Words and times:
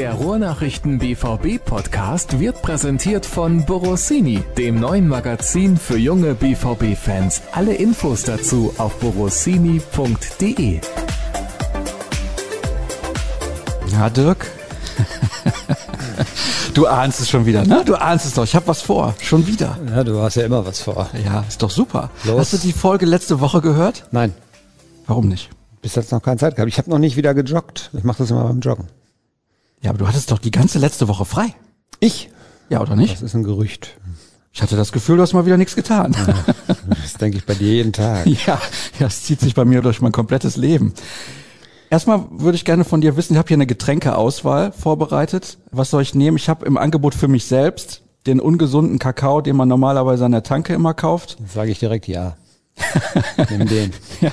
Der 0.00 0.14
Ruhrnachrichten 0.14 0.98
BVB 0.98 1.62
Podcast 1.62 2.40
wird 2.40 2.62
präsentiert 2.62 3.26
von 3.26 3.66
Borossini, 3.66 4.42
dem 4.56 4.80
neuen 4.80 5.06
Magazin 5.06 5.76
für 5.76 5.98
junge 5.98 6.34
BVB 6.34 6.96
Fans. 6.96 7.42
Alle 7.52 7.74
Infos 7.74 8.22
dazu 8.22 8.72
auf 8.78 8.98
borossini.de. 9.00 10.80
Ja, 13.92 14.08
Dirk. 14.08 14.46
Du 16.72 16.86
ahnst 16.86 17.20
es 17.20 17.28
schon 17.28 17.44
wieder, 17.44 17.66
ne? 17.66 17.82
Du 17.84 17.94
ahnst 17.94 18.24
es 18.24 18.32
doch. 18.32 18.44
Ich 18.44 18.54
habe 18.54 18.68
was 18.68 18.80
vor. 18.80 19.14
Schon 19.20 19.46
wieder. 19.46 19.76
Ja, 19.94 20.02
du 20.02 20.18
hast 20.22 20.36
ja 20.36 20.46
immer 20.46 20.64
was 20.64 20.80
vor. 20.80 21.10
Ja, 21.26 21.44
ist 21.46 21.62
doch 21.62 21.68
super. 21.68 22.08
Los. 22.24 22.38
Hast 22.38 22.52
du 22.54 22.56
die 22.56 22.72
Folge 22.72 23.04
letzte 23.04 23.40
Woche 23.40 23.60
gehört? 23.60 24.06
Nein, 24.12 24.32
Warum 25.06 25.28
nicht? 25.28 25.50
bis 25.82 25.94
jetzt 25.94 26.10
noch 26.10 26.22
keine 26.22 26.38
Zeit 26.38 26.56
gehabt. 26.56 26.72
Ich 26.72 26.78
habe 26.78 26.88
noch 26.88 26.98
nicht 26.98 27.18
wieder 27.18 27.34
gejoggt. 27.34 27.90
Ich 27.92 28.04
mache 28.04 28.18
das 28.18 28.30
immer 28.30 28.44
beim 28.44 28.60
Joggen. 28.60 28.86
Ja, 29.82 29.90
aber 29.90 29.98
du 29.98 30.08
hattest 30.08 30.30
doch 30.30 30.38
die 30.38 30.50
ganze 30.50 30.78
letzte 30.78 31.08
Woche 31.08 31.24
frei. 31.24 31.54
Ich? 32.00 32.30
Ja, 32.68 32.80
oder 32.80 32.96
nicht? 32.96 33.14
Das 33.14 33.22
ist 33.22 33.34
ein 33.34 33.44
Gerücht. 33.44 33.96
Ich 34.52 34.62
hatte 34.62 34.76
das 34.76 34.92
Gefühl, 34.92 35.16
du 35.16 35.22
hast 35.22 35.32
mal 35.32 35.46
wieder 35.46 35.56
nichts 35.56 35.76
getan. 35.76 36.14
Das 36.88 37.14
denke 37.14 37.38
ich 37.38 37.46
bei 37.46 37.54
dir 37.54 37.72
jeden 37.72 37.92
Tag. 37.92 38.26
Ja, 38.46 38.60
es 38.98 39.22
zieht 39.22 39.40
sich 39.40 39.54
bei 39.54 39.64
mir 39.64 39.80
durch 39.80 40.00
mein 40.00 40.12
komplettes 40.12 40.56
Leben. 40.56 40.92
Erstmal 41.88 42.24
würde 42.30 42.56
ich 42.56 42.64
gerne 42.64 42.84
von 42.84 43.00
dir 43.00 43.16
wissen, 43.16 43.34
ich 43.34 43.38
habe 43.38 43.48
hier 43.48 43.56
eine 43.56 43.66
Getränkeauswahl 43.66 44.72
vorbereitet. 44.72 45.58
Was 45.72 45.90
soll 45.90 46.02
ich 46.02 46.14
nehmen? 46.14 46.36
Ich 46.36 46.48
habe 46.48 46.66
im 46.66 46.76
Angebot 46.76 47.14
für 47.14 47.28
mich 47.28 47.46
selbst 47.46 48.02
den 48.26 48.40
ungesunden 48.40 48.98
Kakao, 48.98 49.40
den 49.40 49.56
man 49.56 49.68
normalerweise 49.68 50.24
an 50.24 50.32
der 50.32 50.42
Tanke 50.42 50.74
immer 50.74 50.94
kauft. 50.94 51.38
Sage 51.52 51.70
ich 51.70 51.78
direkt 51.78 52.06
ja. 52.06 52.36
Nimm 53.50 53.66
den. 53.66 53.92
Ja, 54.20 54.32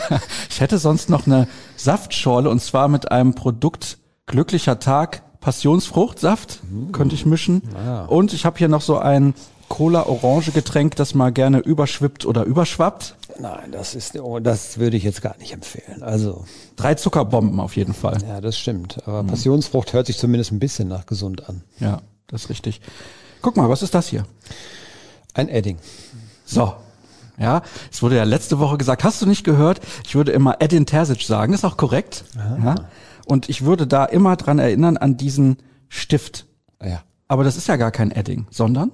ich 0.49 0.59
hätte 0.59 0.77
sonst 0.77 1.09
noch 1.09 1.25
eine 1.27 1.47
Saftschorle 1.77 2.49
und 2.49 2.61
zwar 2.61 2.87
mit 2.89 3.11
einem 3.11 3.33
Produkt 3.33 3.97
Glücklicher 4.25 4.79
Tag 4.79 5.23
Passionsfruchtsaft 5.47 6.59
könnte 6.91 7.15
ich 7.15 7.25
mischen. 7.25 7.61
Und 8.09 8.33
ich 8.33 8.45
habe 8.45 8.57
hier 8.57 8.67
noch 8.67 8.81
so 8.81 8.97
ein 8.97 9.33
Cola-Orange-Getränk, 9.69 10.97
das 10.97 11.15
mal 11.15 11.31
gerne 11.31 11.59
überschwippt 11.59 12.25
oder 12.25 12.43
überschwappt. 12.43 13.15
Nein, 13.39 13.71
das 13.71 13.95
ist, 13.95 14.19
oh, 14.19 14.39
das 14.39 14.77
würde 14.77 14.97
ich 14.97 15.03
jetzt 15.03 15.21
gar 15.21 15.37
nicht 15.37 15.53
empfehlen. 15.53 16.03
Also, 16.03 16.43
Drei 16.75 16.95
Zuckerbomben 16.95 17.61
auf 17.61 17.77
jeden 17.77 17.93
Fall. 17.93 18.17
ja, 18.27 18.41
das 18.41 18.57
stimmt. 18.57 18.97
Aber 19.07 19.23
Passionsfrucht 19.23 19.93
hört 19.93 20.07
sich 20.07 20.17
zumindest 20.17 20.51
ein 20.51 20.59
bisschen 20.59 20.89
nach 20.89 21.05
gesund 21.05 21.47
an. 21.47 21.61
Ja, 21.79 22.01
das 22.27 22.43
ist 22.43 22.49
richtig. 22.49 22.81
Guck 23.41 23.55
mal, 23.55 23.69
was 23.69 23.83
ist 23.83 23.95
das 23.95 24.09
hier? 24.09 24.25
Ein 25.33 25.47
Edding. 25.47 25.77
So. 26.43 26.73
Ja, 27.39 27.61
es 27.89 28.01
wurde 28.03 28.17
ja 28.17 28.25
letzte 28.25 28.59
Woche 28.59 28.77
gesagt, 28.77 29.05
hast 29.05 29.21
du 29.21 29.25
nicht 29.25 29.45
gehört? 29.45 29.79
Ich 30.05 30.15
würde 30.15 30.33
immer 30.33 30.57
Edin 30.59 30.85
Terzic 30.85 31.21
sagen, 31.21 31.53
ist 31.53 31.63
auch 31.63 31.77
korrekt. 31.77 32.25
Ja. 32.35 32.75
Und 33.27 33.49
ich 33.49 33.65
würde 33.65 33.85
da 33.87 34.05
immer 34.05 34.35
dran 34.35 34.59
erinnern 34.59 34.97
an 34.97 35.17
diesen 35.17 35.57
Stift. 35.89 36.45
Ja. 36.81 37.03
Aber 37.27 37.43
das 37.43 37.57
ist 37.57 37.67
ja 37.67 37.75
gar 37.75 37.91
kein 37.91 38.11
Edding, 38.11 38.47
sondern 38.49 38.91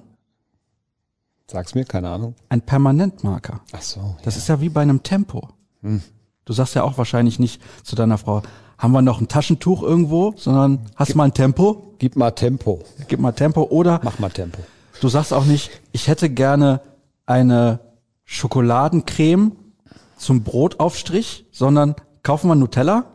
Sag's 1.47 1.75
mir, 1.75 1.85
keine 1.85 2.09
Ahnung. 2.09 2.35
ein 2.49 2.61
Permanentmarker. 2.61 3.61
Ach 3.73 3.81
so. 3.81 4.15
Das 4.23 4.37
ist 4.37 4.47
ja 4.49 4.59
wie 4.61 4.69
bei 4.69 4.81
einem 4.81 5.03
Tempo. 5.03 5.49
Du 6.45 6.53
sagst 6.53 6.73
ja 6.75 6.83
auch 6.83 6.97
wahrscheinlich 6.97 7.37
nicht 7.37 7.61
zu 7.83 7.95
deiner 7.95 8.17
Frau, 8.17 8.41
haben 8.77 8.91
wir 8.93 9.01
noch 9.01 9.21
ein 9.21 9.27
Taschentuch 9.27 9.83
irgendwo, 9.83 10.33
sondern 10.37 10.79
hast 10.95 11.15
mal 11.15 11.25
ein 11.25 11.33
Tempo, 11.33 11.93
Gib 11.99 12.15
mal 12.15 12.31
Tempo. 12.31 12.81
gib 13.07 13.19
mal 13.19 13.33
Tempo. 13.33 13.63
Oder 13.63 13.99
Mach 14.03 14.17
mal 14.19 14.29
Tempo. 14.31 14.59
du 15.01 15.07
sagst 15.09 15.31
auch 15.33 15.45
nicht, 15.45 15.69
ich 15.91 16.07
hätte 16.07 16.29
gerne 16.29 16.81
eine 17.25 17.79
Schokoladencreme 18.23 19.51
zum 20.17 20.43
Brotaufstrich, 20.43 21.45
sondern 21.51 21.95
kaufen 22.23 22.47
wir 22.47 22.55
Nutella? 22.55 23.05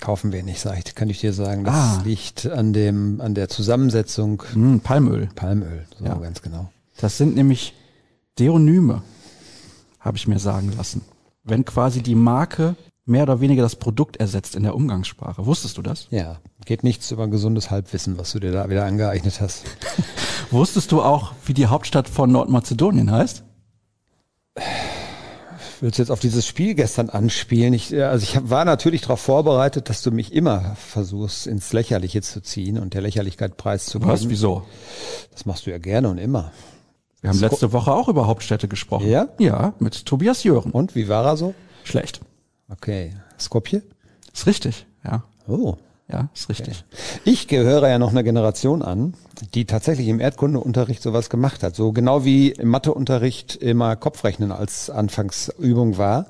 Kaufen 0.00 0.32
wir 0.32 0.42
nicht, 0.42 0.60
sag 0.60 0.78
ich, 0.78 0.94
kann 0.94 1.08
ich 1.10 1.20
dir 1.20 1.32
sagen. 1.32 1.64
Das 1.64 1.74
Ah. 1.74 2.02
liegt 2.04 2.46
an 2.46 2.72
dem, 2.72 3.20
an 3.20 3.34
der 3.34 3.48
Zusammensetzung 3.48 4.42
Hm, 4.52 4.80
Palmöl. 4.80 5.28
Palmöl. 5.34 5.86
So 5.98 6.04
Ja. 6.04 6.14
ganz 6.14 6.42
genau. 6.42 6.70
Das 7.00 7.16
sind 7.18 7.36
nämlich 7.36 7.74
Deonyme, 8.38 9.02
habe 10.00 10.16
ich 10.16 10.26
mir 10.26 10.38
sagen 10.38 10.72
lassen. 10.76 11.02
Wenn 11.44 11.64
quasi 11.64 12.02
die 12.02 12.14
Marke 12.16 12.74
mehr 13.06 13.22
oder 13.24 13.40
weniger 13.40 13.62
das 13.62 13.76
Produkt 13.76 14.16
ersetzt 14.18 14.54
in 14.56 14.62
der 14.62 14.74
Umgangssprache. 14.74 15.44
Wusstest 15.46 15.76
du 15.78 15.82
das? 15.82 16.06
Ja, 16.10 16.38
geht 16.64 16.84
nichts 16.84 17.10
über 17.10 17.26
gesundes 17.28 17.70
Halbwissen, 17.70 18.18
was 18.18 18.32
du 18.32 18.38
dir 18.40 18.52
da 18.52 18.68
wieder 18.70 18.84
angeeignet 18.84 19.40
hast. 19.40 19.64
Wusstest 20.50 20.92
du 20.92 21.02
auch, 21.02 21.32
wie 21.46 21.54
die 21.54 21.66
Hauptstadt 21.66 22.08
von 22.08 22.30
Nordmazedonien 22.32 23.10
heißt? 23.10 23.42
Willst 25.82 25.98
jetzt 25.98 26.10
auf 26.10 26.20
dieses 26.20 26.46
Spiel 26.46 26.74
gestern 26.74 27.08
anspielen? 27.08 27.72
Ich, 27.72 27.92
äh, 27.92 28.02
also 28.02 28.22
ich 28.22 28.50
war 28.50 28.64
natürlich 28.64 29.00
darauf 29.02 29.20
vorbereitet, 29.20 29.88
dass 29.88 30.02
du 30.02 30.10
mich 30.10 30.32
immer 30.32 30.76
versuchst, 30.76 31.46
ins 31.46 31.72
Lächerliche 31.72 32.20
zu 32.20 32.42
ziehen 32.42 32.78
und 32.78 32.94
der 32.94 33.02
Lächerlichkeit 33.02 33.56
preiszugeben. 33.56 34.12
Was? 34.12 34.28
Wieso? 34.28 34.66
Das 35.32 35.46
machst 35.46 35.66
du 35.66 35.70
ja 35.70 35.78
gerne 35.78 36.08
und 36.08 36.18
immer. 36.18 36.52
Wir 37.20 37.30
haben 37.30 37.40
letzte 37.40 37.72
Woche 37.72 37.92
auch 37.92 38.08
über 38.08 38.26
Hauptstädte 38.26 38.68
gesprochen. 38.68 39.08
Ja? 39.08 39.28
Ja, 39.38 39.74
mit 39.78 40.06
Tobias 40.06 40.42
Jören. 40.42 40.70
Und 40.70 40.94
wie 40.94 41.08
war 41.08 41.24
er 41.24 41.36
so? 41.36 41.54
Schlecht. 41.84 42.20
Okay. 42.68 43.14
Skopje? 43.38 43.82
Ist 44.32 44.46
richtig, 44.46 44.86
ja. 45.04 45.24
Oh. 45.46 45.76
Ja, 46.12 46.28
ist 46.34 46.48
richtig. 46.48 46.84
Ich 47.24 47.48
gehöre 47.48 47.88
ja 47.88 47.98
noch 47.98 48.10
einer 48.10 48.22
Generation 48.22 48.82
an, 48.82 49.14
die 49.54 49.64
tatsächlich 49.64 50.08
im 50.08 50.20
Erdkundeunterricht 50.20 51.02
sowas 51.02 51.30
gemacht 51.30 51.62
hat. 51.62 51.76
So 51.76 51.92
genau 51.92 52.24
wie 52.24 52.50
im 52.50 52.68
Matheunterricht 52.68 53.56
immer 53.56 53.96
Kopfrechnen 53.96 54.52
als 54.52 54.90
Anfangsübung 54.90 55.98
war, 55.98 56.26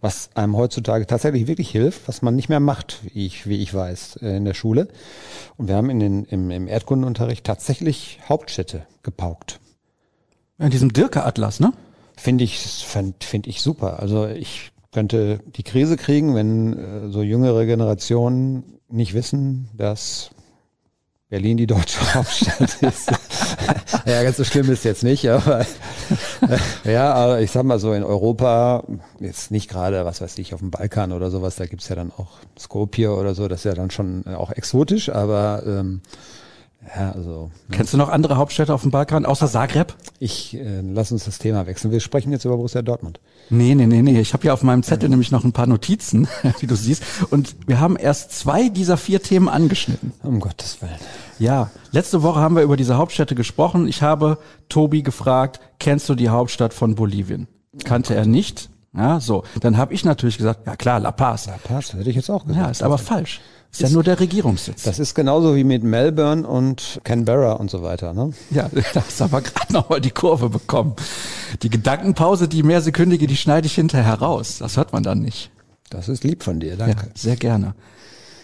was 0.00 0.30
einem 0.34 0.56
heutzutage 0.56 1.06
tatsächlich 1.06 1.46
wirklich 1.46 1.70
hilft, 1.70 2.08
was 2.08 2.22
man 2.22 2.34
nicht 2.34 2.48
mehr 2.48 2.60
macht, 2.60 3.00
wie 3.04 3.26
ich, 3.26 3.46
wie 3.46 3.62
ich 3.62 3.72
weiß, 3.72 4.16
äh, 4.16 4.36
in 4.36 4.44
der 4.44 4.54
Schule. 4.54 4.88
Und 5.56 5.68
wir 5.68 5.76
haben 5.76 5.90
in 5.90 6.00
den, 6.00 6.24
im, 6.24 6.50
im 6.50 6.66
Erdkundeunterricht 6.66 7.44
tatsächlich 7.44 8.18
Hauptstädte 8.28 8.86
gepaukt. 9.02 9.60
In 10.58 10.70
diesem 10.70 10.92
Dirke-Atlas, 10.92 11.60
ne? 11.60 11.72
Finde 12.16 12.44
ich, 12.44 12.58
finde 12.58 13.14
find 13.20 13.46
ich 13.46 13.62
super. 13.62 14.00
Also 14.00 14.26
ich 14.26 14.72
könnte 14.92 15.40
die 15.56 15.62
Krise 15.62 15.96
kriegen, 15.96 16.34
wenn 16.34 16.78
äh, 16.78 17.08
so 17.08 17.22
jüngere 17.22 17.64
Generationen 17.64 18.78
nicht 18.92 19.14
wissen, 19.14 19.68
dass 19.76 20.30
Berlin 21.32 21.56
die 21.56 21.66
deutsche 21.66 21.98
Hauptstadt 22.14 22.82
ist. 22.82 23.10
ja, 24.06 24.22
ganz 24.22 24.36
so 24.36 24.44
schlimm 24.44 24.70
ist 24.70 24.84
jetzt 24.84 25.02
nicht, 25.02 25.28
aber 25.30 25.64
ja, 26.84 27.14
aber 27.14 27.40
ich 27.40 27.50
sag 27.50 27.64
mal 27.64 27.78
so 27.78 27.94
in 27.94 28.04
Europa, 28.04 28.84
jetzt 29.18 29.50
nicht 29.50 29.70
gerade, 29.70 30.04
was 30.04 30.20
weiß 30.20 30.36
ich, 30.38 30.52
auf 30.52 30.60
dem 30.60 30.70
Balkan 30.70 31.10
oder 31.10 31.30
sowas, 31.30 31.56
da 31.56 31.64
gibt's 31.64 31.88
ja 31.88 31.96
dann 31.96 32.12
auch 32.12 32.32
Skopje 32.58 33.14
oder 33.14 33.34
so, 33.34 33.48
das 33.48 33.60
ist 33.60 33.64
ja 33.64 33.74
dann 33.74 33.90
schon 33.90 34.26
auch 34.26 34.50
exotisch, 34.50 35.08
aber 35.08 35.62
ähm, 35.66 36.02
ja, 36.96 37.12
also 37.12 37.50
Kennst 37.70 37.92
du 37.92 37.96
noch 37.96 38.08
andere 38.08 38.36
Hauptstädte 38.36 38.74
auf 38.74 38.82
dem 38.82 38.90
Balkan, 38.90 39.24
außer 39.24 39.48
Zagreb? 39.48 39.94
ich 40.18 40.54
äh, 40.54 40.80
lass 40.82 41.10
uns 41.10 41.24
das 41.24 41.38
Thema 41.38 41.66
wechseln. 41.66 41.90
Wir 41.90 42.00
sprechen 42.00 42.30
jetzt 42.32 42.44
über 42.44 42.56
Borussia 42.56 42.82
Dortmund. 42.82 43.20
Nee, 43.50 43.74
nee, 43.74 43.86
nee, 43.86 44.02
nee. 44.02 44.20
Ich 44.20 44.32
habe 44.34 44.46
ja 44.46 44.52
auf 44.52 44.62
meinem 44.62 44.82
Zettel 44.82 45.08
nämlich 45.08 45.30
noch 45.32 45.44
ein 45.44 45.52
paar 45.52 45.66
Notizen, 45.66 46.28
wie 46.60 46.66
du 46.66 46.76
siehst. 46.76 47.02
Und 47.30 47.56
wir 47.66 47.80
haben 47.80 47.96
erst 47.96 48.32
zwei 48.32 48.68
dieser 48.68 48.96
vier 48.96 49.22
Themen 49.22 49.48
angeschnitten. 49.48 50.12
Um 50.22 50.40
Gottes 50.40 50.80
Willen. 50.80 50.94
Ja, 51.38 51.70
letzte 51.90 52.22
Woche 52.22 52.40
haben 52.40 52.54
wir 52.54 52.62
über 52.62 52.76
diese 52.76 52.96
Hauptstädte 52.96 53.34
gesprochen. 53.34 53.88
Ich 53.88 54.02
habe 54.02 54.38
Tobi 54.68 55.02
gefragt, 55.02 55.60
kennst 55.78 56.08
du 56.08 56.14
die 56.14 56.28
Hauptstadt 56.28 56.72
von 56.74 56.94
Bolivien? 56.94 57.48
Kannte 57.84 58.14
er 58.14 58.26
nicht. 58.26 58.70
Ja, 58.94 59.20
so. 59.20 59.44
Dann 59.60 59.78
habe 59.78 59.94
ich 59.94 60.04
natürlich 60.04 60.36
gesagt, 60.36 60.66
ja 60.66 60.76
klar, 60.76 61.00
La 61.00 61.12
Paz. 61.12 61.46
La 61.46 61.58
Paz, 61.62 61.94
hätte 61.94 62.10
ich 62.10 62.16
jetzt 62.16 62.30
auch 62.30 62.44
gesagt. 62.46 62.64
Ja, 62.64 62.70
ist 62.70 62.82
aber 62.82 62.98
falsch. 62.98 63.40
Ist 63.72 63.80
ja 63.80 63.88
nur 63.88 64.04
der 64.04 64.20
Regierungssitz. 64.20 64.82
Das 64.82 64.98
ist 64.98 65.14
genauso 65.14 65.56
wie 65.56 65.64
mit 65.64 65.82
Melbourne 65.82 66.46
und 66.46 67.00
Canberra 67.04 67.54
und 67.54 67.70
so 67.70 67.82
weiter, 67.82 68.12
ne? 68.12 68.32
Ja, 68.50 68.68
da 68.92 69.02
hast 69.02 69.18
du 69.18 69.24
aber 69.24 69.40
gerade 69.40 69.72
noch 69.72 69.88
mal 69.88 70.00
die 70.00 70.10
Kurve 70.10 70.50
bekommen. 70.50 70.94
Die 71.62 71.70
Gedankenpause, 71.70 72.48
die 72.48 72.62
mehrsekündige, 72.62 73.26
die 73.26 73.36
schneide 73.36 73.66
ich 73.66 73.74
hinterher 73.74 74.14
raus. 74.14 74.58
Das 74.58 74.76
hört 74.76 74.92
man 74.92 75.02
dann 75.02 75.20
nicht. 75.20 75.50
Das 75.88 76.10
ist 76.10 76.22
lieb 76.22 76.42
von 76.42 76.60
dir, 76.60 76.70
Ja, 76.70 76.76
danke. 76.76 77.10
sehr 77.14 77.36
gerne. 77.36 77.74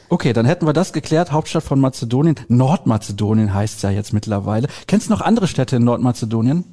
Okay, 0.09 0.33
dann 0.33 0.47
hätten 0.47 0.65
wir 0.67 0.73
das 0.73 0.95
geklärt. 0.95 1.31
Hauptstadt 1.31 1.63
von 1.63 1.79
Mazedonien. 1.79 2.37
Nordmazedonien 2.49 3.53
heißt 3.53 3.83
ja 3.83 3.91
jetzt 3.91 4.15
mittlerweile. 4.15 4.69
Kennst 4.87 5.09
du 5.09 5.13
noch 5.13 5.21
andere 5.21 5.47
Städte 5.47 5.77
in 5.77 5.85
Nordmazedonien? 5.85 6.65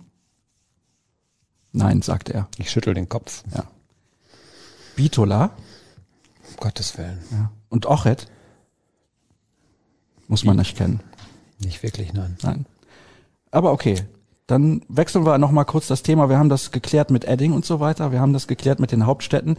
Nein, 1.73 2.01
sagt 2.01 2.29
er. 2.29 2.47
Ich 2.57 2.71
schüttel 2.71 2.93
den 2.93 3.09
Kopf. 3.09 3.43
Ja. 3.53 3.65
Bitola 4.95 5.51
Um 6.51 6.55
Gottes 6.61 6.97
Willen. 6.97 7.19
ja. 7.31 7.51
und 7.67 7.85
Ochet. 7.85 8.27
Muss 10.27 10.43
man 10.43 10.57
nicht 10.57 10.77
kennen. 10.77 11.01
Nicht 11.59 11.83
wirklich, 11.83 12.13
nein. 12.13 12.37
Nein. 12.41 12.65
Aber 13.51 13.71
okay. 13.71 13.95
Dann 14.47 14.83
wechseln 14.89 15.25
wir 15.25 15.37
noch 15.37 15.51
mal 15.51 15.63
kurz 15.63 15.87
das 15.87 16.03
Thema. 16.03 16.29
Wir 16.29 16.37
haben 16.37 16.49
das 16.49 16.71
geklärt 16.71 17.09
mit 17.09 17.25
Edding 17.25 17.51
und 17.51 17.65
so 17.65 17.79
weiter. 17.79 18.11
Wir 18.11 18.19
haben 18.19 18.33
das 18.33 18.47
geklärt 18.47 18.79
mit 18.79 18.91
den 18.91 19.05
Hauptstädten. 19.05 19.57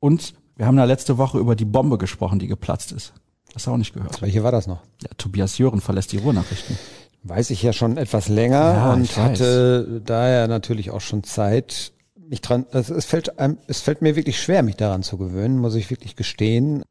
Und 0.00 0.34
wir 0.56 0.66
haben 0.66 0.76
ja 0.76 0.84
letzte 0.84 1.16
Woche 1.16 1.38
über 1.38 1.56
die 1.56 1.64
Bombe 1.64 1.96
gesprochen, 1.96 2.38
die 2.38 2.46
geplatzt 2.46 2.92
ist. 2.92 3.14
Hast 3.54 3.66
du 3.66 3.70
auch 3.70 3.76
nicht 3.76 3.94
gehört. 3.94 4.20
Welche 4.20 4.42
war 4.42 4.52
das 4.52 4.66
noch? 4.66 4.80
Ja, 5.02 5.08
Tobias 5.16 5.58
Jören 5.58 5.80
verlässt 5.80 6.12
die 6.12 6.18
Ruhrnachrichten. 6.18 6.76
Weiß 7.22 7.50
ich 7.50 7.62
ja 7.62 7.72
schon 7.72 7.96
etwas 7.96 8.28
länger 8.28 8.56
Ja, 8.74 8.92
und 8.92 9.16
hatte 9.16 10.02
daher 10.04 10.48
natürlich 10.48 10.90
auch 10.90 11.00
schon 11.00 11.22
Zeit, 11.22 11.92
mich 12.16 12.40
dran, 12.40 12.66
es, 12.72 12.90
es 12.90 13.04
fällt 13.04 13.38
einem, 13.38 13.58
es 13.68 13.80
fällt 13.80 14.02
mir 14.02 14.16
wirklich 14.16 14.40
schwer, 14.40 14.62
mich 14.62 14.76
daran 14.76 15.02
zu 15.02 15.18
gewöhnen, 15.18 15.58
muss 15.58 15.74
ich 15.74 15.90
wirklich 15.90 16.16
gestehen. 16.16 16.82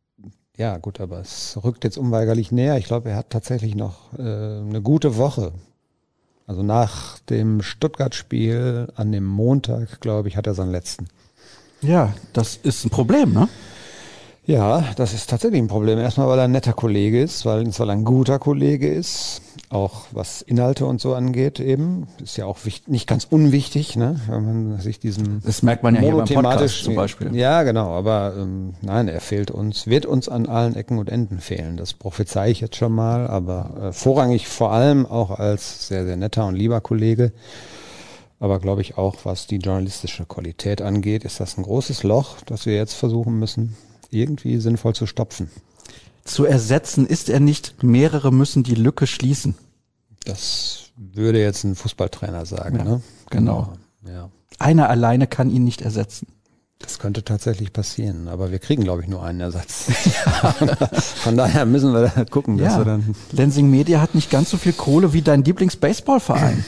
Ja, 0.62 0.78
gut, 0.78 1.02
aber 1.02 1.19
es 1.22 1.58
rückt 1.63 1.84
jetzt 1.86 1.98
unweigerlich 1.98 2.52
näher. 2.52 2.78
Ich 2.78 2.86
glaube, 2.86 3.10
er 3.10 3.16
hat 3.16 3.31
tatsächlich 3.31 3.74
noch 3.74 4.13
äh, 4.19 4.22
eine 4.22 4.80
gute 4.84 5.18
Woche. 5.18 5.54
Also 6.46 6.62
nach 6.62 7.18
dem 7.18 7.63
Stuttgart-Spiel 7.63 8.90
an 8.94 9.12
dem 9.12 9.25
Montag, 9.25 10.02
glaube 10.02 10.28
ich, 10.28 10.38
hat 10.38 10.46
er 10.46 10.54
seinen 10.54 10.69
letzten. 10.69 11.08
Ja, 11.81 12.13
das 12.34 12.58
ist 12.58 12.86
ein 12.86 12.92
Problem, 12.92 13.34
ne? 13.34 13.50
Ja, 14.46 14.86
das 14.96 15.14
ist 15.14 15.30
tatsächlich 15.30 15.62
ein 15.62 15.68
Problem. 15.68 16.00
Erstmal, 16.00 16.28
weil 16.28 16.40
er 16.40 16.46
ein 16.46 16.52
netter 16.52 16.74
Kollege 16.74 17.22
ist, 17.22 17.46
weil, 17.46 17.68
weil 17.78 17.90
er 17.90 17.94
ein 17.94 18.04
guter 18.04 18.40
Kollege 18.40 18.92
ist, 18.92 19.42
auch 19.70 20.06
was 20.12 20.42
Inhalte 20.42 20.88
und 20.88 21.00
so 21.00 21.14
angeht 21.14 21.60
eben. 21.60 22.08
Ist 22.24 22.38
ja 22.38 22.46
auch 22.46 22.66
wichtig, 22.66 22.88
nicht 22.88 23.08
ganz 23.08 23.26
unwichtig, 23.30 23.96
ne? 23.96 24.20
wenn 24.28 24.70
man 24.70 24.80
sich 24.80 25.00
diesen 25.00 25.44
Das 25.46 25.62
merkt 25.62 25.84
man 25.84 25.94
ja 25.94 26.02
hier 26.02 26.16
beim 26.16 26.28
Podcast 26.28 26.84
zum 26.84 26.96
Beispiel. 26.96 27.36
Ja, 27.36 27.62
genau, 27.62 27.92
aber 27.92 28.34
ähm, 28.36 28.74
nein, 28.82 29.08
er 29.08 29.22
fehlt 29.22 29.52
uns, 29.52 29.86
wird 29.86 30.08
uns 30.08 30.28
an 30.28 30.48
allen 30.48 30.76
Ecken 30.76 30.98
und 30.98 31.10
Enden 31.10 31.40
fehlen. 31.40 31.78
Das 31.78 31.94
prophezei 31.94 32.50
ich 32.50 32.62
jetzt 32.62 32.76
schon 32.76 32.94
mal, 32.94 33.28
aber 33.28 33.90
äh, 33.90 33.94
vorrangig 33.94 34.48
vor 34.48 34.72
allem 34.72 35.06
auch 35.06 35.30
als 35.40 35.88
sehr, 35.88 36.04
sehr 36.04 36.18
netter 36.18 36.48
und 36.48 36.56
lieber 36.56 36.82
Kollege. 36.82 37.32
Aber 38.40 38.60
glaube 38.60 38.82
ich 38.82 38.98
auch, 38.98 39.18
was 39.24 39.46
die 39.46 39.58
journalistische 39.58 40.26
Qualität 40.26 40.82
angeht, 40.82 41.26
ist 41.26 41.40
das 41.40 41.60
ein 41.60 41.64
großes 41.64 42.02
Loch, 42.02 42.38
das 42.48 42.66
wir 42.66 42.74
jetzt 42.74 42.96
versuchen 42.96 43.38
müssen, 43.38 43.78
irgendwie 44.12 44.58
sinnvoll 44.58 44.94
zu 44.96 45.06
stopfen. 45.08 45.50
Zu 46.24 46.46
ersetzen 46.46 47.08
ist 47.08 47.30
er 47.30 47.40
nicht, 47.40 47.84
mehrere 47.84 48.31
müssen 48.31 48.63
die 48.63 48.75
Lücke 48.75 49.08
schließen. 49.08 49.56
Das 50.25 50.92
würde 50.96 51.40
jetzt 51.42 51.63
ein 51.63 51.75
Fußballtrainer 51.75 52.46
sagen, 52.46 52.78
Ja, 52.78 52.84
ne? 52.84 53.02
genau. 53.30 53.74
Ja. 54.06 54.30
Einer 54.60 54.90
alleine 54.90 55.25
kann 55.25 55.50
ihn 55.50 55.63
nicht 55.63 55.81
ersetzen. 55.81 56.28
Das 56.78 56.98
könnte 57.00 57.24
tatsächlich 57.24 57.74
passieren, 57.74 58.28
aber 58.28 58.52
wir 58.52 58.58
kriegen, 58.60 58.84
glaube 58.84 59.02
ich, 59.04 59.08
nur 59.08 59.24
einen 59.24 59.40
Ersatz. 59.40 59.86
Von 61.24 61.38
daher 61.38 61.66
müssen 61.66 61.94
wir 61.94 62.12
da 62.16 62.25
gucken, 62.25 62.57
dass 62.57 62.78
wir 62.78 62.86
dann. 62.86 63.16
Lensing 63.31 63.69
Media 63.69 64.02
hat 64.02 64.16
nicht 64.16 64.30
ganz 64.31 64.50
so 64.50 64.57
viel 64.57 64.74
Kohle 64.74 65.14
wie 65.14 65.22
dein 65.22 65.44
Lieblings-Baseballverein. 65.44 66.64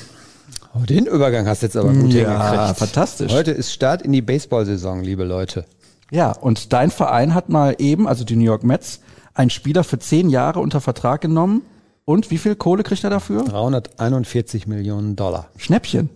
Oh, 0.75 0.85
den 0.85 1.05
Übergang 1.05 1.47
hast 1.47 1.61
du 1.61 1.67
jetzt 1.67 1.77
aber 1.77 1.93
gut 1.93 2.11
Ja, 2.13 2.51
hingekriegt. 2.55 2.79
fantastisch. 2.79 3.31
Heute 3.31 3.51
ist 3.51 3.71
Start 3.71 4.01
in 4.01 4.11
die 4.11 4.21
Baseballsaison, 4.23 5.03
liebe 5.03 5.23
Leute. 5.23 5.65
Ja, 6.13 6.31
und 6.31 6.73
dein 6.73 6.91
Verein 6.91 7.33
hat 7.33 7.49
mal 7.49 7.75
eben, 7.79 8.07
also 8.07 8.23
die 8.23 8.35
New 8.35 8.45
York 8.45 8.63
Mets, 8.63 8.99
einen 9.33 9.49
Spieler 9.49 9.83
für 9.83 9.97
zehn 9.97 10.29
Jahre 10.29 10.59
unter 10.59 10.79
Vertrag 10.79 11.21
genommen. 11.21 11.63
Und 12.05 12.29
wie 12.29 12.37
viel 12.37 12.55
Kohle 12.55 12.83
kriegt 12.83 13.03
er 13.03 13.09
dafür? 13.09 13.43
341 13.45 14.67
Millionen 14.67 15.15
Dollar. 15.15 15.49
Schnäppchen. 15.57 16.11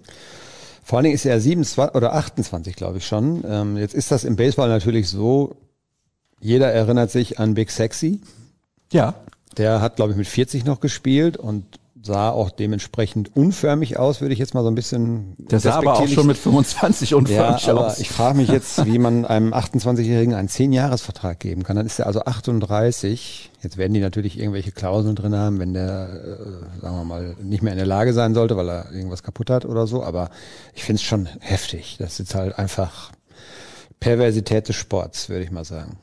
Vor 0.83 0.97
allen 0.97 1.05
Dingen 1.05 1.15
ist 1.15 1.25
er 1.25 1.39
27 1.39 1.95
oder 1.95 2.13
28, 2.13 2.75
glaube 2.75 2.99
ich 2.99 3.07
schon. 3.07 3.43
Ähm, 3.47 3.75
jetzt 3.75 3.95
ist 3.95 4.11
das 4.11 4.23
im 4.23 4.35
Baseball 4.35 4.69
natürlich 4.69 5.09
so, 5.09 5.55
jeder 6.39 6.71
erinnert 6.71 7.09
sich 7.09 7.39
an 7.39 7.55
Big 7.55 7.71
Sexy. 7.71 8.21
Ja. 8.91 9.15
Der 9.57 9.81
hat, 9.81 9.95
glaube 9.95 10.11
ich, 10.11 10.17
mit 10.17 10.27
40 10.27 10.63
noch 10.63 10.79
gespielt 10.79 11.37
und 11.37 11.65
sah 12.07 12.31
auch 12.31 12.49
dementsprechend 12.49 13.35
unförmig 13.35 13.99
aus, 13.99 14.21
würde 14.21 14.33
ich 14.33 14.39
jetzt 14.39 14.55
mal 14.55 14.63
so 14.63 14.69
ein 14.69 14.73
bisschen. 14.75 15.35
Der 15.37 15.59
sah 15.59 15.75
aber 15.75 15.93
auch 15.93 16.07
schon 16.07 16.25
mit 16.25 16.37
25 16.37 17.11
Ja, 17.11 17.17
unförmig 17.17 17.69
aber 17.69 17.87
aus. 17.87 17.99
ich 17.99 18.09
frage 18.09 18.37
mich 18.37 18.49
jetzt, 18.49 18.83
wie 18.85 18.97
man 18.97 19.25
einem 19.25 19.53
28-Jährigen 19.53 20.33
einen 20.33 20.47
10-Jahres-Vertrag 20.47 21.39
geben 21.39 21.61
kann. 21.61 21.75
Dann 21.75 21.85
ist 21.85 21.99
er 21.99 22.07
also 22.07 22.23
38. 22.25 23.51
Jetzt 23.61 23.77
werden 23.77 23.93
die 23.93 23.99
natürlich 23.99 24.39
irgendwelche 24.39 24.71
Klauseln 24.71 25.15
drin 25.15 25.35
haben, 25.35 25.59
wenn 25.59 25.75
der, 25.75 26.09
äh, 26.09 26.81
sagen 26.81 26.95
wir 26.97 27.03
mal, 27.05 27.35
nicht 27.43 27.61
mehr 27.61 27.73
in 27.73 27.77
der 27.77 27.87
Lage 27.87 28.13
sein 28.13 28.33
sollte, 28.33 28.57
weil 28.57 28.69
er 28.69 28.91
irgendwas 28.91 29.21
kaputt 29.21 29.51
hat 29.51 29.65
oder 29.65 29.85
so. 29.85 30.03
Aber 30.03 30.31
ich 30.73 30.83
finde 30.83 30.95
es 31.01 31.03
schon 31.03 31.27
heftig. 31.39 31.97
Das 31.99 32.19
ist 32.19 32.33
halt 32.33 32.57
einfach 32.57 33.11
Perversität 33.99 34.67
des 34.69 34.75
Sports, 34.75 35.29
würde 35.29 35.43
ich 35.43 35.51
mal 35.51 35.65
sagen. 35.65 35.97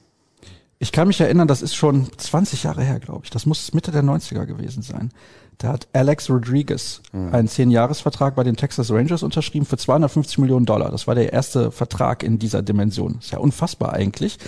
Ich 0.80 0.92
kann 0.92 1.08
mich 1.08 1.20
erinnern, 1.20 1.48
das 1.48 1.62
ist 1.62 1.74
schon 1.74 2.10
20 2.18 2.64
Jahre 2.64 2.82
her, 2.82 2.98
glaube 2.98 3.22
ich. 3.24 3.30
Das 3.30 3.46
muss 3.46 3.72
Mitte 3.72 3.90
der 3.90 4.02
90er 4.02 4.44
gewesen 4.44 4.82
sein. 4.82 5.12
Da 5.58 5.68
hat 5.68 5.86
Alex 5.92 6.28
Rodriguez 6.28 7.00
einen 7.12 7.48
10-Jahres-Vertrag 7.48 8.34
bei 8.34 8.42
den 8.42 8.56
Texas 8.56 8.90
Rangers 8.90 9.22
unterschrieben 9.22 9.66
für 9.66 9.76
250 9.76 10.38
Millionen 10.38 10.66
Dollar. 10.66 10.90
Das 10.90 11.06
war 11.06 11.14
der 11.14 11.32
erste 11.32 11.70
Vertrag 11.70 12.22
in 12.22 12.38
dieser 12.38 12.62
Dimension. 12.62 13.16
Ist 13.20 13.30
ja 13.30 13.38
unfassbar 13.38 13.92
eigentlich. 13.92 14.38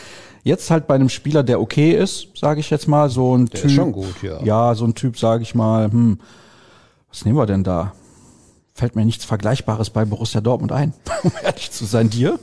Jetzt 0.42 0.70
halt 0.70 0.86
bei 0.86 0.94
einem 0.94 1.08
Spieler, 1.08 1.42
der 1.42 1.60
okay 1.60 1.92
ist, 1.92 2.28
sage 2.36 2.60
ich 2.60 2.70
jetzt 2.70 2.88
mal, 2.88 3.08
so 3.08 3.36
ein 3.36 3.46
Der 3.46 3.60
Typ. 3.60 3.70
ist 3.70 3.76
schon 3.76 3.92
gut, 3.92 4.22
ja. 4.22 4.42
Ja, 4.42 4.74
so 4.74 4.84
ein 4.84 4.94
Typ, 4.94 5.18
sage 5.18 5.42
ich 5.42 5.54
mal, 5.54 5.90
hm, 5.90 6.18
was 7.08 7.24
nehmen 7.24 7.36
wir 7.38 7.46
denn 7.46 7.64
da? 7.64 7.92
Fällt 8.74 8.94
mir 8.94 9.04
nichts 9.04 9.24
Vergleichbares 9.24 9.90
bei 9.90 10.04
Borussia 10.04 10.40
Dortmund 10.40 10.72
ein, 10.72 10.92
um 11.22 11.32
ehrlich 11.42 11.70
zu 11.70 11.84
sein. 11.84 12.10
Dir? 12.10 12.38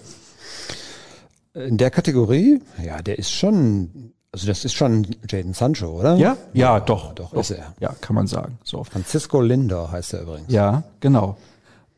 In 1.53 1.77
der 1.77 1.91
Kategorie, 1.91 2.61
ja, 2.83 3.01
der 3.01 3.19
ist 3.19 3.31
schon, 3.31 4.13
also 4.33 4.47
das 4.47 4.65
ist 4.65 4.73
schon 4.73 5.05
Jaden 5.29 5.53
Sancho, 5.53 5.87
oder? 5.99 6.15
Ja? 6.17 6.35
Ja, 6.53 6.79
doch. 6.79 7.13
Doch, 7.13 7.33
ist 7.33 7.51
er. 7.51 7.73
Ja, 7.79 7.95
kann 8.01 8.15
man 8.15 8.25
sagen. 8.25 8.57
So. 8.63 8.83
Francisco 8.83 9.39
Lindor 9.41 9.91
heißt 9.91 10.13
er 10.13 10.23
übrigens. 10.23 10.51
Ja, 10.51 10.83
genau. 10.99 11.37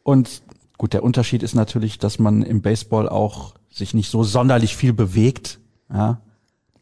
Und 0.04 0.42
gut, 0.78 0.92
der 0.94 1.04
Unterschied 1.04 1.44
ist 1.44 1.56
natürlich, 1.56 1.98
dass 1.98 2.20
man 2.20 2.44
im 2.44 2.62
Baseball 2.62 3.08
auch 3.08 3.54
sich 3.72 3.94
nicht 3.94 4.12
so 4.12 4.24
sonderlich 4.24 4.76
viel 4.76 4.92
bewegt. 4.92 5.60
Ja, 5.90 6.20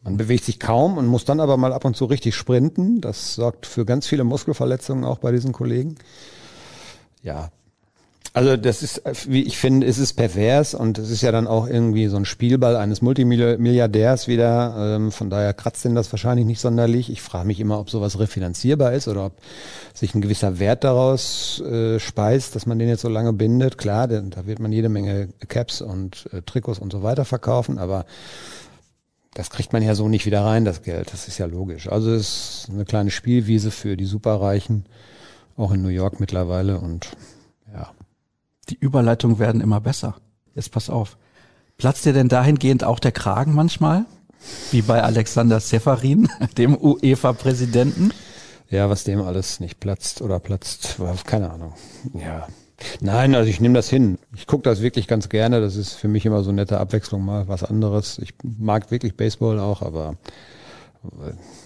Man 0.02 0.16
bewegt 0.16 0.44
sich 0.44 0.58
kaum 0.58 0.98
und 0.98 1.06
muss 1.06 1.24
dann 1.24 1.38
aber 1.38 1.56
mal 1.56 1.72
ab 1.72 1.84
und 1.84 1.96
zu 1.96 2.06
richtig 2.06 2.34
sprinten. 2.34 3.00
Das 3.00 3.36
sorgt 3.36 3.66
für 3.66 3.84
ganz 3.84 4.08
viele 4.08 4.24
Muskelverletzungen 4.24 5.04
auch 5.04 5.18
bei 5.18 5.30
diesen 5.30 5.52
Kollegen. 5.52 5.94
Ja. 7.22 7.50
Also 8.36 8.56
das 8.56 8.82
ist, 8.82 9.00
wie 9.28 9.44
ich 9.44 9.58
finde, 9.58 9.86
es 9.86 9.98
ist 9.98 10.14
pervers 10.14 10.74
und 10.74 10.98
es 10.98 11.08
ist 11.08 11.22
ja 11.22 11.30
dann 11.30 11.46
auch 11.46 11.68
irgendwie 11.68 12.08
so 12.08 12.16
ein 12.16 12.24
Spielball 12.24 12.74
eines 12.74 13.00
Multimilliardärs 13.00 14.26
wieder. 14.26 14.74
Ähm, 14.76 15.12
von 15.12 15.30
daher 15.30 15.54
kratzt 15.54 15.84
denn 15.84 15.94
das 15.94 16.12
wahrscheinlich 16.12 16.44
nicht 16.44 16.58
sonderlich. 16.58 17.10
Ich 17.10 17.22
frage 17.22 17.46
mich 17.46 17.60
immer, 17.60 17.78
ob 17.78 17.90
sowas 17.90 18.18
refinanzierbar 18.18 18.92
ist 18.92 19.06
oder 19.06 19.26
ob 19.26 19.34
sich 19.94 20.16
ein 20.16 20.20
gewisser 20.20 20.58
Wert 20.58 20.82
daraus 20.82 21.60
äh, 21.60 22.00
speist, 22.00 22.56
dass 22.56 22.66
man 22.66 22.80
den 22.80 22.88
jetzt 22.88 23.02
so 23.02 23.08
lange 23.08 23.32
bindet. 23.32 23.78
Klar, 23.78 24.08
denn, 24.08 24.30
da 24.30 24.46
wird 24.46 24.58
man 24.58 24.72
jede 24.72 24.88
Menge 24.88 25.28
Caps 25.46 25.80
und 25.80 26.28
äh, 26.32 26.42
Trikots 26.42 26.80
und 26.80 26.90
so 26.90 27.04
weiter 27.04 27.24
verkaufen, 27.24 27.78
aber 27.78 28.04
das 29.34 29.48
kriegt 29.48 29.72
man 29.72 29.84
ja 29.84 29.94
so 29.94 30.08
nicht 30.08 30.26
wieder 30.26 30.44
rein, 30.44 30.64
das 30.64 30.82
Geld. 30.82 31.12
Das 31.12 31.28
ist 31.28 31.38
ja 31.38 31.46
logisch. 31.46 31.88
Also 31.88 32.12
es 32.12 32.64
ist 32.64 32.70
eine 32.72 32.84
kleine 32.84 33.12
Spielwiese 33.12 33.70
für 33.70 33.96
die 33.96 34.06
Superreichen, 34.06 34.86
auch 35.56 35.70
in 35.70 35.82
New 35.82 35.88
York 35.88 36.18
mittlerweile. 36.18 36.80
Und 36.80 37.10
die 38.70 38.78
Überleitungen 38.78 39.38
werden 39.38 39.60
immer 39.60 39.80
besser. 39.80 40.16
Jetzt 40.54 40.72
pass 40.72 40.90
auf. 40.90 41.16
Platzt 41.76 42.04
dir 42.04 42.12
denn 42.12 42.28
dahingehend 42.28 42.84
auch 42.84 42.98
der 42.98 43.12
Kragen 43.12 43.54
manchmal? 43.54 44.06
Wie 44.70 44.82
bei 44.82 45.02
Alexander 45.02 45.60
Seferin, 45.60 46.28
dem 46.58 46.76
UEFA-Präsidenten? 46.76 48.12
ja, 48.70 48.90
was 48.90 49.04
dem 49.04 49.22
alles 49.22 49.60
nicht 49.60 49.80
platzt 49.80 50.20
oder 50.20 50.40
platzt, 50.40 50.98
keine 51.26 51.50
Ahnung. 51.50 51.74
Ja. 52.12 52.48
Nein, 53.00 53.34
also 53.34 53.48
ich 53.48 53.60
nehme 53.60 53.74
das 53.74 53.88
hin. 53.88 54.18
Ich 54.34 54.46
gucke 54.46 54.64
das 54.64 54.82
wirklich 54.82 55.06
ganz 55.06 55.28
gerne. 55.28 55.60
Das 55.60 55.76
ist 55.76 55.92
für 55.92 56.08
mich 56.08 56.26
immer 56.26 56.42
so 56.42 56.50
eine 56.50 56.62
nette 56.62 56.80
Abwechslung, 56.80 57.24
mal 57.24 57.46
was 57.46 57.62
anderes. 57.62 58.18
Ich 58.18 58.34
mag 58.42 58.90
wirklich 58.90 59.16
Baseball 59.16 59.60
auch, 59.60 59.80
aber 59.80 60.16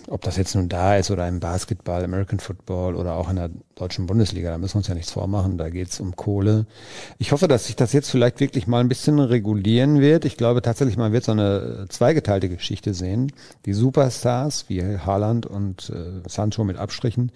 ob 0.09 0.23
das 0.23 0.37
jetzt 0.37 0.55
nun 0.55 0.69
da 0.69 0.97
ist 0.97 1.11
oder 1.11 1.29
im 1.29 1.41
Basketball, 1.41 2.05
American 2.05 2.41
Football 2.41 2.97
oder 2.97 3.15
auch 3.15 3.31
in 3.31 3.37
der 3.37 3.51
deutschen 3.75 4.07
Bundesliga, 4.07 4.51
da 4.51 4.59
müssen 4.59 4.75
wir 4.75 4.79
uns 4.79 4.89
ja 4.89 4.95
nichts 4.95 5.13
vormachen, 5.13 5.59
da 5.59 5.71
geht's 5.71 6.01
um 6.01 6.17
Kohle. 6.17 6.67
Ich 7.19 7.33
hoffe, 7.33 7.49
dass 7.49 7.67
sich 7.67 7.77
das 7.77 7.93
jetzt 7.93 8.11
vielleicht 8.11 8.41
wirklich 8.41 8.67
mal 8.67 8.81
ein 8.81 8.89
bisschen 8.89 9.19
regulieren 9.19 10.01
wird. 10.01 10.25
Ich 10.25 10.37
glaube 10.37 10.63
tatsächlich, 10.63 10.97
man 10.97 11.13
wird 11.13 11.25
so 11.25 11.33
eine 11.33 11.87
zweigeteilte 11.89 12.49
Geschichte 12.49 12.95
sehen. 12.95 13.33
Die 13.67 13.73
Superstars 13.73 14.69
wie 14.69 14.83
Haaland 14.83 15.47
und 15.47 15.91
äh, 15.91 16.29
Sancho 16.29 16.65
mit 16.65 16.77
Abstrichen 16.77 17.33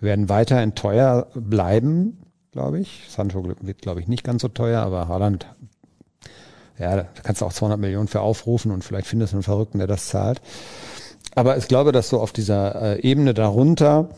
werden 0.00 0.28
weiterhin 0.28 0.74
teuer 0.74 1.28
bleiben, 1.34 2.18
glaube 2.52 2.80
ich. 2.80 3.06
Sancho 3.08 3.44
wird, 3.44 3.82
glaube 3.82 4.00
ich, 4.00 4.08
nicht 4.08 4.24
ganz 4.24 4.42
so 4.42 4.48
teuer, 4.48 4.82
aber 4.82 5.08
Haaland 5.08 5.46
ja, 6.78 6.96
da 6.96 7.06
kannst 7.22 7.40
du 7.40 7.46
auch 7.46 7.52
200 7.52 7.78
Millionen 7.78 8.08
für 8.08 8.20
aufrufen 8.20 8.72
und 8.72 8.82
vielleicht 8.82 9.06
findest 9.06 9.32
du 9.32 9.36
einen 9.36 9.42
Verrückten, 9.42 9.78
der 9.78 9.86
das 9.86 10.08
zahlt. 10.08 10.40
Aber 11.34 11.56
ich 11.56 11.68
glaube, 11.68 11.92
dass 11.92 12.08
so 12.08 12.20
auf 12.20 12.32
dieser 12.32 12.96
äh, 12.96 13.00
Ebene 13.00 13.34
darunter 13.34 14.10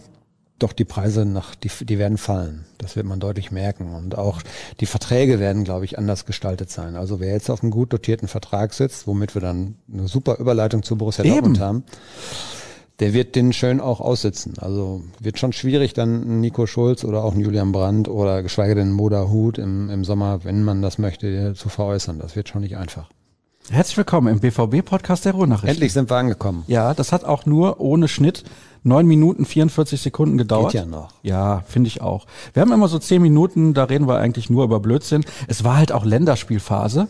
doch 0.58 0.72
die 0.72 0.84
Preise 0.84 1.24
nach, 1.24 1.54
die, 1.54 1.70
die 1.84 1.98
werden 1.98 2.16
fallen. 2.16 2.64
Das 2.78 2.96
wird 2.96 3.06
man 3.06 3.20
deutlich 3.20 3.50
merken. 3.50 3.94
Und 3.94 4.16
auch 4.16 4.40
die 4.80 4.86
Verträge 4.86 5.40
werden, 5.40 5.64
glaube 5.64 5.84
ich, 5.84 5.98
anders 5.98 6.26
gestaltet 6.26 6.70
sein. 6.70 6.96
Also 6.96 7.20
wer 7.20 7.32
jetzt 7.32 7.50
auf 7.50 7.62
einem 7.62 7.70
gut 7.72 7.92
dotierten 7.92 8.28
Vertrag 8.28 8.72
sitzt, 8.72 9.06
womit 9.06 9.34
wir 9.34 9.42
dann 9.42 9.76
eine 9.92 10.06
super 10.06 10.38
Überleitung 10.38 10.82
zu 10.82 10.96
Borussia 10.96 11.24
Eben. 11.24 11.34
Dortmund 11.34 11.60
haben, 11.60 11.84
der 13.00 13.12
wird 13.12 13.34
den 13.34 13.52
schön 13.52 13.80
auch 13.80 14.00
aussitzen. 14.00 14.54
Also 14.58 15.02
wird 15.18 15.38
schon 15.38 15.52
schwierig, 15.52 15.92
dann 15.92 16.40
Nico 16.40 16.66
Schulz 16.66 17.04
oder 17.04 17.24
auch 17.24 17.34
Julian 17.34 17.72
Brandt 17.72 18.08
oder 18.08 18.42
geschweige 18.42 18.76
denn 18.76 18.92
Moda 18.92 19.28
Hut 19.28 19.58
im, 19.58 19.90
im 19.90 20.04
Sommer, 20.04 20.44
wenn 20.44 20.62
man 20.62 20.82
das 20.82 20.98
möchte, 20.98 21.54
zu 21.54 21.68
veräußern. 21.68 22.20
Das 22.20 22.36
wird 22.36 22.48
schon 22.48 22.62
nicht 22.62 22.76
einfach. 22.76 23.08
Herzlich 23.70 23.96
willkommen 23.96 24.28
im 24.28 24.40
BVB-Podcast 24.40 25.24
der 25.24 25.32
Ruhrnachrichten. 25.32 25.70
Endlich 25.70 25.94
sind 25.94 26.10
wir 26.10 26.16
angekommen. 26.16 26.64
Ja, 26.66 26.92
das 26.92 27.12
hat 27.12 27.24
auch 27.24 27.46
nur 27.46 27.80
ohne 27.80 28.08
Schnitt 28.08 28.44
neun 28.82 29.06
Minuten 29.06 29.46
44 29.46 30.02
Sekunden 30.02 30.36
gedauert. 30.36 30.72
Geht 30.72 30.82
ja 30.82 30.86
noch. 30.86 31.12
Ja, 31.22 31.62
finde 31.66 31.88
ich 31.88 32.02
auch. 32.02 32.26
Wir 32.52 32.60
haben 32.60 32.72
immer 32.72 32.88
so 32.88 32.98
zehn 32.98 33.22
Minuten, 33.22 33.72
da 33.72 33.84
reden 33.84 34.06
wir 34.06 34.18
eigentlich 34.18 34.50
nur 34.50 34.64
über 34.64 34.80
Blödsinn. 34.80 35.24
Es 35.48 35.64
war 35.64 35.78
halt 35.78 35.92
auch 35.92 36.04
Länderspielphase 36.04 37.08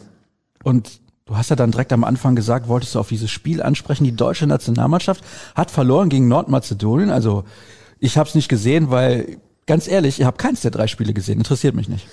und 0.62 1.00
Du 1.26 1.38
hast 1.38 1.48
ja 1.48 1.56
dann 1.56 1.70
direkt 1.70 1.90
am 1.94 2.04
Anfang 2.04 2.36
gesagt, 2.36 2.68
wolltest 2.68 2.94
du 2.94 3.00
auf 3.00 3.08
dieses 3.08 3.30
Spiel 3.30 3.62
ansprechen. 3.62 4.04
Die 4.04 4.14
deutsche 4.14 4.46
Nationalmannschaft 4.46 5.24
hat 5.54 5.70
verloren 5.70 6.10
gegen 6.10 6.28
Nordmazedonien. 6.28 7.08
Also 7.08 7.44
ich 7.98 8.18
habe 8.18 8.28
es 8.28 8.34
nicht 8.34 8.50
gesehen, 8.50 8.90
weil 8.90 9.38
ganz 9.66 9.88
ehrlich, 9.88 10.20
ich 10.20 10.26
habe 10.26 10.36
keins 10.36 10.60
der 10.60 10.70
drei 10.70 10.86
Spiele 10.86 11.14
gesehen. 11.14 11.38
Interessiert 11.38 11.74
mich 11.74 11.88
nicht. 11.88 12.06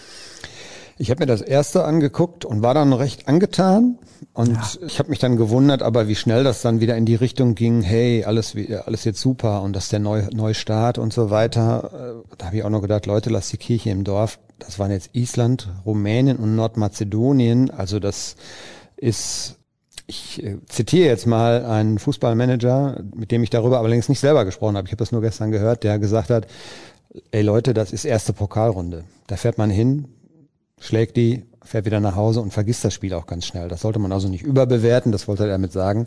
Ich 1.01 1.09
habe 1.09 1.21
mir 1.21 1.25
das 1.25 1.41
erste 1.41 1.83
angeguckt 1.83 2.45
und 2.45 2.61
war 2.61 2.75
dann 2.75 2.93
recht 2.93 3.27
angetan. 3.27 3.97
Und 4.33 4.51
ja. 4.51 4.85
ich 4.85 4.99
habe 4.99 5.09
mich 5.09 5.17
dann 5.17 5.35
gewundert, 5.35 5.81
aber 5.81 6.07
wie 6.07 6.13
schnell 6.13 6.43
das 6.43 6.61
dann 6.61 6.79
wieder 6.79 6.95
in 6.95 7.07
die 7.07 7.15
Richtung 7.15 7.55
ging, 7.55 7.81
hey, 7.81 8.23
alles, 8.23 8.55
alles 8.85 9.03
jetzt 9.03 9.19
super 9.19 9.63
und 9.63 9.75
das 9.75 9.85
ist 9.85 9.93
der 9.93 9.99
Neu 9.99 10.21
Neustart 10.31 10.99
und 10.99 11.11
so 11.11 11.31
weiter. 11.31 12.21
Äh, 12.29 12.35
da 12.37 12.45
habe 12.45 12.57
ich 12.57 12.63
auch 12.63 12.69
noch 12.69 12.83
gedacht, 12.83 13.07
Leute, 13.07 13.31
lass 13.31 13.49
die 13.49 13.57
Kirche 13.57 13.89
im 13.89 14.03
Dorf. 14.03 14.37
Das 14.59 14.77
waren 14.77 14.91
jetzt 14.91 15.09
Island, 15.13 15.69
Rumänien 15.87 16.37
und 16.37 16.55
Nordmazedonien. 16.55 17.71
Also 17.71 17.99
das 17.99 18.35
ist 18.95 19.55
ich 20.05 20.43
äh, 20.43 20.57
zitiere 20.67 21.07
jetzt 21.07 21.25
mal 21.25 21.65
einen 21.65 21.97
Fußballmanager, 21.97 23.01
mit 23.15 23.31
dem 23.31 23.41
ich 23.41 23.49
darüber 23.49 23.79
allerdings 23.79 24.07
nicht 24.07 24.19
selber 24.19 24.45
gesprochen 24.45 24.77
habe. 24.77 24.85
Ich 24.85 24.91
habe 24.91 24.99
das 24.99 25.11
nur 25.11 25.21
gestern 25.21 25.49
gehört, 25.49 25.83
der 25.83 25.97
gesagt 25.97 26.29
hat, 26.29 26.45
ey 27.31 27.41
Leute, 27.41 27.73
das 27.73 27.91
ist 27.91 28.05
erste 28.05 28.33
Pokalrunde. 28.33 29.03
Da 29.25 29.35
fährt 29.35 29.57
man 29.57 29.71
hin, 29.71 30.05
schlägt 30.81 31.15
die, 31.15 31.45
fährt 31.63 31.85
wieder 31.85 32.01
nach 32.01 32.15
Hause 32.15 32.41
und 32.41 32.51
vergisst 32.51 32.83
das 32.83 32.93
Spiel 32.93 33.13
auch 33.13 33.27
ganz 33.27 33.45
schnell. 33.45 33.69
Das 33.69 33.81
sollte 33.81 33.99
man 33.99 34.11
also 34.11 34.27
nicht 34.27 34.43
überbewerten, 34.43 35.13
das 35.13 35.27
wollte 35.27 35.43
er 35.43 35.49
damit 35.49 35.71
sagen. 35.71 36.05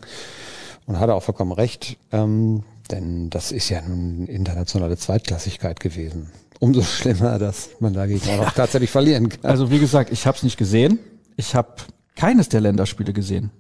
Und 0.87 0.99
hat 1.01 1.09
er 1.09 1.15
auch 1.15 1.23
vollkommen 1.23 1.53
recht, 1.53 1.97
ähm, 2.13 2.65
denn 2.91 3.31
das 3.31 3.53
ist 3.53 3.71
ja 3.71 3.81
nun 3.81 4.27
internationale 4.27 4.99
Zweitklassigkeit 4.99 5.81
gewesen. 5.81 6.31
Umso 6.59 6.83
schlimmer, 6.83 7.39
dass 7.39 7.71
man 7.81 7.95
dagegen 7.95 8.29
auch 8.41 8.53
tatsächlich 8.53 8.91
verlieren 8.91 9.31
kann. 9.31 9.51
Also 9.51 9.71
wie 9.71 9.79
gesagt, 9.79 10.13
ich 10.13 10.27
habe 10.27 10.37
es 10.37 10.43
nicht 10.43 10.59
gesehen. 10.59 10.99
Ich 11.37 11.55
habe 11.55 11.75
keines 12.17 12.51
der 12.51 12.61
Länderspiele 12.61 13.15
gesehen 13.15 13.51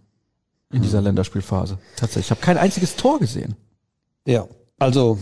in 0.73 0.83
dieser 0.83 0.99
hm. 0.99 1.07
Länderspielphase. 1.07 1.79
Tatsächlich. 1.97 2.27
Ich 2.27 2.31
habe 2.31 2.41
kein 2.41 2.59
einziges 2.59 2.97
Tor 2.97 3.19
gesehen. 3.19 3.57
Ja, 4.27 4.47
also 4.79 5.19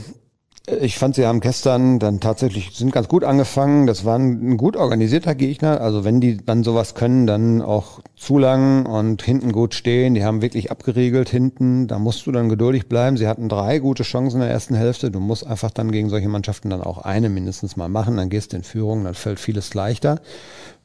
ich 0.66 0.96
fand, 0.96 1.16
sie 1.16 1.26
haben 1.26 1.40
gestern 1.40 1.98
dann 1.98 2.20
tatsächlich, 2.20 2.70
sind 2.72 2.92
ganz 2.92 3.08
gut 3.08 3.24
angefangen. 3.24 3.88
Das 3.88 4.04
war 4.04 4.16
ein, 4.16 4.56
gut 4.56 4.76
organisierter 4.76 5.34
Gegner. 5.34 5.80
Also 5.80 6.04
wenn 6.04 6.20
die 6.20 6.36
dann 6.36 6.62
sowas 6.62 6.94
können, 6.94 7.26
dann 7.26 7.62
auch 7.62 7.98
zu 8.14 8.38
lang 8.38 8.86
und 8.86 9.22
hinten 9.22 9.50
gut 9.50 9.74
stehen. 9.74 10.14
Die 10.14 10.24
haben 10.24 10.40
wirklich 10.40 10.70
abgeriegelt 10.70 11.28
hinten. 11.28 11.88
Da 11.88 11.98
musst 11.98 12.26
du 12.26 12.32
dann 12.32 12.48
geduldig 12.48 12.88
bleiben. 12.88 13.16
Sie 13.16 13.26
hatten 13.26 13.48
drei 13.48 13.80
gute 13.80 14.04
Chancen 14.04 14.36
in 14.36 14.42
der 14.42 14.50
ersten 14.50 14.76
Hälfte. 14.76 15.10
Du 15.10 15.18
musst 15.18 15.44
einfach 15.44 15.72
dann 15.72 15.90
gegen 15.90 16.08
solche 16.10 16.28
Mannschaften 16.28 16.70
dann 16.70 16.82
auch 16.82 16.98
eine 16.98 17.28
mindestens 17.28 17.76
mal 17.76 17.88
machen. 17.88 18.16
Dann 18.16 18.30
gehst 18.30 18.52
du 18.52 18.58
in 18.58 18.62
Führung, 18.62 19.02
dann 19.02 19.14
fällt 19.14 19.40
vieles 19.40 19.74
leichter 19.74 20.20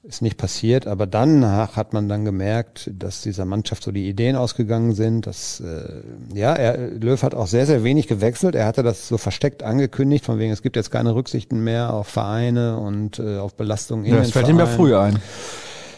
ist 0.08 0.22
nicht 0.22 0.38
passiert, 0.38 0.88
aber 0.88 1.06
danach 1.06 1.76
hat 1.76 1.92
man 1.92 2.08
dann 2.08 2.24
gemerkt, 2.24 2.90
dass 2.98 3.22
dieser 3.22 3.44
Mannschaft 3.44 3.84
so 3.84 3.92
die 3.92 4.08
Ideen 4.08 4.38
ausgegangen 4.38 4.96
sind. 4.96 5.28
Dass, 5.28 5.60
äh, 5.60 6.02
ja, 6.34 6.54
er, 6.54 6.92
Löw 6.92 7.22
hat 7.22 7.36
auch 7.36 7.48
sehr, 7.48 7.66
sehr 7.66 7.84
wenig 7.84 8.08
gewechselt. 8.08 8.56
Er 8.56 8.66
hatte 8.66 8.84
das 8.84 9.10
so 9.10 9.18
versteckt 9.18 9.64
angekündigt, 9.64 10.24
von 10.24 10.40
wegen, 10.40 10.54
es 10.54 10.62
gibt 10.62 10.78
jetzt 10.78 10.92
keine 10.92 11.14
Rücksichten 11.14 11.62
mehr 11.62 11.94
auf 11.94 12.08
Vereine 12.08 12.78
und 12.78 13.20
äh, 13.20 13.38
auf 13.38 13.56
Belastungen 13.56 14.06
in 14.06 14.14
ja, 14.14 14.20
Das 14.20 14.32
fällt 14.32 14.48
ihm 14.48 14.60
ja 14.60 14.66
früher 14.66 15.02
ein. 15.02 15.20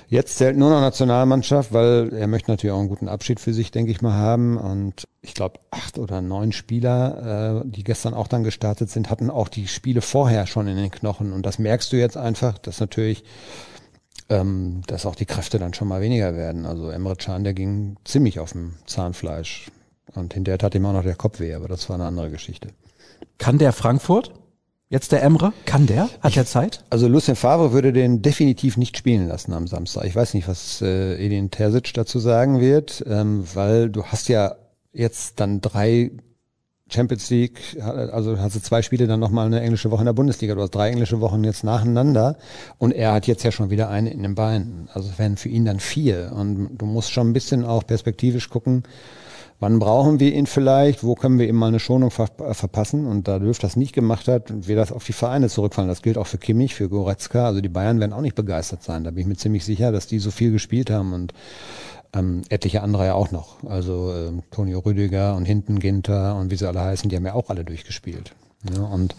Jetzt 0.07 0.39
zählt 0.39 0.57
nur 0.57 0.71
noch 0.71 0.81
Nationalmannschaft, 0.81 1.71
weil 1.71 2.11
er 2.11 2.25
möchte 2.25 2.49
natürlich 2.49 2.73
auch 2.73 2.79
einen 2.79 2.89
guten 2.89 3.07
Abschied 3.07 3.39
für 3.39 3.53
sich, 3.53 3.69
denke 3.69 3.91
ich 3.91 4.01
mal, 4.01 4.13
haben. 4.13 4.57
Und 4.57 5.07
ich 5.21 5.35
glaube, 5.35 5.59
acht 5.69 5.99
oder 5.99 6.19
neun 6.21 6.51
Spieler, 6.51 7.61
äh, 7.63 7.69
die 7.69 7.83
gestern 7.83 8.15
auch 8.15 8.27
dann 8.27 8.43
gestartet 8.43 8.89
sind, 8.89 9.11
hatten 9.11 9.29
auch 9.29 9.49
die 9.49 9.67
Spiele 9.67 10.01
vorher 10.01 10.47
schon 10.47 10.67
in 10.67 10.77
den 10.77 10.89
Knochen. 10.89 11.31
Und 11.31 11.45
das 11.45 11.59
merkst 11.59 11.93
du 11.93 11.97
jetzt 11.97 12.17
einfach, 12.17 12.57
dass 12.57 12.79
natürlich 12.79 13.23
ähm, 14.29 14.81
dass 14.87 15.05
auch 15.05 15.15
die 15.15 15.25
Kräfte 15.25 15.59
dann 15.59 15.73
schon 15.73 15.87
mal 15.87 16.01
weniger 16.01 16.35
werden. 16.35 16.65
Also 16.65 16.89
Emre 16.89 17.15
Can, 17.15 17.43
der 17.43 17.53
ging 17.53 17.97
ziemlich 18.05 18.39
auf 18.39 18.53
dem 18.53 18.75
Zahnfleisch. 18.85 19.71
Und 20.15 20.33
hinterher 20.33 20.57
tat 20.57 20.75
ihm 20.75 20.85
auch 20.85 20.93
noch 20.93 21.03
der 21.03 21.15
Kopf 21.15 21.39
weh, 21.39 21.53
aber 21.53 21.67
das 21.67 21.89
war 21.89 21.95
eine 21.95 22.05
andere 22.05 22.31
Geschichte. 22.31 22.69
Kann 23.37 23.57
der 23.57 23.73
Frankfurt? 23.73 24.33
Jetzt 24.91 25.11
der 25.11 25.21
Emre? 25.21 25.53
Kann 25.65 25.85
der? 25.85 26.09
Hat 26.21 26.35
er 26.35 26.47
Zeit? 26.47 26.83
Also 26.89 27.07
Lucien 27.07 27.35
Favre 27.35 27.73
würde 27.73 27.93
den 27.93 28.23
definitiv 28.23 28.75
nicht 28.75 28.97
spielen 28.97 29.27
lassen 29.27 29.53
am 29.53 29.67
Samstag. 29.67 30.05
Ich 30.05 30.15
weiß 30.15 30.33
nicht, 30.33 30.47
was 30.47 30.81
äh, 30.81 31.23
Edin 31.23 31.51
Terzic 31.51 31.93
dazu 31.93 32.17
sagen 32.17 32.59
wird, 32.59 33.03
ähm, 33.07 33.43
weil 33.53 33.91
du 33.91 34.05
hast 34.05 34.29
ja 34.29 34.55
jetzt 34.91 35.39
dann 35.39 35.61
drei 35.61 36.11
Champions 36.91 37.29
League, 37.29 37.77
also 37.81 38.37
hast 38.39 38.55
du 38.55 38.61
zwei 38.61 38.81
Spiele, 38.81 39.07
dann 39.07 39.19
nochmal 39.19 39.45
eine 39.45 39.61
englische 39.61 39.91
Woche 39.91 40.01
in 40.01 40.05
der 40.07 40.13
Bundesliga. 40.13 40.55
Du 40.55 40.61
hast 40.61 40.71
drei 40.71 40.89
englische 40.89 41.21
Wochen 41.21 41.43
jetzt 41.43 41.63
nacheinander 41.63 42.37
und 42.77 42.91
er 42.91 43.13
hat 43.13 43.27
jetzt 43.27 43.43
ja 43.43 43.51
schon 43.51 43.69
wieder 43.69 43.89
eine 43.89 44.11
in 44.11 44.23
den 44.23 44.35
Beinen. 44.35 44.89
Also 44.93 45.09
es 45.09 45.19
wären 45.19 45.37
für 45.37 45.49
ihn 45.49 45.65
dann 45.65 45.79
vier. 45.79 46.31
Und 46.35 46.77
du 46.77 46.85
musst 46.85 47.11
schon 47.11 47.29
ein 47.29 47.33
bisschen 47.33 47.63
auch 47.63 47.85
perspektivisch 47.85 48.49
gucken, 48.49 48.83
wann 49.59 49.79
brauchen 49.79 50.19
wir 50.19 50.33
ihn 50.33 50.45
vielleicht, 50.45 51.03
wo 51.03 51.15
können 51.15 51.37
wir 51.37 51.47
ihm 51.47 51.55
mal 51.55 51.67
eine 51.67 51.79
Schonung 51.79 52.11
ver 52.11 52.29
verpassen. 52.51 53.05
Und 53.05 53.27
da 53.27 53.37
Löw 53.37 53.57
das 53.57 53.75
nicht 53.75 53.93
gemacht 53.93 54.27
hat, 54.27 54.67
wird 54.67 54.79
das 54.79 54.91
auf 54.91 55.03
die 55.03 55.13
Vereine 55.13 55.49
zurückfallen. 55.49 55.89
Das 55.89 56.01
gilt 56.01 56.17
auch 56.17 56.27
für 56.27 56.37
Kimmich, 56.37 56.75
für 56.75 56.89
Goretzka. 56.89 57.45
Also 57.45 57.61
die 57.61 57.69
Bayern 57.69 57.99
werden 57.99 58.13
auch 58.13 58.21
nicht 58.21 58.35
begeistert 58.35 58.83
sein. 58.83 59.03
Da 59.03 59.11
bin 59.11 59.21
ich 59.21 59.27
mir 59.27 59.35
ziemlich 59.35 59.65
sicher, 59.65 59.91
dass 59.91 60.07
die 60.07 60.19
so 60.19 60.31
viel 60.31 60.51
gespielt 60.51 60.89
haben 60.89 61.13
und 61.13 61.33
ähm, 62.13 62.41
etliche 62.49 62.81
andere 62.81 63.05
ja 63.05 63.13
auch 63.13 63.31
noch. 63.31 63.63
Also 63.63 64.13
ähm, 64.13 64.43
Tonio 64.51 64.79
Rüdiger 64.79 65.35
und 65.35 65.45
hinten 65.45 65.79
Ginter 65.79 66.35
und 66.35 66.51
wie 66.51 66.55
sie 66.55 66.67
alle 66.67 66.81
heißen, 66.81 67.09
die 67.09 67.15
haben 67.15 67.25
ja 67.25 67.33
auch 67.33 67.49
alle 67.49 67.63
durchgespielt. 67.63 68.33
Ja, 68.75 68.83
und 68.83 69.15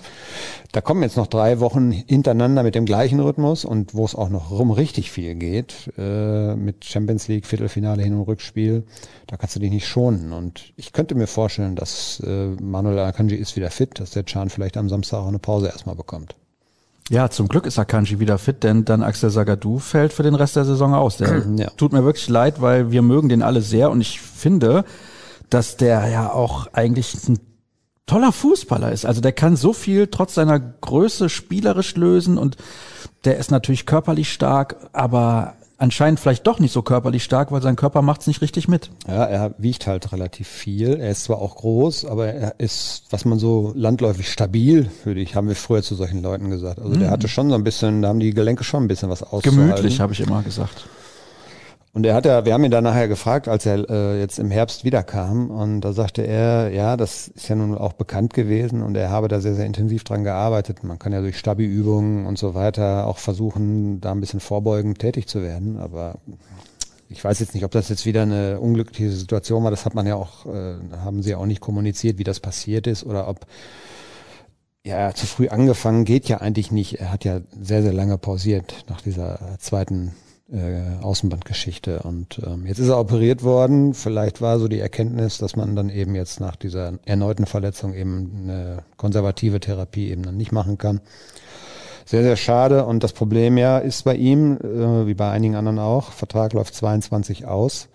da 0.73 0.83
kommen 0.83 1.03
jetzt 1.03 1.17
noch 1.17 1.27
drei 1.27 1.61
Wochen 1.61 1.93
hintereinander 1.93 2.63
mit 2.63 2.75
dem 2.75 2.85
gleichen 2.85 3.21
Rhythmus 3.21 3.65
und 3.65 3.95
wo 3.95 4.05
es 4.05 4.15
auch 4.15 4.29
noch 4.29 4.51
rum 4.51 4.71
richtig 4.71 5.11
viel 5.11 5.35
geht, 5.35 5.91
äh, 5.97 6.55
mit 6.57 6.85
Champions 6.85 7.27
League, 7.29 7.47
Viertelfinale, 7.47 8.03
Hin- 8.03 8.15
und 8.15 8.29
Rückspiel, 8.29 8.85
da 9.29 9.39
kannst 9.39 9.57
du 9.57 9.61
dich 9.61 9.71
nicht 9.71 9.89
schonen. 9.89 10.35
Und 10.35 10.75
ich 10.77 10.93
könnte 10.93 11.15
mir 11.15 11.27
vorstellen, 11.27 11.75
dass 11.75 12.21
äh, 12.21 12.49
Manuel 12.61 12.99
Akanji 12.99 13.37
ist 13.37 13.57
wieder 13.57 13.71
fit, 13.71 13.99
dass 13.99 14.11
der 14.11 14.27
Chan 14.27 14.51
vielleicht 14.51 14.77
am 14.77 14.91
Samstag 14.91 15.21
auch 15.21 15.29
eine 15.29 15.39
Pause 15.39 15.69
erstmal 15.69 15.97
bekommt. 15.97 16.35
Ja, 17.11 17.29
zum 17.29 17.49
Glück 17.49 17.67
ist 17.67 17.77
Akanji 17.77 18.21
wieder 18.21 18.39
fit, 18.39 18.63
denn 18.63 18.85
dann 18.85 19.03
Axel 19.03 19.31
Sagadou 19.31 19.81
fällt 19.81 20.13
für 20.13 20.23
den 20.23 20.37
Rest 20.37 20.55
der 20.55 20.65
Saison 20.65 20.95
aus. 20.95 21.17
Der 21.17 21.45
ja. 21.57 21.69
tut 21.77 21.93
mir 21.93 22.05
wirklich 22.05 22.29
leid, 22.29 22.61
weil 22.61 22.93
wir 22.93 23.03
mögen 23.03 23.29
den 23.29 23.43
alle 23.43 23.63
sehr 23.63 23.91
und 23.91 24.01
ich 24.01 24.21
finde, 24.21 24.85
dass 25.51 25.77
der 25.77 26.07
ja 26.07 26.33
auch 26.33 26.69
eigentlich 26.73 27.13
ein 27.29 27.41
toller 28.07 28.31
Fußballer 28.31 28.93
ist. 28.93 29.07
Also 29.07 29.21
der 29.21 29.33
kann 29.33 29.57
so 29.57 29.73
viel 29.73 30.07
trotz 30.07 30.35
seiner 30.35 30.61
Größe 30.61 31.29
spielerisch 31.29 31.97
lösen 31.97 32.39
und 32.39 32.57
der 33.25 33.39
ist 33.39 33.51
natürlich 33.51 33.87
körperlich 33.87 34.33
stark, 34.33 34.77
aber 34.93 35.55
anscheinend 35.81 36.21
vielleicht 36.21 36.47
doch 36.47 36.59
nicht 36.61 36.73
so 36.73 36.83
körperlich 36.83 37.25
stark, 37.25 37.51
weil 37.51 37.63
sein 37.63 37.77
Körper 37.77 38.03
macht's 38.03 38.27
nicht 38.27 38.43
richtig 38.43 38.69
mit. 38.69 38.91
Ja, 39.09 39.25
er 39.25 39.55
wiegt 39.59 39.87
halt 39.87 40.13
relativ 40.13 40.47
viel. 40.47 41.01
Er 41.01 41.11
ist 41.11 41.25
zwar 41.25 41.39
auch 41.39 41.57
groß, 41.57 42.05
aber 42.05 42.29
er 42.29 42.55
ist, 42.59 43.05
was 43.11 43.25
man 43.25 43.39
so 43.39 43.73
landläufig 43.75 44.31
stabil, 44.31 44.91
würde 45.05 45.21
ich, 45.21 45.35
haben 45.35 45.49
wir 45.49 45.57
früher 45.57 45.83
zu 45.83 45.95
solchen 45.95 46.23
Leuten 46.23 46.51
gesagt. 46.51 46.79
Also 46.79 46.95
mhm. 46.95 47.01
der 47.01 47.11
hatte 47.11 47.29
schon 47.29 47.49
so 47.49 47.55
ein 47.55 47.65
bisschen, 47.65 48.03
da 48.03 48.09
haben 48.09 48.21
die 48.21 48.35
Gelenke 48.35 48.63
schon 48.65 48.85
ein 48.85 48.89
bisschen 48.89 49.09
was 49.09 49.23
auszuhalten. 49.23 49.69
Gemütlich, 49.69 50.01
habe 50.01 50.13
ich 50.13 50.21
immer 50.21 50.43
gesagt. 50.43 50.87
Und 51.93 52.07
er 52.07 52.15
hat 52.15 52.25
ja, 52.25 52.45
wir 52.45 52.55
haben 52.55 52.63
ihn 52.63 52.71
dann 52.71 52.85
nachher 52.85 53.09
gefragt, 53.09 53.49
als 53.49 53.67
er 53.67 53.91
äh, 53.91 54.21
jetzt 54.21 54.39
im 54.39 54.51
Herbst 54.53 54.85
wiederkam, 54.85 55.51
und 55.51 55.81
da 55.81 55.93
sagte 55.93 56.23
er, 56.23 56.71
ja, 56.71 56.97
das 56.97 57.27
ist 57.27 57.49
ja 57.49 57.57
nun 57.57 57.77
auch 57.77 57.95
bekannt 57.95 58.33
gewesen 58.33 58.83
und 58.83 58.97
er 58.97 59.11
habe 59.11 59.27
da 59.27 59.41
sehr, 59.41 59.55
sehr 59.55 59.67
intensiv 59.67 60.05
dran 60.05 60.23
gearbeitet. 60.23 60.85
Man 60.85 61.01
kann 61.01 61.13
ja 61.13 61.21
durch 61.21 61.37
Stabi-Übungen 61.37 62.27
und 62.27 62.39
so 62.39 62.55
weiter 62.55 63.09
auch 63.09 63.19
versuchen, 63.19 64.01
da 64.01 64.13
ein 64.13 64.21
bisschen 64.21 64.39
vorbeugend 64.39 65.01
tätig 65.01 65.27
zu 65.27 65.43
werden. 65.43 65.79
Aber 65.79 66.19
ich 67.09 67.25
weiß 67.25 67.41
jetzt 67.41 67.55
nicht, 67.55 67.65
ob 67.65 67.73
das 67.73 67.89
jetzt 67.89 68.07
wieder 68.07 68.23
eine 68.23 68.61
unglückliche 68.61 69.11
Situation 69.11 69.65
war. 69.65 69.73
Das 69.73 69.85
hat 69.85 69.97
man 69.97 70.07
ja 70.07 70.15
auch, 70.15 70.47
äh, 70.47 70.75
haben 71.03 71.25
sie 71.25 71.31
ja 71.31 71.39
auch 71.39 71.47
nicht 71.47 71.61
kommuniziert, 71.61 72.19
wie 72.19 72.25
das 72.25 72.39
passiert 72.39 72.87
ist 72.87 73.05
oder 73.05 73.27
ob 73.27 73.47
ja, 74.85 75.13
zu 75.13 75.27
früh 75.27 75.49
angefangen 75.49 76.05
geht 76.05 76.29
ja 76.29 76.39
eigentlich 76.39 76.71
nicht. 76.71 77.01
Er 77.01 77.11
hat 77.13 77.25
ja 77.25 77.41
sehr, 77.61 77.83
sehr 77.83 77.93
lange 77.93 78.17
pausiert 78.17 78.85
nach 78.89 79.01
dieser 79.01 79.59
zweiten 79.59 80.15
äh, 80.53 81.03
Außenbandgeschichte. 81.03 82.01
Und 82.03 82.41
ähm, 82.45 82.67
jetzt 82.67 82.79
ist 82.79 82.89
er 82.89 82.99
operiert 82.99 83.43
worden. 83.43 83.95
Vielleicht 83.95 84.41
war 84.41 84.59
so 84.59 84.69
die 84.69 84.81
Erkenntnis, 84.81 85.39
dass 85.39 85.57
man 85.57 85.77
dann 85.77 85.91
eben 85.91 86.15
jetzt 86.15 86.41
nach 86.41 86.57
dieser 86.57 86.95
erneuten 87.05 87.47
Verletzung 87.47 87.95
eben 87.95 88.43
eine 88.43 88.83
konservative 88.97 89.61
Therapie 89.61 90.11
eben 90.11 90.23
dann 90.23 90.37
nicht 90.37 90.53
machen 90.53 90.79
kann. 90.79 91.01
Sehr, 92.05 92.23
sehr 92.23 92.37
schade. 92.37 92.87
Und 92.87 93.05
das 93.05 93.13
Problem 93.13 93.57
ja 93.57 93.79
ist 93.79 94.03
bei 94.03 94.17
ihm, 94.17 94.57
äh, 94.57 95.07
wie 95.07 95.15
bei 95.15 95.31
einigen 95.31 95.55
anderen 95.55 95.79
auch, 95.79 96.11
Vertrag 96.11 96.53
läuft 96.53 96.75
22 96.75 97.47
aus. 97.47 97.89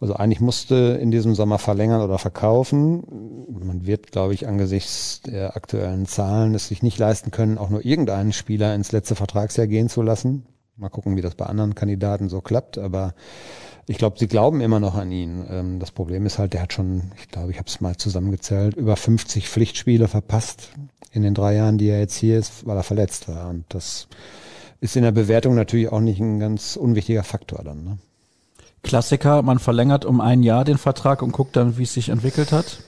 Also 0.00 0.14
eigentlich 0.14 0.40
musste 0.40 0.98
in 1.00 1.12
diesem 1.12 1.36
Sommer 1.36 1.60
verlängern 1.60 2.02
oder 2.02 2.18
verkaufen. 2.18 3.04
Man 3.48 3.86
wird, 3.86 4.10
glaube 4.10 4.34
ich, 4.34 4.48
angesichts 4.48 5.20
der 5.20 5.54
aktuellen 5.54 6.06
Zahlen 6.06 6.56
es 6.56 6.66
sich 6.66 6.82
nicht 6.82 6.98
leisten 6.98 7.30
können, 7.30 7.56
auch 7.56 7.70
nur 7.70 7.84
irgendeinen 7.84 8.32
Spieler 8.32 8.74
ins 8.74 8.90
letzte 8.90 9.14
Vertragsjahr 9.14 9.68
gehen 9.68 9.88
zu 9.88 10.02
lassen. 10.02 10.44
Mal 10.76 10.88
gucken, 10.88 11.16
wie 11.16 11.20
das 11.20 11.34
bei 11.34 11.46
anderen 11.46 11.74
Kandidaten 11.74 12.28
so 12.28 12.40
klappt. 12.40 12.78
Aber 12.78 13.14
ich 13.86 13.98
glaube, 13.98 14.18
sie 14.18 14.26
glauben 14.26 14.60
immer 14.60 14.80
noch 14.80 14.94
an 14.94 15.12
ihn. 15.12 15.44
Ähm, 15.48 15.78
das 15.78 15.90
Problem 15.90 16.26
ist 16.26 16.38
halt, 16.38 16.54
der 16.54 16.62
hat 16.62 16.72
schon, 16.72 17.12
ich 17.16 17.28
glaube, 17.28 17.50
ich 17.50 17.58
habe 17.58 17.68
es 17.68 17.80
mal 17.80 17.96
zusammengezählt, 17.96 18.76
über 18.76 18.96
50 18.96 19.48
Pflichtspiele 19.48 20.08
verpasst 20.08 20.70
in 21.10 21.22
den 21.22 21.34
drei 21.34 21.54
Jahren, 21.54 21.78
die 21.78 21.88
er 21.88 22.00
jetzt 22.00 22.16
hier 22.16 22.38
ist, 22.38 22.66
weil 22.66 22.76
er 22.76 22.82
verletzt 22.82 23.28
war. 23.28 23.50
Und 23.50 23.64
das 23.68 24.08
ist 24.80 24.96
in 24.96 25.02
der 25.02 25.12
Bewertung 25.12 25.54
natürlich 25.54 25.92
auch 25.92 26.00
nicht 26.00 26.20
ein 26.20 26.40
ganz 26.40 26.76
unwichtiger 26.76 27.22
Faktor 27.22 27.62
dann. 27.62 27.84
Ne? 27.84 27.98
Klassiker, 28.82 29.42
man 29.42 29.58
verlängert 29.58 30.04
um 30.04 30.20
ein 30.20 30.42
Jahr 30.42 30.64
den 30.64 30.78
Vertrag 30.78 31.22
und 31.22 31.32
guckt 31.32 31.54
dann, 31.56 31.78
wie 31.78 31.84
es 31.84 31.94
sich 31.94 32.08
entwickelt 32.08 32.50
hat. 32.50 32.82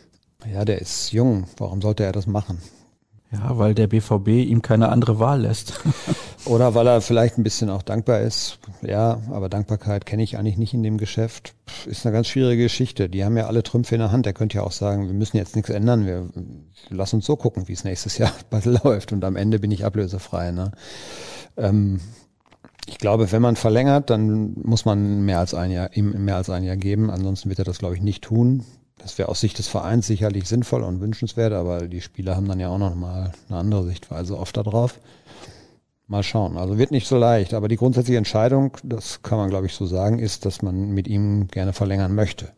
Ja, 0.50 0.64
der 0.64 0.80
ist 0.80 1.12
jung. 1.12 1.46
Warum 1.56 1.80
sollte 1.80 2.04
er 2.04 2.12
das 2.12 2.26
machen? 2.26 2.58
Ja, 3.30 3.58
weil 3.58 3.74
der 3.74 3.86
BVB 3.86 4.28
ihm 4.28 4.62
keine 4.62 4.88
andere 4.88 5.18
Wahl 5.18 5.42
lässt. 5.42 5.80
Oder 6.46 6.74
weil 6.74 6.86
er 6.86 7.00
vielleicht 7.00 7.38
ein 7.38 7.42
bisschen 7.42 7.70
auch 7.70 7.82
dankbar 7.82 8.20
ist. 8.20 8.58
Ja, 8.82 9.20
aber 9.30 9.48
Dankbarkeit 9.48 10.04
kenne 10.04 10.22
ich 10.22 10.36
eigentlich 10.36 10.58
nicht 10.58 10.74
in 10.74 10.82
dem 10.82 10.98
Geschäft. 10.98 11.54
Ist 11.86 12.04
eine 12.04 12.14
ganz 12.14 12.28
schwierige 12.28 12.64
Geschichte. 12.64 13.08
Die 13.08 13.24
haben 13.24 13.36
ja 13.36 13.46
alle 13.46 13.62
Trümpfe 13.62 13.94
in 13.94 14.00
der 14.00 14.12
Hand. 14.12 14.26
Der 14.26 14.34
könnte 14.34 14.58
ja 14.58 14.62
auch 14.62 14.72
sagen, 14.72 15.06
wir 15.06 15.14
müssen 15.14 15.38
jetzt 15.38 15.56
nichts 15.56 15.70
ändern. 15.70 16.06
Wir 16.06 16.28
lass 16.90 17.14
uns 17.14 17.24
so 17.24 17.36
gucken, 17.36 17.66
wie 17.68 17.72
es 17.72 17.84
nächstes 17.84 18.18
Jahr 18.18 18.32
läuft. 18.64 19.12
Und 19.12 19.24
am 19.24 19.36
Ende 19.36 19.58
bin 19.58 19.70
ich 19.70 19.84
ablösefrei. 19.86 20.50
Ne? 20.50 20.72
Ähm, 21.56 22.00
ich 22.86 22.98
glaube, 22.98 23.32
wenn 23.32 23.40
man 23.40 23.56
verlängert, 23.56 24.10
dann 24.10 24.54
muss 24.62 24.84
man 24.84 25.24
mehr 25.24 25.38
als 25.38 25.54
ein 25.54 25.70
Jahr, 25.70 25.96
ihm 25.96 26.24
mehr 26.24 26.36
als 26.36 26.50
ein 26.50 26.64
Jahr 26.64 26.76
geben. 26.76 27.10
Ansonsten 27.10 27.48
wird 27.48 27.58
er 27.58 27.64
das, 27.64 27.78
glaube 27.78 27.94
ich, 27.94 28.02
nicht 28.02 28.22
tun. 28.22 28.64
Das 28.98 29.18
wäre 29.18 29.28
aus 29.28 29.40
Sicht 29.40 29.58
des 29.58 29.68
Vereins 29.68 30.06
sicherlich 30.06 30.48
sinnvoll 30.48 30.82
und 30.82 31.00
wünschenswert, 31.00 31.52
aber 31.52 31.88
die 31.88 32.00
Spieler 32.00 32.36
haben 32.36 32.48
dann 32.48 32.60
ja 32.60 32.68
auch 32.68 32.78
noch 32.78 32.94
mal 32.94 33.32
eine 33.48 33.58
andere 33.58 33.84
Sichtweise 33.84 34.38
oft 34.38 34.56
darauf. 34.56 34.98
Mal 36.06 36.22
schauen. 36.22 36.58
Also 36.58 36.76
wird 36.76 36.90
nicht 36.90 37.08
so 37.08 37.16
leicht, 37.16 37.54
aber 37.54 37.68
die 37.68 37.76
grundsätzliche 37.76 38.18
Entscheidung, 38.18 38.76
das 38.82 39.22
kann 39.22 39.38
man 39.38 39.48
glaube 39.48 39.66
ich 39.66 39.74
so 39.74 39.86
sagen, 39.86 40.18
ist, 40.18 40.44
dass 40.44 40.60
man 40.60 40.90
mit 40.90 41.08
ihm 41.08 41.48
gerne 41.48 41.72
verlängern 41.72 42.14
möchte, 42.14 42.52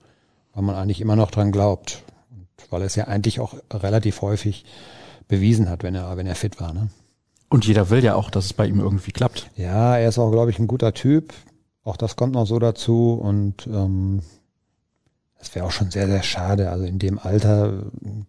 weil 0.53 0.65
man 0.65 0.75
eigentlich 0.75 1.01
immer 1.01 1.15
noch 1.15 1.31
dran 1.31 1.53
glaubt 1.53 2.03
und 2.31 2.49
weil 2.71 2.83
er 2.83 2.87
es 2.87 2.97
ja 2.97 3.05
eigentlich 3.05 3.39
auch 3.39 3.55
relativ 3.73 4.21
häufig 4.21 4.65
bewiesen 5.29 5.69
hat, 5.71 5.85
wenn 5.85 5.95
er 5.95 6.17
wenn 6.17 6.27
er 6.27 6.35
fit 6.35 6.61
war. 6.61 6.73
Ne? 6.73 6.89
Und 7.49 7.67
jeder 7.67 7.89
will 7.91 8.03
ja 8.03 8.17
auch, 8.17 8.31
dass 8.31 8.47
es 8.47 8.53
bei 8.53 8.67
ihm 8.67 8.81
irgendwie 8.81 9.13
klappt. 9.13 9.49
Ja, 9.57 9.97
er 9.97 10.09
ist 10.09 10.19
auch 10.19 10.33
glaube 10.33 10.51
ich 10.51 10.59
ein 10.59 10.67
guter 10.67 10.93
Typ. 10.93 11.33
Auch 11.85 11.97
das 11.97 12.17
kommt 12.17 12.35
noch 12.35 12.47
so 12.47 12.59
dazu 12.59 13.15
und 13.15 13.69
ähm, 13.69 14.23
das 15.39 15.55
wäre 15.55 15.67
auch 15.67 15.71
schon 15.71 15.91
sehr, 15.91 16.07
sehr 16.07 16.23
schade. 16.23 16.71
Also 16.71 16.85
in 16.85 16.99
dem 16.99 17.19
Alter 17.19 17.85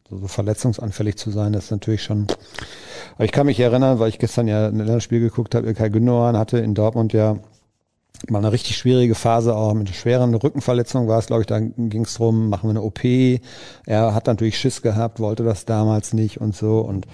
so 0.09 0.27
verletzungsanfällig 0.27 1.17
zu 1.17 1.31
sein, 1.31 1.53
das 1.53 1.65
ist 1.65 1.71
natürlich 1.71 2.03
schon. 2.03 2.27
Aber 3.15 3.25
ich 3.25 3.31
kann 3.31 3.45
mich 3.45 3.59
erinnern, 3.59 3.99
weil 3.99 4.09
ich 4.09 4.19
gestern 4.19 4.47
ja 4.47 4.67
ein 4.67 4.77
Länderspiel 4.77 5.19
geguckt 5.19 5.55
habe, 5.55 5.67
Ilkay 5.67 5.89
Gündogan 5.89 6.37
hatte 6.37 6.59
in 6.59 6.75
Dortmund 6.75 7.13
ja 7.13 7.37
mal 8.29 8.39
eine 8.39 8.51
richtig 8.51 8.77
schwierige 8.77 9.15
Phase, 9.15 9.55
auch 9.55 9.73
mit 9.73 9.89
schweren 9.89 10.33
Rückenverletzung 10.33 11.07
war 11.07 11.19
es, 11.19 11.27
glaube 11.27 11.41
ich, 11.41 11.47
da 11.47 11.59
ging 11.59 12.03
es 12.03 12.15
drum, 12.15 12.49
machen 12.49 12.67
wir 12.67 12.71
eine 12.71 12.81
OP. 12.81 13.03
Er 13.85 14.13
hat 14.13 14.27
natürlich 14.27 14.57
Schiss 14.57 14.81
gehabt, 14.81 15.19
wollte 15.19 15.43
das 15.43 15.65
damals 15.65 16.13
nicht 16.13 16.41
und 16.41 16.55
so. 16.55 16.79
Und 16.79 17.07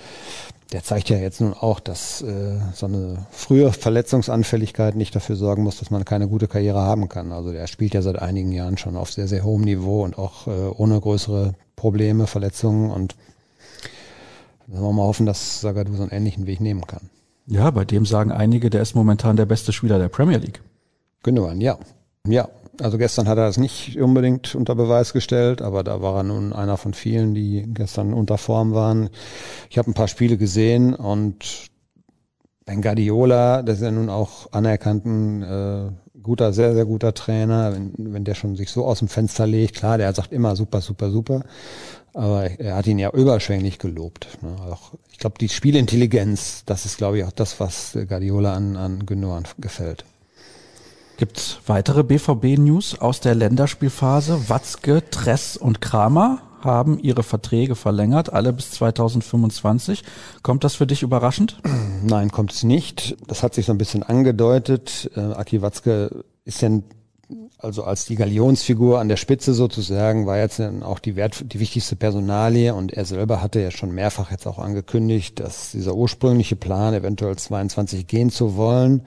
der 0.72 0.84
zeigt 0.84 1.10
ja 1.10 1.18
jetzt 1.18 1.40
nun 1.40 1.54
auch, 1.54 1.80
dass 1.80 2.22
äh, 2.22 2.58
so 2.74 2.88
eine 2.88 3.28
frühe 3.32 3.72
Verletzungsanfälligkeit 3.72 4.96
nicht 4.96 5.16
dafür 5.16 5.36
sorgen 5.36 5.64
muss, 5.64 5.78
dass 5.78 5.92
man 5.92 6.04
keine 6.04 6.28
gute 6.28 6.48
Karriere 6.48 6.80
haben 6.80 7.10
kann. 7.10 7.32
Also 7.32 7.52
er 7.52 7.68
spielt 7.68 7.94
ja 7.94 8.02
seit 8.02 8.20
einigen 8.20 8.52
Jahren 8.52 8.78
schon 8.78 8.98
auf 8.98 9.12
sehr, 9.12 9.28
sehr 9.28 9.44
hohem 9.44 9.62
Niveau 9.62 10.04
und 10.04 10.18
auch 10.18 10.48
äh, 10.48 10.52
ohne 10.52 11.00
größere 11.00 11.54
Probleme, 11.76 12.28
Verletzungen 12.28 12.90
und 12.90 13.16
da 14.68 14.80
wollen 14.80 14.96
wir 14.96 15.02
mal 15.02 15.08
hoffen, 15.08 15.26
dass 15.26 15.62
Sagadu 15.62 15.94
so 15.96 16.04
einen 16.04 16.12
ähnlichen 16.12 16.48
Weg 16.48 16.62
nehmen 16.62 16.88
kann. 16.88 17.10
Ja, 17.46 17.70
bei 17.70 17.84
dem 17.86 18.06
sagen 18.06 18.32
einige, 18.32 18.70
der 18.70 18.82
ist 18.82 18.96
momentan 18.96 19.36
der 19.36 19.46
beste 19.46 19.74
Spieler 19.74 20.00
der 20.00 20.08
Premier 20.08 20.38
League. 20.38 20.62
Gündogan, 21.24 21.62
ja. 21.62 21.78
Ja, 22.28 22.50
also 22.80 22.98
gestern 22.98 23.28
hat 23.28 23.38
er 23.38 23.48
das 23.48 23.58
nicht 23.58 24.00
unbedingt 24.00 24.56
unter 24.56 24.76
Beweis 24.76 25.14
gestellt, 25.14 25.62
aber 25.62 25.84
da 25.84 26.02
war 26.02 26.18
er 26.18 26.24
nun 26.24 26.54
einer 26.54 26.78
von 26.78 26.94
vielen, 26.94 27.34
die 27.34 27.66
gestern 27.68 28.14
unter 28.14 28.38
Form 28.38 28.74
waren. 28.74 29.10
Ich 29.70 29.78
habe 29.78 29.92
ein 29.92 29.94
paar 29.94 30.08
Spiele 30.08 30.38
gesehen 30.38 30.94
und 30.94 31.70
Ben 32.66 32.82
Guardiola, 32.82 33.62
das 33.62 33.78
ist 33.78 33.84
ja 33.84 33.92
nun 33.92 34.10
auch 34.10 34.52
anerkannten 34.54 35.44
äh, 35.44 35.92
guter, 36.22 36.54
sehr, 36.54 36.74
sehr 36.74 36.86
guter 36.86 37.14
Trainer, 37.14 37.74
wenn, 37.74 37.94
wenn 37.98 38.24
der 38.24 38.36
schon 38.36 38.56
sich 38.56 38.72
so 38.72 38.86
aus 38.86 39.00
dem 39.00 39.10
Fenster 39.10 39.46
legt, 39.46 39.76
klar, 39.76 39.98
der 39.98 40.14
sagt 40.14 40.32
immer 40.32 40.56
super, 40.56 40.80
super, 40.80 41.12
super, 41.12 41.44
aber 42.14 42.46
er 42.60 42.76
hat 42.76 42.88
ihn 42.88 43.00
ja 43.00 43.12
überschwänglich 43.12 43.80
gelobt. 43.80 44.28
Ne? 44.42 44.56
Auch, 44.72 44.94
ich 45.12 45.18
glaube, 45.18 45.38
die 45.40 45.50
Spielintelligenz, 45.50 46.64
das 46.66 46.86
ist, 46.86 46.98
glaube 46.98 47.18
ich, 47.20 47.26
auch 47.26 47.32
das, 47.32 47.60
was 47.60 47.98
Guardiola 48.08 48.54
an, 48.54 48.78
an 48.78 49.06
Gündogan 49.06 49.44
gefällt. 49.58 50.06
Gibt 51.18 51.62
weitere 51.68 52.04
BVB-News 52.04 53.00
aus 53.00 53.20
der 53.20 53.36
Länderspielphase? 53.36 54.50
Watzke, 54.50 55.04
Tress 55.10 55.58
und 55.58 55.80
Kramer 55.80 56.42
haben 56.62 56.98
ihre 57.00 57.24
Verträge 57.24 57.76
verlängert, 57.76 58.32
alle 58.34 58.54
bis 58.54 58.72
2025. 58.72 60.04
Kommt 60.42 60.64
das 60.64 60.76
für 60.76 60.88
dich 60.88 61.04
überraschend? 61.04 61.60
Nein, 62.04 62.32
kommt 62.32 62.54
es 62.54 62.64
nicht. 62.64 63.16
Das 63.28 63.44
hat 63.44 63.54
sich 63.54 63.66
so 63.66 63.74
ein 63.74 63.78
bisschen 63.78 64.04
angedeutet. 64.04 65.12
Äh, 65.16 65.20
Aki 65.20 65.62
Watzke 65.62 66.24
ist 66.46 66.62
ja 66.62 66.70
also 67.58 67.84
als 67.84 68.06
die 68.06 68.16
Galionsfigur 68.16 69.00
an 69.00 69.08
der 69.08 69.18
Spitze 69.18 69.54
sozusagen, 69.54 70.26
war 70.26 70.38
jetzt 70.38 70.62
auch 70.82 71.00
die, 71.00 71.16
Wert, 71.16 71.54
die 71.54 71.60
wichtigste 71.60 71.96
Personalie 71.96 72.74
und 72.74 72.94
er 72.94 73.06
selber 73.06 73.42
hatte 73.42 73.62
ja 73.62 73.72
schon 73.72 73.92
mehrfach 73.92 74.32
jetzt 74.32 74.48
auch 74.48 74.60
angekündigt, 74.60 75.40
dass 75.40 75.72
dieser 75.72 75.96
ursprüngliche 75.96 76.56
Plan, 76.56 76.94
eventuell 76.94 77.36
22 77.36 78.08
gehen 78.08 78.30
zu 78.30 78.56
wollen, 78.56 79.04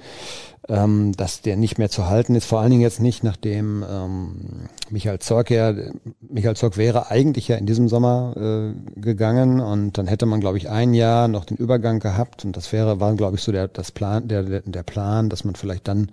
ähm, 0.68 1.12
dass 1.16 1.42
der 1.42 1.56
nicht 1.56 1.78
mehr 1.78 1.90
zu 1.90 2.06
halten 2.06 2.34
ist, 2.34 2.46
vor 2.46 2.60
allen 2.60 2.70
Dingen 2.70 2.82
jetzt 2.82 3.00
nicht, 3.00 3.22
nachdem 3.22 3.84
ähm, 3.88 4.68
Michael 4.90 5.20
Zorc 5.20 5.50
ja, 5.50 5.72
Michael 6.20 6.56
Zorc 6.56 6.76
wäre 6.76 7.10
eigentlich 7.10 7.48
ja 7.48 7.56
in 7.56 7.66
diesem 7.66 7.88
Sommer 7.88 8.34
äh, 8.36 9.00
gegangen 9.00 9.60
und 9.60 9.96
dann 9.98 10.06
hätte 10.06 10.26
man, 10.26 10.40
glaube 10.40 10.58
ich, 10.58 10.68
ein 10.68 10.94
Jahr 10.94 11.28
noch 11.28 11.44
den 11.44 11.56
Übergang 11.56 12.00
gehabt 12.00 12.44
und 12.44 12.56
das 12.56 12.72
wäre, 12.72 13.00
war, 13.00 13.14
glaube 13.14 13.36
ich, 13.36 13.42
so 13.42 13.52
der, 13.52 13.68
das 13.68 13.92
Plan, 13.92 14.26
der, 14.28 14.42
der 14.42 14.82
Plan, 14.82 15.28
dass 15.28 15.44
man 15.44 15.54
vielleicht 15.54 15.86
dann 15.86 16.10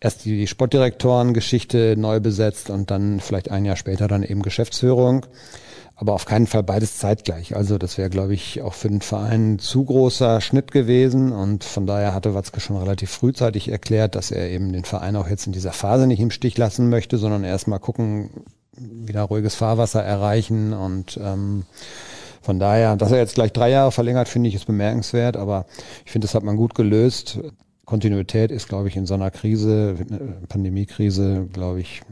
erst 0.00 0.24
die 0.24 0.46
Sportdirektoren-Geschichte 0.46 1.96
neu 1.96 2.20
besetzt 2.20 2.70
und 2.70 2.90
dann 2.90 3.20
vielleicht 3.20 3.50
ein 3.50 3.64
Jahr 3.64 3.76
später 3.76 4.08
dann 4.08 4.22
eben 4.22 4.42
Geschäftsführung. 4.42 5.26
Aber 6.00 6.12
auf 6.12 6.26
keinen 6.26 6.46
Fall 6.46 6.62
beides 6.62 6.98
zeitgleich. 6.98 7.56
Also 7.56 7.76
das 7.76 7.98
wäre, 7.98 8.08
glaube 8.08 8.32
ich, 8.32 8.62
auch 8.62 8.74
für 8.74 8.88
den 8.88 9.00
Verein 9.00 9.54
ein 9.54 9.58
zu 9.58 9.84
großer 9.84 10.40
Schnitt 10.40 10.70
gewesen. 10.70 11.32
Und 11.32 11.64
von 11.64 11.88
daher 11.88 12.14
hatte 12.14 12.36
Watzke 12.36 12.60
schon 12.60 12.76
relativ 12.76 13.10
frühzeitig 13.10 13.68
erklärt, 13.68 14.14
dass 14.14 14.30
er 14.30 14.48
eben 14.48 14.72
den 14.72 14.84
Verein 14.84 15.16
auch 15.16 15.28
jetzt 15.28 15.48
in 15.48 15.52
dieser 15.52 15.72
Phase 15.72 16.06
nicht 16.06 16.20
im 16.20 16.30
Stich 16.30 16.56
lassen 16.56 16.88
möchte, 16.88 17.18
sondern 17.18 17.42
erstmal 17.42 17.80
gucken, 17.80 18.30
wieder 18.76 19.22
ruhiges 19.22 19.56
Fahrwasser 19.56 20.00
erreichen. 20.00 20.72
Und 20.72 21.18
ähm, 21.20 21.64
von 22.42 22.60
daher, 22.60 22.94
dass 22.94 23.10
er 23.10 23.18
jetzt 23.18 23.34
gleich 23.34 23.52
drei 23.52 23.70
Jahre 23.70 23.90
verlängert, 23.90 24.28
finde 24.28 24.50
ich, 24.50 24.54
ist 24.54 24.66
bemerkenswert. 24.66 25.36
Aber 25.36 25.66
ich 26.06 26.12
finde, 26.12 26.28
das 26.28 26.34
hat 26.36 26.44
man 26.44 26.56
gut 26.56 26.76
gelöst. 26.76 27.40
Kontinuität 27.88 28.50
ist, 28.50 28.68
glaube 28.68 28.88
ich, 28.88 28.96
in 28.96 29.06
so 29.06 29.14
einer 29.14 29.30
Krise, 29.30 29.96
Pandemiekrise, 30.50 31.48
glaube 31.50 31.80
ich, 31.80 32.02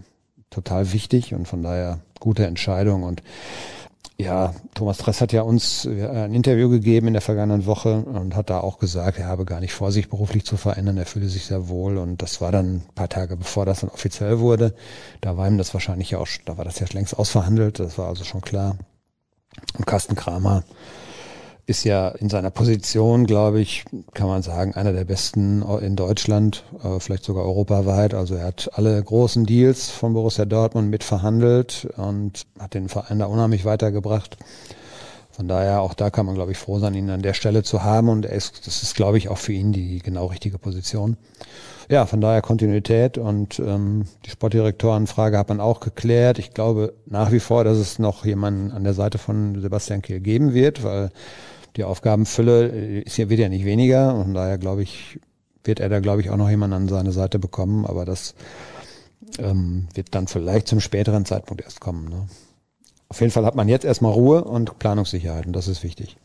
total 0.49 0.95
wichtig 0.95 1.35
und 1.35 1.47
von 1.47 1.63
daher 1.63 2.01
gute 2.19 2.47
Entscheidung. 2.47 3.03
Und 3.03 3.23
ja, 4.17 4.55
Thomas 4.75 4.97
Dress 4.97 5.21
hat 5.21 5.35
ja 5.35 5.43
uns 5.43 5.87
ein 5.87 6.33
Interview 6.33 6.71
gegeben 6.71 7.09
in 7.09 7.13
der 7.13 7.21
vergangenen 7.21 7.67
Woche 7.67 7.97
und 8.05 8.35
hat 8.35 8.49
da 8.49 8.61
auch 8.61 8.79
gesagt, 8.79 9.19
er 9.19 9.27
habe 9.27 9.45
gar 9.45 9.61
nicht 9.61 9.75
vor, 9.75 9.93
sich 9.93 10.09
beruflich 10.09 10.47
zu 10.47 10.57
verändern, 10.57 10.97
er 10.97 11.05
fühle 11.05 11.29
sich 11.29 11.45
sehr 11.45 11.69
wohl. 11.69 11.99
Und 11.99 12.23
das 12.23 12.41
war 12.41 12.53
dann 12.53 12.77
ein 12.77 12.95
paar 12.95 13.11
Tage 13.11 13.37
bevor 13.37 13.67
das 13.67 13.81
dann 13.81 13.91
offiziell 13.91 14.39
wurde. 14.39 14.75
Da 15.21 15.37
war 15.37 15.47
ihm 15.47 15.59
das 15.59 15.75
wahrscheinlich 15.75 16.11
ja 16.11 16.19
auch, 16.19 16.29
da 16.47 16.57
war 16.57 16.65
das 16.65 16.79
ja 16.79 16.87
längst 16.91 17.19
ausverhandelt, 17.19 17.81
das 17.81 17.99
war 17.99 18.09
also 18.09 18.25
schon 18.25 18.41
klar. 18.41 18.79
Und 19.77 19.87
Carsten 19.87 20.15
Kramer 20.15 20.65
ist 21.67 21.83
ja 21.85 22.09
in 22.09 22.29
seiner 22.29 22.51
Position, 22.51 23.27
glaube 23.27 23.61
ich, 23.61 23.85
kann 24.15 24.29
man 24.29 24.43
sagen, 24.43 24.75
einer 24.75 24.93
der 24.93 25.05
besten 25.05 25.63
in 25.81 25.97
Deutschland, 25.97 26.63
äh, 26.83 27.01
vielleicht 27.01 27.25
sogar 27.25 27.45
europaweit. 27.45 28.15
Also 28.15 28.37
er 28.37 28.47
hat 28.47 28.71
alle 28.75 29.03
großen 29.03 29.47
Deals 29.47 29.91
von 29.91 30.15
Borussia 30.15 30.45
Dortmund 30.45 30.91
mit 30.91 31.03
verhandelt 31.03 31.89
und 31.97 32.47
hat 32.61 32.75
den 32.75 32.89
Verein 32.89 33.19
da 33.19 33.27
unheimlich 33.27 33.65
weitergebracht. 33.65 34.37
Von 35.33 35.49
daher 35.49 35.83
auch 35.83 35.93
da 35.93 36.09
kann 36.09 36.25
man, 36.25 36.35
glaube 36.37 36.53
ich, 36.53 36.59
froh 36.59 36.79
sein, 36.79 36.95
ihn 36.95 37.11
an 37.11 37.21
der 37.21 37.35
Stelle 37.35 37.63
zu 37.63 37.83
haben 37.83 38.09
und 38.09 38.25
ist, 38.25 38.67
das 38.67 38.83
ist, 38.83 38.95
glaube 38.95 39.19
ich, 39.19 39.29
auch 39.29 39.37
für 39.37 39.53
ihn 39.53 39.73
die 39.73 39.99
genau 39.99 40.27
richtige 40.27 40.59
Position. 40.59 41.19
Ja, 41.91 42.07
von 42.07 42.21
daher 42.21 42.43
Kontinuität 42.43 43.19
und 43.19 43.59
ähm, 43.59 44.07
die 44.25 44.31
Sportdirektorenfrage 44.31 45.37
hat 45.37 45.51
man 45.51 45.61
auch 45.61 45.81
geklärt. 45.81 46.39
Ich 46.39 46.53
glaube 46.53 46.95
nach 47.07 47.33
wie 47.33 47.41
vor, 47.41 47.65
dass 47.65 47.77
es 47.77 47.99
noch 47.99 48.25
jemanden 48.25 48.71
an 48.71 48.83
der 48.83 48.95
Seite 48.95 49.19
von 49.19 49.61
Sebastian 49.61 50.01
Kehl 50.01 50.21
geben 50.21 50.55
wird, 50.55 50.83
weil 50.83 51.11
die 51.77 51.85
Aufgabenfülle 51.85 52.69
äh, 52.69 53.01
ist 53.01 53.17
ja, 53.17 53.29
wird 53.29 53.41
ja 53.41 53.49
nicht 53.49 53.65
weniger 53.65 54.15
und 54.15 54.35
daher 54.35 54.59
glaube 54.59 54.83
ich, 54.83 55.21
wird 55.65 55.81
er 55.81 55.89
da 55.89 56.01
glaube 56.01 56.21
ich 56.21 56.31
auch 56.31 56.37
noch 56.37 56.51
jemanden 56.51 56.75
an 56.75 56.89
seine 56.89 57.13
Seite 57.13 57.39
bekommen, 57.39 57.87
aber 57.87 58.05
das 58.05 58.35
ähm, 59.39 59.89
wird 59.95 60.15
dann 60.15 60.27
vielleicht 60.27 60.69
zum 60.69 60.81
späteren 60.81 61.25
Zeitpunkt 61.25 61.63
erst 61.63 61.81
kommen. 61.81 62.09
Ne? 62.09 62.29
Auf 63.09 63.21
jeden 63.21 63.33
Fall 63.33 63.45
hat 63.45 63.55
man 63.55 63.69
jetzt 63.69 63.85
erstmal 63.85 64.13
Ruhe 64.13 64.45
und 64.45 64.79
Planungssicherheit 64.79 65.47
und 65.47 65.53
das 65.53 65.69
ist 65.69 65.83
wichtig. 65.83 66.17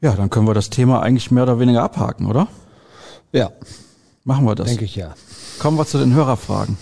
Ja, 0.00 0.14
dann 0.14 0.30
können 0.30 0.46
wir 0.46 0.54
das 0.54 0.70
Thema 0.70 1.00
eigentlich 1.00 1.30
mehr 1.30 1.44
oder 1.44 1.58
weniger 1.58 1.82
abhaken, 1.82 2.26
oder? 2.26 2.48
Ja. 3.32 3.52
Machen 4.24 4.46
wir 4.46 4.54
das. 4.54 4.68
Denke 4.68 4.84
ich 4.84 4.96
ja. 4.96 5.14
Kommen 5.58 5.76
wir 5.78 5.86
zu 5.86 5.98
den 5.98 6.14
Hörerfragen. 6.14 6.78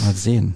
Mal 0.00 0.14
sehen. 0.14 0.54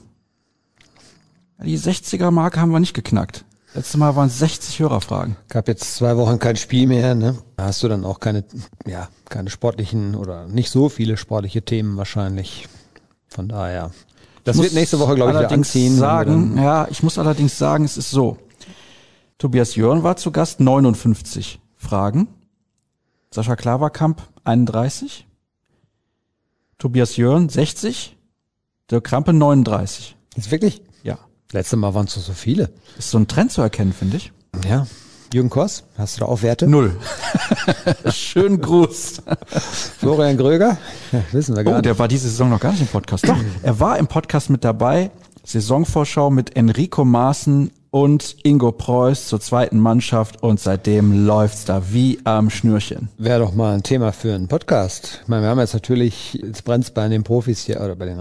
Die 1.63 1.79
60er-Marke 1.79 2.61
haben 2.61 2.71
wir 2.71 2.81
nicht 2.81 2.95
geknackt. 2.95 3.45
Letztes 3.75 3.97
Mal 3.97 4.15
waren 4.15 4.29
es 4.29 4.39
60 4.39 4.79
Hörerfragen. 4.79 5.37
Gab 5.49 5.67
jetzt 5.67 5.97
zwei 5.97 6.17
Wochen 6.17 6.39
kein 6.39 6.55
Spiel 6.55 6.87
mehr, 6.87 7.17
ne? 7.17 7.37
Da 7.57 7.65
hast 7.65 7.83
du 7.83 7.89
dann 7.89 8.05
auch 8.05 8.21
keine, 8.21 8.45
ja, 8.87 9.09
keine 9.29 9.51
sportlichen 9.51 10.15
oder 10.15 10.47
nicht 10.47 10.71
so 10.71 10.89
viele 10.89 11.17
sportliche 11.17 11.63
Themen 11.63 11.97
wahrscheinlich. 11.97 12.69
Von 13.27 13.49
daher. 13.49 13.91
Das 14.45 14.59
wird 14.59 14.75
nächste 14.75 15.01
Woche, 15.01 15.17
glaube 15.17 15.33
ich, 15.33 15.39
wieder 15.39 15.51
anziehen. 15.51 15.97
Sagen, 15.97 16.57
ja, 16.57 16.87
ich 16.89 17.03
muss 17.03 17.19
allerdings 17.19 17.59
sagen, 17.59 17.85
es 17.85 17.97
ist 17.97 18.13
so. 18.13 18.39
Tobias 19.39 19.75
Jörn 19.75 20.05
war 20.05 20.17
zu 20.17 20.31
Gast, 20.31 20.61
59 20.61 21.61
Fragen. 21.77 22.29
Sascha 23.33 23.57
Klaverkamp, 23.57 24.23
31. 24.45 25.27
Tobias 26.79 27.17
Jörn, 27.17 27.49
60. 27.49 28.17
Dirk 28.89 29.03
Krampe, 29.03 29.33
39. 29.33 30.15
Ist 30.37 30.53
wirklich? 30.53 30.83
Letztes 31.55 31.79
Mal 31.79 31.95
waren 31.95 32.07
es 32.07 32.15
so 32.15 32.33
viele. 32.33 32.69
Ist 32.99 33.11
so 33.11 33.19
ein 33.19 33.29
Trend 33.29 33.53
zu 33.53 33.63
erkennen, 33.63 33.93
finde 33.93 34.17
ich. 34.17 34.33
Ja. 34.69 34.89
Jürgen 35.33 35.51
Kors, 35.51 35.85
hast 35.97 36.17
du 36.17 36.21
da 36.23 36.27
auch 36.27 36.43
Werte? 36.43 36.67
Null. 36.67 36.97
Schönen 38.13 38.61
Gruß. 38.61 39.23
Florian 40.01 40.37
Gröger? 40.37 40.79
Wissen 41.31 41.55
wir 41.55 41.63
gar 41.63 41.75
oh, 41.75 41.77
nicht. 41.77 41.87
der 41.87 41.97
war 41.97 42.09
diese 42.09 42.29
Saison 42.29 42.51
noch 42.51 42.59
gar 42.59 42.73
nicht 42.73 42.81
im 42.81 42.89
Podcast. 42.89 43.29
Doch, 43.29 43.37
er 43.63 43.79
war 43.79 44.01
im 44.01 44.09
Podcast 44.09 44.51
mit 44.51 44.65
dabei. 44.65 45.13
Saisonvorschau 45.45 46.29
mit 46.29 46.57
Enrico 46.57 47.05
Maaßen 47.05 47.71
und 47.91 48.35
Ingo 48.43 48.73
Preuß 48.73 49.29
zur 49.29 49.41
zweiten 49.41 49.79
Mannschaft 49.79 50.43
und 50.43 50.59
seitdem 50.59 51.25
läuft's 51.25 51.67
da 51.67 51.93
wie 51.93 52.19
am 52.25 52.51
Schnürchen. 52.51 53.11
Wäre 53.17 53.39
doch 53.39 53.55
mal 53.55 53.75
ein 53.75 53.85
Thema 53.85 54.11
für 54.11 54.35
einen 54.35 54.49
Podcast. 54.49 55.21
Ich 55.23 55.29
meine, 55.29 55.43
wir 55.43 55.51
haben 55.51 55.61
jetzt 55.61 55.75
natürlich, 55.75 56.35
jetzt 56.35 56.65
brennt's 56.65 56.91
bei 56.91 57.07
den 57.07 57.23
Profis 57.23 57.61
hier 57.61 57.81
oder 57.81 57.95
bei 57.95 58.07
den 58.07 58.19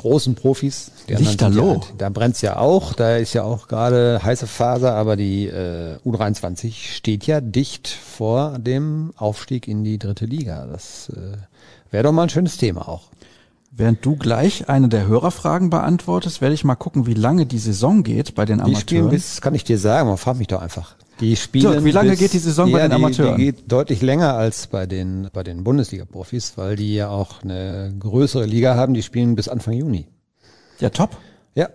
großen 0.00 0.34
Profis. 0.34 0.90
Die 1.08 1.14
Lichterloh. 1.14 1.74
Ja, 1.74 1.80
da 1.98 2.08
brennt's 2.08 2.40
ja 2.40 2.56
auch, 2.56 2.94
da 2.94 3.16
ist 3.16 3.34
ja 3.34 3.44
auch 3.44 3.68
gerade 3.68 4.20
heiße 4.22 4.46
Phase, 4.46 4.92
aber 4.92 5.16
die 5.16 5.46
äh, 5.46 5.96
U23 6.06 6.72
steht 6.96 7.26
ja 7.26 7.40
dicht 7.42 7.88
vor 7.88 8.58
dem 8.58 9.12
Aufstieg 9.16 9.68
in 9.68 9.84
die 9.84 9.98
dritte 9.98 10.24
Liga. 10.24 10.66
Das 10.66 11.10
äh, 11.10 11.36
wäre 11.90 12.04
doch 12.04 12.12
mal 12.12 12.24
ein 12.24 12.30
schönes 12.30 12.56
Thema 12.56 12.88
auch. 12.88 13.08
Während 13.72 14.04
du 14.04 14.16
gleich 14.16 14.68
eine 14.68 14.88
der 14.88 15.06
Hörerfragen 15.06 15.70
beantwortest, 15.70 16.40
werde 16.40 16.54
ich 16.54 16.64
mal 16.64 16.74
gucken, 16.74 17.06
wie 17.06 17.14
lange 17.14 17.46
die 17.46 17.58
Saison 17.58 18.02
geht 18.02 18.34
bei 18.34 18.44
den 18.44 18.58
Die 18.64 18.74
spielen 18.74 19.02
Amateuren. 19.02 19.10
bis, 19.10 19.40
kann 19.40 19.54
ich 19.54 19.62
dir 19.62 19.78
sagen, 19.78 20.08
man 20.08 20.18
frag 20.18 20.36
mich 20.38 20.48
doch 20.48 20.60
einfach. 20.60 20.96
Die 21.20 21.36
spielen 21.36 21.70
Dirk, 21.70 21.84
wie 21.84 21.92
lange 21.92 22.10
bis, 22.10 22.18
geht 22.18 22.32
die 22.32 22.38
Saison 22.38 22.72
bei 22.72 22.80
ja, 22.80 22.88
den 22.88 22.92
Amateuren? 22.94 23.36
Die, 23.36 23.44
die 23.44 23.52
geht 23.52 23.70
deutlich 23.70 24.02
länger 24.02 24.34
als 24.34 24.66
bei 24.66 24.86
den, 24.86 25.28
bei 25.32 25.44
den 25.44 25.62
Bundesliga-Profis, 25.62 26.54
weil 26.56 26.74
die 26.74 26.94
ja 26.94 27.10
auch 27.10 27.42
eine 27.42 27.94
größere 27.96 28.44
Liga 28.44 28.74
haben, 28.74 28.92
die 28.92 29.02
spielen 29.04 29.36
bis 29.36 29.48
Anfang 29.48 29.74
Juni. 29.74 30.06
Ja, 30.80 30.90
top. 30.90 31.16
Ja. 31.54 31.68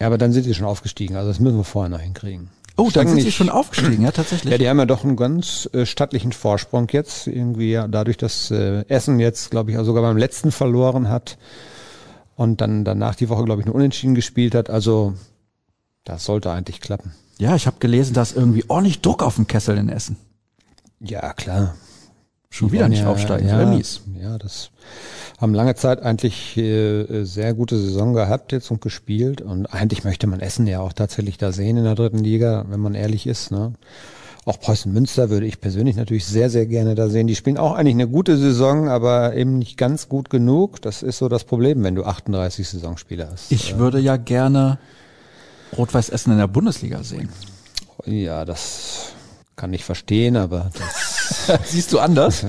Ja, 0.00 0.06
aber 0.06 0.18
dann 0.18 0.32
sind 0.32 0.44
sie 0.44 0.54
schon 0.54 0.66
aufgestiegen, 0.66 1.16
also 1.16 1.28
das 1.28 1.40
müssen 1.40 1.56
wir 1.56 1.64
vorher 1.64 1.88
noch 1.88 2.00
hinkriegen. 2.00 2.50
Oh, 2.78 2.90
dann 2.92 3.08
sind 3.08 3.22
sie 3.22 3.32
schon 3.32 3.50
aufgestiegen, 3.50 4.04
ja, 4.04 4.12
tatsächlich. 4.12 4.52
Ja, 4.52 4.56
die 4.56 4.68
haben 4.68 4.78
ja 4.78 4.86
doch 4.86 5.02
einen 5.02 5.16
ganz 5.16 5.68
äh, 5.72 5.84
stattlichen 5.84 6.30
Vorsprung 6.30 6.86
jetzt, 6.92 7.26
irgendwie 7.26 7.72
ja, 7.72 7.88
dadurch, 7.88 8.16
dass 8.16 8.52
äh, 8.52 8.84
Essen 8.86 9.18
jetzt, 9.18 9.50
glaube 9.50 9.72
ich, 9.72 9.78
auch 9.78 9.84
sogar 9.84 10.04
beim 10.04 10.16
letzten 10.16 10.52
verloren 10.52 11.08
hat 11.08 11.38
und 12.36 12.60
dann 12.60 12.84
danach 12.84 13.16
die 13.16 13.28
Woche, 13.28 13.44
glaube 13.44 13.62
ich, 13.62 13.66
nur 13.66 13.74
unentschieden 13.74 14.14
gespielt 14.14 14.54
hat. 14.54 14.70
Also 14.70 15.14
das 16.04 16.24
sollte 16.24 16.52
eigentlich 16.52 16.80
klappen. 16.80 17.12
Ja, 17.38 17.56
ich 17.56 17.66
habe 17.66 17.78
gelesen, 17.80 18.14
da 18.14 18.22
ist 18.22 18.36
irgendwie 18.36 18.64
ordentlich 18.68 19.00
Druck 19.00 19.24
auf 19.24 19.34
dem 19.34 19.48
Kessel 19.48 19.76
in 19.76 19.88
Essen. 19.88 20.16
Ja, 21.00 21.32
klar. 21.32 21.74
Schon 22.50 22.72
wieder 22.72 22.88
nicht 22.88 23.02
ja, 23.02 23.10
aufsteigen, 23.10 23.46
ja, 23.46 23.66
mies. 23.66 24.00
Ja, 24.20 24.38
das 24.38 24.70
haben 25.38 25.54
lange 25.54 25.74
Zeit 25.74 26.02
eigentlich 26.02 26.56
äh, 26.56 27.24
sehr 27.24 27.54
gute 27.54 27.78
Saison 27.78 28.14
gehabt 28.14 28.52
jetzt 28.52 28.70
und 28.70 28.80
gespielt. 28.80 29.40
Und 29.40 29.66
eigentlich 29.66 30.04
möchte 30.04 30.26
man 30.26 30.40
Essen 30.40 30.66
ja 30.66 30.80
auch 30.80 30.92
tatsächlich 30.92 31.38
da 31.38 31.52
sehen 31.52 31.76
in 31.76 31.84
der 31.84 31.94
dritten 31.94 32.18
Liga, 32.18 32.64
wenn 32.68 32.80
man 32.80 32.94
ehrlich 32.94 33.26
ist. 33.26 33.50
Ne? 33.50 33.74
Auch 34.46 34.58
Preußen 34.58 34.90
Münster 34.90 35.28
würde 35.28 35.46
ich 35.46 35.60
persönlich 35.60 35.96
natürlich 35.96 36.24
sehr, 36.24 36.48
sehr 36.48 36.66
gerne 36.66 36.94
da 36.94 37.10
sehen. 37.10 37.26
Die 37.26 37.36
spielen 37.36 37.58
auch 37.58 37.74
eigentlich 37.74 37.94
eine 37.94 38.08
gute 38.08 38.38
Saison, 38.38 38.88
aber 38.88 39.34
eben 39.36 39.58
nicht 39.58 39.76
ganz 39.76 40.08
gut 40.08 40.30
genug. 40.30 40.80
Das 40.80 41.02
ist 41.02 41.18
so 41.18 41.28
das 41.28 41.44
Problem, 41.44 41.84
wenn 41.84 41.94
du 41.94 42.04
38 42.04 42.66
Saisonspieler 42.66 43.28
hast. 43.30 43.52
Ich 43.52 43.76
würde 43.78 44.00
ja 44.00 44.16
gerne 44.16 44.78
Rot-Weiß 45.76 46.08
Essen 46.08 46.32
in 46.32 46.38
der 46.38 46.48
Bundesliga 46.48 47.04
sehen. 47.04 47.28
ja, 48.06 48.46
das 48.46 49.12
kann 49.54 49.74
ich 49.74 49.84
verstehen, 49.84 50.36
aber 50.36 50.70
das 50.72 51.17
Siehst 51.64 51.92
du 51.92 51.98
anders? 51.98 52.46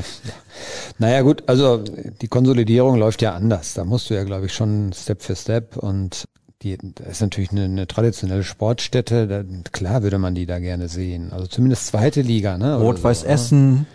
Naja 0.98 1.22
gut, 1.22 1.44
also 1.48 1.78
die 1.78 2.28
Konsolidierung 2.28 2.98
läuft 2.98 3.22
ja 3.22 3.34
anders. 3.34 3.74
Da 3.74 3.86
musst 3.86 4.10
du 4.10 4.14
ja, 4.14 4.24
glaube 4.24 4.48
ich, 4.48 4.54
schon 4.54 4.92
Step 4.94 5.22
für 5.22 5.36
Step 5.36 5.78
und 5.78 6.26
die, 6.62 6.78
das 6.96 7.08
ist 7.08 7.22
natürlich 7.22 7.52
eine, 7.52 7.64
eine 7.64 7.88
traditionelle 7.88 8.44
Sportstätte. 8.44 9.28
Da, 9.28 9.44
klar 9.72 10.04
würde 10.04 10.18
man 10.18 10.36
die 10.36 10.46
da 10.46 10.60
gerne 10.60 10.90
sehen. 10.90 11.32
Also 11.32 11.48
zumindest 11.48 11.88
zweite 11.88 12.22
Liga, 12.22 12.58
ne? 12.58 12.76
oder 12.76 12.86
Rot-Weiß 12.86 13.22
so, 13.22 13.28
Essen, 13.28 13.88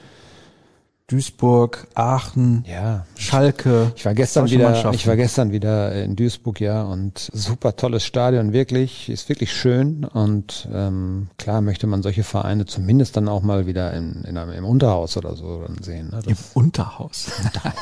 Duisburg, 1.07 1.87
Aachen, 1.95 2.65
Ja. 2.67 3.05
Schalke. 3.19 3.93
Ich 3.95 4.07
war 4.07 4.15
gestern 4.15 4.49
wieder, 4.51 4.91
ich 4.95 5.07
war 5.07 5.17
gestern 5.17 5.53
wieder 5.53 5.93
in 6.03 6.17
Duisburg, 6.17 6.61
ja, 6.61 6.83
und 6.83 7.31
super 7.35 7.77
tolles 7.77 8.05
Stadion, 8.05 8.55
wirklich, 8.55 9.11
ist 9.11 9.29
wirklich 9.29 9.53
schön 9.53 10.07
und 10.07 10.67
ähm, 10.73 11.29
klar 11.37 11.61
möchte 11.61 11.87
man 11.87 12.03
solche 12.03 12.23
Vereine 12.25 12.65
zumindest 12.65 13.19
dann 13.19 13.29
auch 13.29 13.43
mal 13.43 13.67
wieder 13.67 13.93
in, 13.93 14.25
in 14.25 14.39
einem, 14.39 14.53
im 14.53 14.65
Unterhaus 14.65 15.19
oder 15.19 15.37
so 15.37 15.61
dann 15.61 15.83
sehen. 15.83 16.09
Ne? 16.09 16.21
Im 16.27 16.37
Unterhaus. 16.55 17.31
ein 17.63 17.73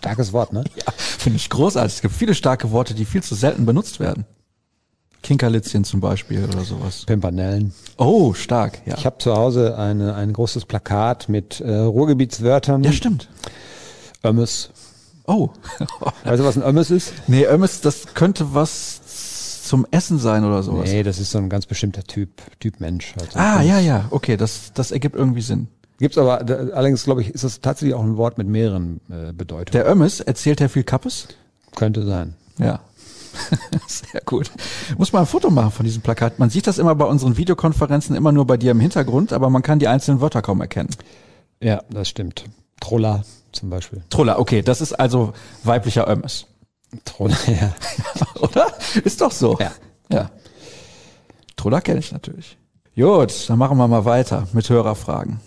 starkes 0.00 0.32
Wort, 0.32 0.52
ne? 0.52 0.64
ja, 0.74 0.92
finde 0.96 1.36
ich 1.36 1.48
großartig. 1.50 1.94
Es 1.94 2.02
gibt 2.02 2.14
viele 2.14 2.34
starke 2.34 2.72
Worte, 2.72 2.94
die 2.94 3.04
viel 3.04 3.22
zu 3.22 3.36
selten 3.36 3.66
benutzt 3.66 4.00
werden. 4.00 4.24
Kinkerlitzchen 5.24 5.84
zum 5.84 6.00
Beispiel 6.00 6.44
oder 6.44 6.60
sowas. 6.60 7.04
Pimpanellen. 7.06 7.72
Oh, 7.96 8.34
stark, 8.34 8.80
ja. 8.86 8.94
Ich 8.96 9.06
habe 9.06 9.18
zu 9.18 9.34
Hause 9.34 9.76
eine, 9.78 10.14
ein 10.14 10.32
großes 10.32 10.66
Plakat 10.66 11.28
mit 11.28 11.60
äh, 11.60 11.74
Ruhrgebietswörtern. 11.76 12.84
ja, 12.84 12.92
stimmt. 12.92 13.28
Ömmes. 14.22 14.70
Oh. 15.26 15.48
Weißt 16.24 16.40
du, 16.40 16.44
was 16.44 16.56
ein 16.56 16.62
Ömmes 16.62 16.90
ist? 16.90 17.12
nee, 17.26 17.44
Ömmes, 17.46 17.80
das 17.80 18.14
könnte 18.14 18.54
was 18.54 19.00
zum 19.64 19.86
Essen 19.90 20.18
sein 20.18 20.44
oder 20.44 20.62
sowas. 20.62 20.90
Nee, 20.90 21.02
das 21.02 21.18
ist 21.18 21.30
so 21.30 21.38
ein 21.38 21.48
ganz 21.48 21.64
bestimmter 21.64 22.04
Typ, 22.04 22.30
Typ 22.60 22.80
Mensch. 22.80 23.14
Halt. 23.18 23.34
Ah, 23.34 23.62
ja, 23.62 23.80
ja, 23.80 24.04
okay, 24.10 24.36
das, 24.36 24.72
das 24.74 24.92
ergibt 24.92 25.16
irgendwie 25.16 25.40
Sinn. 25.40 25.68
Gibt's 25.98 26.18
aber, 26.18 26.40
allerdings 26.74 27.04
glaube 27.04 27.22
ich, 27.22 27.30
ist 27.30 27.44
das 27.44 27.60
tatsächlich 27.62 27.94
auch 27.94 28.02
ein 28.02 28.18
Wort 28.18 28.36
mit 28.36 28.46
mehreren 28.46 29.00
äh, 29.08 29.32
Bedeutungen. 29.32 29.72
Der 29.72 29.90
Ömmes 29.90 30.20
erzählt 30.20 30.60
ja 30.60 30.68
viel 30.68 30.84
Kappes. 30.84 31.28
Könnte 31.74 32.04
sein. 32.04 32.34
Ja. 32.58 32.80
Sehr 33.86 34.20
gut. 34.22 34.50
Muss 34.98 35.12
mal 35.12 35.20
ein 35.20 35.26
Foto 35.26 35.50
machen 35.50 35.70
von 35.70 35.84
diesem 35.84 36.02
Plakat. 36.02 36.38
Man 36.38 36.50
sieht 36.50 36.66
das 36.66 36.78
immer 36.78 36.94
bei 36.94 37.04
unseren 37.04 37.36
Videokonferenzen 37.36 38.16
immer 38.16 38.32
nur 38.32 38.46
bei 38.46 38.56
dir 38.56 38.70
im 38.72 38.80
Hintergrund, 38.80 39.32
aber 39.32 39.50
man 39.50 39.62
kann 39.62 39.78
die 39.78 39.88
einzelnen 39.88 40.20
Wörter 40.20 40.42
kaum 40.42 40.60
erkennen. 40.60 40.90
Ja, 41.60 41.82
das 41.90 42.08
stimmt. 42.08 42.44
Troller 42.80 43.24
zum 43.52 43.70
Beispiel. 43.70 44.02
Truller, 44.10 44.38
okay, 44.38 44.62
das 44.62 44.80
ist 44.80 44.92
also 44.92 45.32
weiblicher 45.62 46.08
Ömmes. 46.08 46.46
Troller, 47.04 47.36
ja. 47.46 47.74
Oder? 48.40 48.66
Ist 49.04 49.20
doch 49.20 49.32
so. 49.32 49.56
Ja. 49.58 49.72
Ja. 50.10 50.30
Truller 51.56 51.80
kenne 51.80 52.00
ich 52.00 52.12
natürlich. 52.12 52.58
Gut, 52.96 53.48
dann 53.48 53.58
machen 53.58 53.76
wir 53.76 53.88
mal 53.88 54.04
weiter 54.04 54.46
mit 54.52 54.68
Hörerfragen. 54.68 55.40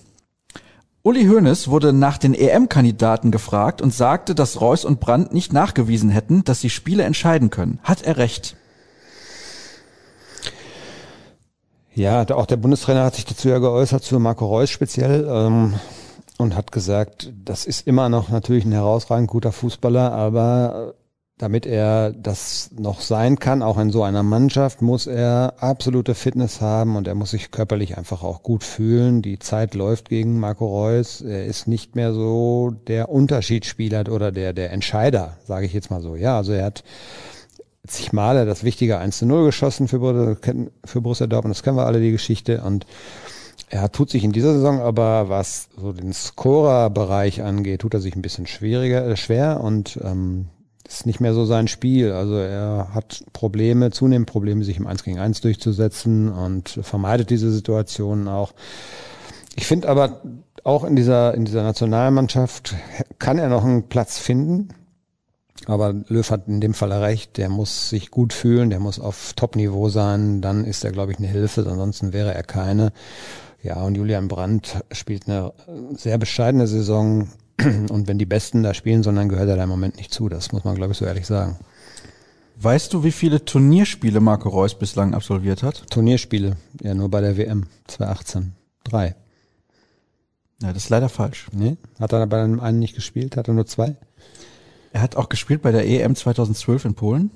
Uli 1.07 1.25
Hoeneß 1.25 1.69
wurde 1.69 1.93
nach 1.93 2.17
den 2.17 2.33
EM-Kandidaten 2.33 3.31
gefragt 3.31 3.81
und 3.81 3.93
sagte, 3.93 4.35
dass 4.35 4.59
Reus 4.59 4.83
und 4.83 4.99
Brandt 4.99 5.33
nicht 5.33 5.53
nachgewiesen 5.53 6.09
hätten, 6.09 6.43
dass 6.43 6.59
sie 6.59 6.69
Spiele 6.69 7.03
entscheiden 7.03 7.49
können. 7.49 7.79
Hat 7.81 8.01
er 8.01 8.17
recht? 8.17 8.57
Ja, 11.95 12.29
auch 12.31 12.45
der 12.45 12.57
Bundestrainer 12.57 13.05
hat 13.05 13.15
sich 13.15 13.23
dazu 13.23 13.47
ja 13.47 13.59
geäußert, 13.59 14.03
zu 14.03 14.19
Marco 14.19 14.47
Reus 14.47 14.69
speziell, 14.69 15.25
ähm, 15.31 15.75
und 16.37 16.57
hat 16.57 16.73
gesagt, 16.73 17.31
das 17.41 17.65
ist 17.65 17.87
immer 17.87 18.09
noch 18.09 18.27
natürlich 18.27 18.65
ein 18.65 18.73
herausragend 18.73 19.29
guter 19.29 19.53
Fußballer, 19.53 20.11
aber 20.11 20.93
damit 21.37 21.67
er 21.67 22.13
das 22.13 22.71
noch 22.77 22.99
sein 22.99 23.37
kann, 23.37 23.61
auch 23.61 23.77
in 23.77 23.91
so 23.91 24.01
einer 24.01 24.23
Mannschaft, 24.23 24.81
muss 24.81 25.05
er 25.05 25.53
absolute 25.59 26.15
Fitness 26.15 26.61
haben 26.61 26.95
und 26.95 27.07
er 27.07 27.13
muss 27.13 27.31
sich 27.31 27.51
körperlich 27.51 27.95
einfach 27.97 28.23
auch 28.23 28.41
gut 28.41 28.63
fühlen. 28.63 29.21
Die 29.21 29.37
Zeit 29.37 29.75
läuft 29.75 30.09
gegen 30.09 30.39
Marco 30.39 30.65
Reus. 30.65 31.21
Er 31.21 31.45
ist 31.45 31.67
nicht 31.67 31.95
mehr 31.95 32.13
so 32.13 32.73
der 32.87 33.09
Unterschiedsspieler 33.09 34.11
oder 34.11 34.31
der, 34.31 34.53
der 34.53 34.71
Entscheider, 34.71 35.37
sage 35.45 35.67
ich 35.67 35.73
jetzt 35.73 35.91
mal 35.91 36.01
so. 36.01 36.15
Ja, 36.15 36.37
also 36.37 36.53
er 36.53 36.65
hat 36.65 36.83
zig 37.85 38.13
Male 38.13 38.47
das 38.47 38.63
wichtige 38.63 38.97
1 38.97 39.19
zu 39.19 39.27
0 39.27 39.45
geschossen 39.45 39.87
für, 39.87 39.97
Borussia- 39.97 40.67
für 40.85 41.01
Borussia 41.01 41.27
Dortmund. 41.27 41.55
Das 41.55 41.61
kennen 41.61 41.77
wir 41.77 41.85
alle, 41.85 42.01
die 42.01 42.11
Geschichte. 42.11 42.63
Und 42.63 42.87
er 43.69 43.91
tut 43.91 44.09
sich 44.09 44.23
in 44.23 44.31
dieser 44.31 44.53
Saison 44.53 44.81
aber, 44.81 45.29
was 45.29 45.69
so 45.77 45.93
den 45.93 46.13
Scorer-Bereich 46.13 47.43
angeht, 47.43 47.81
tut 47.81 47.93
er 47.93 47.99
sich 47.99 48.15
ein 48.15 48.23
bisschen 48.23 48.47
schwieriger, 48.47 49.05
äh, 49.05 49.15
schwer 49.15 49.61
und 49.61 49.99
ähm, 50.03 50.47
ist 50.87 51.05
nicht 51.05 51.19
mehr 51.19 51.33
so 51.33 51.45
sein 51.45 51.67
Spiel. 51.67 52.11
Also 52.11 52.35
er 52.35 52.89
hat 52.93 53.23
Probleme, 53.33 53.91
zunehmend 53.91 54.29
Probleme, 54.29 54.63
sich 54.63 54.77
im 54.77 54.87
1 54.87 55.03
gegen 55.03 55.19
1 55.19 55.41
durchzusetzen 55.41 56.31
und 56.31 56.79
vermeidet 56.81 57.29
diese 57.29 57.51
Situationen 57.51 58.27
auch. 58.27 58.53
Ich 59.55 59.67
finde 59.67 59.89
aber 59.89 60.21
auch 60.63 60.83
in 60.83 60.95
dieser, 60.95 61.33
in 61.33 61.45
dieser 61.45 61.63
Nationalmannschaft 61.63 62.75
kann 63.19 63.37
er 63.37 63.49
noch 63.49 63.63
einen 63.63 63.89
Platz 63.89 64.17
finden. 64.17 64.69
Aber 65.65 65.93
Löw 66.07 66.29
hat 66.29 66.47
in 66.47 66.61
dem 66.61 66.73
Fall 66.73 66.93
recht, 66.93 67.37
der 67.37 67.49
muss 67.49 67.89
sich 67.89 68.11
gut 68.11 68.31
fühlen, 68.31 68.69
der 68.69 68.79
muss 68.79 68.99
auf 68.99 69.33
Top-Niveau 69.33 69.89
sein, 69.89 70.41
dann 70.41 70.63
ist 70.63 70.85
er, 70.85 70.91
glaube 70.91 71.11
ich, 71.11 71.17
eine 71.17 71.27
Hilfe, 71.27 71.65
ansonsten 71.67 72.13
wäre 72.13 72.33
er 72.33 72.43
keine. 72.43 72.93
Ja, 73.63 73.81
und 73.81 73.95
Julian 73.95 74.27
Brandt 74.27 74.83
spielt 74.91 75.27
eine 75.27 75.51
sehr 75.95 76.17
bescheidene 76.17 76.67
Saison 76.67 77.27
und 77.89 78.07
wenn 78.07 78.17
die 78.17 78.25
Besten 78.25 78.63
da 78.63 78.73
spielen, 78.73 79.03
sondern 79.03 79.29
gehört 79.29 79.49
er 79.49 79.55
da 79.57 79.63
im 79.63 79.69
Moment 79.69 79.97
nicht 79.97 80.13
zu, 80.13 80.29
das 80.29 80.51
muss 80.51 80.63
man, 80.63 80.75
glaube 80.75 80.91
ich, 80.93 80.97
so 80.97 81.05
ehrlich 81.05 81.25
sagen. 81.25 81.57
Weißt 82.59 82.93
du, 82.93 83.03
wie 83.03 83.11
viele 83.11 83.45
Turnierspiele 83.45 84.19
Marco 84.19 84.49
Reus 84.49 84.77
bislang 84.77 85.13
absolviert 85.13 85.61
hat? 85.61 85.89
Turnierspiele, 85.91 86.57
ja 86.81 86.93
nur 86.93 87.09
bei 87.09 87.21
der 87.21 87.37
WM 87.37 87.65
2018. 87.87 88.53
Drei. 88.83 89.15
Ja, 90.61 90.73
das 90.73 90.85
ist 90.85 90.89
leider 90.89 91.09
falsch. 91.09 91.47
Nee? 91.51 91.77
Hat 91.99 92.13
er 92.13 92.25
bei 92.25 92.41
einem 92.41 92.59
einen 92.59 92.79
nicht 92.79 92.95
gespielt? 92.95 93.37
Hat 93.37 93.47
er 93.47 93.53
nur 93.53 93.67
zwei? 93.67 93.95
Er 94.91 95.01
hat 95.01 95.15
auch 95.15 95.29
gespielt 95.29 95.61
bei 95.61 95.71
der 95.71 95.87
EM 95.87 96.15
2012 96.15 96.85
in 96.85 96.95
Polen. 96.95 97.31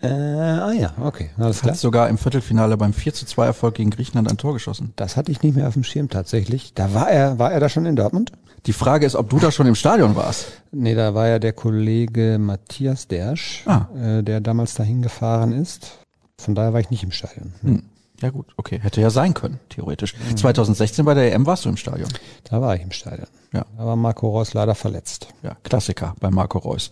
Äh, 0.00 0.06
ah 0.08 0.72
ja, 0.72 0.92
okay, 1.02 1.30
alles 1.38 1.60
klar. 1.60 1.72
Hat 1.72 1.80
sogar 1.80 2.08
im 2.08 2.18
Viertelfinale 2.18 2.76
beim 2.76 2.92
4 2.92 3.14
zu 3.14 3.26
2 3.26 3.46
Erfolg 3.46 3.74
gegen 3.74 3.90
Griechenland 3.90 4.30
ein 4.30 4.36
Tor 4.38 4.52
geschossen. 4.52 4.92
Das 4.96 5.16
hatte 5.16 5.32
ich 5.32 5.42
nicht 5.42 5.56
mehr 5.56 5.66
auf 5.66 5.74
dem 5.74 5.84
Schirm 5.84 6.08
tatsächlich. 6.08 6.72
Da 6.74 6.94
war 6.94 7.10
er, 7.10 7.38
war 7.38 7.52
er 7.52 7.60
da 7.60 7.68
schon 7.68 7.84
in 7.86 7.96
Dortmund? 7.96 8.32
Die 8.66 8.72
Frage 8.72 9.06
ist, 9.06 9.14
ob 9.16 9.28
du 9.30 9.38
da 9.38 9.50
schon 9.50 9.66
im 9.66 9.74
Stadion 9.74 10.14
warst. 10.16 10.46
Nee, 10.72 10.94
da 10.94 11.14
war 11.14 11.26
ja 11.28 11.38
der 11.38 11.52
Kollege 11.52 12.38
Matthias 12.40 13.08
Dersch, 13.08 13.64
Ah. 13.66 13.86
äh, 13.96 14.22
der 14.22 14.40
damals 14.40 14.74
dahin 14.74 15.02
gefahren 15.02 15.52
ist. 15.52 15.98
Von 16.40 16.54
daher 16.54 16.72
war 16.72 16.80
ich 16.80 16.90
nicht 16.90 17.02
im 17.02 17.10
Stadion. 17.10 17.52
Hm. 17.62 17.82
Ja 18.20 18.30
gut, 18.30 18.46
okay. 18.56 18.80
Hätte 18.82 19.00
ja 19.00 19.10
sein 19.10 19.32
können, 19.32 19.60
theoretisch. 19.68 20.14
2016 20.34 21.04
bei 21.04 21.14
der 21.14 21.32
EM 21.32 21.46
warst 21.46 21.64
du 21.64 21.68
im 21.68 21.76
Stadion. 21.76 22.08
Da 22.50 22.60
war 22.60 22.74
ich 22.74 22.82
im 22.82 22.90
Stadion. 22.90 23.28
Ja. 23.52 23.64
Da 23.76 23.86
war 23.86 23.94
Marco 23.94 24.28
Reus 24.28 24.54
leider 24.54 24.74
verletzt. 24.74 25.28
Ja, 25.44 25.56
Klassiker 25.62 26.14
bei 26.18 26.28
Marco 26.30 26.58
Reus. 26.58 26.90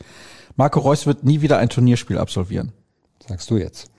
Marco 0.55 0.79
Reus 0.81 1.05
wird 1.05 1.25
nie 1.25 1.41
wieder 1.41 1.59
ein 1.59 1.69
Turnierspiel 1.69 2.19
absolvieren. 2.19 2.73
Sagst 3.29 3.51
du 3.51 3.57
jetzt. 3.57 3.91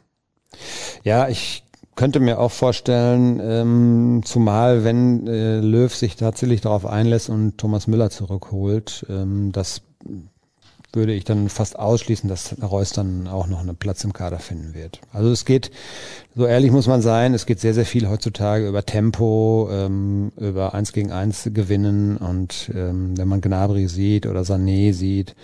Ja, 1.04 1.28
ich 1.28 1.64
könnte 1.96 2.20
mir 2.20 2.40
auch 2.40 2.52
vorstellen, 2.52 3.42
ähm, 3.44 4.22
zumal 4.24 4.84
wenn 4.84 5.28
äh, 5.28 5.60
Löw 5.60 5.94
sich 5.94 6.16
tatsächlich 6.16 6.62
darauf 6.62 6.86
einlässt 6.86 7.30
und 7.30 7.58
Thomas 7.58 7.88
Müller 7.88 8.10
zurückholt, 8.10 9.06
ähm, 9.10 9.52
das 9.52 9.82
würde 10.94 11.14
ich 11.14 11.26
dann 11.26 11.50
fast 11.50 11.78
ausschließen, 11.78 12.30
dass 12.30 12.56
Reus 12.62 12.92
dann 12.92 13.28
auch 13.28 13.48
noch 13.48 13.60
einen 13.60 13.76
Platz 13.76 14.04
im 14.04 14.14
Kader 14.14 14.40
finden 14.40 14.74
wird. 14.74 15.02
Also 15.12 15.32
es 15.32 15.44
geht, 15.44 15.70
so 16.36 16.46
ehrlich 16.46 16.72
muss 16.72 16.88
man 16.88 17.02
sein, 17.02 17.34
es 17.34 17.46
geht 17.46 17.60
sehr, 17.60 17.74
sehr 17.74 17.86
viel 17.86 18.08
heutzutage 18.08 18.68
über 18.68 18.86
Tempo, 18.86 19.70
ähm, 19.72 20.32
über 20.38 20.74
eins 20.74 20.94
gegen 20.94 21.12
eins 21.12 21.50
gewinnen 21.54 22.18
und 22.18 22.72
ähm, 22.74 23.18
wenn 23.18 23.28
man 23.28 23.42
Gnabry 23.42 23.88
sieht 23.88 24.26
oder 24.26 24.42
Sané 24.42 24.94
sieht, 24.94 25.36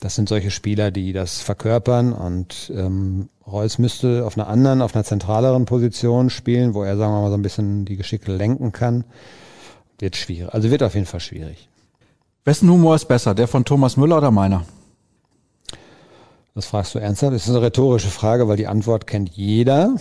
das 0.00 0.14
sind 0.14 0.28
solche 0.28 0.50
Spieler, 0.50 0.90
die 0.90 1.12
das 1.12 1.40
verkörpern 1.40 2.12
und 2.12 2.70
ähm, 2.74 3.28
Reus 3.46 3.78
müsste 3.78 4.24
auf 4.26 4.36
einer 4.36 4.48
anderen, 4.48 4.82
auf 4.82 4.94
einer 4.94 5.04
zentraleren 5.04 5.64
Position 5.64 6.30
spielen, 6.30 6.74
wo 6.74 6.82
er, 6.82 6.96
sagen 6.96 7.12
wir 7.12 7.22
mal, 7.22 7.30
so 7.30 7.36
ein 7.36 7.42
bisschen 7.42 7.84
die 7.84 7.96
Geschicke 7.96 8.32
lenken 8.32 8.72
kann. 8.72 9.04
Wird 9.98 10.16
schwierig. 10.16 10.52
Also 10.52 10.70
wird 10.70 10.82
auf 10.82 10.94
jeden 10.94 11.06
Fall 11.06 11.20
schwierig. 11.20 11.68
Wessen 12.44 12.70
Humor 12.70 12.94
ist 12.96 13.06
besser, 13.06 13.34
der 13.34 13.48
von 13.48 13.64
Thomas 13.64 13.96
Müller 13.96 14.18
oder 14.18 14.30
meiner? 14.30 14.64
Das 16.54 16.66
fragst 16.66 16.94
du 16.94 16.98
ernsthaft? 16.98 17.34
Das 17.34 17.44
ist 17.44 17.50
eine 17.50 17.62
rhetorische 17.62 18.08
Frage, 18.08 18.48
weil 18.48 18.56
die 18.56 18.66
Antwort 18.66 19.06
kennt 19.06 19.30
jeder. 19.30 19.94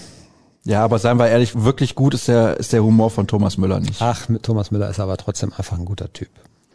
Ja, 0.63 0.84
aber 0.84 0.99
seien 0.99 1.17
wir 1.17 1.27
ehrlich, 1.27 1.63
wirklich 1.63 1.95
gut 1.95 2.13
ist 2.13 2.27
der, 2.27 2.58
ist 2.58 2.73
der 2.73 2.84
Humor 2.84 3.12
von 3.12 3.27
Thomas 3.27 3.58
Müller 3.58 3.79
nicht. 3.79 4.01
Ach, 4.01 4.29
mit 4.29 4.43
Thomas 4.43 4.71
Müller 4.71 4.89
ist 4.89 4.99
aber 4.99 5.15
trotzdem 5.17 5.53
einfach 5.53 5.77
ein 5.77 5.86
guter 5.86 6.12
Typ. 6.12 6.29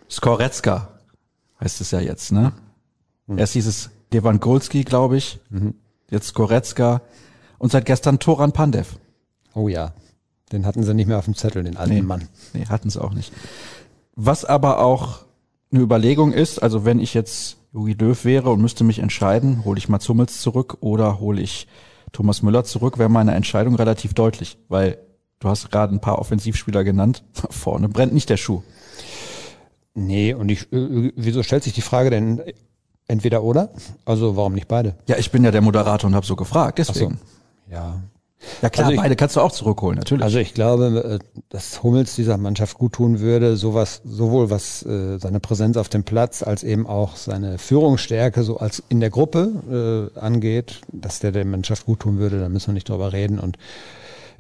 Skoretzka 0.09 0.89
heißt 1.61 1.81
es 1.81 1.91
ja 1.91 2.01
jetzt, 2.01 2.31
ne? 2.31 2.53
Erst 3.37 3.53
hieß 3.55 3.67
es 3.67 3.91
Devan 4.13 4.41
Golski, 4.41 4.85
glaube 4.85 5.17
ich. 5.17 5.39
Jetzt 6.11 6.29
Skoretzka. 6.29 7.03
Und 7.59 7.71
seit 7.73 7.85
gestern 7.87 8.19
Toran 8.19 8.53
Pandev. 8.53 8.97
Oh 9.55 9.69
ja. 9.69 9.93
Den 10.53 10.67
hatten 10.67 10.83
sie 10.83 10.95
nicht 10.95 11.07
mehr 11.07 11.19
auf 11.19 11.27
dem 11.27 11.37
Zettel, 11.37 11.63
den 11.63 11.77
alten 11.77 11.95
Nee. 11.95 12.03
Mann. 12.03 12.29
Nee, 12.55 12.67
hatten 12.67 12.91
sie 12.91 13.01
auch 13.03 13.13
nicht. 13.13 13.33
Was 14.17 14.45
aber 14.45 14.81
auch 14.81 15.21
eine 15.73 15.81
Überlegung 15.83 16.33
ist, 16.33 16.61
also 16.61 16.85
wenn 16.85 16.99
ich 16.99 17.15
jetzt 17.15 17.59
Jogi 17.73 17.93
Löw 17.93 18.25
wäre 18.25 18.51
und 18.51 18.61
müsste 18.61 18.83
mich 18.83 18.99
entscheiden, 18.99 19.65
hole 19.65 19.79
ich 19.79 19.89
Mats 19.89 20.09
Hummels 20.09 20.41
zurück 20.41 20.79
oder 20.81 21.21
hole 21.21 21.41
ich 21.41 21.69
Thomas 22.13 22.43
Müller 22.43 22.65
zurück, 22.65 22.99
wäre 22.99 23.09
meine 23.09 23.35
Entscheidung 23.35 23.77
relativ 23.77 24.15
deutlich, 24.15 24.59
weil 24.69 24.99
du 25.39 25.49
hast 25.49 25.71
gerade 25.71 25.95
ein 25.95 26.01
paar 26.01 26.19
Offensivspieler 26.19 26.83
genannt. 26.83 27.23
Vorne 27.51 27.89
brennt 27.89 28.13
nicht 28.13 28.29
der 28.29 28.37
Schuh. 28.37 28.63
Nee, 29.95 30.35
und 30.35 30.49
ich, 30.51 30.73
äh, 30.73 31.13
wieso 31.15 31.43
stellt 31.45 31.63
sich 31.63 31.73
die 31.73 31.81
Frage 31.83 32.11
denn 32.11 32.43
entweder 33.11 33.43
oder? 33.43 33.71
Also 34.05 34.37
warum 34.37 34.55
nicht 34.55 34.69
beide? 34.69 34.95
Ja, 35.07 35.17
ich 35.17 35.31
bin 35.31 35.45
ja 35.45 35.51
der 35.51 35.61
Moderator 35.61 36.09
und 36.09 36.15
habe 36.15 36.25
so 36.27 36.37
gefragt, 36.37 36.79
deswegen. 36.79 37.19
Ja. 37.71 38.01
Ja 38.63 38.71
klar, 38.71 38.87
Also 38.87 38.95
ich- 38.95 39.01
beide 39.03 39.17
kannst 39.17 39.37
du 39.37 39.41
auch 39.43 39.53
zurückholen, 39.53 39.99
natürlich. 39.99 40.25
Also 40.25 40.39
ich 40.39 40.55
glaube, 40.55 41.21
äh, 41.21 41.41
dass 41.51 41.83
Hummels 41.83 42.15
dieser 42.17 42.39
Mannschaft 42.39 42.79
gut 42.79 42.95
tun 42.95 43.21
würde, 43.21 43.57
sowas, 43.59 44.01
sowohl 44.07 44.49
was 44.49 44.83
äh, 44.87 45.19
seine 45.19 45.41
Präsenz 45.41 45.77
auf 45.77 45.91
dem 45.91 46.05
Platz 46.05 46.43
als 46.43 46.63
eben 46.65 46.87
auch 46.87 47.17
seine 47.17 47.59
Führungsstärke 47.59 48.43
so 48.43 48.57
als 48.57 48.83
in 48.89 49.01
der 49.01 49.11
Gruppe 49.11 50.11
äh, 50.17 50.19
angeht, 50.19 50.81
dass 50.91 51.19
der 51.21 51.33
der 51.33 51.45
Mannschaft 51.45 51.85
gut 51.85 52.01
tun 52.01 52.19
würde, 52.19 52.41
da 52.41 52.49
müssen 52.49 52.69
wir 52.69 52.75
nicht 52.75 52.89
drüber 52.89 53.13
reden. 53.13 53.39
Und 53.39 53.59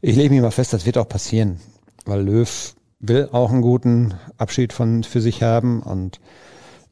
ich 0.00 0.16
lege 0.16 0.32
mich 0.32 0.40
mal 0.40 0.50
fest, 0.50 0.72
das 0.72 0.86
wird 0.86 0.96
auch 0.96 1.08
passieren, 1.08 1.60
weil 2.06 2.22
Löw 2.22 2.74
will 3.00 3.28
auch 3.32 3.50
einen 3.50 3.60
guten 3.60 4.14
Abschied 4.38 4.72
von 4.72 5.04
für 5.04 5.20
sich 5.20 5.42
haben 5.42 5.82
und 5.82 6.20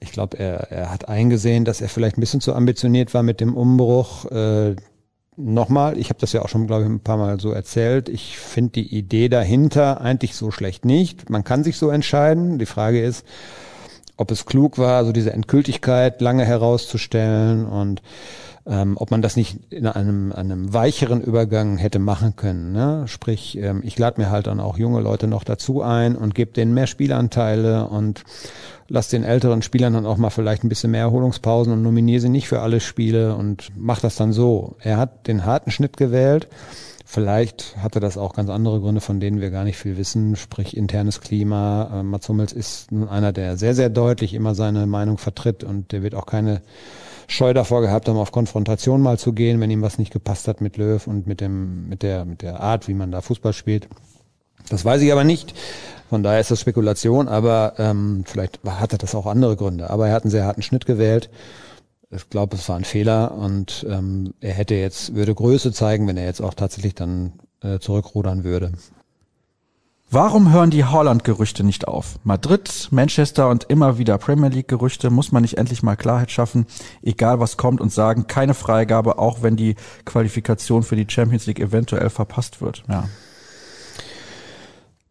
ich 0.01 0.13
glaube, 0.13 0.39
er, 0.39 0.71
er 0.71 0.91
hat 0.91 1.09
eingesehen, 1.09 1.65
dass 1.65 1.81
er 1.81 1.89
vielleicht 1.89 2.17
ein 2.19 2.21
bisschen 2.21 2.41
zu 2.41 2.55
ambitioniert 2.55 3.15
war 3.15 3.23
mit 3.23 3.41
dem 3.41 3.57
Umbruch. 3.57 4.27
Äh, 4.31 4.77
Nochmal, 5.41 5.99
ich 5.99 6.09
habe 6.09 6.19
das 6.19 6.33
ja 6.33 6.43
auch 6.43 6.49
schon, 6.49 6.67
glaube 6.67 6.83
ich, 6.83 6.89
ein 6.89 6.99
paar 6.99 7.17
Mal 7.17 7.39
so 7.39 7.53
erzählt. 7.53 8.09
Ich 8.09 8.37
finde 8.39 8.73
die 8.73 8.93
Idee 8.93 9.29
dahinter 9.29 10.01
eigentlich 10.01 10.35
so 10.35 10.51
schlecht 10.51 10.85
nicht. 10.85 11.31
Man 11.31 11.45
kann 11.45 11.63
sich 11.63 11.77
so 11.77 11.91
entscheiden. 11.91 12.59
Die 12.59 12.67
Frage 12.67 13.01
ist, 13.01 13.25
ob 14.17 14.33
es 14.33 14.47
klug 14.47 14.79
war, 14.79 15.05
so 15.05 15.13
diese 15.13 15.33
Endgültigkeit 15.33 16.21
lange 16.21 16.45
herauszustellen 16.45 17.67
und 17.67 18.03
ähm, 18.69 18.97
ob 18.99 19.11
man 19.11 19.23
das 19.23 19.37
nicht 19.37 19.73
in 19.73 19.87
einem, 19.87 20.33
einem 20.33 20.73
weicheren 20.75 21.23
Übergang 21.23 21.79
hätte 21.79 21.99
machen 21.99 22.37
können. 22.37 22.73
Ne? 22.73 23.05
Sprich, 23.07 23.57
ähm, 23.57 23.81
ich 23.83 23.99
lade 23.99 24.21
mir 24.21 24.31
halt 24.31 24.47
dann 24.47 24.61
auch 24.61 24.77
junge 24.77 25.01
Leute 25.01 25.27
noch 25.27 25.43
dazu 25.43 25.81
ein 25.83 26.17
und 26.17 26.35
gebe 26.35 26.53
denen 26.53 26.75
mehr 26.75 26.87
Spielanteile 26.87 27.89
und 27.89 28.25
lass 28.89 29.09
den 29.09 29.25
älteren 29.25 29.63
Spielern 29.63 29.95
dann 29.95 30.07
auch 30.07 30.19
mal 30.19 30.31
vielleicht 30.31 30.65
ein 30.65 30.69
bisschen 30.69 30.91
mehr 30.91 31.01
Erholungspausen 31.01 31.73
und 31.73 31.83
nominiere 31.83 32.21
sie 32.21 32.29
nicht 32.29 32.49
für 32.49 32.61
alle 32.61 32.81
Spiele 32.81 33.35
und 33.37 33.71
mach 33.75 34.01
das 34.01 34.17
dann 34.17 34.33
so. 34.33 34.77
Er 34.81 34.99
hat 34.99 35.27
den 35.29 35.47
harten 35.47 35.71
Schnitt 35.71 35.97
gewählt. 35.97 36.49
Vielleicht 37.07 37.79
hatte 37.79 38.01
das 38.01 38.19
auch 38.19 38.35
ganz 38.35 38.51
andere 38.51 38.81
Gründe, 38.81 39.01
von 39.01 39.19
denen 39.19 39.41
wir 39.41 39.51
gar 39.51 39.65
nicht 39.65 39.79
viel 39.79 39.97
wissen, 39.97 40.37
sprich 40.37 40.77
internes 40.77 41.23
Klima. 41.23 42.01
Äh, 42.01 42.03
Mats 42.03 42.29
Hummels 42.29 42.53
ist 42.53 42.93
nun 42.93 43.09
einer, 43.09 43.33
der 43.33 43.57
sehr, 43.57 43.75
sehr 43.75 43.89
deutlich 43.89 44.35
immer 44.35 44.55
seine 44.55 44.87
Meinung 44.87 45.17
vertritt 45.17 45.65
und 45.65 45.93
der 45.93 46.03
wird 46.03 46.15
auch 46.15 46.27
keine 46.27 46.61
Scheu 47.31 47.53
davor 47.53 47.83
gehabt 47.83 48.09
haben, 48.09 48.17
auf 48.17 48.33
Konfrontation 48.33 49.03
mal 49.03 49.19
zu 49.19 49.35
gehen, 49.35 49.61
wenn 49.61 49.71
ihm 49.71 49.83
was 49.83 49.99
nicht 49.99 50.13
gepasst 50.13 50.49
hat 50.49 50.63
mit 50.63 50.79
Löw 50.79 51.07
und 51.07 51.27
mit 51.27 51.41
dem, 51.41 51.89
mit 51.89 52.03
der, 52.03 52.25
mit 52.25 52.41
der 52.41 52.61
Art, 52.61 52.89
wie 52.89 52.95
man 52.95 53.13
da 53.13 53.21
Fußball 53.21 53.53
spielt. 53.53 53.87
Das 54.71 54.85
weiß 54.85 55.03
ich 55.03 55.13
aber 55.13 55.25
nicht. 55.25 55.55
Von 56.09 56.23
daher 56.23 56.41
ist 56.41 56.51
das 56.51 56.61
Spekulation, 56.61 57.29
aber 57.29 57.75
ähm, 57.77 58.25
vielleicht 58.27 58.61
hatte 58.65 58.97
das 58.97 59.15
auch 59.15 59.27
andere 59.27 59.57
Gründe. 59.57 59.91
Aber 59.91 60.09
er 60.09 60.15
hat 60.15 60.25
einen 60.25 60.31
sehr 60.31 60.47
harten 60.47 60.63
Schnitt 60.63 60.87
gewählt. 60.87 61.29
Ich 62.11 62.31
glaube, 62.31 62.57
es 62.57 62.67
war 62.71 62.77
ein 62.77 62.85
Fehler 62.85 63.35
und 63.35 63.87
ähm, 63.89 64.33
er 64.41 64.55
hätte 64.55 64.75
jetzt, 64.75 65.15
würde 65.15 65.35
Größe 65.35 65.73
zeigen, 65.73 66.07
wenn 66.07 66.17
er 66.17 66.25
jetzt 66.25 66.41
auch 66.41 66.55
tatsächlich 66.55 66.95
dann 66.95 67.35
äh, 67.63 67.79
zurückrudern 67.79 68.43
würde. 68.45 68.73
Warum 70.11 70.51
hören 70.51 70.71
die 70.71 70.87
Holland-Gerüchte 70.87 71.65
nicht 71.65 71.87
auf? 71.87 72.19
Madrid, 72.25 72.89
Manchester 72.91 73.51
und 73.51 73.65
immer 73.65 73.99
wieder 73.99 74.17
Premier 74.17 74.49
League-Gerüchte. 74.49 75.11
Muss 75.11 75.33
man 75.33 75.43
nicht 75.43 75.59
endlich 75.59 75.83
mal 75.83 75.97
Klarheit 75.97 76.31
schaffen? 76.31 76.67
Egal 77.03 77.41
was 77.41 77.59
kommt 77.59 77.83
und 77.83 77.93
sagen, 77.93 78.27
keine 78.27 78.55
Freigabe, 78.55 79.19
auch 79.19 79.43
wenn 79.43 79.57
die 79.57 79.77
Qualifikation 80.07 80.83
für 80.83 80.97
die 80.97 81.05
Champions 81.07 81.45
League 81.45 81.61
eventuell 81.61 82.09
verpasst 82.09 82.63
wird. 82.63 82.85
Ja. 82.89 83.07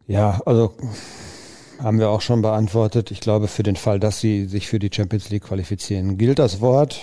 Ja, 0.08 0.40
also 0.44 0.74
haben 1.78 2.00
wir 2.00 2.08
auch 2.08 2.22
schon 2.22 2.42
beantwortet. 2.42 3.12
Ich 3.12 3.20
glaube, 3.20 3.46
für 3.46 3.62
den 3.62 3.76
Fall, 3.76 4.00
dass 4.00 4.18
sie 4.18 4.46
sich 4.46 4.66
für 4.66 4.80
die 4.80 4.90
Champions 4.92 5.30
League 5.30 5.44
qualifizieren, 5.44 6.18
gilt 6.18 6.40
das 6.40 6.60
Wort. 6.60 6.98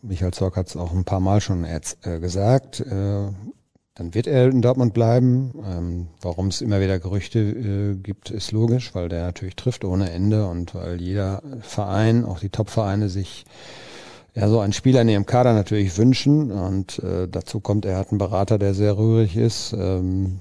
Michael 0.00 0.32
Zorc 0.32 0.56
hat 0.56 0.68
es 0.68 0.76
auch 0.76 0.92
ein 0.92 1.04
paar 1.04 1.20
Mal 1.20 1.42
schon 1.42 1.64
äh, 1.64 1.80
gesagt. 2.18 2.80
Äh, 2.80 3.28
dann 3.96 4.14
wird 4.14 4.26
er 4.26 4.48
in 4.48 4.62
Dortmund 4.62 4.92
bleiben. 4.94 5.52
Ähm, 5.66 6.06
Warum 6.20 6.48
es 6.48 6.60
immer 6.60 6.80
wieder 6.80 6.98
Gerüchte 6.98 7.38
äh, 7.40 7.94
gibt, 7.96 8.30
ist 8.30 8.52
logisch, 8.52 8.94
weil 8.94 9.08
der 9.08 9.24
natürlich 9.24 9.56
trifft 9.56 9.84
ohne 9.84 10.10
Ende 10.10 10.46
und 10.46 10.74
weil 10.74 11.00
jeder 11.00 11.42
Verein, 11.62 12.24
auch 12.24 12.38
die 12.38 12.50
Top-Vereine, 12.50 13.08
sich 13.08 13.46
ja 14.34 14.48
so 14.48 14.60
einen 14.60 14.74
Spieler 14.74 15.00
in 15.00 15.08
ihrem 15.08 15.24
Kader 15.24 15.54
natürlich 15.54 15.96
wünschen. 15.96 16.52
Und 16.52 16.98
äh, 16.98 17.26
dazu 17.26 17.60
kommt, 17.60 17.86
er 17.86 17.96
hat 17.96 18.10
einen 18.10 18.18
Berater, 18.18 18.58
der 18.58 18.74
sehr 18.74 18.98
rührig 18.98 19.34
ist. 19.34 19.72
Ähm, 19.72 20.40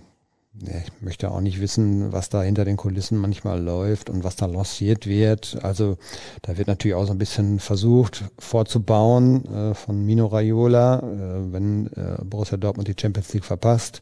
ich 0.62 1.02
möchte 1.02 1.32
auch 1.32 1.42
nicht 1.42 1.60
wissen, 1.60 2.12
was 2.12 2.30
da 2.30 2.42
hinter 2.42 2.64
den 2.64 2.78
Kulissen 2.78 3.18
manchmal 3.18 3.62
läuft 3.62 4.10
und 4.10 4.24
was 4.24 4.36
da 4.36 4.46
lanciert 4.46 5.06
wird. 5.06 5.58
Also 5.64 5.98
da 6.42 6.58
wird 6.58 6.68
natürlich 6.68 6.96
auch 6.96 7.06
so 7.06 7.12
ein 7.12 7.18
bisschen 7.18 7.60
versucht 7.60 8.24
vorzubauen 8.40 9.46
äh, 9.46 9.74
von 9.74 10.06
Mino 10.06 10.28
Raiola, 10.28 11.00
äh, 11.00 11.54
wenn 11.54 11.88
äh, 11.88 12.24
Borussia 12.24 12.58
Dortmund 12.58 12.88
die 12.88 12.96
Champions 13.00 13.34
League 13.34 13.46
verpasst. 13.46 14.02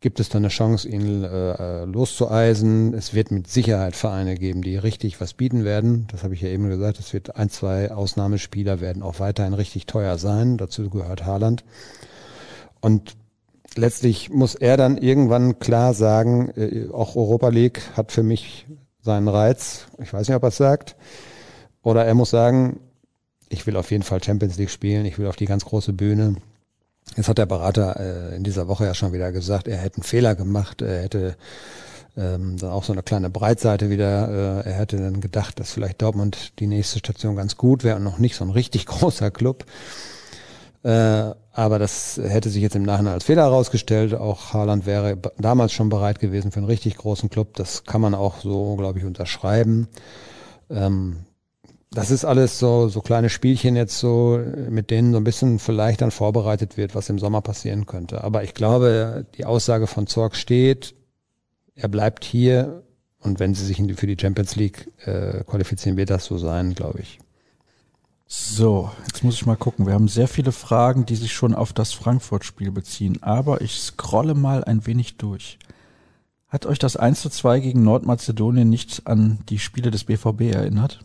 gibt 0.00 0.20
es 0.20 0.28
dann 0.28 0.42
eine 0.42 0.48
Chance, 0.48 0.86
ihn 0.86 1.24
äh, 1.24 1.84
loszueisen. 1.84 2.92
Es 2.92 3.14
wird 3.14 3.30
mit 3.30 3.48
Sicherheit 3.48 3.96
Vereine 3.96 4.34
geben, 4.34 4.60
die 4.60 4.76
richtig 4.76 5.20
was 5.20 5.32
bieten 5.32 5.64
werden. 5.64 6.06
Das 6.10 6.24
habe 6.24 6.34
ich 6.34 6.42
ja 6.42 6.48
eben 6.48 6.68
gesagt. 6.68 6.98
Es 6.98 7.14
wird 7.14 7.36
ein, 7.36 7.48
zwei 7.48 7.90
Ausnahmespieler 7.90 8.80
werden 8.80 9.02
auch 9.02 9.18
weiterhin 9.18 9.54
richtig 9.54 9.86
teuer 9.86 10.18
sein. 10.18 10.58
Dazu 10.58 10.90
gehört 10.90 11.24
Haaland. 11.24 11.64
Und 12.80 13.14
letztlich 13.76 14.30
muss 14.30 14.54
er 14.54 14.76
dann 14.76 14.96
irgendwann 14.96 15.58
klar 15.58 15.94
sagen, 15.94 16.50
äh, 16.56 16.88
auch 16.92 17.16
Europa 17.16 17.48
League 17.48 17.82
hat 17.96 18.12
für 18.12 18.22
mich 18.22 18.66
seinen 19.00 19.28
Reiz. 19.28 19.86
Ich 20.02 20.12
weiß 20.12 20.28
nicht, 20.28 20.36
ob 20.36 20.44
er 20.44 20.48
es 20.48 20.56
sagt. 20.56 20.96
Oder 21.82 22.04
er 22.04 22.14
muss 22.14 22.30
sagen, 22.30 22.80
ich 23.48 23.66
will 23.66 23.76
auf 23.76 23.90
jeden 23.90 24.04
Fall 24.04 24.22
Champions 24.22 24.56
League 24.56 24.70
spielen, 24.70 25.04
ich 25.04 25.18
will 25.18 25.26
auf 25.26 25.36
die 25.36 25.46
ganz 25.46 25.64
große 25.64 25.92
Bühne. 25.92 26.36
Jetzt 27.16 27.28
hat 27.28 27.38
der 27.38 27.46
Berater 27.46 27.98
äh, 27.98 28.36
in 28.36 28.44
dieser 28.44 28.68
Woche 28.68 28.86
ja 28.86 28.94
schon 28.94 29.12
wieder 29.12 29.32
gesagt, 29.32 29.68
er 29.68 29.76
hätte 29.76 29.96
einen 29.96 30.04
Fehler 30.04 30.34
gemacht, 30.34 30.80
er 30.80 31.02
hätte 31.02 31.36
ähm, 32.16 32.56
dann 32.58 32.70
auch 32.70 32.84
so 32.84 32.92
eine 32.92 33.02
kleine 33.02 33.30
Breitseite 33.30 33.90
wieder, 33.90 34.64
äh, 34.64 34.68
er 34.68 34.74
hätte 34.74 34.96
dann 34.98 35.20
gedacht, 35.20 35.58
dass 35.60 35.72
vielleicht 35.72 36.00
Dortmund 36.00 36.58
die 36.58 36.66
nächste 36.66 36.98
Station 37.00 37.36
ganz 37.36 37.56
gut 37.56 37.84
wäre 37.84 37.96
und 37.96 38.04
noch 38.04 38.18
nicht 38.18 38.36
so 38.36 38.44
ein 38.44 38.50
richtig 38.50 38.86
großer 38.86 39.30
Club. 39.30 39.64
Äh, 40.82 41.32
aber 41.54 41.78
das 41.78 42.20
hätte 42.22 42.48
sich 42.48 42.62
jetzt 42.62 42.76
im 42.76 42.82
Nachhinein 42.82 43.14
als 43.14 43.24
Fehler 43.24 43.42
herausgestellt. 43.42 44.14
Auch 44.14 44.52
Haaland 44.52 44.86
wäre 44.86 45.18
damals 45.38 45.72
schon 45.72 45.88
bereit 45.88 46.18
gewesen 46.18 46.50
für 46.50 46.58
einen 46.58 46.66
richtig 46.66 46.96
großen 46.96 47.30
Club. 47.30 47.54
Das 47.54 47.84
kann 47.84 48.00
man 48.00 48.14
auch 48.14 48.40
so, 48.40 48.76
glaube 48.76 48.98
ich, 48.98 49.04
unterschreiben. 49.04 49.88
Ähm, 50.70 51.26
das 51.90 52.10
ist 52.10 52.24
alles 52.24 52.58
so, 52.58 52.88
so 52.88 53.02
kleine 53.02 53.28
Spielchen 53.28 53.76
jetzt 53.76 53.98
so, 53.98 54.40
mit 54.70 54.90
denen 54.90 55.12
so 55.12 55.18
ein 55.18 55.24
bisschen 55.24 55.58
vielleicht 55.58 56.00
dann 56.00 56.10
vorbereitet 56.10 56.78
wird, 56.78 56.94
was 56.94 57.10
im 57.10 57.18
Sommer 57.18 57.42
passieren 57.42 57.84
könnte. 57.84 58.24
Aber 58.24 58.42
ich 58.44 58.54
glaube, 58.54 59.26
die 59.36 59.44
Aussage 59.44 59.86
von 59.86 60.06
Zorg 60.06 60.34
steht, 60.36 60.94
er 61.74 61.88
bleibt 61.88 62.24
hier 62.24 62.82
und 63.20 63.40
wenn 63.40 63.54
sie 63.54 63.66
sich 63.66 63.76
für 63.96 64.06
die 64.06 64.16
Champions 64.18 64.56
League 64.56 64.90
äh, 65.04 65.44
qualifizieren, 65.44 65.98
wird 65.98 66.10
das 66.10 66.24
so 66.24 66.38
sein, 66.38 66.74
glaube 66.74 67.00
ich. 67.00 67.18
So, 68.34 68.90
jetzt 69.06 69.22
muss 69.22 69.34
ich 69.34 69.44
mal 69.44 69.56
gucken. 69.56 69.84
Wir 69.86 69.92
haben 69.92 70.08
sehr 70.08 70.26
viele 70.26 70.52
Fragen, 70.52 71.04
die 71.04 71.16
sich 71.16 71.34
schon 71.34 71.54
auf 71.54 71.74
das 71.74 71.92
Frankfurt-Spiel 71.92 72.70
beziehen, 72.70 73.22
aber 73.22 73.60
ich 73.60 73.78
scrolle 73.78 74.34
mal 74.34 74.64
ein 74.64 74.86
wenig 74.86 75.18
durch. 75.18 75.58
Hat 76.48 76.64
euch 76.64 76.78
das 76.78 76.96
1 76.96 77.20
zu 77.20 77.28
2 77.28 77.60
gegen 77.60 77.82
Nordmazedonien 77.82 78.70
nicht 78.70 79.06
an 79.06 79.40
die 79.50 79.58
Spiele 79.58 79.90
des 79.90 80.04
BVB 80.04 80.50
erinnert? 80.50 81.00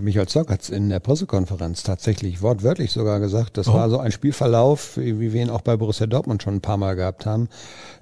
Michael 0.00 0.28
Zock 0.28 0.48
hat 0.48 0.62
es 0.62 0.70
in 0.70 0.88
der 0.88 1.00
Pressekonferenz 1.00 1.82
tatsächlich 1.82 2.40
wortwörtlich 2.40 2.90
sogar 2.90 3.20
gesagt. 3.20 3.58
Das 3.58 3.68
oh. 3.68 3.74
war 3.74 3.90
so 3.90 3.98
ein 3.98 4.10
Spielverlauf, 4.10 4.96
wie 4.96 5.34
wir 5.34 5.42
ihn 5.42 5.50
auch 5.50 5.60
bei 5.60 5.76
Borussia 5.76 6.06
Dortmund 6.06 6.42
schon 6.42 6.54
ein 6.54 6.62
paar 6.62 6.78
Mal 6.78 6.96
gehabt 6.96 7.26
haben. 7.26 7.50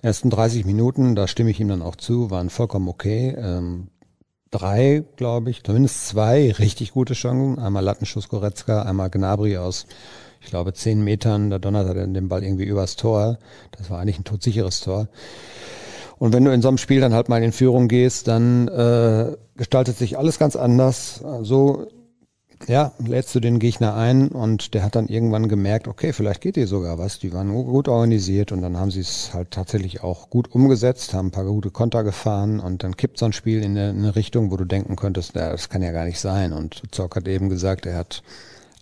Ersten 0.01 0.31
30 0.31 0.65
Minuten, 0.65 1.17
da 1.17 1.27
stimme 1.27 1.51
ich 1.51 1.59
ihm 1.59 1.69
dann 1.69 1.83
auch 1.83 1.97
zu, 1.97 2.31
waren 2.31 2.51
vollkommen 2.51 2.87
okay. 2.87 3.35
Ähm, 3.37 3.89
drei, 4.59 5.05
glaube 5.17 5.51
ich, 5.51 5.63
zumindest 5.63 6.09
zwei 6.09 6.53
richtig 6.53 6.93
gute 6.93 7.15
Chancen. 7.15 7.59
Einmal 7.59 7.85
Lattenschuss 7.85 8.29
Goretzka, 8.29 8.83
einmal 8.83 9.11
Gnabry 9.11 9.59
aus, 9.59 9.87
ich 10.41 10.49
glaube, 10.49 10.73
zehn 10.73 11.03
Metern. 11.03 11.51
Da 11.51 11.59
donnert 11.59 11.89
er 11.89 12.07
den 12.07 12.29
Ball 12.29 12.43
irgendwie 12.43 12.65
übers 12.65 12.97
Tor. 12.97 13.39
Das 13.77 13.91
war 13.91 14.01
eigentlich 14.01 14.19
ein 14.19 14.25
todsicheres 14.25 14.81
Tor. 14.81 15.09
Und 16.19 16.33
wenn 16.33 16.45
du 16.45 16.53
in 16.53 16.63
so 16.63 16.69
einem 16.69 16.79
Spiel 16.79 17.01
dann 17.01 17.13
halt 17.13 17.29
mal 17.29 17.43
in 17.43 17.53
Führung 17.53 17.89
gehst, 17.89 18.29
dann 18.29 18.69
äh, 18.69 19.37
gestaltet 19.57 19.99
sich 19.99 20.17
alles 20.17 20.39
ganz 20.39 20.57
anders. 20.57 21.23
So 21.43 21.87
ja, 22.67 22.93
lädst 22.99 23.35
du 23.35 23.41
den 23.41 23.59
Gegner 23.59 23.95
ein 23.95 24.29
und 24.29 24.75
der 24.75 24.83
hat 24.83 24.97
dann 24.97 25.09
irgendwann 25.09 25.49
gemerkt, 25.49 25.89
okay, 25.89 26.13
vielleicht 26.13 26.41
geht 26.41 26.57
dir 26.57 26.67
sogar 26.67 26.99
was. 26.99 27.19
Die 27.19 27.33
waren 27.33 27.53
gut 27.53 27.87
organisiert 27.87 28.51
und 28.51 28.63
dann 28.63 28.77
haben 28.79 28.91
sie 28.91 29.01
es 29.01 29.35
halt 29.35 29.51
tatsächlich 29.51 30.03
auch 30.03 30.31
gut 30.31 30.53
umgesetzt, 30.55 31.15
haben 31.15 31.29
ein 31.29 31.33
paar 31.33 31.45
gute 31.45 31.71
Konter 31.71 32.03
gefahren 32.03 32.59
und 32.59 32.83
dann 32.83 32.97
kippt 32.97 33.19
so 33.19 33.27
ein 33.27 33.33
Spiel 33.33 33.63
in 33.63 33.73
eine, 33.73 33.91
in 33.91 33.99
eine 33.99 34.17
Richtung, 34.17 34.51
wo 34.51 34.57
du 34.57 34.65
denken 34.65 34.97
könntest, 34.97 35.35
ja, 35.35 35.51
das 35.51 35.69
kann 35.69 35.83
ja 35.83 35.93
gar 35.93 36.07
nicht 36.07 36.19
sein. 36.19 36.53
Und 36.53 36.83
Zorc 36.91 37.17
hat 37.17 37.29
eben 37.29 37.49
gesagt, 37.49 37.87
er 37.87 37.99
hat 37.99 38.23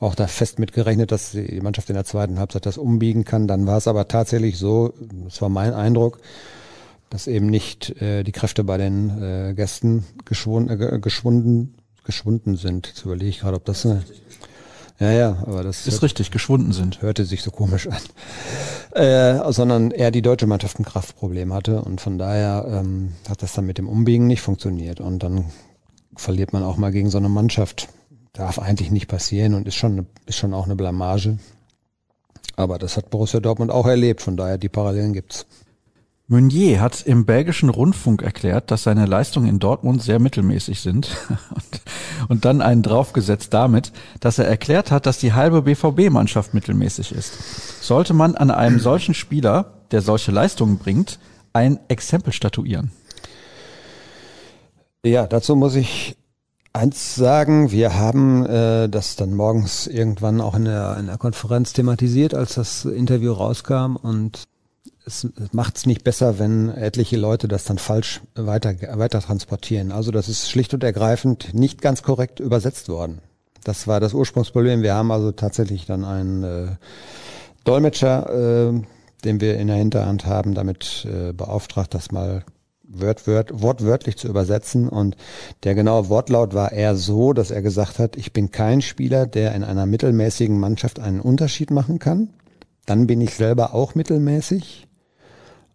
auch 0.00 0.14
da 0.14 0.26
fest 0.26 0.58
mitgerechnet, 0.58 1.12
dass 1.12 1.32
die 1.32 1.60
Mannschaft 1.60 1.90
in 1.90 1.94
der 1.94 2.04
zweiten 2.04 2.38
Halbzeit 2.38 2.66
das 2.66 2.78
umbiegen 2.78 3.24
kann. 3.24 3.48
Dann 3.48 3.66
war 3.66 3.78
es 3.78 3.88
aber 3.88 4.08
tatsächlich 4.08 4.56
so, 4.56 4.94
das 5.24 5.42
war 5.42 5.48
mein 5.48 5.74
Eindruck, 5.74 6.20
dass 7.10 7.26
eben 7.26 7.46
nicht 7.46 8.00
äh, 8.00 8.22
die 8.22 8.32
Kräfte 8.32 8.64
bei 8.64 8.76
den 8.76 9.22
äh, 9.22 9.54
Gästen 9.54 10.04
geschwunden, 10.24 10.80
äh, 10.80 10.98
geschwunden, 11.00 11.74
geschwunden 12.04 12.56
sind. 12.56 12.86
Jetzt 12.88 13.04
überlege 13.04 13.30
ich 13.30 13.40
gerade, 13.40 13.56
ob 13.56 13.64
das 13.64 13.84
eine, 13.84 14.04
ja, 15.00 15.10
ja, 15.10 15.38
aber 15.44 15.64
das 15.64 15.86
ist 15.86 15.94
hört, 15.94 16.04
richtig, 16.04 16.30
geschwunden 16.30 16.72
sind. 16.72 17.02
Hörte 17.02 17.24
sich 17.24 17.42
so 17.42 17.50
komisch 17.50 17.88
an. 17.88 17.98
Äh, 18.92 19.52
sondern 19.52 19.90
eher 19.90 20.12
die 20.12 20.22
deutsche 20.22 20.46
Mannschaft 20.46 20.78
ein 20.78 20.84
Kraftproblem 20.84 21.52
hatte 21.52 21.82
und 21.82 22.00
von 22.00 22.16
daher 22.16 22.64
ähm, 22.68 23.14
hat 23.28 23.42
das 23.42 23.52
dann 23.54 23.66
mit 23.66 23.78
dem 23.78 23.88
Umbiegen 23.88 24.28
nicht 24.28 24.40
funktioniert 24.40 25.00
und 25.00 25.22
dann 25.24 25.46
verliert 26.16 26.52
man 26.52 26.62
auch 26.62 26.76
mal 26.76 26.92
gegen 26.92 27.10
so 27.10 27.18
eine 27.18 27.28
Mannschaft. 27.28 27.88
Darf 28.32 28.60
eigentlich 28.60 28.92
nicht 28.92 29.08
passieren 29.08 29.54
und 29.54 29.66
ist 29.66 29.74
schon, 29.74 30.06
ist 30.26 30.38
schon 30.38 30.54
auch 30.54 30.64
eine 30.64 30.76
Blamage. 30.76 31.38
Aber 32.56 32.78
das 32.78 32.96
hat 32.96 33.10
Borussia 33.10 33.40
Dortmund 33.40 33.72
auch 33.72 33.86
erlebt, 33.86 34.22
von 34.22 34.36
daher 34.36 34.58
die 34.58 34.68
Parallelen 34.68 35.12
gibt's. 35.12 35.46
Meunier 36.26 36.80
hat 36.80 37.02
im 37.02 37.26
belgischen 37.26 37.68
Rundfunk 37.68 38.22
erklärt, 38.22 38.70
dass 38.70 38.84
seine 38.84 39.04
Leistungen 39.04 39.46
in 39.46 39.58
Dortmund 39.58 40.02
sehr 40.02 40.18
mittelmäßig 40.18 40.80
sind 40.80 41.10
und, 41.50 41.80
und, 42.28 42.44
dann 42.46 42.62
einen 42.62 42.82
draufgesetzt 42.82 43.52
damit, 43.52 43.92
dass 44.20 44.38
er 44.38 44.46
erklärt 44.46 44.90
hat, 44.90 45.04
dass 45.04 45.18
die 45.18 45.34
halbe 45.34 45.62
BVB-Mannschaft 45.62 46.54
mittelmäßig 46.54 47.12
ist. 47.12 47.82
Sollte 47.82 48.14
man 48.14 48.36
an 48.36 48.50
einem 48.50 48.80
solchen 48.80 49.12
Spieler, 49.12 49.74
der 49.90 50.00
solche 50.00 50.32
Leistungen 50.32 50.78
bringt, 50.78 51.18
ein 51.52 51.78
Exempel 51.88 52.32
statuieren? 52.32 52.90
Ja, 55.04 55.26
dazu 55.26 55.56
muss 55.56 55.74
ich 55.74 56.16
eins 56.72 57.14
sagen. 57.14 57.70
Wir 57.70 57.98
haben 57.98 58.46
äh, 58.46 58.88
das 58.88 59.16
dann 59.16 59.34
morgens 59.34 59.86
irgendwann 59.86 60.40
auch 60.40 60.54
in 60.54 60.64
der, 60.64 60.96
in 60.98 61.06
der 61.06 61.18
Konferenz 61.18 61.74
thematisiert, 61.74 62.32
als 62.32 62.54
das 62.54 62.86
Interview 62.86 63.32
rauskam 63.32 63.96
und 63.96 64.44
es 65.06 65.28
macht 65.52 65.76
es 65.76 65.86
nicht 65.86 66.04
besser, 66.04 66.38
wenn 66.38 66.70
etliche 66.70 67.16
Leute 67.16 67.48
das 67.48 67.64
dann 67.64 67.78
falsch 67.78 68.22
weiter, 68.34 68.74
weiter 68.98 69.20
transportieren. 69.20 69.92
Also 69.92 70.10
das 70.10 70.28
ist 70.28 70.50
schlicht 70.50 70.72
und 70.74 70.82
ergreifend 70.82 71.52
nicht 71.54 71.82
ganz 71.82 72.02
korrekt 72.02 72.40
übersetzt 72.40 72.88
worden. 72.88 73.20
Das 73.64 73.86
war 73.86 74.00
das 74.00 74.14
Ursprungsproblem. 74.14 74.82
Wir 74.82 74.94
haben 74.94 75.10
also 75.10 75.32
tatsächlich 75.32 75.86
dann 75.86 76.04
einen 76.04 76.42
äh, 76.42 76.66
Dolmetscher, 77.64 78.70
äh, 78.70 78.82
den 79.24 79.40
wir 79.40 79.58
in 79.58 79.68
der 79.68 79.76
Hinterhand 79.76 80.26
haben, 80.26 80.54
damit 80.54 81.06
äh, 81.10 81.32
beauftragt, 81.32 81.94
das 81.94 82.12
mal 82.12 82.44
wört, 82.82 83.26
wört, 83.26 83.62
wortwörtlich 83.62 84.16
zu 84.16 84.28
übersetzen. 84.28 84.88
Und 84.88 85.16
der 85.64 85.74
genaue 85.74 86.08
Wortlaut 86.08 86.54
war 86.54 86.72
eher 86.72 86.94
so, 86.96 87.32
dass 87.32 87.50
er 87.50 87.62
gesagt 87.62 87.98
hat, 87.98 88.16
ich 88.16 88.32
bin 88.32 88.50
kein 88.50 88.82
Spieler, 88.82 89.26
der 89.26 89.54
in 89.54 89.64
einer 89.64 89.86
mittelmäßigen 89.86 90.58
Mannschaft 90.58 91.00
einen 91.00 91.20
Unterschied 91.20 91.70
machen 91.70 91.98
kann. 91.98 92.30
Dann 92.86 93.06
bin 93.06 93.20
ich 93.22 93.34
selber 93.34 93.74
auch 93.74 93.94
mittelmäßig. 93.94 94.86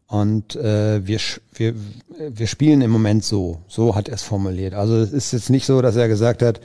Und 0.09 0.55
äh, 0.55 1.05
wir, 1.05 1.19
wir, 1.53 1.75
wir 2.17 2.47
spielen 2.47 2.81
im 2.81 2.89
Moment 2.89 3.23
so. 3.23 3.61
So 3.67 3.93
hat 3.93 4.07
er 4.07 4.15
es 4.15 4.23
formuliert. 4.23 4.73
Also 4.73 4.97
es 4.97 5.13
ist 5.13 5.31
jetzt 5.33 5.51
nicht 5.51 5.67
so, 5.67 5.83
dass 5.83 5.95
er 5.95 6.07
gesagt 6.07 6.41
hat, 6.41 6.59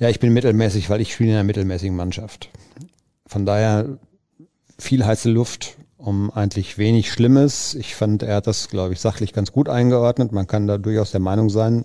ja, 0.00 0.08
ich 0.08 0.18
bin 0.18 0.32
mittelmäßig, 0.32 0.88
weil 0.88 1.02
ich 1.02 1.12
spiele 1.12 1.30
in 1.30 1.36
einer 1.36 1.44
mittelmäßigen 1.44 1.94
Mannschaft. 1.94 2.48
Von 3.26 3.44
daher 3.44 3.98
viel 4.78 5.04
heiße 5.04 5.28
Luft 5.28 5.76
um 5.98 6.30
eigentlich 6.30 6.78
wenig 6.78 7.12
Schlimmes. 7.12 7.74
Ich 7.74 7.94
fand, 7.94 8.22
er 8.22 8.36
hat 8.36 8.46
das, 8.46 8.70
glaube 8.70 8.94
ich, 8.94 9.00
sachlich 9.00 9.34
ganz 9.34 9.52
gut 9.52 9.68
eingeordnet. 9.68 10.32
Man 10.32 10.46
kann 10.46 10.66
da 10.66 10.78
durchaus 10.78 11.10
der 11.10 11.20
Meinung 11.20 11.50
sein, 11.50 11.84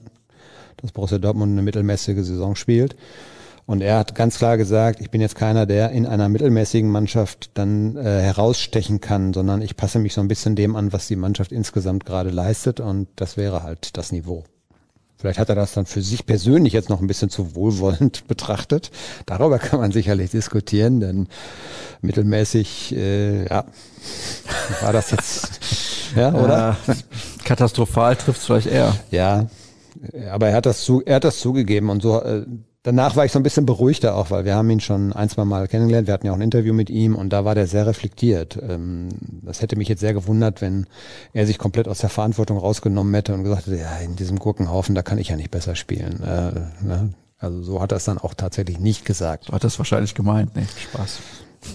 dass 0.78 0.94
Borussia 0.94 1.18
Dortmund 1.18 1.52
eine 1.52 1.62
mittelmäßige 1.62 2.24
Saison 2.26 2.56
spielt. 2.56 2.96
Und 3.72 3.80
er 3.80 4.00
hat 4.00 4.16
ganz 4.16 4.38
klar 4.38 4.58
gesagt, 4.58 5.00
ich 5.00 5.12
bin 5.12 5.22
jetzt 5.22 5.36
keiner, 5.36 5.66
der 5.66 5.92
in 5.92 6.06
einer 6.06 6.28
mittelmäßigen 6.28 6.92
Mannschaft 6.92 7.52
dann 7.54 7.96
äh, 7.96 8.20
herausstechen 8.20 9.00
kann, 9.00 9.32
sondern 9.32 9.62
ich 9.62 9.78
passe 9.78 9.98
mich 9.98 10.14
so 10.14 10.20
ein 10.20 10.28
bisschen 10.28 10.58
dem 10.58 10.76
an, 10.76 10.92
was 10.92 11.08
die 11.08 11.16
Mannschaft 11.16 11.54
insgesamt 11.54 12.06
gerade 12.06 12.32
leistet 12.32 12.82
und 12.82 13.08
das 13.16 13.38
wäre 13.38 13.64
halt 13.64 13.96
das 13.96 14.12
Niveau. 14.12 14.44
Vielleicht 15.16 15.40
hat 15.40 15.48
er 15.48 15.56
das 15.56 15.72
dann 15.72 15.86
für 15.86 16.02
sich 16.02 16.26
persönlich 16.26 16.74
jetzt 16.74 16.90
noch 16.90 17.00
ein 17.00 17.08
bisschen 17.08 17.30
zu 17.30 17.56
wohlwollend 17.56 18.28
betrachtet. 18.28 18.92
Darüber 19.26 19.58
kann 19.58 19.80
man 19.80 19.94
sicherlich 19.94 20.32
diskutieren, 20.32 21.00
denn 21.00 21.30
mittelmäßig, 22.02 22.94
äh, 22.94 23.46
ja, 23.46 23.64
war 24.82 24.92
das 24.92 25.12
jetzt, 25.12 25.62
ja, 26.18 26.34
oder? 26.34 26.76
Ja, 26.88 26.96
katastrophal 27.46 28.18
trifft 28.18 28.42
es 28.42 28.46
vielleicht 28.48 28.68
eher. 28.68 28.94
Ja, 29.12 29.48
aber 30.30 30.50
er 30.50 30.56
hat 30.58 30.66
das 30.66 30.82
zu, 30.82 31.02
er 31.06 31.16
hat 31.16 31.24
das 31.24 31.40
zugegeben 31.40 31.90
und 31.90 32.02
so, 32.02 32.22
äh, 32.22 32.46
danach 32.84 33.16
war 33.16 33.26
ich 33.26 33.32
so 33.32 33.40
ein 33.40 33.44
bisschen 33.44 33.66
beruhigter 33.66 34.16
auch, 34.16 34.32
weil 34.32 34.46
wir 34.46 34.56
haben 34.56 34.70
ihn 34.70 34.80
schon 34.80 35.14
ein, 35.14 35.30
zwei 35.30 35.46
Mal 35.46 35.68
kennengelernt. 35.68 36.08
Wir 36.08 36.14
hatten 36.14 36.26
ja 36.26 36.32
auch 36.32 36.38
ein 36.38 36.42
Interview 36.42 36.74
mit 36.74 36.90
ihm 36.90 37.16
und 37.16 37.30
da 37.30 37.46
war 37.46 37.56
der 37.56 37.68
sehr 37.68 37.86
reflektiert. 37.88 38.58
Ähm, 38.62 39.10
das 39.44 39.62
hätte 39.62 39.76
mich 39.76 39.88
jetzt 39.88 40.00
sehr 40.00 40.14
gewundert, 40.14 40.62
wenn 40.62 40.88
er 41.34 41.46
sich 41.46 41.58
komplett 41.58 41.88
aus 41.88 42.00
der 42.00 42.10
Verantwortung 42.10 42.58
rausgenommen 42.58 43.14
hätte 43.14 43.34
und 43.34 43.44
gesagt 43.44 43.68
hätte, 43.68 43.78
ja, 43.78 43.98
in 43.98 44.16
diesem 44.16 44.40
Gurkenhaufen, 44.40 44.96
da 44.96 45.04
kann 45.04 45.18
ich 45.18 45.30
ja 45.30 45.36
nicht 45.36 45.52
besser 45.52 45.76
spielen. 45.76 46.22
Äh, 46.24 46.86
ne? 46.86 47.14
Also 47.38 47.64
so 47.64 47.82
hat 47.82 47.92
er 47.92 47.98
es 47.98 48.06
dann 48.06 48.20
auch 48.20 48.34
tatsächlich 48.34 48.80
nicht 48.80 49.06
gesagt. 49.06 49.46
So 49.46 49.54
hat 49.54 49.64
er 49.64 49.68
es 49.68 49.80
wahrscheinlich 49.80 50.14
gemeint, 50.14 50.56
nee, 50.56 50.66
Spaß. 50.78 51.20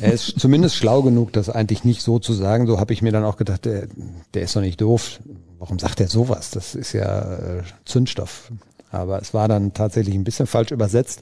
Er 0.00 0.12
ist 0.12 0.34
zumindest 0.38 0.76
schlau 0.76 1.02
genug, 1.02 1.32
das 1.32 1.48
eigentlich 1.48 1.84
nicht 1.84 2.02
so 2.02 2.18
zu 2.18 2.32
sagen. 2.32 2.66
So 2.66 2.78
habe 2.80 2.92
ich 2.92 3.02
mir 3.02 3.12
dann 3.12 3.24
auch 3.24 3.36
gedacht, 3.36 3.64
der, 3.64 3.88
der 4.34 4.42
ist 4.42 4.54
doch 4.54 4.60
nicht 4.60 4.80
doof. 4.80 5.20
Warum 5.58 5.78
sagt 5.78 6.00
er 6.00 6.08
sowas? 6.08 6.50
Das 6.50 6.74
ist 6.74 6.92
ja 6.92 7.34
äh, 7.34 7.62
Zündstoff. 7.84 8.52
Aber 8.96 9.20
es 9.20 9.34
war 9.34 9.48
dann 9.48 9.72
tatsächlich 9.72 10.14
ein 10.14 10.24
bisschen 10.24 10.46
falsch 10.46 10.70
übersetzt. 10.70 11.20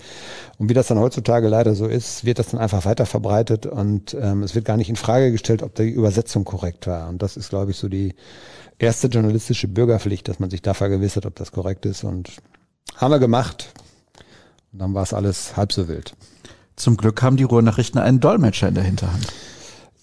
Und 0.59 0.69
wie 0.69 0.75
das 0.75 0.89
dann 0.89 0.99
heutzutage 0.99 1.49
leider 1.49 1.75
so 1.75 1.87
ist, 1.87 2.25
wird 2.25 2.39
das 2.39 2.49
dann 2.49 2.61
einfach 2.61 2.85
weiter 2.85 3.07
verbreitet 3.07 3.67
und 3.67 4.17
ähm, 4.21 4.43
es 4.43 4.55
wird 4.55 4.65
gar 4.65 4.77
nicht 4.77 4.89
in 4.89 4.97
Frage 4.97 5.33
gestellt, 5.33 5.63
ob 5.63 5.75
die 5.75 5.91
Übersetzung 5.91 6.45
korrekt 6.45 6.87
war. 6.87 7.09
Und 7.09 7.23
das 7.23 7.37
ist, 7.37 7.51
glaube 7.51 7.73
ich, 7.73 7.77
so 7.77 7.89
die 7.89 8.15
erste 8.79 9.09
journalistische 9.09 9.69
Bürgerpflicht, 9.69 10.29
dass 10.29 10.41
man 10.41 10.51
sich 10.51 10.63
da 10.63 10.75
vergewissert, 10.75 11.27
ob 11.27 11.35
das 11.37 11.53
korrekt 11.53 11.87
ist. 11.87 12.05
Und 12.05 12.31
haben 12.97 13.11
wir 13.11 13.19
gemacht. 13.19 13.73
Und 14.73 14.81
dann 14.81 14.95
war 14.95 15.03
es 15.03 15.13
alles 15.13 15.57
halb 15.57 15.73
so 15.73 15.89
wild. 15.89 16.15
Zum 16.77 16.97
Glück 16.97 17.23
haben 17.23 17.37
die 17.37 17.45
Ruhrnachrichten 17.45 18.01
einen 18.01 18.21
Dolmetscher 18.21 18.69
in 18.69 18.75
der 18.75 18.85
Hinterhand. 18.85 19.27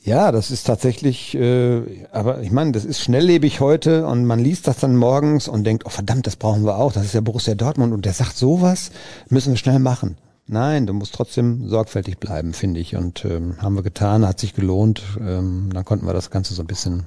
Ja, 0.04 0.32
das 0.32 0.50
ist 0.50 0.66
tatsächlich, 0.66 1.36
äh, 1.36 2.08
aber 2.12 2.42
ich 2.42 2.52
meine, 2.52 2.72
das 2.72 2.86
ist 2.86 3.02
schnelllebig 3.02 3.60
heute 3.60 4.08
und 4.08 4.26
man 4.26 4.40
liest 4.40 4.68
das 4.68 4.78
dann 4.78 4.96
morgens 4.96 5.48
und 5.48 5.64
denkt, 5.64 5.86
oh 5.86 5.90
verdammt, 5.90 6.26
das 6.26 6.38
brauchen 6.38 6.66
wir 6.66 6.78
auch, 6.78 6.92
das 6.92 7.06
ist 7.06 7.14
ja 7.14 7.22
Borussia 7.22 7.54
Dortmund 7.54 7.94
und 7.94 8.04
der 8.04 8.14
sagt 8.14 8.36
sowas, 8.36 8.92
müssen 9.30 9.54
wir 9.54 9.58
schnell 9.58 9.78
machen. 9.78 10.18
Nein, 10.48 10.88
du 10.88 10.94
musst 10.94 11.14
trotzdem 11.14 11.70
sorgfältig 11.70 12.18
bleiben, 12.18 12.54
finde 12.54 12.80
ich. 12.80 12.96
Und 12.96 13.24
ähm, 13.26 13.56
haben 13.62 13.76
wir 13.76 13.84
getan, 13.84 14.28
hat 14.28 14.40
sich 14.40 14.54
gelohnt. 14.54 15.02
Ähm, 15.20 15.70
dann 15.74 15.86
konnten 15.86 16.06
wir 16.06 16.14
das 16.14 16.30
Ganze 16.30 16.54
so 16.54 16.64
ein 16.64 16.68
bisschen 16.68 17.06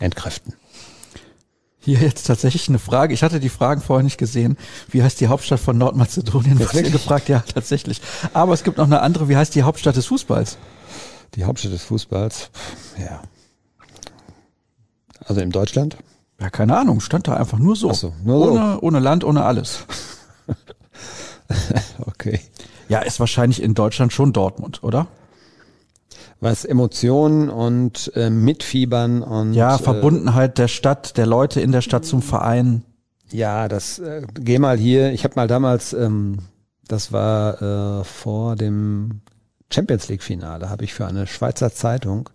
entkräften. 0.00 0.54
Hier 1.78 2.00
jetzt 2.00 2.26
tatsächlich 2.26 2.68
eine 2.68 2.80
Frage. 2.80 3.14
Ich 3.14 3.22
hatte 3.22 3.38
die 3.38 3.48
Fragen 3.48 3.80
vorher 3.80 4.02
nicht 4.02 4.18
gesehen. 4.18 4.56
Wie 4.88 5.04
heißt 5.04 5.20
die 5.20 5.28
Hauptstadt 5.28 5.60
von 5.60 5.78
Nordmazedonien? 5.78 6.58
Ihr 6.58 6.90
gefragt? 6.90 7.28
Ja, 7.28 7.44
tatsächlich. 7.54 8.00
Aber 8.32 8.54
es 8.54 8.64
gibt 8.64 8.78
noch 8.78 8.86
eine 8.86 9.02
andere. 9.02 9.28
Wie 9.28 9.36
heißt 9.36 9.54
die 9.54 9.62
Hauptstadt 9.62 9.94
des 9.94 10.06
Fußballs? 10.06 10.58
Die 11.34 11.44
Hauptstadt 11.44 11.72
des 11.72 11.82
Fußballs, 11.84 12.50
ja. 12.98 13.22
Also 15.24 15.40
in 15.40 15.50
Deutschland? 15.50 15.96
Ja, 16.40 16.50
keine 16.50 16.76
Ahnung. 16.76 17.00
Stand 17.00 17.28
da 17.28 17.34
einfach 17.34 17.58
nur 17.58 17.76
so. 17.76 17.90
Ach 17.90 17.94
so 17.94 18.14
nur 18.24 18.52
ohne, 18.52 18.74
so. 18.74 18.80
ohne 18.82 19.00
Land, 19.00 19.24
ohne 19.24 19.44
alles. 19.44 19.80
okay. 22.06 22.40
Ja, 22.88 23.00
ist 23.00 23.20
wahrscheinlich 23.20 23.62
in 23.62 23.74
Deutschland 23.74 24.12
schon 24.12 24.32
Dortmund, 24.32 24.82
oder? 24.82 25.08
was 26.40 26.64
Emotionen 26.64 27.48
und 27.48 28.12
äh, 28.14 28.30
Mitfiebern 28.30 29.22
und 29.22 29.54
ja 29.54 29.78
Verbundenheit 29.78 30.52
äh, 30.52 30.62
der 30.62 30.68
Stadt, 30.68 31.16
der 31.16 31.26
Leute 31.26 31.60
in 31.60 31.72
der 31.72 31.80
Stadt 31.80 32.04
zum 32.04 32.22
Verein. 32.22 32.82
Ja, 33.30 33.68
das 33.68 33.98
äh, 33.98 34.22
geh 34.34 34.58
mal 34.58 34.76
hier. 34.76 35.12
Ich 35.12 35.24
habe 35.24 35.34
mal 35.36 35.48
damals, 35.48 35.92
ähm, 35.92 36.38
das 36.86 37.12
war 37.12 38.00
äh, 38.00 38.04
vor 38.04 38.56
dem 38.56 39.22
Champions 39.70 40.08
League 40.08 40.22
Finale, 40.22 40.70
habe 40.70 40.84
ich 40.84 40.94
für 40.94 41.06
eine 41.06 41.26
Schweizer 41.26 41.72
Zeitung 41.72 42.30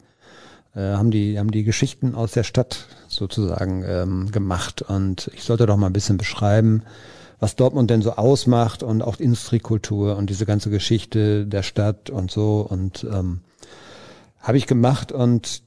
äh, 0.75 0.93
haben 0.93 1.11
die 1.11 1.37
haben 1.37 1.51
die 1.51 1.63
Geschichten 1.63 2.15
aus 2.15 2.31
der 2.31 2.43
Stadt 2.43 2.87
sozusagen 3.07 3.83
ähm, 3.85 4.31
gemacht. 4.31 4.81
Und 4.81 5.29
ich 5.33 5.43
sollte 5.43 5.65
doch 5.65 5.77
mal 5.77 5.87
ein 5.87 5.93
bisschen 5.93 6.17
beschreiben, 6.17 6.83
was 7.39 7.55
Dortmund 7.55 7.89
denn 7.89 8.01
so 8.01 8.13
ausmacht 8.13 8.83
und 8.83 9.01
auch 9.01 9.19
Industriekultur 9.19 10.15
und 10.15 10.29
diese 10.29 10.45
ganze 10.45 10.69
Geschichte 10.69 11.45
der 11.45 11.63
Stadt 11.63 12.09
und 12.09 12.31
so. 12.31 12.61
Und 12.61 13.05
ähm, 13.11 13.41
habe 14.39 14.57
ich 14.57 14.67
gemacht 14.67 15.11
und 15.11 15.63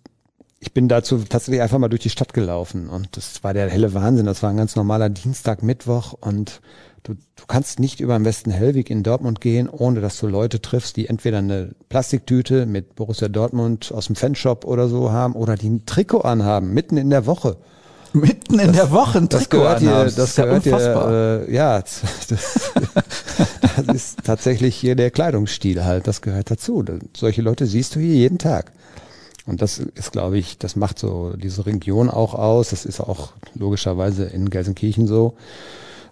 ich 0.58 0.72
bin 0.72 0.88
dazu 0.88 1.18
tatsächlich 1.18 1.60
einfach 1.60 1.78
mal 1.78 1.88
durch 1.88 2.02
die 2.02 2.10
Stadt 2.10 2.32
gelaufen. 2.32 2.88
Und 2.88 3.18
das 3.18 3.44
war 3.44 3.52
der 3.52 3.68
helle 3.68 3.92
Wahnsinn. 3.92 4.24
Das 4.24 4.42
war 4.42 4.48
ein 4.48 4.56
ganz 4.56 4.76
normaler 4.76 5.10
Dienstag, 5.10 5.62
Mittwoch. 5.62 6.14
Und 6.14 6.62
du, 7.04 7.14
du 7.14 7.44
kannst 7.46 7.78
nicht 7.78 8.00
über 8.00 8.18
den 8.18 8.24
Westen 8.24 8.50
Hellwig 8.50 8.90
in 8.90 9.02
Dortmund 9.02 9.40
gehen, 9.40 9.68
ohne 9.68 10.00
dass 10.00 10.18
du 10.18 10.26
Leute 10.26 10.60
triffst, 10.60 10.96
die 10.96 11.06
entweder 11.06 11.38
eine 11.38 11.74
Plastiktüte 11.88 12.66
mit 12.66 12.96
Borussia 12.96 13.28
Dortmund 13.28 13.92
aus 13.92 14.06
dem 14.06 14.16
Fanshop 14.16 14.64
oder 14.64 14.88
so 14.88 15.12
haben 15.12 15.34
oder 15.34 15.54
die 15.54 15.68
ein 15.68 15.86
Trikot 15.86 16.22
anhaben, 16.22 16.74
mitten 16.74 16.96
in 16.96 17.10
der 17.10 17.26
Woche. 17.26 17.56
Mitten 18.12 18.58
in 18.58 18.68
das, 18.68 18.76
der 18.76 18.90
Woche 18.90 19.18
ein 19.18 19.28
Trikot 19.28 19.38
das 19.38 19.50
gehört 19.50 19.80
hier, 19.80 20.04
das, 20.04 20.14
das 20.14 20.36
gehört 20.36 20.62
hier, 20.62 21.46
äh, 21.48 21.54
ja, 21.54 21.80
das, 21.80 22.00
das 23.76 23.94
ist 23.94 24.24
tatsächlich 24.24 24.76
hier 24.76 24.94
der 24.96 25.10
Kleidungsstil 25.10 25.84
halt, 25.84 26.06
das 26.06 26.22
gehört 26.22 26.50
dazu. 26.50 26.84
Solche 27.16 27.42
Leute 27.42 27.66
siehst 27.66 27.96
du 27.96 28.00
hier 28.00 28.14
jeden 28.14 28.38
Tag. 28.38 28.72
Und 29.46 29.60
das 29.60 29.78
ist, 29.78 30.12
glaube 30.12 30.38
ich, 30.38 30.56
das 30.56 30.74
macht 30.74 30.98
so 30.98 31.34
diese 31.36 31.66
Region 31.66 32.08
auch 32.08 32.34
aus. 32.34 32.70
Das 32.70 32.86
ist 32.86 33.00
auch 33.00 33.32
logischerweise 33.54 34.24
in 34.24 34.48
Gelsenkirchen 34.48 35.06
so, 35.06 35.34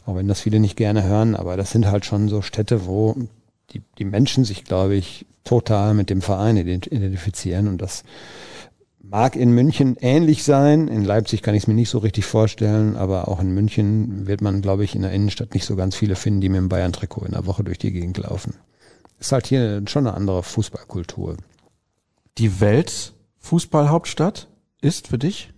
auch 0.06 0.16
wenn 0.16 0.28
das 0.28 0.40
viele 0.40 0.60
nicht 0.60 0.76
gerne 0.76 1.04
hören. 1.04 1.36
Aber 1.36 1.56
das 1.56 1.70
sind 1.70 1.86
halt 1.86 2.04
schon 2.04 2.28
so 2.28 2.42
Städte, 2.42 2.86
wo 2.86 3.16
die, 3.70 3.82
die 3.98 4.04
Menschen 4.04 4.44
sich, 4.44 4.64
glaube 4.64 4.94
ich, 4.94 5.26
total 5.44 5.94
mit 5.94 6.10
dem 6.10 6.22
Verein 6.22 6.56
identifizieren. 6.56 7.68
Und 7.68 7.82
das 7.82 8.04
mag 9.02 9.36
in 9.36 9.50
München 9.52 9.96
ähnlich 10.00 10.44
sein. 10.44 10.88
In 10.88 11.04
Leipzig 11.04 11.42
kann 11.42 11.54
ich 11.54 11.64
es 11.64 11.66
mir 11.66 11.74
nicht 11.74 11.90
so 11.90 11.98
richtig 11.98 12.24
vorstellen, 12.24 12.96
aber 12.96 13.28
auch 13.28 13.40
in 13.40 13.52
München 13.52 14.26
wird 14.26 14.40
man, 14.40 14.62
glaube 14.62 14.84
ich, 14.84 14.94
in 14.94 15.02
der 15.02 15.12
Innenstadt 15.12 15.54
nicht 15.54 15.66
so 15.66 15.76
ganz 15.76 15.96
viele 15.96 16.16
finden, 16.16 16.40
die 16.40 16.48
mit 16.48 16.58
dem 16.58 16.68
Bayern-Trikot 16.68 17.26
in 17.26 17.32
der 17.32 17.46
Woche 17.46 17.64
durch 17.64 17.78
die 17.78 17.92
Gegend 17.92 18.18
laufen. 18.18 18.54
Ist 19.18 19.32
halt 19.32 19.46
hier 19.46 19.82
schon 19.86 20.06
eine 20.06 20.16
andere 20.16 20.42
Fußballkultur. 20.42 21.36
Die 22.38 22.60
Weltfußballhauptstadt 22.60 24.48
ist 24.80 25.08
für 25.08 25.18
dich? 25.18 25.52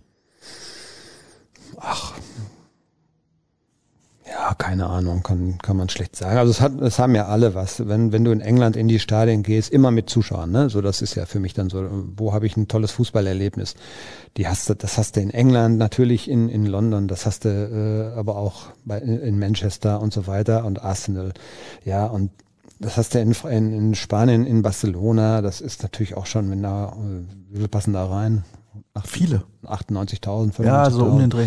Ach, 1.77 2.13
ja, 4.35 4.53
keine 4.53 4.87
Ahnung, 4.87 5.23
kann, 5.23 5.57
kann 5.59 5.77
man 5.77 5.87
schlecht 5.87 6.17
sagen. 6.17 6.37
Also 6.37 6.51
es 6.51 6.59
hat, 6.59 6.73
es 6.81 6.99
haben 6.99 7.15
ja 7.15 7.27
alle 7.27 7.55
was. 7.55 7.87
Wenn, 7.87 8.11
wenn 8.11 8.25
du 8.25 8.31
in 8.31 8.41
England 8.41 8.75
in 8.75 8.89
die 8.89 8.99
Stadien 8.99 9.43
gehst, 9.43 9.71
immer 9.71 9.91
mit 9.91 10.09
Zuschauern, 10.09 10.51
ne? 10.51 10.69
So, 10.69 10.81
das 10.81 11.01
ist 11.01 11.15
ja 11.15 11.25
für 11.25 11.39
mich 11.39 11.53
dann 11.53 11.69
so, 11.69 11.87
wo 12.17 12.33
habe 12.33 12.45
ich 12.45 12.57
ein 12.57 12.67
tolles 12.67 12.91
Fußballerlebnis? 12.91 13.75
Die 14.35 14.47
hast 14.47 14.69
du, 14.69 14.73
das 14.73 14.97
hast 14.97 15.15
du 15.15 15.21
in 15.21 15.29
England, 15.29 15.77
natürlich 15.77 16.29
in, 16.29 16.49
in 16.49 16.65
London, 16.65 17.07
das 17.07 17.25
hast 17.25 17.45
du 17.45 17.49
äh, 17.49 18.17
aber 18.19 18.35
auch 18.35 18.67
bei, 18.83 18.97
in 18.97 19.39
Manchester 19.39 20.01
und 20.01 20.11
so 20.11 20.27
weiter 20.27 20.65
und 20.65 20.83
Arsenal. 20.83 21.31
Ja, 21.85 22.05
und 22.05 22.31
das 22.79 22.97
hast 22.97 23.15
du 23.15 23.19
in, 23.19 23.31
in, 23.31 23.73
in 23.73 23.95
Spanien, 23.95 24.45
in 24.45 24.61
Barcelona, 24.63 25.41
das 25.41 25.61
ist 25.61 25.81
natürlich 25.81 26.15
auch 26.15 26.25
schon, 26.25 26.51
wenn 26.51 26.61
da, 26.61 26.89
äh, 26.89 27.53
wie 27.53 27.59
viel 27.59 27.67
passen 27.69 27.93
da 27.93 28.05
rein? 28.05 28.43
Ach, 28.95 29.05
viele. 29.05 29.43
98.000, 29.65 30.63
Ja, 30.63 30.89
so 30.89 31.03
um 31.05 31.19
den 31.19 31.29
Dreh. 31.29 31.45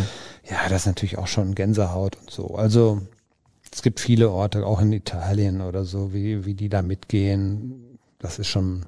Ja, 0.48 0.68
das 0.68 0.82
ist 0.82 0.86
natürlich 0.86 1.18
auch 1.18 1.26
schon 1.26 1.54
Gänsehaut 1.54 2.16
und 2.16 2.30
so. 2.30 2.54
Also 2.54 3.00
es 3.72 3.82
gibt 3.82 4.00
viele 4.00 4.30
Orte, 4.30 4.64
auch 4.66 4.80
in 4.80 4.92
Italien 4.92 5.62
oder 5.62 5.84
so, 5.84 6.12
wie, 6.12 6.44
wie 6.44 6.54
die 6.54 6.68
da 6.68 6.82
mitgehen. 6.82 7.98
Das 8.18 8.38
ist 8.38 8.48
schon, 8.48 8.84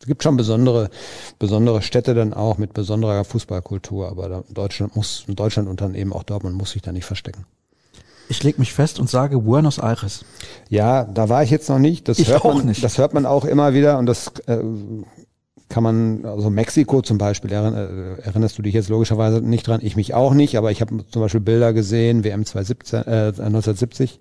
es 0.00 0.06
gibt 0.06 0.22
schon 0.22 0.38
besondere, 0.38 0.88
besondere 1.38 1.82
Städte 1.82 2.14
dann 2.14 2.32
auch 2.32 2.56
mit 2.56 2.72
besonderer 2.72 3.24
Fußballkultur, 3.24 4.08
aber 4.08 4.44
Deutschland 4.48 4.96
muss, 4.96 5.24
Deutschland 5.28 5.68
und 5.68 5.80
dann 5.82 5.94
eben 5.94 6.12
auch 6.12 6.22
Dortmund 6.22 6.56
muss 6.56 6.72
sich 6.72 6.82
da 6.82 6.92
nicht 6.92 7.04
verstecken. 7.04 7.44
Ich 8.30 8.42
leg 8.42 8.58
mich 8.58 8.72
fest 8.74 8.98
und 8.98 9.08
sage 9.08 9.38
Buenos 9.40 9.78
Aires. 9.78 10.24
Ja, 10.68 11.04
da 11.04 11.28
war 11.28 11.42
ich 11.42 11.50
jetzt 11.50 11.68
noch 11.68 11.78
nicht. 11.78 12.08
Das 12.08 12.18
ich 12.18 12.28
hört 12.28 12.44
auch 12.44 12.54
man, 12.54 12.66
nicht. 12.66 12.84
Das 12.84 12.98
hört 12.98 13.14
man 13.14 13.26
auch 13.26 13.44
immer 13.44 13.72
wieder 13.74 13.98
und 13.98 14.06
das 14.06 14.32
äh, 14.46 14.62
kann 15.68 15.82
man, 15.82 16.24
also 16.24 16.50
Mexiko 16.50 17.02
zum 17.02 17.18
Beispiel, 17.18 17.52
äh, 17.52 18.20
erinnerst 18.22 18.56
du 18.58 18.62
dich 18.62 18.74
jetzt 18.74 18.88
logischerweise 18.88 19.40
nicht 19.40 19.66
dran, 19.66 19.80
ich 19.82 19.96
mich 19.96 20.14
auch 20.14 20.32
nicht, 20.32 20.56
aber 20.56 20.70
ich 20.70 20.80
habe 20.80 21.06
zum 21.06 21.22
Beispiel 21.22 21.40
Bilder 21.40 21.72
gesehen, 21.72 22.24
WM 22.24 22.44
2017, 22.44 23.00
äh, 23.00 23.26
1970, 23.26 24.20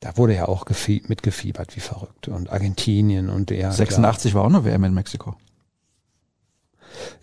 da 0.00 0.16
wurde 0.16 0.34
ja 0.34 0.46
auch 0.46 0.66
mitgefiebert 1.08 1.76
wie 1.76 1.80
verrückt 1.80 2.28
und 2.28 2.52
Argentinien 2.52 3.30
und 3.30 3.48
der 3.48 3.72
86 3.72 4.32
klar. 4.32 4.42
war 4.42 4.50
auch 4.50 4.54
eine 4.54 4.64
WM 4.64 4.84
in 4.84 4.92
Mexiko. 4.92 5.34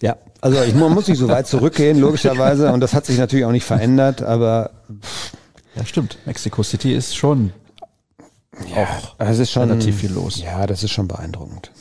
Ja, 0.02 0.18
also 0.42 0.62
ich, 0.64 0.74
man 0.74 0.92
muss 0.92 1.08
nicht 1.08 1.20
so 1.20 1.28
weit 1.28 1.48
zurückgehen, 1.48 2.00
logischerweise, 2.00 2.74
und 2.74 2.80
das 2.80 2.94
hat 2.94 3.06
sich 3.06 3.20
natürlich 3.20 3.46
auch 3.46 3.52
nicht 3.52 3.66
verändert, 3.66 4.24
aber 4.24 4.72
ja, 5.76 5.86
stimmt. 5.86 6.18
Mexico 6.26 6.64
City 6.64 6.94
ist 6.94 7.16
schon 7.16 7.54
ja, 8.76 8.84
auch 8.84 9.16
es 9.20 9.40
ist 9.40 9.52
schon 9.52 9.70
relativ 9.70 10.00
viel 10.00 10.12
los. 10.12 10.42
Ja, 10.42 10.68
das 10.68 10.84
ist 10.84 10.92
schon 10.92 11.08
beeindruckend 11.08 11.72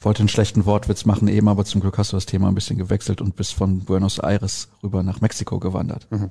wollte 0.00 0.20
einen 0.20 0.28
schlechten 0.28 0.66
Wortwitz 0.66 1.04
machen 1.04 1.28
eben, 1.28 1.48
aber 1.48 1.64
zum 1.64 1.80
Glück 1.80 1.98
hast 1.98 2.12
du 2.12 2.16
das 2.16 2.26
Thema 2.26 2.48
ein 2.48 2.54
bisschen 2.54 2.78
gewechselt 2.78 3.20
und 3.20 3.36
bist 3.36 3.54
von 3.54 3.80
Buenos 3.80 4.18
Aires 4.18 4.68
rüber 4.82 5.02
nach 5.02 5.20
Mexiko 5.20 5.58
gewandert. 5.58 6.06
Mhm. 6.10 6.30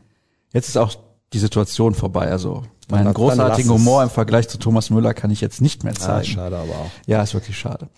Jetzt 0.52 0.70
ist 0.70 0.78
auch 0.78 0.96
die 1.34 1.40
Situation 1.40 1.94
vorbei. 1.94 2.32
Also 2.32 2.64
meinen 2.90 3.06
dann, 3.06 3.14
großartigen 3.14 3.70
dann 3.70 3.80
Humor 3.80 4.04
im 4.04 4.10
Vergleich 4.10 4.50
zu 4.50 4.58
Thomas 4.58 4.90
Müller 4.90 5.14
kann 5.14 5.32
ich 5.32 5.42
jetzt 5.42 5.62
nicht 5.62 5.84
mehr 5.84 5.94
ah, 5.94 6.00
zeigen. 6.00 6.32
Ah, 6.32 6.34
schade 6.34 6.58
aber 6.58 6.72
auch. 6.72 6.92
Ja, 7.06 7.22
ist 7.22 7.34
wirklich 7.34 7.58
schade. 7.58 7.90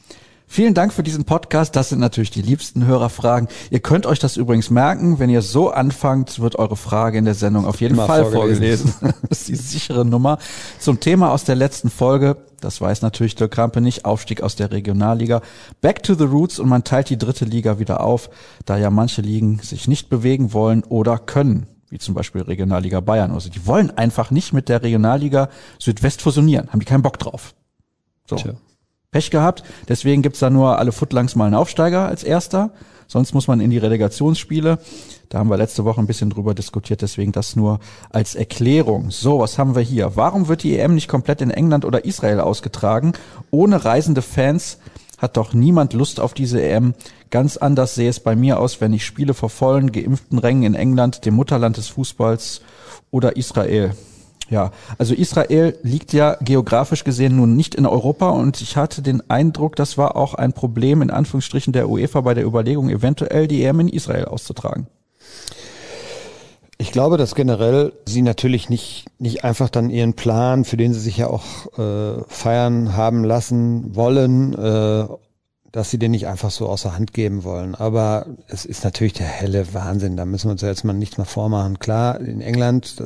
Vielen 0.48 0.74
Dank 0.74 0.92
für 0.92 1.02
diesen 1.02 1.24
Podcast. 1.24 1.78
Das 1.78 1.88
sind 1.88 2.00
natürlich 2.00 2.32
die 2.32 2.42
liebsten 2.42 2.86
Hörerfragen. 2.86 3.48
Ihr 3.70 3.80
könnt 3.80 4.06
euch 4.06 4.20
das 4.20 4.36
übrigens 4.36 4.70
merken. 4.70 5.18
Wenn 5.18 5.30
ihr 5.30 5.42
so 5.42 5.70
anfangt, 5.70 6.42
wird 6.42 6.58
eure 6.58 6.76
Frage 6.76 7.18
in 7.20 7.24
der 7.24 7.36
Sendung 7.36 7.66
auf 7.66 7.80
jeden 7.80 7.96
Fall 7.96 8.30
vorgelesen. 8.30 8.90
vorgelesen. 8.90 9.22
das 9.30 9.40
ist 9.40 9.48
die 9.48 9.56
sichere 9.56 10.04
Nummer. 10.04 10.40
Zum 10.78 11.00
Thema 11.00 11.32
aus 11.32 11.46
der 11.46 11.56
letzten 11.56 11.90
Folge. 11.90 12.36
Das 12.62 12.80
weiß 12.80 13.02
natürlich 13.02 13.36
Dirk 13.36 13.52
Krampe 13.52 13.82
nicht. 13.82 14.06
Aufstieg 14.06 14.42
aus 14.42 14.56
der 14.56 14.72
Regionalliga. 14.72 15.42
Back 15.82 16.04
to 16.04 16.14
the 16.14 16.24
Roots 16.24 16.60
und 16.60 16.70
man 16.70 16.84
teilt 16.84 17.10
die 17.10 17.18
dritte 17.18 17.46
Liga 17.46 17.80
wieder 17.80 18.02
auf, 18.02 18.30
da 18.66 18.78
ja 18.78 18.90
manche 18.90 19.22
Ligen 19.22 19.60
sich 19.60 19.88
nicht 19.88 20.10
bewegen 20.10 20.54
wollen 20.54 20.84
oder 20.84 21.18
können 21.18 21.68
wie 21.92 22.00
zum 22.00 22.16
Beispiel 22.16 22.42
Regionalliga 22.42 23.02
Bayern. 23.02 23.32
Also 23.32 23.50
die 23.50 23.68
wollen 23.68 23.92
einfach 23.92 24.32
nicht 24.32 24.54
mit 24.54 24.70
der 24.70 24.82
Regionalliga 24.82 25.50
Südwest 25.78 26.22
fusionieren, 26.22 26.70
haben 26.70 26.80
die 26.80 26.86
keinen 26.86 27.02
Bock 27.02 27.20
drauf. 27.20 27.54
So. 28.28 28.38
Tja. 28.38 28.54
Pech 29.12 29.30
gehabt. 29.30 29.64
Deswegen 29.90 30.22
gibt's 30.22 30.40
da 30.40 30.50
nur 30.50 30.80
alle 30.80 30.94
Footlangs 30.94 31.36
mal 31.36 31.46
einen 31.46 31.56
Aufsteiger 31.56 32.08
als 32.08 32.24
erster. 32.24 32.72
Sonst 33.12 33.34
muss 33.34 33.50
man 33.50 33.60
in 33.60 33.72
die 33.72 33.78
Relegationsspiele. 33.78 34.80
Da 35.28 35.40
haben 35.40 35.50
wir 35.50 35.58
letzte 35.58 35.84
Woche 35.84 36.00
ein 36.00 36.08
bisschen 36.08 36.30
drüber 36.30 36.54
diskutiert, 36.54 37.02
deswegen 37.02 37.34
das 37.34 37.58
nur 37.58 37.82
als 38.10 38.36
Erklärung. 38.36 39.12
So, 39.12 39.40
was 39.40 39.58
haben 39.58 39.76
wir 39.76 39.82
hier? 39.82 40.16
Warum 40.16 40.48
wird 40.48 40.64
die 40.64 40.80
EM 40.80 40.96
nicht 40.96 41.10
komplett 41.10 41.42
in 41.42 41.52
England 41.52 41.84
oder 41.84 42.06
Israel 42.06 42.40
ausgetragen? 42.40 43.12
Ohne 43.50 43.84
reisende 43.84 44.22
Fans 44.22 44.78
hat 45.18 45.36
doch 45.36 45.54
niemand 45.54 45.92
Lust 45.92 46.22
auf 46.22 46.34
diese 46.34 46.62
EM. 46.62 46.94
Ganz 47.32 47.58
anders 47.58 47.96
sehe 47.96 48.10
es 48.10 48.22
bei 48.22 48.38
mir 48.38 48.62
aus, 48.62 48.80
wenn 48.80 48.94
ich 48.94 49.06
spiele 49.06 49.34
vor 49.34 49.50
vollen, 49.50 49.92
geimpften 49.92 50.40
Rängen 50.40 50.64
in 50.64 50.76
England, 50.76 51.26
dem 51.26 51.34
Mutterland 51.34 51.76
des 51.76 51.90
Fußballs 51.90 52.62
oder 53.12 53.36
Israel. 53.36 53.94
Ja, 54.52 54.72
also 54.98 55.14
Israel 55.14 55.78
liegt 55.82 56.12
ja 56.12 56.36
geografisch 56.42 57.06
gesehen 57.06 57.38
nun 57.38 57.56
nicht 57.56 57.74
in 57.74 57.86
Europa 57.86 58.32
und 58.32 58.60
ich 58.60 58.76
hatte 58.76 59.02
den 59.02 59.28
Eindruck, 59.30 59.78
das 59.78 59.98
war 59.98 60.18
auch 60.18 60.34
ein 60.34 60.52
Problem 60.52 61.02
in 61.02 61.10
Anführungsstrichen 61.10 61.72
der 61.72 61.88
UEFA 61.90 62.20
bei 62.20 62.34
der 62.34 62.46
Überlegung, 62.46 62.90
eventuell 62.90 63.48
die 63.48 63.64
EM 63.64 63.80
in 63.80 63.88
Israel 63.88 64.26
auszutragen. 64.26 64.88
Ich 66.78 66.92
glaube, 66.92 67.16
dass 67.16 67.34
generell 67.34 67.94
sie 68.06 68.24
natürlich 68.24 68.70
nicht, 68.70 69.06
nicht 69.20 69.46
einfach 69.46 69.70
dann 69.70 69.90
ihren 69.90 70.16
Plan, 70.16 70.66
für 70.66 70.76
den 70.76 70.94
sie 70.94 71.00
sich 71.00 71.16
ja 71.16 71.28
auch 71.28 71.78
äh, 71.80 72.22
feiern 72.28 72.98
haben 72.98 73.24
lassen 73.24 73.96
wollen, 73.96 74.54
äh, 74.54 75.06
dass 75.72 75.90
sie 75.90 75.98
den 75.98 76.12
nicht 76.12 76.28
einfach 76.28 76.52
so 76.52 76.68
außer 76.68 76.96
Hand 76.96 77.14
geben 77.14 77.44
wollen. 77.44 77.76
Aber 77.76 78.26
es 78.48 78.66
ist 78.66 78.84
natürlich 78.84 79.14
der 79.14 79.28
helle 79.28 79.74
Wahnsinn. 79.74 80.18
Da 80.18 80.26
müssen 80.26 80.48
wir 80.48 80.52
uns 80.52 80.62
ja 80.62 80.68
jetzt 80.68 80.84
mal 80.84 80.94
nichts 80.94 81.18
mehr 81.18 81.26
vormachen. 81.26 81.80
Klar, 81.80 82.20
in 82.20 82.42
England 82.42 83.02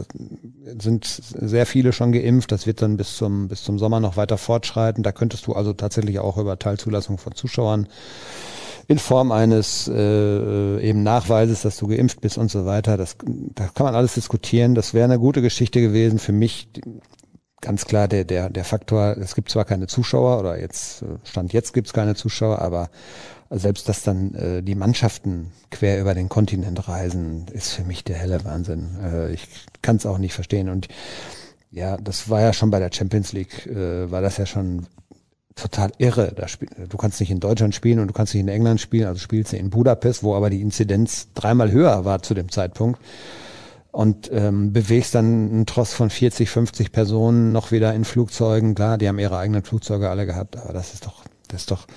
sind 0.79 1.05
sehr 1.05 1.67
viele 1.67 1.93
schon 1.93 2.11
geimpft. 2.11 2.51
Das 2.51 2.65
wird 2.65 2.81
dann 2.81 2.97
bis 2.97 3.17
zum, 3.17 3.49
bis 3.49 3.63
zum 3.63 3.77
Sommer 3.77 3.99
noch 3.99 4.17
weiter 4.17 4.37
fortschreiten. 4.37 5.03
Da 5.03 5.11
könntest 5.11 5.45
du 5.45 5.53
also 5.53 5.73
tatsächlich 5.73 6.17
auch 6.19 6.37
über 6.37 6.57
Teilzulassung 6.57 7.19
von 7.19 7.35
Zuschauern 7.35 7.87
in 8.87 8.99
Form 8.99 9.31
eines 9.31 9.87
äh, 9.87 10.79
eben 10.79 11.03
Nachweises, 11.03 11.61
dass 11.63 11.77
du 11.77 11.87
geimpft 11.87 12.21
bist 12.21 12.37
und 12.37 12.51
so 12.51 12.65
weiter. 12.65 12.97
Das, 12.97 13.17
da 13.25 13.67
kann 13.67 13.85
man 13.85 13.95
alles 13.95 14.13
diskutieren. 14.13 14.75
Das 14.75 14.93
wäre 14.93 15.05
eine 15.05 15.19
gute 15.19 15.41
Geschichte 15.41 15.81
gewesen 15.81 16.19
für 16.19 16.33
mich 16.33 16.67
ganz 17.65 17.85
klar 17.85 18.07
der, 18.07 18.23
der, 18.23 18.49
der 18.49 18.63
Faktor, 18.63 19.17
es 19.17 19.33
gibt 19.33 19.49
zwar 19.49 19.65
keine 19.65 19.87
Zuschauer 19.87 20.39
oder 20.39 20.59
jetzt, 20.59 21.03
Stand 21.23 21.51
jetzt 21.51 21.73
gibt 21.73 21.87
es 21.87 21.93
keine 21.93 22.15
Zuschauer, 22.15 22.59
aber 22.59 22.89
selbst 23.49 23.89
dass 23.89 24.03
dann 24.03 24.33
äh, 24.35 24.63
die 24.63 24.75
Mannschaften 24.75 25.51
quer 25.71 25.99
über 25.99 26.13
den 26.13 26.29
Kontinent 26.29 26.87
reisen, 26.87 27.45
ist 27.51 27.73
für 27.73 27.83
mich 27.83 28.03
der 28.03 28.17
helle 28.17 28.43
Wahnsinn. 28.45 28.97
Äh, 29.03 29.33
ich 29.33 29.47
kann 29.81 29.95
es 29.95 30.05
auch 30.05 30.17
nicht 30.17 30.33
verstehen. 30.33 30.69
Und 30.69 30.87
ja, 31.71 31.97
das 31.97 32.29
war 32.29 32.41
ja 32.41 32.53
schon 32.53 32.71
bei 32.71 32.79
der 32.79 32.91
Champions 32.93 33.33
League, 33.33 33.65
äh, 33.67 34.09
war 34.11 34.21
das 34.21 34.37
ja 34.37 34.45
schon 34.45 34.87
total 35.55 35.91
irre. 35.97 36.33
Da 36.35 36.47
spiel, 36.47 36.69
du 36.87 36.97
kannst 36.97 37.19
nicht 37.19 37.31
in 37.31 37.39
Deutschland 37.39 37.73
spielen 37.73 37.99
und 37.99 38.07
du 38.07 38.13
kannst 38.13 38.33
nicht 38.33 38.41
in 38.41 38.49
England 38.49 38.81
spielen, 38.81 39.07
also 39.07 39.19
spielst 39.19 39.53
du 39.53 39.57
in 39.57 39.69
Budapest, 39.69 40.23
wo 40.23 40.35
aber 40.35 40.49
die 40.49 40.61
Inzidenz 40.61 41.29
dreimal 41.33 41.71
höher 41.71 42.05
war 42.05 42.21
zu 42.21 42.33
dem 42.33 42.49
Zeitpunkt 42.51 42.99
und 43.95 44.29
ähm, 44.33 44.73
bewegst 44.73 45.15
dann 45.15 45.49
einen 45.49 45.65
Tross 45.65 45.93
von 45.93 46.09
40, 46.09 46.49
50 46.49 46.91
Personen 46.91 47.53
noch 47.53 47.71
wieder 47.71 47.93
in 47.93 48.03
Flugzeugen. 48.03 48.75
Klar, 48.75 48.97
die 48.97 49.07
haben 49.07 49.19
ihre 49.19 49.37
eigenen 49.37 49.63
Flugzeuge 49.63 50.09
alle 50.09 50.25
gehabt, 50.25 50.57
aber 50.57 50.73
das 50.73 50.93
ist 50.93 51.05
doch, 51.05 51.23
das 51.47 51.61
ist 51.61 51.71
doch 51.71 51.87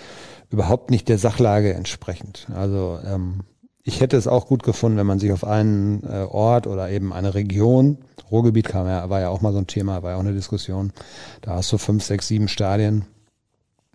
überhaupt 0.48 0.92
nicht 0.92 1.08
der 1.08 1.18
Sachlage 1.18 1.74
entsprechend. 1.74 2.46
Also 2.54 3.00
ähm, 3.04 3.40
ich 3.82 4.00
hätte 4.00 4.16
es 4.16 4.28
auch 4.28 4.46
gut 4.46 4.62
gefunden, 4.62 4.96
wenn 4.96 5.08
man 5.08 5.18
sich 5.18 5.32
auf 5.32 5.42
einen 5.42 6.04
äh, 6.04 6.22
Ort 6.30 6.68
oder 6.68 6.88
eben 6.88 7.12
eine 7.12 7.34
Region, 7.34 7.98
Ruhrgebiet 8.30 8.68
kam 8.68 8.86
ja, 8.86 9.10
war 9.10 9.20
ja 9.20 9.30
auch 9.30 9.40
mal 9.40 9.52
so 9.52 9.58
ein 9.58 9.66
Thema, 9.66 10.04
war 10.04 10.12
ja 10.12 10.16
auch 10.18 10.20
eine 10.20 10.34
Diskussion, 10.34 10.92
da 11.40 11.56
hast 11.56 11.72
du 11.72 11.78
fünf, 11.78 12.04
sechs, 12.04 12.28
sieben 12.28 12.46
Stadien, 12.46 13.06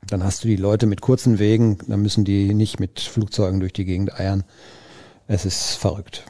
dann 0.07 0.25
hast 0.25 0.43
du 0.43 0.49
die 0.49 0.57
Leute 0.57 0.87
mit 0.87 0.99
kurzen 0.99 1.39
Wegen, 1.39 1.77
dann 1.87 2.01
müssen 2.01 2.25
die 2.25 2.53
nicht 2.53 2.81
mit 2.81 2.99
Flugzeugen 2.99 3.61
durch 3.61 3.71
die 3.71 3.85
Gegend 3.85 4.19
eiern. 4.19 4.43
Es 5.25 5.45
ist 5.45 5.75
verrückt. 5.75 6.25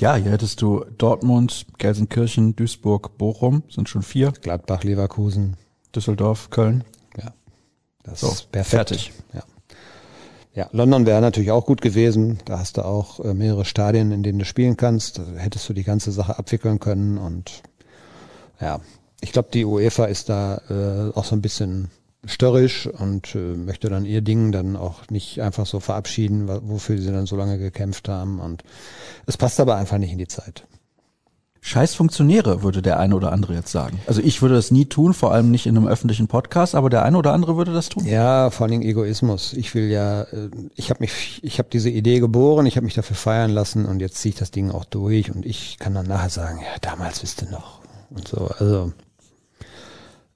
Ja, 0.00 0.14
hier 0.14 0.32
hättest 0.32 0.62
du 0.62 0.86
Dortmund, 0.96 1.66
Gelsenkirchen, 1.76 2.56
Duisburg, 2.56 3.18
Bochum, 3.18 3.62
sind 3.68 3.86
schon 3.90 4.02
vier. 4.02 4.32
Gladbach, 4.32 4.82
Leverkusen. 4.82 5.58
Düsseldorf, 5.94 6.48
Köln. 6.48 6.84
Ja. 7.18 7.34
Das 8.02 8.20
so, 8.20 8.28
ist 8.28 8.50
perfekt. 8.50 8.70
Fertig. 8.70 9.12
Ja. 9.34 9.42
Ja, 10.54 10.68
London 10.72 11.04
wäre 11.04 11.20
natürlich 11.20 11.50
auch 11.50 11.66
gut 11.66 11.82
gewesen. 11.82 12.38
Da 12.46 12.58
hast 12.58 12.78
du 12.78 12.84
auch 12.84 13.20
äh, 13.20 13.34
mehrere 13.34 13.66
Stadien, 13.66 14.10
in 14.10 14.22
denen 14.22 14.38
du 14.38 14.46
spielen 14.46 14.78
kannst. 14.78 15.18
Da 15.18 15.24
hättest 15.36 15.68
du 15.68 15.74
die 15.74 15.84
ganze 15.84 16.12
Sache 16.12 16.38
abwickeln 16.38 16.80
können. 16.80 17.18
Und 17.18 17.62
ja, 18.58 18.80
ich 19.20 19.32
glaube, 19.32 19.50
die 19.52 19.66
UEFA 19.66 20.06
ist 20.06 20.30
da 20.30 20.62
äh, 20.70 21.14
auch 21.14 21.24
so 21.24 21.36
ein 21.36 21.42
bisschen 21.42 21.90
störrisch 22.24 22.86
und 22.86 23.34
äh, 23.34 23.54
möchte 23.54 23.88
dann 23.88 24.04
ihr 24.04 24.20
Ding 24.20 24.52
dann 24.52 24.76
auch 24.76 25.08
nicht 25.10 25.40
einfach 25.40 25.66
so 25.66 25.80
verabschieden, 25.80 26.48
wofür 26.48 26.98
sie 26.98 27.10
dann 27.12 27.26
so 27.26 27.36
lange 27.36 27.58
gekämpft 27.58 28.08
haben. 28.08 28.40
Und 28.40 28.62
es 29.26 29.36
passt 29.36 29.60
aber 29.60 29.76
einfach 29.76 29.98
nicht 29.98 30.12
in 30.12 30.18
die 30.18 30.28
Zeit. 30.28 30.66
Scheiß 31.62 31.94
Funktionäre, 31.94 32.62
würde 32.62 32.80
der 32.80 32.98
eine 32.98 33.14
oder 33.14 33.32
andere 33.32 33.54
jetzt 33.54 33.70
sagen. 33.70 34.00
Also 34.06 34.22
ich 34.22 34.40
würde 34.40 34.54
das 34.54 34.70
nie 34.70 34.86
tun, 34.86 35.12
vor 35.12 35.32
allem 35.32 35.50
nicht 35.50 35.66
in 35.66 35.76
einem 35.76 35.86
öffentlichen 35.86 36.26
Podcast, 36.26 36.74
aber 36.74 36.88
der 36.88 37.02
eine 37.04 37.18
oder 37.18 37.34
andere 37.34 37.56
würde 37.58 37.74
das 37.74 37.90
tun. 37.90 38.06
Ja, 38.06 38.48
vor 38.48 38.64
allen 38.64 38.72
Dingen 38.72 38.82
Egoismus. 38.82 39.52
Ich 39.52 39.74
will 39.74 39.90
ja, 39.90 40.22
äh, 40.22 40.50
ich 40.74 40.88
habe 40.88 41.00
mich, 41.00 41.40
ich 41.44 41.58
habe 41.58 41.68
diese 41.70 41.90
Idee 41.90 42.18
geboren, 42.18 42.64
ich 42.64 42.76
habe 42.76 42.84
mich 42.84 42.94
dafür 42.94 43.16
feiern 43.16 43.50
lassen 43.50 43.84
und 43.84 44.00
jetzt 44.00 44.16
ziehe 44.16 44.32
ich 44.32 44.38
das 44.38 44.50
Ding 44.50 44.70
auch 44.70 44.86
durch 44.86 45.34
und 45.34 45.44
ich 45.44 45.78
kann 45.78 45.92
dann 45.92 46.06
nachher 46.06 46.30
sagen, 46.30 46.60
ja, 46.60 46.78
damals 46.80 47.22
wisst 47.22 47.42
ihr 47.42 47.50
noch 47.50 47.80
und 48.08 48.26
so. 48.26 48.50
Also 48.58 48.92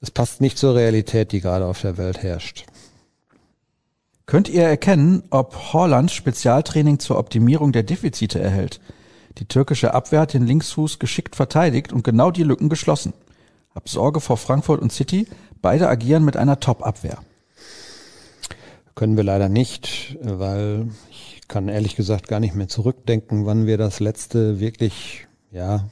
es 0.04 0.10
passt 0.10 0.42
nicht 0.42 0.58
zur 0.58 0.74
Realität, 0.74 1.32
die 1.32 1.40
gerade 1.40 1.64
auf 1.64 1.80
der 1.80 1.96
Welt 1.96 2.22
herrscht. 2.22 2.66
Könnt 4.26 4.50
ihr 4.50 4.62
erkennen, 4.62 5.22
ob 5.30 5.72
Holland 5.72 6.10
Spezialtraining 6.10 6.98
zur 6.98 7.18
Optimierung 7.18 7.72
der 7.72 7.84
Defizite 7.84 8.38
erhält? 8.38 8.80
Die 9.38 9.46
türkische 9.46 9.94
Abwehr 9.94 10.20
hat 10.20 10.34
den 10.34 10.46
Linksfuß 10.46 10.98
geschickt 10.98 11.36
verteidigt 11.36 11.90
und 11.90 12.04
genau 12.04 12.30
die 12.30 12.42
Lücken 12.42 12.68
geschlossen. 12.68 13.14
Hab 13.74 13.88
Sorge 13.88 14.20
vor 14.20 14.36
Frankfurt 14.36 14.82
und 14.82 14.92
City. 14.92 15.26
Beide 15.62 15.88
agieren 15.88 16.24
mit 16.24 16.36
einer 16.36 16.60
Top-Abwehr. 16.60 17.18
Können 18.94 19.16
wir 19.16 19.24
leider 19.24 19.48
nicht, 19.48 20.18
weil 20.20 20.88
ich 21.10 21.48
kann 21.48 21.68
ehrlich 21.68 21.96
gesagt 21.96 22.28
gar 22.28 22.40
nicht 22.40 22.54
mehr 22.54 22.68
zurückdenken, 22.68 23.46
wann 23.46 23.66
wir 23.66 23.78
das 23.78 24.00
letzte 24.00 24.60
wirklich, 24.60 25.26
ja, 25.50 25.88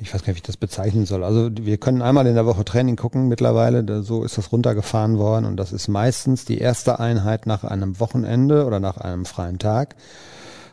ich 0.00 0.12
weiß 0.12 0.22
gar 0.22 0.28
nicht, 0.28 0.36
wie 0.36 0.38
ich 0.38 0.42
das 0.42 0.56
bezeichnen 0.56 1.06
soll. 1.06 1.24
Also 1.24 1.50
wir 1.52 1.78
können 1.78 2.02
einmal 2.02 2.26
in 2.26 2.34
der 2.34 2.46
Woche 2.46 2.64
Training 2.64 2.96
gucken 2.96 3.28
mittlerweile, 3.28 4.02
so 4.02 4.24
ist 4.24 4.38
das 4.38 4.52
runtergefahren 4.52 5.18
worden 5.18 5.44
und 5.44 5.56
das 5.56 5.72
ist 5.72 5.88
meistens 5.88 6.44
die 6.44 6.58
erste 6.58 7.00
Einheit 7.00 7.46
nach 7.46 7.64
einem 7.64 8.00
Wochenende 8.00 8.64
oder 8.66 8.80
nach 8.80 8.96
einem 8.98 9.24
freien 9.24 9.58
Tag. 9.58 9.96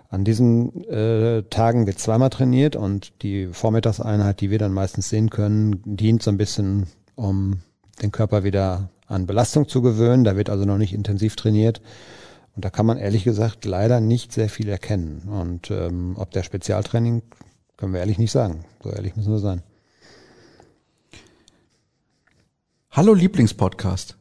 An 0.09 0.23
diesen 0.23 0.83
äh, 0.85 1.43
Tagen 1.49 1.87
wird 1.87 1.99
zweimal 1.99 2.29
trainiert 2.29 2.75
und 2.75 3.21
die 3.21 3.47
Vormittagseinheit, 3.47 4.39
die 4.39 4.49
wir 4.49 4.59
dann 4.59 4.71
meistens 4.71 5.09
sehen 5.09 5.29
können, 5.29 5.81
dient 5.83 6.23
so 6.23 6.31
ein 6.31 6.37
bisschen, 6.37 6.87
um 7.15 7.61
den 8.01 8.11
Körper 8.11 8.43
wieder 8.43 8.89
an 9.07 9.25
Belastung 9.25 9.67
zu 9.67 9.81
gewöhnen. 9.81 10.23
Da 10.23 10.37
wird 10.37 10.49
also 10.49 10.65
noch 10.65 10.77
nicht 10.77 10.93
intensiv 10.93 11.35
trainiert. 11.35 11.81
Und 12.55 12.63
da 12.63 12.69
kann 12.69 12.85
man 12.85 12.97
ehrlich 12.97 13.23
gesagt 13.23 13.65
leider 13.65 13.99
nicht 13.99 14.31
sehr 14.31 14.47
viel 14.47 14.69
erkennen. 14.69 15.23
Und 15.27 15.71
ähm, 15.71 16.13
ob 16.17 16.31
der 16.31 16.43
Spezialtraining 16.43 17.21
können 17.77 17.93
wir 17.93 17.99
ehrlich 17.99 18.17
nicht 18.17 18.31
sagen. 18.31 18.65
So 18.83 18.91
ehrlich 18.91 19.15
müssen 19.15 19.31
wir 19.31 19.39
sein. 19.39 19.63
Hallo 22.91 23.13
Lieblingspodcast. 23.13 24.17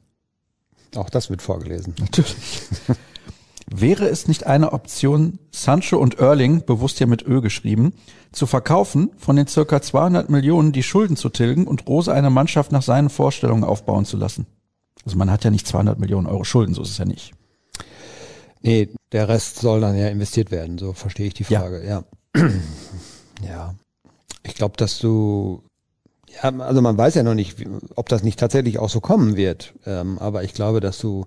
Auch 0.96 1.11
das 1.11 1.30
wird 1.30 1.42
vorgelesen. 1.42 1.94
Natürlich. 1.98 2.62
Wäre 3.70 4.09
es 4.09 4.28
nicht 4.28 4.46
eine 4.46 4.72
Option, 4.72 5.38
Sancho 5.50 5.96
und 5.96 6.18
Erling, 6.18 6.64
bewusst 6.64 7.00
ja 7.00 7.07
mit 7.07 7.26
Ö 7.26 7.40
geschrieben, 7.40 7.94
zu 8.30 8.46
verkaufen, 8.46 9.11
von 9.16 9.36
den 9.36 9.46
circa 9.46 9.80
200 9.80 10.28
Millionen 10.28 10.72
die 10.72 10.82
Schulden 10.82 11.16
zu 11.16 11.28
tilgen 11.28 11.66
und 11.66 11.86
Rose 11.88 12.12
eine 12.12 12.30
Mannschaft 12.30 12.72
nach 12.72 12.82
seinen 12.82 13.11
Vorstellungen 13.11 13.64
aufbauen 13.64 14.05
zu 14.05 14.16
lassen? 14.16 14.46
Also 15.05 15.16
man 15.16 15.30
hat 15.30 15.44
ja 15.44 15.50
nicht 15.50 15.66
200 15.66 15.98
Millionen 15.98 16.26
Euro 16.26 16.44
Schulden, 16.44 16.74
so 16.74 16.82
ist 16.82 16.90
es 16.90 16.98
ja 16.98 17.05
nicht. 17.05 17.32
Nee, 18.61 18.90
der 19.12 19.28
Rest 19.28 19.61
soll 19.61 19.80
dann 19.80 19.96
ja 19.96 20.09
investiert 20.09 20.50
werden, 20.50 20.78
so 20.78 20.92
verstehe 20.92 21.26
ich 21.26 21.34
die 21.34 21.44
Frage, 21.44 21.84
ja. 21.86 22.05
ja. 22.36 22.50
Ja. 23.43 23.74
Ich 24.43 24.55
glaube, 24.55 24.76
dass 24.76 24.99
du, 24.99 25.62
ja, 26.43 26.51
also 26.59 26.82
man 26.82 26.99
weiß 26.99 27.14
ja 27.14 27.22
noch 27.22 27.35
nicht, 27.35 27.64
ob 27.95 28.09
das 28.09 28.22
nicht 28.22 28.39
tatsächlich 28.39 28.78
auch 28.78 28.91
so 28.91 29.01
kommen 29.01 29.37
wird. 29.37 29.74
Ähm, 29.87 30.18
aber 30.18 30.45
ich 30.45 30.55
glaube, 30.55 30.80
dass 30.80 30.99
du 30.99 31.26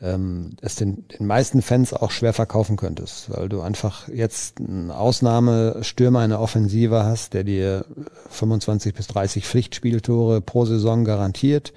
ähm, 0.00 0.56
es 0.60 0.76
den, 0.76 1.08
den 1.08 1.26
meisten 1.26 1.62
Fans 1.62 1.92
auch 1.92 2.10
schwer 2.10 2.32
verkaufen 2.32 2.76
könntest, 2.76 3.30
weil 3.30 3.48
du 3.48 3.60
einfach 3.62 4.08
jetzt 4.08 4.60
einen 4.60 4.90
Ausnahmestürmer 4.90 6.22
in 6.22 6.30
der 6.30 6.40
Offensive 6.40 7.04
hast, 7.04 7.34
der 7.34 7.44
dir 7.44 7.84
25 8.30 8.94
bis 8.94 9.08
30 9.08 9.46
Pflichtspieltore 9.46 10.40
pro 10.40 10.66
Saison 10.66 11.04
garantiert 11.04 11.72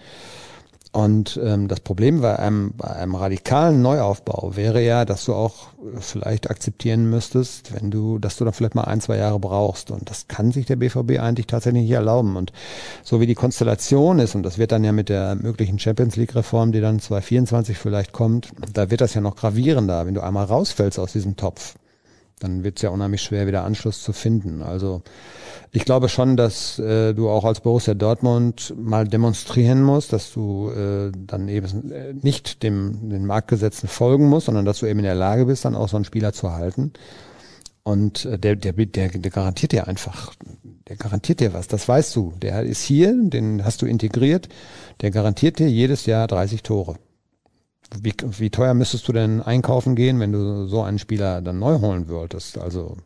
Und 0.94 1.39
ähm, 1.42 1.70
das 1.70 1.80
Problem 1.80 2.20
bei 2.20 2.38
einem, 2.38 2.74
bei 2.76 2.89
einem 2.89 3.16
radikalen 3.16 3.82
Neuaufbau 3.82 4.58
wäre 4.58 4.84
ja, 4.84 5.06
dass 5.06 5.24
du 5.24 5.34
auch 5.34 5.68
vielleicht 6.00 6.50
akzeptieren 6.50 7.10
müsstest, 7.10 7.74
wenn 7.74 7.92
du, 7.92 8.20
dass 8.20 8.36
du 8.36 8.44
dann 8.44 8.54
vielleicht 8.54 8.76
mal 8.76 8.84
ein, 8.84 9.00
zwei 9.00 9.16
Jahre 9.16 9.39
brauchst. 9.39 9.89
Und 9.89 10.10
das 10.10 10.28
kann 10.28 10.52
sich 10.52 10.66
der 10.66 10.76
BVB 10.76 11.20
eigentlich 11.20 11.48
tatsächlich 11.48 11.84
nicht 11.84 11.92
erlauben. 11.92 12.36
Und 12.36 12.52
so 13.04 13.22
wie 13.22 13.26
die 13.26 13.36
Konstellation 13.36 14.20
ist, 14.20 14.36
und 14.36 14.44
das 14.44 14.58
wird 14.58 14.74
dann 14.74 14.84
ja 14.84 14.92
mit 14.92 15.08
der 15.08 15.36
möglichen 15.36 15.80
Champions 15.80 16.18
League-Reform, 16.18 16.74
die 16.74 16.82
dann 16.82 17.00
2024 17.00 17.78
vielleicht 17.78 18.12
kommt, 18.12 18.50
da 18.74 18.92
wird 18.92 19.00
das 19.00 19.14
ja 19.14 19.22
noch 19.22 19.38
gravierender, 19.38 20.06
wenn 20.06 20.14
du 20.14 20.22
einmal 20.22 20.46
rausfällst 20.46 21.00
aus 21.00 21.14
diesem 21.14 21.38
Topf 21.38 21.76
dann 22.44 22.64
wird 22.64 22.78
es 22.78 22.82
ja 22.82 22.89
unheimlich 22.89 23.22
schwer, 23.22 23.48
wieder 23.48 23.64
Anschluss 23.64 24.04
zu 24.04 24.14
finden. 24.14 24.62
Also 24.62 25.02
ich 25.72 25.86
glaube 25.86 26.10
schon, 26.10 26.36
dass 26.36 26.80
äh, 26.80 27.14
du 27.14 27.30
auch 27.30 27.46
als 27.46 27.62
Borussia 27.62 27.94
Dortmund 27.94 28.74
mal 28.78 29.08
demonstrieren 29.08 29.82
musst, 29.82 30.12
dass 30.12 30.34
du 30.34 30.70
äh, 30.70 31.12
dann 31.16 31.48
eben 31.48 32.20
nicht 32.22 32.64
dem 32.64 33.10
den 33.10 33.26
Marktgesetzen 33.26 33.88
folgen 33.88 34.28
musst, 34.28 34.48
sondern 34.48 34.66
dass 34.66 34.80
du 34.80 34.86
eben 34.86 35.00
in 35.00 35.06
der 35.06 35.16
Lage 35.16 35.46
bist, 35.46 35.66
dann 35.66 35.76
auch 35.76 35.89
so 35.89 35.96
einen 35.96 36.06
Spieler 36.06 36.34
zu 36.34 36.52
halten. 36.52 36.94
Und 37.84 38.26
äh, 38.26 38.38
der, 38.38 38.56
der, 38.56 38.74
der, 38.74 39.10
der 39.10 39.32
garantiert 39.32 39.72
dir 39.72 39.88
einfach, 39.88 40.34
der 40.88 40.98
garantiert 40.98 41.39
dir 41.39 41.54
was, 41.54 41.68
das 41.68 41.88
weißt 41.88 42.16
du. 42.16 42.34
Der 42.42 42.64
ist 42.64 42.82
hier, 42.82 43.16
den 43.18 43.64
hast 43.64 43.82
du 43.82 43.86
integriert, 43.86 44.50
der 45.02 45.12
garantiert 45.12 45.60
dir 45.60 45.70
jedes 45.70 46.06
Jahr 46.06 46.28
30 46.28 46.64
Tore 46.64 46.98
wie, 48.00 48.14
wie 48.38 48.50
teuer 48.50 48.74
müsstest 48.74 49.08
du 49.08 49.14
denn 49.14 49.42
einkaufen 49.42 49.96
gehen, 49.96 50.20
wenn 50.20 50.32
du 50.32 50.68
so 50.68 50.82
einen 50.82 51.00
Spieler 51.00 51.42
dann 51.42 51.60
neu 51.60 51.80
holen 51.80 52.08
würdest? 52.08 52.58
Also 52.58 52.98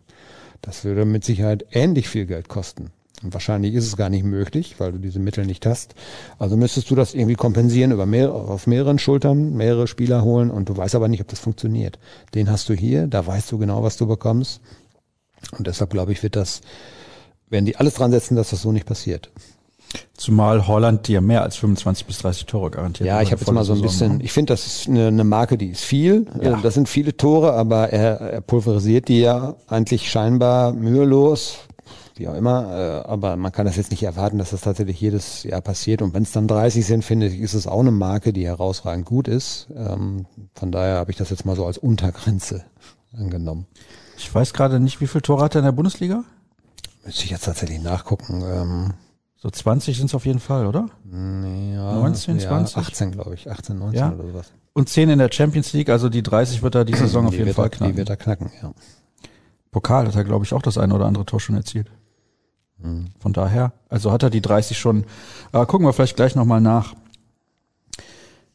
das 0.61 0.83
würde 0.83 1.05
mit 1.05 1.23
Sicherheit 1.23 1.65
ähnlich 1.71 2.07
viel 2.07 2.25
Geld 2.25 2.49
kosten. 2.49 2.91
Und 3.23 3.33
wahrscheinlich 3.33 3.73
ist 3.73 3.87
es 3.87 3.97
gar 3.97 4.09
nicht 4.09 4.23
möglich, 4.23 4.75
weil 4.77 4.91
du 4.91 4.99
diese 4.99 5.19
Mittel 5.19 5.45
nicht 5.45 5.65
hast. 5.65 5.95
Also 6.37 6.57
müsstest 6.57 6.91
du 6.91 6.95
das 6.95 7.13
irgendwie 7.13 7.35
kompensieren 7.35 7.91
über 7.91 8.05
mehr, 8.05 8.33
auf 8.33 8.67
mehreren 8.67 8.99
Schultern, 8.99 9.53
mehrere 9.53 9.87
Spieler 9.87 10.23
holen 10.23 10.51
und 10.51 10.69
du 10.69 10.77
weißt 10.77 10.95
aber 10.95 11.07
nicht, 11.07 11.21
ob 11.21 11.27
das 11.29 11.39
funktioniert. 11.39 11.97
Den 12.33 12.51
hast 12.51 12.69
du 12.69 12.73
hier, 12.73 13.07
da 13.07 13.25
weißt 13.25 13.51
du 13.51 13.57
genau, 13.57 13.83
was 13.83 13.97
du 13.97 14.05
bekommst. 14.05 14.61
Und 15.57 15.65
deshalb 15.65 15.91
glaube 15.91 16.11
ich, 16.11 16.21
wird 16.23 16.35
das, 16.35 16.61
werden 17.49 17.65
die 17.65 17.77
alles 17.77 17.95
dran 17.95 18.11
setzen, 18.11 18.35
dass 18.35 18.49
das 18.49 18.61
so 18.61 18.71
nicht 18.71 18.85
passiert. 18.85 19.31
Zumal 20.15 20.67
Holland 20.67 21.07
dir 21.07 21.21
mehr 21.21 21.43
als 21.43 21.55
25 21.57 22.05
bis 22.05 22.19
30 22.19 22.45
Tore 22.45 22.71
garantiert. 22.71 23.07
Ja, 23.07 23.21
ich 23.21 23.31
habe 23.31 23.41
jetzt 23.41 23.51
mal 23.51 23.63
so 23.63 23.73
ein 23.73 23.81
bisschen, 23.81 24.21
ich 24.21 24.31
finde, 24.31 24.53
das 24.53 24.65
ist 24.65 24.87
eine, 24.87 25.07
eine, 25.07 25.23
Marke, 25.23 25.57
die 25.57 25.67
ist 25.67 25.83
viel. 25.83 26.25
Ja. 26.41 26.59
Das 26.61 26.73
sind 26.73 26.87
viele 26.87 27.15
Tore, 27.17 27.53
aber 27.53 27.89
er, 27.89 28.19
er 28.21 28.41
pulverisiert 28.41 29.07
die 29.07 29.19
ja 29.19 29.55
eigentlich 29.67 30.09
scheinbar 30.09 30.73
mühelos, 30.73 31.57
wie 32.15 32.27
auch 32.27 32.35
immer. 32.35 33.03
Äh, 33.05 33.09
aber 33.09 33.35
man 33.35 33.51
kann 33.51 33.65
das 33.65 33.75
jetzt 33.75 33.91
nicht 33.91 34.03
erwarten, 34.03 34.37
dass 34.37 34.51
das 34.51 34.61
tatsächlich 34.61 34.99
jedes 34.99 35.43
Jahr 35.43 35.61
passiert. 35.61 36.01
Und 36.01 36.13
wenn 36.13 36.23
es 36.23 36.31
dann 36.31 36.47
30 36.47 36.85
sind, 36.85 37.03
finde 37.03 37.27
ich, 37.27 37.39
ist 37.39 37.53
es 37.53 37.67
auch 37.67 37.81
eine 37.81 37.91
Marke, 37.91 38.33
die 38.33 38.45
herausragend 38.45 39.05
gut 39.05 39.27
ist. 39.27 39.67
Ähm, 39.75 40.25
von 40.53 40.71
daher 40.71 40.97
habe 40.97 41.11
ich 41.11 41.17
das 41.17 41.29
jetzt 41.29 41.45
mal 41.45 41.55
so 41.55 41.65
als 41.65 41.77
Untergrenze 41.77 42.63
angenommen. 43.17 43.65
Ich 44.17 44.33
weiß 44.33 44.53
gerade 44.53 44.79
nicht, 44.79 45.01
wie 45.01 45.07
viele 45.07 45.21
Tore 45.21 45.43
hat 45.43 45.55
er 45.55 45.59
in 45.59 45.65
der 45.65 45.71
Bundesliga? 45.71 46.23
Müsste 47.05 47.25
ich 47.25 47.31
jetzt 47.31 47.45
tatsächlich 47.45 47.81
nachgucken. 47.81 48.41
Ähm, 48.43 48.93
so 49.37 49.49
20 49.49 49.97
sind 49.97 50.07
es 50.07 50.15
auf 50.15 50.25
jeden 50.25 50.39
Fall, 50.39 50.65
oder? 50.65 50.89
Ja, 51.11 51.93
19, 51.95 52.39
20? 52.39 52.77
18, 52.77 53.11
glaube 53.11 53.35
ich. 53.35 53.49
18, 53.49 53.77
19 53.77 53.99
ja. 53.99 54.11
oder 54.11 54.27
sowas. 54.27 54.51
Und 54.73 54.89
10 54.89 55.09
in 55.09 55.19
der 55.19 55.29
Champions 55.31 55.71
League, 55.73 55.89
also 55.89 56.09
die 56.09 56.23
30 56.23 56.61
wird 56.61 56.75
er 56.75 56.85
die 56.85 56.95
Saison 56.95 57.27
auf 57.27 57.33
jeden 57.33 57.53
Fall 57.53 57.69
knacken. 57.69 57.93
Die 57.93 57.97
wird 57.97 58.09
er 58.09 58.17
knacken, 58.17 58.51
ja. 58.61 58.73
Pokal 59.71 60.07
hat 60.07 60.15
er, 60.15 60.23
glaube 60.23 60.45
ich, 60.45 60.53
auch 60.53 60.61
das 60.61 60.77
eine 60.77 60.93
oder 60.93 61.05
andere 61.05 61.25
Tor 61.25 61.39
schon 61.39 61.55
erzielt. 61.55 61.91
Mhm. 62.77 63.07
Von 63.19 63.33
daher, 63.33 63.73
also 63.89 64.11
hat 64.11 64.23
er 64.23 64.29
die 64.29 64.41
30 64.41 64.77
schon. 64.77 65.05
Äh, 65.51 65.65
gucken 65.65 65.85
wir 65.85 65.93
vielleicht 65.93 66.15
gleich 66.15 66.35
nochmal 66.35 66.61
nach. 66.61 66.93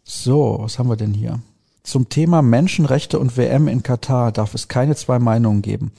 So, 0.02 0.58
was 0.60 0.78
haben 0.78 0.88
wir 0.88 0.96
denn 0.96 1.14
hier? 1.14 1.40
Zum 1.82 2.08
Thema 2.08 2.42
Menschenrechte 2.42 3.18
und 3.18 3.36
WM 3.36 3.68
in 3.68 3.82
Katar 3.82 4.32
darf 4.32 4.54
es 4.54 4.68
keine 4.68 4.96
zwei 4.96 5.18
Meinungen 5.18 5.62
geben. 5.62 5.92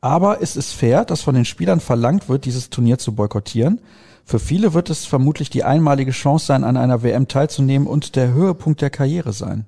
Aber 0.00 0.40
ist 0.40 0.56
es 0.56 0.72
fair, 0.72 1.04
dass 1.04 1.22
von 1.22 1.34
den 1.34 1.44
Spielern 1.44 1.80
verlangt 1.80 2.28
wird, 2.28 2.44
dieses 2.44 2.70
Turnier 2.70 2.98
zu 2.98 3.14
boykottieren? 3.14 3.80
Für 4.28 4.40
viele 4.40 4.74
wird 4.74 4.90
es 4.90 5.06
vermutlich 5.06 5.50
die 5.50 5.62
einmalige 5.62 6.10
Chance 6.10 6.46
sein, 6.46 6.64
an 6.64 6.76
einer 6.76 7.04
WM 7.04 7.28
teilzunehmen 7.28 7.86
und 7.86 8.16
der 8.16 8.34
Höhepunkt 8.34 8.82
der 8.82 8.90
Karriere 8.90 9.32
sein. 9.32 9.66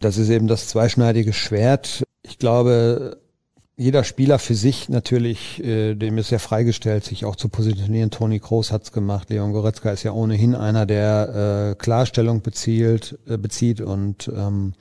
Das 0.00 0.18
ist 0.18 0.28
eben 0.28 0.48
das 0.48 0.66
zweischneidige 0.66 1.32
Schwert. 1.32 2.02
Ich 2.22 2.40
glaube, 2.40 3.20
jeder 3.76 4.02
Spieler 4.02 4.40
für 4.40 4.56
sich 4.56 4.88
natürlich, 4.88 5.62
äh, 5.62 5.94
dem 5.94 6.18
ist 6.18 6.30
ja 6.30 6.40
freigestellt, 6.40 7.04
sich 7.04 7.24
auch 7.24 7.36
zu 7.36 7.48
positionieren. 7.48 8.10
Toni 8.10 8.40
Kroos 8.40 8.72
hat's 8.72 8.90
gemacht. 8.90 9.30
Leon 9.30 9.52
Goretzka 9.52 9.92
ist 9.92 10.02
ja 10.02 10.10
ohnehin 10.10 10.56
einer, 10.56 10.84
der 10.84 11.70
äh, 11.70 11.74
Klarstellung 11.76 12.42
bezielt, 12.42 13.20
äh, 13.28 13.38
bezieht 13.38 13.80
und 13.80 14.28
ähm, 14.34 14.72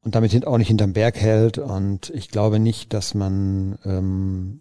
und 0.00 0.14
damit 0.14 0.46
auch 0.46 0.56
nicht 0.56 0.68
hinterm 0.68 0.94
Berg 0.94 1.16
hält. 1.16 1.58
Und 1.58 2.08
ich 2.10 2.30
glaube 2.30 2.58
nicht, 2.58 2.94
dass 2.94 3.12
man 3.12 3.76
ähm, 3.84 4.60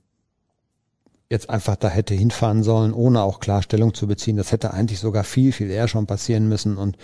jetzt 1.29 1.49
einfach 1.49 1.75
da 1.75 1.89
hätte 1.89 2.13
hinfahren 2.13 2.63
sollen, 2.63 2.93
ohne 2.93 3.21
auch 3.23 3.39
Klarstellung 3.39 3.93
zu 3.93 4.07
beziehen. 4.07 4.37
Das 4.37 4.51
hätte 4.51 4.73
eigentlich 4.73 4.99
sogar 4.99 5.23
viel, 5.23 5.51
viel 5.51 5.69
eher 5.69 5.87
schon 5.87 6.05
passieren 6.05 6.47
müssen. 6.47 6.77
Und 6.77 6.97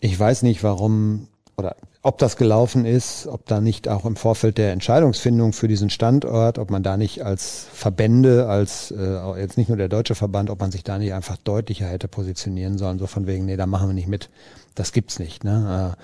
ich 0.00 0.18
weiß 0.18 0.42
nicht, 0.42 0.62
warum 0.62 1.28
oder 1.56 1.74
ob 2.02 2.18
das 2.18 2.36
gelaufen 2.36 2.84
ist, 2.86 3.26
ob 3.26 3.44
da 3.46 3.60
nicht 3.60 3.88
auch 3.88 4.04
im 4.04 4.14
Vorfeld 4.14 4.56
der 4.56 4.72
Entscheidungsfindung 4.72 5.52
für 5.52 5.66
diesen 5.66 5.90
Standort, 5.90 6.58
ob 6.58 6.70
man 6.70 6.84
da 6.84 6.96
nicht 6.96 7.24
als 7.24 7.66
Verbände, 7.72 8.48
als 8.48 8.92
äh, 8.92 9.40
jetzt 9.40 9.58
nicht 9.58 9.68
nur 9.68 9.76
der 9.76 9.88
deutsche 9.88 10.14
Verband, 10.14 10.48
ob 10.50 10.60
man 10.60 10.70
sich 10.70 10.84
da 10.84 10.98
nicht 10.98 11.12
einfach 11.12 11.36
deutlicher 11.36 11.86
hätte 11.86 12.06
positionieren 12.06 12.78
sollen, 12.78 13.00
so 13.00 13.08
von 13.08 13.26
wegen, 13.26 13.46
nee, 13.46 13.56
da 13.56 13.66
machen 13.66 13.88
wir 13.88 13.94
nicht 13.94 14.06
mit. 14.06 14.30
Das 14.76 14.92
gibt's 14.92 15.18
nicht. 15.18 15.42
Ne? 15.42 15.96
Äh, 15.96 16.02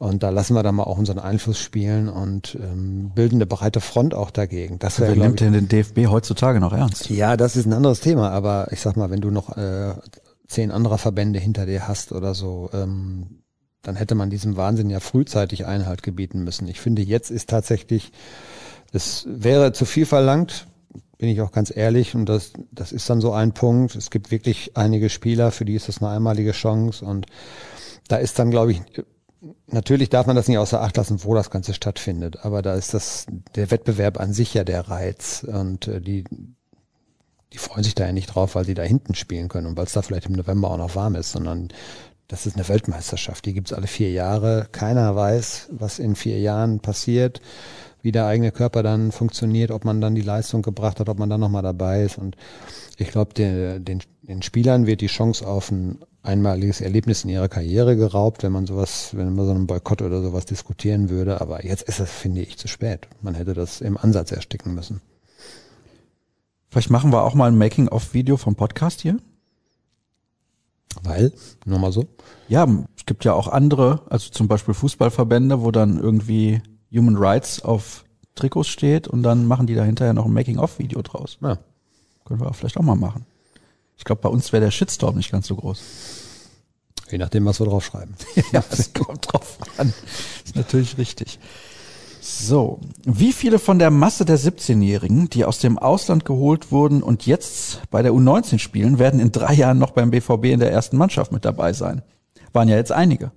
und 0.00 0.22
da 0.22 0.30
lassen 0.30 0.54
wir 0.54 0.62
dann 0.62 0.76
mal 0.76 0.84
auch 0.84 0.96
unseren 0.96 1.18
Einfluss 1.18 1.58
spielen 1.58 2.08
und 2.08 2.54
ähm, 2.58 3.10
bilden 3.14 3.34
eine 3.34 3.44
breite 3.44 3.82
Front 3.82 4.14
auch 4.14 4.30
dagegen. 4.30 4.78
Das 4.78 4.98
wäre, 4.98 5.14
Wer 5.14 5.24
nimmt 5.24 5.40
denn 5.40 5.52
den 5.52 5.68
DFB 5.68 6.06
heutzutage 6.06 6.58
noch 6.58 6.72
ernst? 6.72 7.10
Ja, 7.10 7.36
das 7.36 7.54
ist 7.54 7.66
ein 7.66 7.74
anderes 7.74 8.00
Thema, 8.00 8.30
aber 8.30 8.68
ich 8.72 8.80
sag 8.80 8.96
mal, 8.96 9.10
wenn 9.10 9.20
du 9.20 9.30
noch 9.30 9.58
äh, 9.58 9.92
zehn 10.48 10.70
anderer 10.70 10.96
Verbände 10.96 11.38
hinter 11.38 11.66
dir 11.66 11.86
hast 11.86 12.12
oder 12.12 12.32
so, 12.32 12.70
ähm, 12.72 13.42
dann 13.82 13.94
hätte 13.94 14.14
man 14.14 14.30
diesem 14.30 14.56
Wahnsinn 14.56 14.88
ja 14.88 15.00
frühzeitig 15.00 15.66
Einhalt 15.66 16.02
gebieten 16.02 16.44
müssen. 16.44 16.66
Ich 16.66 16.80
finde, 16.80 17.02
jetzt 17.02 17.30
ist 17.30 17.50
tatsächlich, 17.50 18.10
es 18.92 19.26
wäre 19.28 19.74
zu 19.74 19.84
viel 19.84 20.06
verlangt, 20.06 20.66
bin 21.18 21.28
ich 21.28 21.42
auch 21.42 21.52
ganz 21.52 21.76
ehrlich, 21.76 22.14
und 22.14 22.24
das, 22.24 22.54
das 22.72 22.92
ist 22.92 23.10
dann 23.10 23.20
so 23.20 23.34
ein 23.34 23.52
Punkt. 23.52 23.96
Es 23.96 24.08
gibt 24.08 24.30
wirklich 24.30 24.78
einige 24.78 25.10
Spieler, 25.10 25.50
für 25.50 25.66
die 25.66 25.74
ist 25.74 25.88
das 25.88 26.00
eine 26.00 26.10
einmalige 26.10 26.52
Chance 26.52 27.04
und 27.04 27.26
da 28.08 28.16
ist 28.16 28.38
dann, 28.38 28.50
glaube 28.50 28.72
ich, 28.72 28.82
Natürlich 29.66 30.10
darf 30.10 30.26
man 30.26 30.36
das 30.36 30.48
nicht 30.48 30.58
außer 30.58 30.82
Acht 30.82 30.96
lassen, 30.96 31.24
wo 31.24 31.34
das 31.34 31.50
Ganze 31.50 31.72
stattfindet, 31.72 32.44
aber 32.44 32.60
da 32.60 32.74
ist 32.74 32.92
das 32.92 33.26
der 33.54 33.70
Wettbewerb 33.70 34.20
an 34.20 34.34
sich 34.34 34.52
ja 34.52 34.64
der 34.64 34.88
Reiz 34.88 35.46
und 35.48 35.88
äh, 35.88 36.00
die 36.00 36.24
die 37.52 37.58
freuen 37.58 37.82
sich 37.82 37.94
da 37.94 38.06
ja 38.06 38.12
nicht 38.12 38.34
drauf, 38.34 38.54
weil 38.54 38.64
sie 38.64 38.74
da 38.74 38.82
hinten 38.82 39.14
spielen 39.14 39.48
können 39.48 39.66
und 39.66 39.76
weil 39.76 39.86
es 39.86 39.92
da 39.92 40.02
vielleicht 40.02 40.26
im 40.26 40.34
November 40.34 40.70
auch 40.70 40.76
noch 40.76 40.94
warm 40.94 41.16
ist, 41.16 41.32
sondern 41.32 41.68
das 42.28 42.46
ist 42.46 42.54
eine 42.56 42.68
Weltmeisterschaft, 42.68 43.44
die 43.44 43.54
gibt's 43.54 43.72
alle 43.72 43.88
vier 43.88 44.12
Jahre. 44.12 44.68
Keiner 44.70 45.16
weiß, 45.16 45.70
was 45.72 45.98
in 45.98 46.14
vier 46.14 46.38
Jahren 46.38 46.78
passiert, 46.78 47.40
wie 48.02 48.12
der 48.12 48.26
eigene 48.26 48.52
Körper 48.52 48.84
dann 48.84 49.10
funktioniert, 49.10 49.72
ob 49.72 49.84
man 49.84 50.00
dann 50.00 50.14
die 50.14 50.20
Leistung 50.20 50.62
gebracht 50.62 51.00
hat, 51.00 51.08
ob 51.08 51.18
man 51.18 51.28
dann 51.28 51.40
nochmal 51.40 51.62
dabei 51.62 52.04
ist. 52.04 52.18
Und 52.18 52.36
ich 52.98 53.08
glaube, 53.08 53.34
den, 53.34 53.84
den, 53.84 54.00
den 54.22 54.42
Spielern 54.42 54.86
wird 54.86 55.00
die 55.00 55.08
Chance 55.08 55.44
auf 55.44 55.72
ein 55.72 55.98
einmaliges 56.22 56.80
Erlebnis 56.80 57.24
in 57.24 57.30
ihrer 57.30 57.48
Karriere 57.48 57.96
geraubt, 57.96 58.42
wenn 58.42 58.52
man 58.52 58.66
sowas, 58.66 59.16
wenn 59.16 59.34
man 59.34 59.46
so 59.46 59.52
einen 59.52 59.66
Boykott 59.66 60.02
oder 60.02 60.22
sowas 60.22 60.44
diskutieren 60.44 61.08
würde. 61.08 61.40
Aber 61.40 61.64
jetzt 61.64 61.82
ist 61.82 62.00
es, 62.00 62.10
finde 62.10 62.42
ich, 62.42 62.58
zu 62.58 62.68
spät. 62.68 63.08
Man 63.22 63.34
hätte 63.34 63.54
das 63.54 63.80
im 63.80 63.96
Ansatz 63.96 64.32
ersticken 64.32 64.74
müssen. 64.74 65.00
Vielleicht 66.68 66.90
machen 66.90 67.12
wir 67.12 67.24
auch 67.24 67.34
mal 67.34 67.50
ein 67.50 67.58
Making-of-Video 67.58 68.36
vom 68.36 68.54
Podcast 68.54 69.00
hier. 69.00 69.16
Weil, 71.02 71.32
nur 71.64 71.78
mal 71.78 71.92
so. 71.92 72.06
Ja, 72.48 72.66
es 72.96 73.06
gibt 73.06 73.24
ja 73.24 73.32
auch 73.32 73.48
andere, 73.48 74.02
also 74.10 74.30
zum 74.30 74.48
Beispiel 74.48 74.74
Fußballverbände, 74.74 75.62
wo 75.62 75.70
dann 75.70 75.98
irgendwie 75.98 76.60
Human 76.92 77.16
Rights 77.16 77.62
auf 77.62 78.04
Trikots 78.34 78.68
steht 78.68 79.08
und 79.08 79.22
dann 79.22 79.46
machen 79.46 79.66
die 79.66 79.74
da 79.74 79.84
hinterher 79.84 80.14
noch 80.14 80.26
ein 80.26 80.32
Making-of-Video 80.32 81.02
draus. 81.02 81.38
Ja. 81.40 81.58
Können 82.24 82.40
wir 82.40 82.52
vielleicht 82.52 82.76
auch 82.76 82.82
mal 82.82 82.96
machen. 82.96 83.26
Ich 84.00 84.04
glaube, 84.04 84.22
bei 84.22 84.30
uns 84.30 84.50
wäre 84.50 84.64
der 84.64 84.70
Shitstorm 84.70 85.18
nicht 85.18 85.30
ganz 85.30 85.46
so 85.46 85.56
groß. 85.56 85.82
Je 87.10 87.18
nachdem, 87.18 87.44
was 87.44 87.60
wir 87.60 87.66
drauf 87.66 87.84
schreiben. 87.84 88.14
ja, 88.52 88.64
es 88.70 88.94
kommt 88.94 89.30
drauf 89.30 89.58
an. 89.76 89.92
Ist 90.42 90.56
natürlich 90.56 90.96
richtig. 90.96 91.38
So, 92.22 92.80
wie 93.04 93.34
viele 93.34 93.58
von 93.58 93.78
der 93.78 93.90
Masse 93.90 94.24
der 94.24 94.38
17-Jährigen, 94.38 95.28
die 95.28 95.44
aus 95.44 95.58
dem 95.58 95.78
Ausland 95.78 96.24
geholt 96.24 96.72
wurden 96.72 97.02
und 97.02 97.26
jetzt 97.26 97.82
bei 97.90 98.00
der 98.00 98.12
U19 98.12 98.58
spielen, 98.58 98.98
werden 98.98 99.20
in 99.20 99.32
drei 99.32 99.52
Jahren 99.52 99.78
noch 99.78 99.90
beim 99.90 100.10
BVB 100.10 100.46
in 100.46 100.60
der 100.60 100.72
ersten 100.72 100.96
Mannschaft 100.96 101.30
mit 101.30 101.44
dabei 101.44 101.74
sein? 101.74 102.00
Waren 102.54 102.68
ja 102.68 102.76
jetzt 102.76 102.92
einige. 102.92 103.32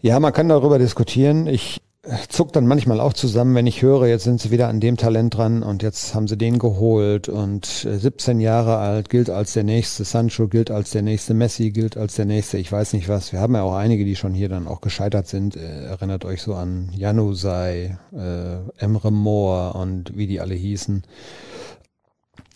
Ja, 0.00 0.18
man 0.18 0.32
kann 0.32 0.48
darüber 0.48 0.78
diskutieren. 0.78 1.46
Ich 1.46 1.82
zuckt 2.28 2.56
dann 2.56 2.66
manchmal 2.66 2.98
auch 2.98 3.12
zusammen, 3.12 3.54
wenn 3.54 3.66
ich 3.68 3.80
höre, 3.80 4.06
jetzt 4.06 4.24
sind 4.24 4.40
sie 4.40 4.50
wieder 4.50 4.66
an 4.66 4.80
dem 4.80 4.96
Talent 4.96 5.36
dran 5.36 5.62
und 5.62 5.84
jetzt 5.84 6.14
haben 6.14 6.26
sie 6.26 6.36
den 6.36 6.58
geholt 6.58 7.28
und 7.28 7.64
17 7.64 8.40
äh, 8.40 8.42
Jahre 8.42 8.78
alt 8.78 9.08
gilt 9.08 9.30
als 9.30 9.52
der 9.52 9.62
nächste 9.62 10.02
Sancho, 10.02 10.48
gilt 10.48 10.72
als 10.72 10.90
der 10.90 11.02
nächste 11.02 11.32
Messi, 11.32 11.70
gilt 11.70 11.96
als 11.96 12.16
der 12.16 12.24
nächste, 12.24 12.58
ich 12.58 12.72
weiß 12.72 12.94
nicht 12.94 13.08
was. 13.08 13.32
Wir 13.32 13.38
haben 13.38 13.54
ja 13.54 13.62
auch 13.62 13.74
einige, 13.74 14.04
die 14.04 14.16
schon 14.16 14.34
hier 14.34 14.48
dann 14.48 14.66
auch 14.66 14.80
gescheitert 14.80 15.28
sind. 15.28 15.54
Äh, 15.54 15.84
erinnert 15.84 16.24
euch 16.24 16.42
so 16.42 16.54
an 16.54 16.90
Januzaj, 16.92 17.96
äh, 18.12 18.56
Emre 18.78 19.12
Moore 19.12 19.74
und 19.74 20.16
wie 20.16 20.26
die 20.26 20.40
alle 20.40 20.54
hießen. 20.54 21.04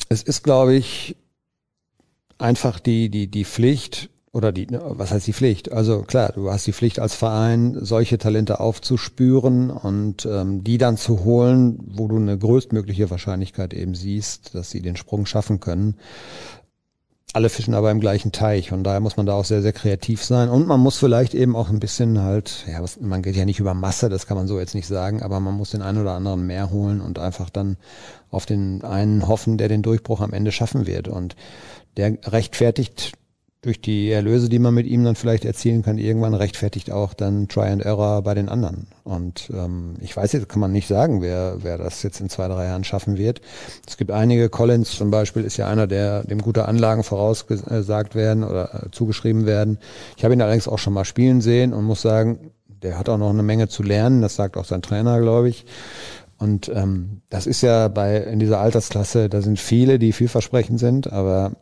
Es 0.09 0.25
ist, 0.25 0.43
glaube 0.43 0.75
ich, 0.75 1.17
einfach 2.39 2.81
die, 2.81 3.11
die, 3.11 3.29
die 3.29 3.45
Pflicht, 3.45 4.11
oder 4.33 4.53
die, 4.53 4.67
ne, 4.67 4.83
was 4.85 5.13
heißt 5.13 5.27
die 5.27 5.33
Pflicht? 5.33 5.73
Also 5.73 6.03
klar, 6.03 6.33
du 6.35 6.51
hast 6.51 6.67
die 6.67 6.73
Pflicht 6.73 6.99
als 6.99 7.15
Verein, 7.15 7.79
solche 7.81 8.19
Talente 8.19 8.61
aufzuspüren 8.61 9.71
und 9.71 10.27
ähm, 10.27 10.63
die 10.63 10.79
dann 10.79 10.97
zu 10.99 11.25
holen, 11.25 11.79
wo 11.87 12.07
du 12.07 12.17
eine 12.17 12.37
größtmögliche 12.37 13.09
Wahrscheinlichkeit 13.11 13.73
eben 13.73 13.95
siehst, 13.95 14.55
dass 14.55 14.71
sie 14.71 14.83
den 14.83 14.97
Sprung 14.97 15.25
schaffen 15.25 15.61
können. 15.61 15.97
Alle 17.33 17.49
fischen 17.49 17.75
aber 17.75 17.91
im 17.91 18.01
gleichen 18.01 18.31
Teich 18.33 18.73
und 18.73 18.85
daher 18.85 19.01
muss 19.01 19.17
man 19.17 19.27
da 19.27 19.35
auch 19.35 19.45
sehr, 19.45 19.63
sehr 19.63 19.73
kreativ 19.73 20.23
sein 20.23 20.49
und 20.49 20.67
man 20.67 20.81
muss 20.81 20.99
vielleicht 20.99 21.35
eben 21.35 21.57
auch 21.57 21.71
ein 21.71 21.81
bisschen 21.81 22.23
halt, 22.23 22.65
ja, 22.71 22.83
was, 22.83 23.01
man 23.01 23.23
geht 23.23 23.37
ja 23.37 23.45
nicht 23.45 23.61
über 23.61 23.75
Masse, 23.75 24.09
das 24.09 24.27
kann 24.27 24.37
man 24.37 24.47
so 24.47 24.59
jetzt 24.59 24.75
nicht 24.75 24.87
sagen, 24.87 25.23
aber 25.23 25.41
man 25.41 25.55
muss 25.55 25.71
den 25.71 25.83
einen 25.83 26.01
oder 26.01 26.13
anderen 26.13 26.47
mehr 26.47 26.71
holen 26.71 27.01
und 27.01 27.19
einfach 27.19 27.51
dann 27.51 27.77
auf 28.31 28.47
den 28.47 28.85
einen 28.85 29.29
hoffen, 29.29 29.59
der 29.59 29.69
den 29.69 29.83
Durchbruch 29.83 30.21
am 30.21 30.33
Ende 30.33 30.53
schaffen 30.53 30.87
wird 30.87 31.09
und 31.09 31.37
der 31.97 32.17
rechtfertigt 32.25 33.13
durch 33.67 33.81
die 33.81 34.11
Erlöse, 34.11 34.49
die 34.49 34.61
man 34.61 34.73
mit 34.73 34.87
ihm 34.87 35.03
dann 35.03 35.17
vielleicht 35.17 35.45
erzielen 35.45 35.83
kann, 35.83 35.99
irgendwann 35.99 36.35
rechtfertigt 36.35 36.93
auch 36.93 37.15
dann 37.15 37.49
Try 37.49 37.67
and 37.67 37.85
Error 37.85 38.23
bei 38.23 38.33
den 38.33 38.49
anderen. 38.49 38.87
Und 39.03 39.51
ähm, 39.53 39.97
ich 40.01 40.17
weiß 40.17 40.33
jetzt, 40.33 40.49
kann 40.49 40.61
man 40.61 40.71
nicht 40.71 40.87
sagen, 40.87 41.21
wer, 41.21 41.59
wer 41.63 41.77
das 41.77 42.05
jetzt 42.05 42.21
in 42.21 42.29
zwei, 42.29 42.47
drei 42.47 42.67
Jahren 42.67 42.85
schaffen 42.85 43.19
wird. 43.19 43.41
Es 43.87 43.97
gibt 43.97 44.13
einige, 44.13 44.49
Collins 44.49 44.93
zum 44.93 45.11
Beispiel 45.11 45.43
ist 45.43 45.57
ja 45.57 45.67
einer, 45.67 45.89
der 45.89 46.23
dem 46.23 46.41
gute 46.43 46.67
Anlagen 46.67 47.03
vorausgesagt 47.03 48.15
werden 48.15 48.45
oder 48.45 48.87
äh, 48.87 48.91
zugeschrieben 48.93 49.47
werden. 49.47 49.79
Ich 50.17 50.25
habe 50.25 50.33
ihn 50.33 50.41
allerdings 50.41 50.69
auch 50.69 50.79
schon 50.79 50.93
mal 50.93 51.05
spielen 51.05 51.41
sehen 51.41 51.75
und 51.75 51.85
muss 51.85 52.03
sagen, 52.03 52.53
der 52.69 52.99
hat 52.99 53.09
auch 53.09 53.19
noch 53.19 53.31
eine 53.31 53.43
Menge 53.43 53.67
zu 53.67 53.83
lernen. 53.83 54.23
Das 54.23 54.37
sagt 54.37 54.57
auch 54.57 54.65
sein 54.65 54.83
Trainer, 54.83 55.21
glaube 55.21 55.49
ich. 55.49 55.67
Und 56.39 56.69
ähm, 56.69 57.23
das 57.31 57.49
ist 57.49 57.63
ja 57.63 57.89
bei 57.89 58.19
in 58.19 58.39
dieser 58.39 58.61
Altersklasse, 58.61 59.29
da 59.29 59.41
sind 59.41 59.59
viele, 59.59 59.99
die 59.99 60.13
vielversprechend 60.13 60.79
sind, 60.79 61.13
aber 61.13 61.53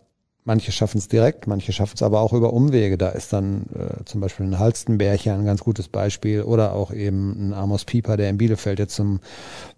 Manche 0.46 0.72
schaffen 0.72 0.98
es 0.98 1.08
direkt, 1.08 1.46
manche 1.46 1.72
schaffen 1.72 1.94
es 1.94 2.02
aber 2.02 2.20
auch 2.20 2.34
über 2.34 2.52
Umwege. 2.52 2.98
Da 2.98 3.08
ist 3.08 3.32
dann 3.32 3.64
äh, 3.74 4.04
zum 4.04 4.20
Beispiel 4.20 4.44
ein 4.44 4.58
Halstenberg 4.58 5.24
ja 5.24 5.34
ein 5.34 5.46
ganz 5.46 5.60
gutes 5.60 5.88
Beispiel 5.88 6.42
oder 6.42 6.74
auch 6.74 6.92
eben 6.92 7.48
ein 7.48 7.54
Amos 7.54 7.86
Pieper, 7.86 8.18
der 8.18 8.28
in 8.28 8.36
Bielefeld 8.36 8.78
jetzt 8.78 8.94
zum 8.94 9.20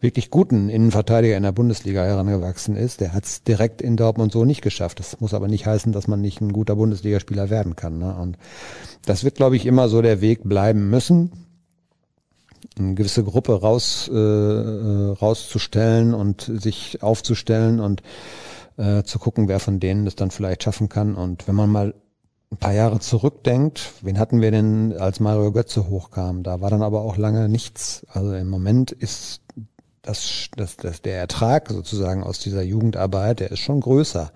wirklich 0.01 0.29
guten 0.29 0.69
Innenverteidiger 0.69 1.37
in 1.37 1.45
der 1.45 1.53
Bundesliga 1.53 2.03
herangewachsen 2.03 2.75
ist. 2.75 3.01
Der 3.01 3.13
hat 3.13 3.27
es 3.27 3.45
direkt 3.45 3.81
in 3.81 3.97
Dortmund 3.97 4.33
so 4.33 4.45
nicht 4.45 4.61
geschafft. 4.61 4.99
Das 4.99 5.21
muss 5.21 5.35
aber 5.35 5.47
nicht 5.47 5.67
heißen, 5.67 5.93
dass 5.93 6.09
man 6.09 6.21
nicht 6.21 6.41
ein 6.41 6.53
guter 6.53 6.75
Bundesligaspieler 6.75 7.49
werden 7.49 7.77
kann. 7.77 7.99
Ne? 7.99 8.17
Und 8.17 8.37
das 9.05 9.23
wird, 9.23 9.37
glaube 9.37 9.55
ich, 9.55 9.67
immer 9.67 9.89
so 9.89 10.03
der 10.03 10.21
Weg 10.21 10.41
bleiben 10.43 10.91
müssen 10.91 11.31
eine 12.79 12.95
gewisse 12.95 13.25
Gruppe 13.25 13.61
raus 13.61 14.11
äh, 14.13 14.17
äh 14.17 15.13
rauszustellen 15.13 16.13
und 16.13 16.43
sich 16.43 17.03
aufzustellen 17.03 17.81
und 17.81 18.03
äh, 18.77 19.03
zu 19.03 19.19
gucken, 19.19 19.49
wer 19.49 19.61
von 19.61 19.81
denen 19.81 20.05
das 20.05 20.17
dann 20.17 20.31
vielleicht 20.31 20.63
schaffen 20.63 20.89
kann. 20.89 21.15
Und 21.15 21.49
wenn 21.49 21.55
man 21.55 21.71
mal 21.71 21.95
ein 22.51 22.59
paar 22.59 22.73
Jahre 22.73 23.01
zurückdenkt, 23.01 23.93
wen 24.03 24.19
hatten 24.19 24.41
wir 24.41 24.51
denn, 24.51 24.97
als 24.97 25.21
Mario 25.21 25.53
Götze 25.53 25.89
hochkam? 25.89 26.43
Da 26.43 26.61
war 26.61 26.71
dann 26.71 26.83
aber 26.83 27.03
auch 27.03 27.17
lange 27.17 27.49
nichts. 27.49 28.07
Also 28.09 28.35
im 28.35 28.49
Moment 28.49 28.93
ist 28.93 29.41
das, 30.03 30.49
das, 30.57 30.77
das 30.77 31.03
der 31.03 31.19
Ertrag 31.19 31.69
sozusagen 31.69 32.23
aus 32.23 32.39
dieser 32.39 32.63
Jugendarbeit, 32.63 33.41
der 33.41 33.51
ist 33.51 33.59
schon 33.59 33.81
größer. 33.81 34.31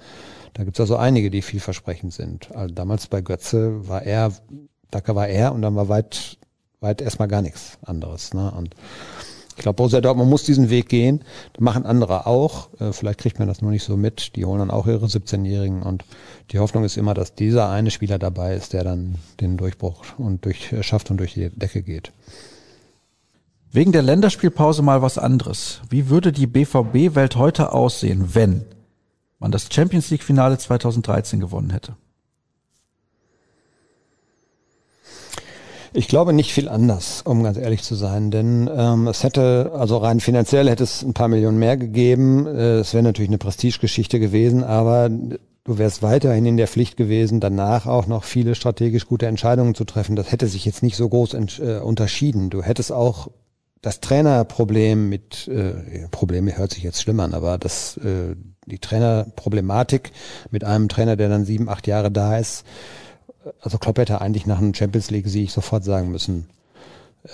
Da 0.55 0.64
gibt's 0.64 0.80
also 0.80 0.97
einige, 0.97 1.30
die 1.30 1.43
vielversprechend 1.43 2.12
sind. 2.12 2.55
Also 2.55 2.74
damals 2.74 3.07
bei 3.07 3.20
Götze 3.20 3.88
war 3.88 4.03
er, 4.03 4.32
da 4.91 5.01
war 5.14 5.28
er 5.28 5.53
und 5.55 5.62
dann 5.62 5.76
war 5.76 5.88
weit, 5.88 6.38
weit 6.80 7.01
erstmal 7.01 7.28
gar 7.28 7.43
nichts 7.43 7.78
anderes. 7.82 8.34
Ne? 8.34 8.51
Und 8.51 8.74
glaube, 9.63 9.77
Borussia 9.77 10.01
Dortmund 10.01 10.31
muss 10.31 10.45
diesen 10.45 10.71
Weg 10.71 10.89
gehen. 10.89 11.23
Das 11.53 11.61
machen 11.61 11.87
andere 11.87 12.27
auch. 12.27 12.69
Äh, 12.81 12.93
vielleicht 12.93 13.21
kriegt 13.21 13.39
man 13.39 13.49
das 13.49 13.63
nur 13.63 13.71
nicht 13.71 13.85
so 13.85 13.97
mit. 13.97 14.37
Die 14.37 14.45
holen 14.45 14.59
dann 14.59 14.71
auch 14.71 14.87
ihre 14.87 15.07
17-Jährigen 15.07 15.83
und 15.83 16.05
die 16.51 16.59
Hoffnung 16.59 16.85
ist 16.85 16.97
immer, 16.97 17.15
dass 17.15 17.35
dieser 17.35 17.71
eine 17.71 17.91
Spieler 17.91 18.19
dabei 18.19 18.55
ist, 18.55 18.73
der 18.73 18.85
dann 18.85 19.17
den 19.41 19.57
Durchbruch 19.57 20.05
und 20.19 20.45
durch 20.45 20.73
äh, 20.73 20.83
schafft 20.83 21.11
und 21.11 21.19
durch 21.19 21.35
die 21.35 21.51
Decke 21.51 21.83
geht. 21.83 22.13
Wegen 23.73 23.93
der 23.93 24.03
Länderspielpause 24.03 24.83
mal 24.83 25.01
was 25.01 25.17
anderes. 25.17 25.81
Wie 25.89 26.09
würde 26.09 26.33
die 26.33 26.49
BVB-Welt 26.49 27.37
heute 27.37 27.73
aussehen, 27.73 28.35
wenn 28.35 28.65
man 29.39 29.53
das 29.53 29.69
Champions 29.73 30.11
League-Finale 30.11 30.59
2013 30.59 31.39
gewonnen 31.39 31.71
hätte? 31.71 31.95
Ich 35.93 36.07
glaube 36.07 36.32
nicht 36.32 36.53
viel 36.53 36.68
anders, 36.68 37.22
um 37.22 37.43
ganz 37.43 37.57
ehrlich 37.57 37.82
zu 37.82 37.97
sein, 37.97 38.30
denn 38.30 38.70
ähm, 38.72 39.09
es 39.09 39.24
hätte, 39.24 39.72
also 39.74 39.97
rein 39.97 40.20
finanziell 40.20 40.68
hätte 40.68 40.84
es 40.84 41.03
ein 41.03 41.14
paar 41.14 41.26
Millionen 41.26 41.59
mehr 41.59 41.76
gegeben. 41.76 42.47
Äh, 42.47 42.78
es 42.78 42.95
wäre 42.95 43.03
natürlich 43.03 43.30
eine 43.30 43.38
Prestigegeschichte 43.38 44.20
gewesen, 44.20 44.62
aber 44.62 45.09
du 45.09 45.78
wärst 45.78 46.03
weiterhin 46.03 46.47
in 46.47 46.57
der 46.57 46.68
Pflicht 46.68 46.97
gewesen, 46.97 47.41
danach 47.41 47.86
auch 47.86 48.07
noch 48.07 48.22
viele 48.22 48.55
strategisch 48.55 49.07
gute 49.07 49.26
Entscheidungen 49.26 49.74
zu 49.74 49.84
treffen. 49.84 50.14
Das 50.14 50.30
hätte 50.30 50.47
sich 50.47 50.64
jetzt 50.64 50.84
nicht 50.84 50.97
so 50.97 51.09
groß 51.09 51.34
äh, 51.34 51.80
unterschieden. 51.82 52.51
Du 52.51 52.62
hättest 52.62 52.93
auch 52.93 53.28
das 53.82 54.01
Trainerproblem 54.01 55.09
mit 55.09 55.49
äh, 55.49 56.07
Probleme 56.11 56.57
hört 56.57 56.72
sich 56.72 56.84
jetzt 56.84 57.03
schlimm 57.03 57.18
an, 57.18 57.34
aber 57.34 57.59
das 57.59 57.97
äh, 57.97 58.36
die 58.66 58.78
Trainerproblematik 58.78 60.12
mit 60.51 60.64
einem 60.64 60.88
Trainer, 60.88 61.16
der 61.16 61.28
dann 61.28 61.45
sieben, 61.45 61.68
acht 61.68 61.86
Jahre 61.86 62.11
da 62.11 62.38
ist, 62.38 62.64
also 63.61 63.78
Klopp 63.78 63.99
hätte 63.99 64.20
eigentlich 64.20 64.47
nach 64.47 64.59
einem 64.59 64.74
Champions 64.74 65.11
League 65.11 65.28
Sieg 65.28 65.51
sofort 65.51 65.84
sagen 65.84 66.11
müssen, 66.11 66.49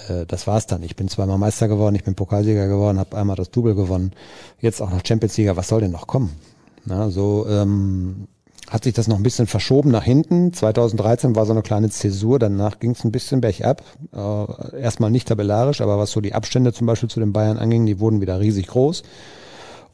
äh, 0.08 0.26
das 0.26 0.46
war's 0.46 0.66
dann. 0.66 0.82
Ich 0.82 0.96
bin 0.96 1.08
zweimal 1.08 1.38
Meister 1.38 1.68
geworden, 1.68 1.94
ich 1.94 2.04
bin 2.04 2.14
Pokalsieger 2.14 2.68
geworden, 2.68 2.98
habe 2.98 3.16
einmal 3.16 3.36
das 3.36 3.50
Double 3.50 3.74
gewonnen. 3.74 4.12
Jetzt 4.60 4.80
auch 4.80 4.90
noch 4.90 5.04
Champions 5.04 5.36
League, 5.36 5.56
was 5.56 5.68
soll 5.68 5.80
denn 5.80 5.92
noch 5.92 6.06
kommen? 6.06 6.36
Na, 6.84 7.10
so 7.10 7.46
ähm, 7.48 8.28
hat 8.68 8.84
sich 8.84 8.94
das 8.94 9.08
noch 9.08 9.16
ein 9.16 9.22
bisschen 9.22 9.46
verschoben 9.46 9.90
nach 9.90 10.04
hinten. 10.04 10.52
2013 10.52 11.36
war 11.36 11.46
so 11.46 11.52
eine 11.52 11.62
kleine 11.62 11.90
Zäsur, 11.90 12.38
danach 12.38 12.78
ging 12.78 12.92
es 12.92 13.04
ein 13.04 13.12
bisschen 13.12 13.40
bergab. 13.40 13.82
Äh, 14.12 14.80
erstmal 14.80 15.10
nicht 15.10 15.28
tabellarisch, 15.28 15.80
aber 15.80 15.98
was 15.98 16.10
so 16.10 16.20
die 16.20 16.34
Abstände 16.34 16.72
zum 16.72 16.86
Beispiel 16.86 17.08
zu 17.10 17.20
den 17.20 17.32
Bayern 17.32 17.58
anging, 17.58 17.86
die 17.86 18.00
wurden 18.00 18.20
wieder 18.20 18.40
riesig 18.40 18.68
groß. 18.68 19.02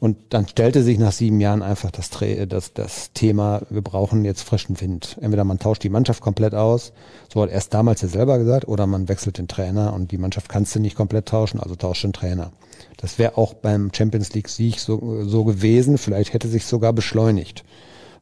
Und 0.03 0.17
dann 0.31 0.49
stellte 0.49 0.83
sich 0.83 0.99
nach 0.99 1.13
sieben 1.13 1.39
Jahren 1.39 1.61
einfach 1.61 1.89
das, 1.89 2.09
das, 2.09 2.73
das 2.73 3.13
Thema, 3.13 3.61
wir 3.69 3.81
brauchen 3.81 4.25
jetzt 4.25 4.41
frischen 4.41 4.81
Wind. 4.81 5.17
Entweder 5.21 5.45
man 5.45 5.59
tauscht 5.59 5.81
die 5.81 5.87
Mannschaft 5.87 6.19
komplett 6.19 6.53
aus, 6.53 6.91
so 7.33 7.41
hat 7.41 7.49
erst 7.49 7.73
damals 7.73 8.01
ja 8.01 8.09
selber 8.09 8.37
gesagt, 8.37 8.67
oder 8.67 8.85
man 8.85 9.07
wechselt 9.07 9.37
den 9.37 9.47
Trainer 9.47 9.93
und 9.93 10.11
die 10.11 10.17
Mannschaft 10.17 10.49
kannst 10.49 10.75
du 10.75 10.81
nicht 10.81 10.97
komplett 10.97 11.29
tauschen, 11.29 11.61
also 11.61 11.77
tauscht 11.77 12.03
den 12.03 12.11
Trainer. 12.11 12.51
Das 12.97 13.17
wäre 13.17 13.37
auch 13.37 13.53
beim 13.53 13.91
Champions 13.93 14.33
League 14.33 14.49
Sieg 14.49 14.77
so, 14.77 15.23
so 15.23 15.45
gewesen, 15.45 15.97
vielleicht 15.97 16.33
hätte 16.33 16.49
sich 16.49 16.65
sogar 16.65 16.91
beschleunigt, 16.91 17.63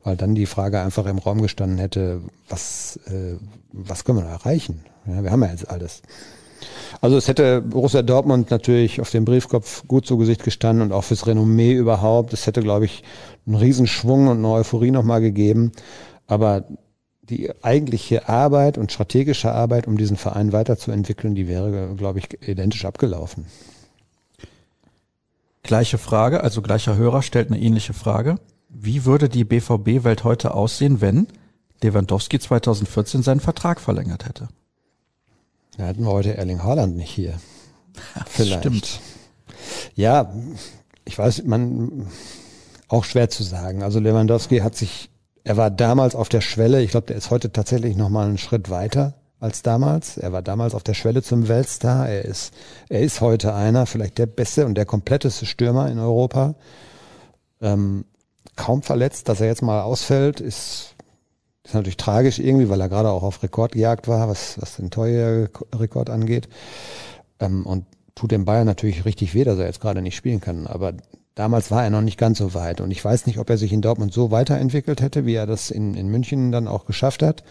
weil 0.04 0.16
dann 0.16 0.36
die 0.36 0.46
Frage 0.46 0.82
einfach 0.82 1.08
im 1.08 1.18
Raum 1.18 1.42
gestanden 1.42 1.80
hätte, 1.80 2.22
was, 2.48 3.00
äh, 3.08 3.38
was 3.72 4.04
können 4.04 4.20
wir 4.20 4.26
noch 4.26 4.46
erreichen? 4.46 4.86
Ja, 5.08 5.24
wir 5.24 5.32
haben 5.32 5.42
ja 5.42 5.50
jetzt 5.50 5.68
alles. 5.68 6.04
Also 7.02 7.18
es 7.18 7.28
hätte 7.28 7.62
Borussia 7.62 8.02
Dortmund 8.02 8.52
natürlich 8.52 9.02
auf 9.02 9.10
dem 9.10 9.26
Briefkopf 9.26 9.88
gut 9.88 10.06
zu 10.06 10.18
Gesicht 10.18 10.44
gestanden 10.44 10.84
und 10.84 10.92
auch 10.92 11.04
fürs 11.04 11.28
Renommee 11.28 11.74
überhaupt. 11.74 12.34
Es 12.34 12.48
hätte, 12.48 12.62
glaube 12.62 12.86
ich, 12.86 13.04
einen 13.46 13.56
Riesenschwung 13.56 14.28
und 14.28 14.38
eine 14.38 14.50
Euphorie 14.50 14.92
nochmal 14.92 15.22
gegeben. 15.22 15.72
Aber 16.28 16.66
die 17.24 17.52
eigentliche 17.64 18.28
Arbeit 18.30 18.78
und 18.78 18.92
strategische 18.92 19.52
Arbeit, 19.52 19.88
um 19.88 19.98
diesen 19.98 20.18
Verein 20.18 20.52
weiterzuentwickeln, 20.52 21.34
die 21.34 21.48
wäre, 21.48 21.96
glaube 21.96 22.20
ich, 22.20 22.48
identisch 22.48 22.86
abgelaufen. 22.86 23.46
Gleiche 25.64 25.98
Frage, 25.98 26.44
also 26.44 26.62
gleicher 26.62 26.98
Hörer 26.98 27.22
stellt 27.22 27.50
eine 27.50 27.62
ähnliche 27.62 27.94
Frage. 27.94 28.36
Wie 28.68 29.06
würde 29.06 29.30
die 29.30 29.44
BVB-Welt 29.44 30.24
heute 30.24 30.54
aussehen, 30.54 31.02
wenn 31.02 31.28
Lewandowski 31.84 32.40
2014 32.40 33.22
seinen 33.22 33.40
Vertrag 33.40 33.80
verlängert 33.80 34.26
hätte? 34.26 34.50
Da 35.78 35.86
hätten 35.86 36.04
wir 36.04 36.12
heute 36.12 36.36
Erling 36.38 36.64
Haaland 36.64 36.96
nicht 36.96 37.12
hier. 37.12 37.40
Ja, 38.16 38.26
Vielleicht. 38.28 38.60
Stimmt. 38.60 39.00
Ja, 39.96 40.34
ich 41.06 41.18
weiß, 41.18 41.44
man 41.44 42.08
auch 42.88 43.04
schwer 43.04 43.30
zu 43.30 43.44
sagen. 43.44 43.84
Also 43.84 44.00
Lewandowski 44.00 44.60
hat 44.60 44.76
sich, 44.76 45.10
er 45.44 45.58
war 45.58 45.72
damals 45.72 46.16
auf 46.16 46.30
der 46.30 46.42
Schwelle. 46.42 46.82
Ich 46.82 46.92
glaube, 46.92 47.08
der 47.08 47.16
ist 47.16 47.32
heute 47.32 47.52
tatsächlich 47.52 47.96
noch 47.96 48.10
mal 48.10 48.28
einen 48.28 48.38
Schritt 48.38 48.70
weiter 48.70 49.16
als 49.40 49.64
damals. 49.64 50.18
Er 50.18 50.32
war 50.32 50.42
damals 50.42 50.76
auf 50.76 50.84
der 50.84 50.94
Schwelle 50.94 51.24
zum 51.24 51.48
Weltstar. 51.48 52.08
Er 52.08 52.26
ist, 52.26 52.54
er 52.90 53.02
ist 53.02 53.22
heute 53.22 53.54
einer, 53.54 53.86
vielleicht 53.86 54.18
der 54.18 54.28
beste 54.28 54.66
und 54.66 54.76
der 54.76 54.86
kompletteste 54.86 55.46
Stürmer 55.46 55.90
in 55.90 56.00
Europa. 56.00 56.56
Ähm, 57.62 58.06
kaum 58.56 58.84
verletzt, 58.84 59.30
dass 59.30 59.42
er 59.42 59.48
jetzt 59.48 59.62
mal 59.62 59.82
ausfällt, 59.82 60.40
ist 60.42 60.96
ist 61.72 61.76
natürlich 61.76 61.98
tragisch 61.98 62.40
irgendwie, 62.40 62.70
weil 62.70 62.82
er 62.82 62.90
gerade 62.90 63.10
auch 63.10 63.24
auf 63.24 63.42
Rekord 63.42 63.72
gejagt 63.72 64.08
war, 64.08 64.28
was, 64.28 64.60
was 64.60 64.76
den 64.76 64.92
Torjägerrekord 64.92 66.10
angeht. 66.10 66.50
Ähm, 67.40 67.66
und 67.66 67.86
tut 68.14 68.32
dem 68.32 68.46
Bayern 68.46 68.66
natürlich 68.66 69.06
richtig 69.06 69.34
weh, 69.34 69.46
dass 69.46 69.58
er 69.58 69.66
jetzt 69.66 69.80
gerade 69.80 70.02
nicht 70.02 70.16
spielen 70.16 70.42
kann. 70.42 70.68
Aber 70.68 70.94
damals 71.34 71.72
war 71.72 71.84
er 71.84 71.90
noch 71.90 72.02
nicht 72.02 72.20
ganz 72.20 72.40
so 72.40 72.54
weit. 72.54 72.82
Und 72.82 72.92
ich 72.92 73.04
weiß 73.04 73.26
nicht, 73.26 73.40
ob 73.40 73.50
er 73.50 73.58
sich 73.58 73.72
in 73.72 73.82
Dortmund 73.82 74.14
so 74.14 74.32
weiterentwickelt 74.32 75.02
hätte, 75.02 75.26
wie 75.26 75.34
er 75.34 75.48
das 75.48 75.72
in, 75.72 75.96
in 75.96 76.10
München 76.10 76.52
dann 76.52 76.68
auch 76.68 76.86
geschafft 76.86 77.24
hat. 77.24 77.44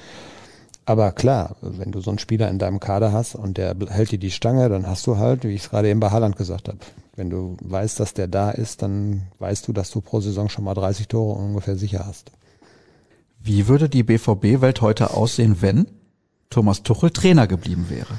Aber 0.85 1.13
klar, 1.13 1.57
wenn 1.63 1.93
du 1.93 2.01
so 2.01 2.11
einen 2.11 2.19
Spieler 2.19 2.51
in 2.51 2.59
deinem 2.59 2.79
Kader 2.79 3.13
hast 3.13 3.35
und 3.35 3.57
der 3.57 3.75
hält 3.89 4.11
dir 4.11 4.19
die 4.19 4.31
Stange, 4.31 4.69
dann 4.69 4.87
hast 4.87 5.07
du 5.07 5.17
halt, 5.17 5.45
wie 5.45 5.55
ich 5.55 5.63
es 5.63 5.71
gerade 5.71 5.89
eben 5.89 6.01
bei 6.01 6.11
Haaland 6.11 6.37
gesagt 6.37 6.69
habe, 6.69 6.79
wenn 7.17 7.31
du 7.31 7.57
weißt, 7.63 8.01
dass 8.01 8.13
der 8.13 8.29
da 8.29 8.51
ist, 8.51 8.83
dann 8.83 9.29
weißt 9.39 9.67
du, 9.67 9.73
dass 9.73 9.91
du 9.91 10.03
pro 10.03 10.21
Saison 10.21 10.49
schon 10.49 10.65
mal 10.65 10.75
30 10.75 11.09
Tore 11.09 11.39
ungefähr 11.39 11.77
sicher 11.77 12.05
hast. 12.07 12.33
Wie 13.43 13.69
würde 13.69 13.89
die 13.89 14.03
BVB-Welt 14.03 14.83
heute 14.83 15.15
aussehen, 15.15 15.57
wenn 15.61 15.87
Thomas 16.51 16.83
Tuchel 16.83 17.11
Trainer 17.11 17.47
geblieben 17.47 17.87
wäre? 17.89 18.19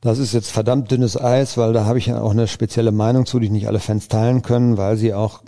Das 0.00 0.18
ist 0.18 0.32
jetzt 0.32 0.50
verdammt 0.50 0.90
dünnes 0.90 1.20
Eis, 1.20 1.56
weil 1.58 1.72
da 1.72 1.84
habe 1.84 1.98
ich 1.98 2.06
ja 2.06 2.20
auch 2.20 2.30
eine 2.30 2.46
spezielle 2.46 2.92
Meinung 2.92 3.26
zu, 3.26 3.38
die 3.40 3.50
nicht 3.50 3.66
alle 3.66 3.80
Fans 3.80 4.08
teilen 4.08 4.42
können, 4.42 4.76
weil 4.76 4.96
sie 4.96 5.12
auch 5.12 5.42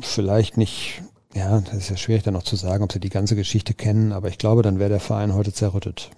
vielleicht 0.00 0.56
nicht, 0.56 1.02
ja, 1.34 1.60
das 1.60 1.74
ist 1.74 1.90
ja 1.90 1.96
schwierig 1.96 2.24
dann 2.24 2.34
noch 2.34 2.42
zu 2.42 2.56
sagen, 2.56 2.82
ob 2.82 2.92
sie 2.92 3.00
die 3.00 3.08
ganze 3.08 3.36
Geschichte 3.36 3.74
kennen, 3.74 4.12
aber 4.12 4.28
ich 4.28 4.38
glaube, 4.38 4.62
dann 4.62 4.78
wäre 4.78 4.90
der 4.90 5.00
Verein 5.00 5.34
heute 5.34 5.52
zerrüttet. 5.52 6.10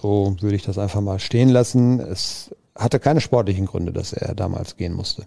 So 0.00 0.36
würde 0.40 0.56
ich 0.56 0.62
das 0.62 0.78
einfach 0.78 1.00
mal 1.00 1.18
stehen 1.18 1.50
lassen. 1.50 2.00
Es 2.00 2.54
hatte 2.74 2.98
keine 2.98 3.20
sportlichen 3.20 3.66
Gründe, 3.66 3.92
dass 3.92 4.12
er 4.12 4.34
damals 4.34 4.76
gehen 4.76 4.94
musste. 4.94 5.24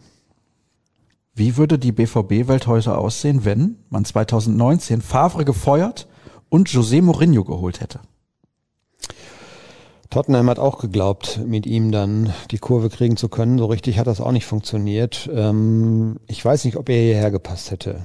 Wie 1.39 1.55
würde 1.55 1.79
die 1.79 1.93
BVB-Welt 1.93 2.67
heute 2.67 2.97
aussehen, 2.97 3.45
wenn 3.45 3.77
man 3.89 4.03
2019 4.03 5.01
Favre 5.01 5.45
gefeuert 5.45 6.05
und 6.49 6.67
José 6.67 7.01
Mourinho 7.01 7.45
geholt 7.45 7.79
hätte? 7.79 8.01
Tottenham 10.09 10.49
hat 10.49 10.59
auch 10.59 10.79
geglaubt, 10.79 11.39
mit 11.45 11.65
ihm 11.65 11.93
dann 11.93 12.33
die 12.51 12.57
Kurve 12.57 12.89
kriegen 12.89 13.15
zu 13.15 13.29
können. 13.29 13.57
So 13.57 13.67
richtig 13.67 13.97
hat 13.97 14.07
das 14.07 14.19
auch 14.19 14.33
nicht 14.33 14.45
funktioniert. 14.45 15.29
Ähm, 15.33 16.17
ich 16.27 16.43
weiß 16.43 16.65
nicht, 16.65 16.75
ob 16.75 16.89
er 16.89 17.01
hierher 17.01 17.31
gepasst 17.31 17.71
hätte. 17.71 18.01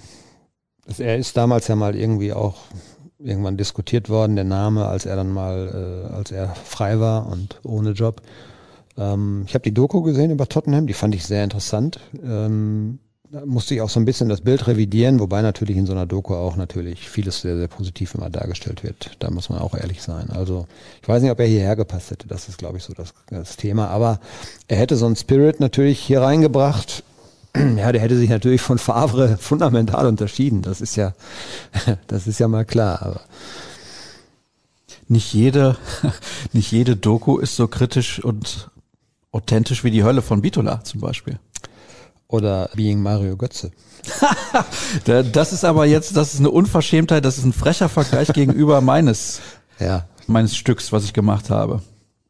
Er 0.98 1.16
ist 1.16 1.36
damals 1.36 1.66
ja 1.66 1.74
mal 1.74 1.96
irgendwie 1.96 2.32
auch 2.32 2.54
irgendwann 3.18 3.56
diskutiert 3.56 4.08
worden, 4.08 4.36
der 4.36 4.44
Name, 4.44 4.86
als 4.86 5.06
er 5.06 5.16
dann 5.16 5.32
mal, 5.32 6.06
äh, 6.08 6.14
als 6.14 6.30
er 6.30 6.54
frei 6.54 7.00
war 7.00 7.26
und 7.26 7.58
ohne 7.64 7.90
Job. 7.90 8.22
Ähm, 8.96 9.42
ich 9.48 9.54
habe 9.54 9.64
die 9.64 9.74
Doku 9.74 10.02
gesehen 10.02 10.30
über 10.30 10.48
Tottenham, 10.48 10.86
die 10.86 10.92
fand 10.92 11.16
ich 11.16 11.24
sehr 11.26 11.42
interessant. 11.42 11.98
Ähm, 12.22 13.00
da 13.34 13.44
musste 13.44 13.74
ich 13.74 13.80
auch 13.80 13.90
so 13.90 13.98
ein 13.98 14.04
bisschen 14.04 14.28
das 14.28 14.42
Bild 14.42 14.68
revidieren, 14.68 15.18
wobei 15.18 15.42
natürlich 15.42 15.76
in 15.76 15.86
so 15.86 15.92
einer 15.92 16.06
Doku 16.06 16.36
auch 16.36 16.54
natürlich 16.54 17.08
vieles 17.08 17.40
sehr, 17.40 17.56
sehr 17.56 17.66
positiv 17.66 18.14
immer 18.14 18.30
dargestellt 18.30 18.84
wird. 18.84 19.16
Da 19.18 19.28
muss 19.28 19.48
man 19.48 19.58
auch 19.58 19.74
ehrlich 19.74 20.02
sein. 20.02 20.30
Also 20.30 20.68
ich 21.02 21.08
weiß 21.08 21.20
nicht, 21.20 21.32
ob 21.32 21.40
er 21.40 21.46
hierher 21.46 21.74
gepasst 21.74 22.12
hätte. 22.12 22.28
Das 22.28 22.48
ist, 22.48 22.58
glaube 22.58 22.78
ich, 22.78 22.84
so 22.84 22.92
das, 22.92 23.12
das 23.30 23.56
Thema. 23.56 23.88
Aber 23.88 24.20
er 24.68 24.76
hätte 24.76 24.94
so 24.94 25.06
einen 25.06 25.16
Spirit 25.16 25.58
natürlich 25.58 25.98
hier 25.98 26.20
reingebracht. 26.22 27.02
Ja, 27.76 27.92
der 27.92 28.00
hätte 28.00 28.16
sich 28.16 28.30
natürlich 28.30 28.60
von 28.60 28.78
Favre 28.78 29.36
fundamental 29.40 30.06
unterschieden. 30.06 30.62
Das 30.62 30.80
ist 30.80 30.96
ja, 30.96 31.14
das 32.08 32.26
ist 32.26 32.40
ja 32.40 32.48
mal 32.48 32.64
klar. 32.64 33.02
Aber 33.02 33.20
nicht 35.06 35.32
jede, 35.32 35.76
nicht 36.52 36.72
jede 36.72 36.96
Doku 36.96 37.38
ist 37.38 37.54
so 37.54 37.68
kritisch 37.68 38.22
und 38.24 38.70
authentisch 39.30 39.84
wie 39.84 39.92
die 39.92 40.02
Hölle 40.02 40.22
von 40.22 40.40
Bitola 40.40 40.82
zum 40.82 41.00
Beispiel. 41.00 41.38
Oder 42.34 42.68
Being 42.74 43.00
Mario 43.00 43.36
Götze. 43.36 43.70
das 45.04 45.52
ist 45.52 45.64
aber 45.64 45.86
jetzt, 45.86 46.16
das 46.16 46.34
ist 46.34 46.40
eine 46.40 46.50
Unverschämtheit, 46.50 47.24
das 47.24 47.38
ist 47.38 47.44
ein 47.44 47.52
frecher 47.52 47.88
Vergleich 47.88 48.32
gegenüber 48.32 48.80
meines, 48.80 49.40
ja. 49.78 50.08
meines 50.26 50.56
Stücks, 50.56 50.90
was 50.90 51.04
ich 51.04 51.12
gemacht 51.12 51.48
habe. 51.48 51.80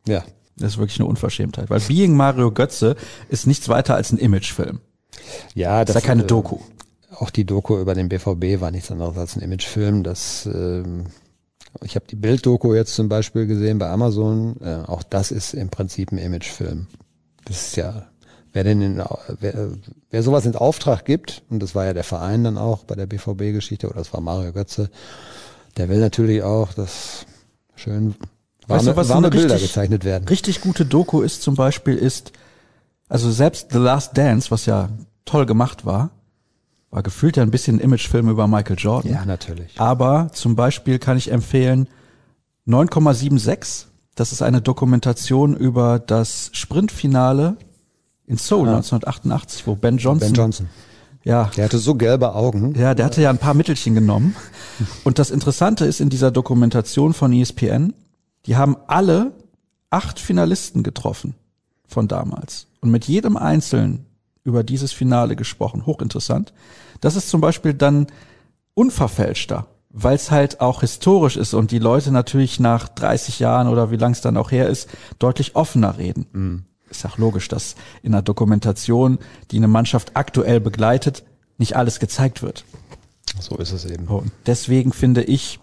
Ja. 0.06 0.22
Das 0.58 0.72
ist 0.72 0.78
wirklich 0.78 1.00
eine 1.00 1.08
Unverschämtheit, 1.08 1.70
weil 1.70 1.80
Being 1.80 2.16
Mario 2.16 2.52
Götze 2.52 2.96
ist 3.30 3.46
nichts 3.46 3.70
weiter 3.70 3.94
als 3.94 4.12
ein 4.12 4.18
Imagefilm. 4.18 4.80
Ja, 5.54 5.86
das 5.86 5.96
ist 5.96 6.02
ja 6.02 6.06
keine 6.06 6.24
äh, 6.24 6.26
Doku. 6.26 6.58
Auch 7.16 7.30
die 7.30 7.46
Doku 7.46 7.78
über 7.78 7.94
den 7.94 8.10
BVB 8.10 8.60
war 8.60 8.70
nichts 8.70 8.90
anderes 8.90 9.16
als 9.16 9.36
ein 9.36 9.40
Imagefilm. 9.40 10.02
Das, 10.02 10.44
ähm, 10.44 11.06
ich 11.82 11.96
habe 11.96 12.04
die 12.06 12.16
Bilddoku 12.16 12.74
jetzt 12.74 12.94
zum 12.94 13.08
Beispiel 13.08 13.46
gesehen 13.46 13.78
bei 13.78 13.88
Amazon. 13.88 14.60
Äh, 14.60 14.82
auch 14.86 15.02
das 15.02 15.30
ist 15.30 15.54
im 15.54 15.70
Prinzip 15.70 16.12
ein 16.12 16.18
Imagefilm. 16.18 16.88
Das 17.46 17.68
ist 17.68 17.76
ja 17.76 18.06
wer 18.54 18.64
denn 18.64 18.80
in, 18.80 19.04
wer, 19.40 19.68
wer 20.10 20.22
sowas 20.22 20.46
in 20.46 20.56
Auftrag 20.56 21.04
gibt, 21.04 21.42
und 21.50 21.60
das 21.62 21.74
war 21.74 21.84
ja 21.84 21.92
der 21.92 22.04
Verein 22.04 22.44
dann 22.44 22.56
auch 22.56 22.84
bei 22.84 22.94
der 22.94 23.06
BVB-Geschichte, 23.06 23.88
oder 23.88 23.98
das 23.98 24.14
war 24.14 24.20
Mario 24.20 24.52
Götze, 24.52 24.90
der 25.76 25.88
will 25.88 25.98
natürlich 25.98 26.42
auch, 26.42 26.72
dass 26.72 27.26
schön 27.74 28.14
warme, 28.66 28.78
weißt 28.78 28.86
du, 28.86 28.96
was 28.96 29.08
warme 29.08 29.26
so 29.26 29.30
Bilder 29.32 29.54
richtig, 29.54 29.72
gezeichnet 29.72 30.04
werden. 30.04 30.28
Richtig 30.28 30.60
gute 30.60 30.86
Doku 30.86 31.20
ist 31.20 31.42
zum 31.42 31.56
Beispiel 31.56 31.96
ist, 31.96 32.32
also 33.08 33.30
selbst 33.30 33.72
The 33.72 33.78
Last 33.78 34.16
Dance, 34.16 34.50
was 34.50 34.66
ja 34.66 34.88
toll 35.24 35.46
gemacht 35.46 35.84
war, 35.84 36.10
war 36.90 37.02
gefühlt 37.02 37.36
ja 37.36 37.42
ein 37.42 37.50
bisschen 37.50 37.78
ein 37.78 37.80
Imagefilm 37.80 38.30
über 38.30 38.46
Michael 38.46 38.76
Jordan. 38.78 39.10
Ja, 39.10 39.24
natürlich. 39.24 39.80
Aber 39.80 40.28
zum 40.32 40.54
Beispiel 40.54 41.00
kann 41.00 41.16
ich 41.16 41.32
empfehlen 41.32 41.88
9,76. 42.68 43.86
Das 44.14 44.30
ist 44.30 44.42
eine 44.42 44.62
Dokumentation 44.62 45.56
über 45.56 45.98
das 45.98 46.50
Sprintfinale 46.52 47.56
in 48.26 48.36
Seoul 48.36 48.66
ja. 48.66 48.76
1988, 48.76 49.66
wo 49.66 49.74
Ben 49.74 49.98
Johnson. 49.98 50.28
Ben 50.28 50.34
Johnson. 50.34 50.68
Ja. 51.24 51.50
Der 51.56 51.64
hatte 51.64 51.78
so 51.78 51.94
gelbe 51.94 52.34
Augen. 52.34 52.74
Ja, 52.74 52.94
der 52.94 53.06
hatte 53.06 53.22
ja 53.22 53.30
ein 53.30 53.38
paar 53.38 53.54
Mittelchen 53.54 53.94
genommen. 53.94 54.36
Und 55.04 55.18
das 55.18 55.30
Interessante 55.30 55.86
ist 55.86 56.00
in 56.00 56.10
dieser 56.10 56.30
Dokumentation 56.30 57.14
von 57.14 57.32
ESPN, 57.32 57.94
die 58.46 58.56
haben 58.56 58.76
alle 58.86 59.32
acht 59.90 60.20
Finalisten 60.20 60.82
getroffen 60.82 61.34
von 61.86 62.08
damals. 62.08 62.66
Und 62.80 62.90
mit 62.90 63.06
jedem 63.06 63.36
Einzelnen 63.36 64.04
über 64.42 64.62
dieses 64.62 64.92
Finale 64.92 65.36
gesprochen. 65.36 65.86
Hochinteressant. 65.86 66.52
Das 67.00 67.16
ist 67.16 67.30
zum 67.30 67.40
Beispiel 67.40 67.72
dann 67.72 68.06
unverfälschter, 68.74 69.66
weil 69.88 70.16
es 70.16 70.30
halt 70.30 70.60
auch 70.60 70.80
historisch 70.80 71.38
ist 71.38 71.54
und 71.54 71.70
die 71.70 71.78
Leute 71.78 72.12
natürlich 72.12 72.60
nach 72.60 72.88
30 72.88 73.38
Jahren 73.38 73.68
oder 73.68 73.90
wie 73.90 73.96
lang 73.96 74.12
es 74.12 74.20
dann 74.20 74.36
auch 74.36 74.50
her 74.50 74.68
ist, 74.68 74.90
deutlich 75.18 75.56
offener 75.56 75.96
reden. 75.96 76.26
Mhm 76.32 76.64
ist 76.96 77.06
auch 77.06 77.18
logisch, 77.18 77.48
dass 77.48 77.74
in 78.02 78.14
einer 78.14 78.22
Dokumentation, 78.22 79.18
die 79.50 79.56
eine 79.56 79.68
Mannschaft 79.68 80.12
aktuell 80.14 80.60
begleitet, 80.60 81.24
nicht 81.58 81.76
alles 81.76 82.00
gezeigt 82.00 82.42
wird. 82.42 82.64
So 83.40 83.56
ist 83.56 83.72
es 83.72 83.84
eben. 83.84 84.06
Und 84.06 84.30
deswegen 84.46 84.92
finde 84.92 85.22
ich, 85.22 85.60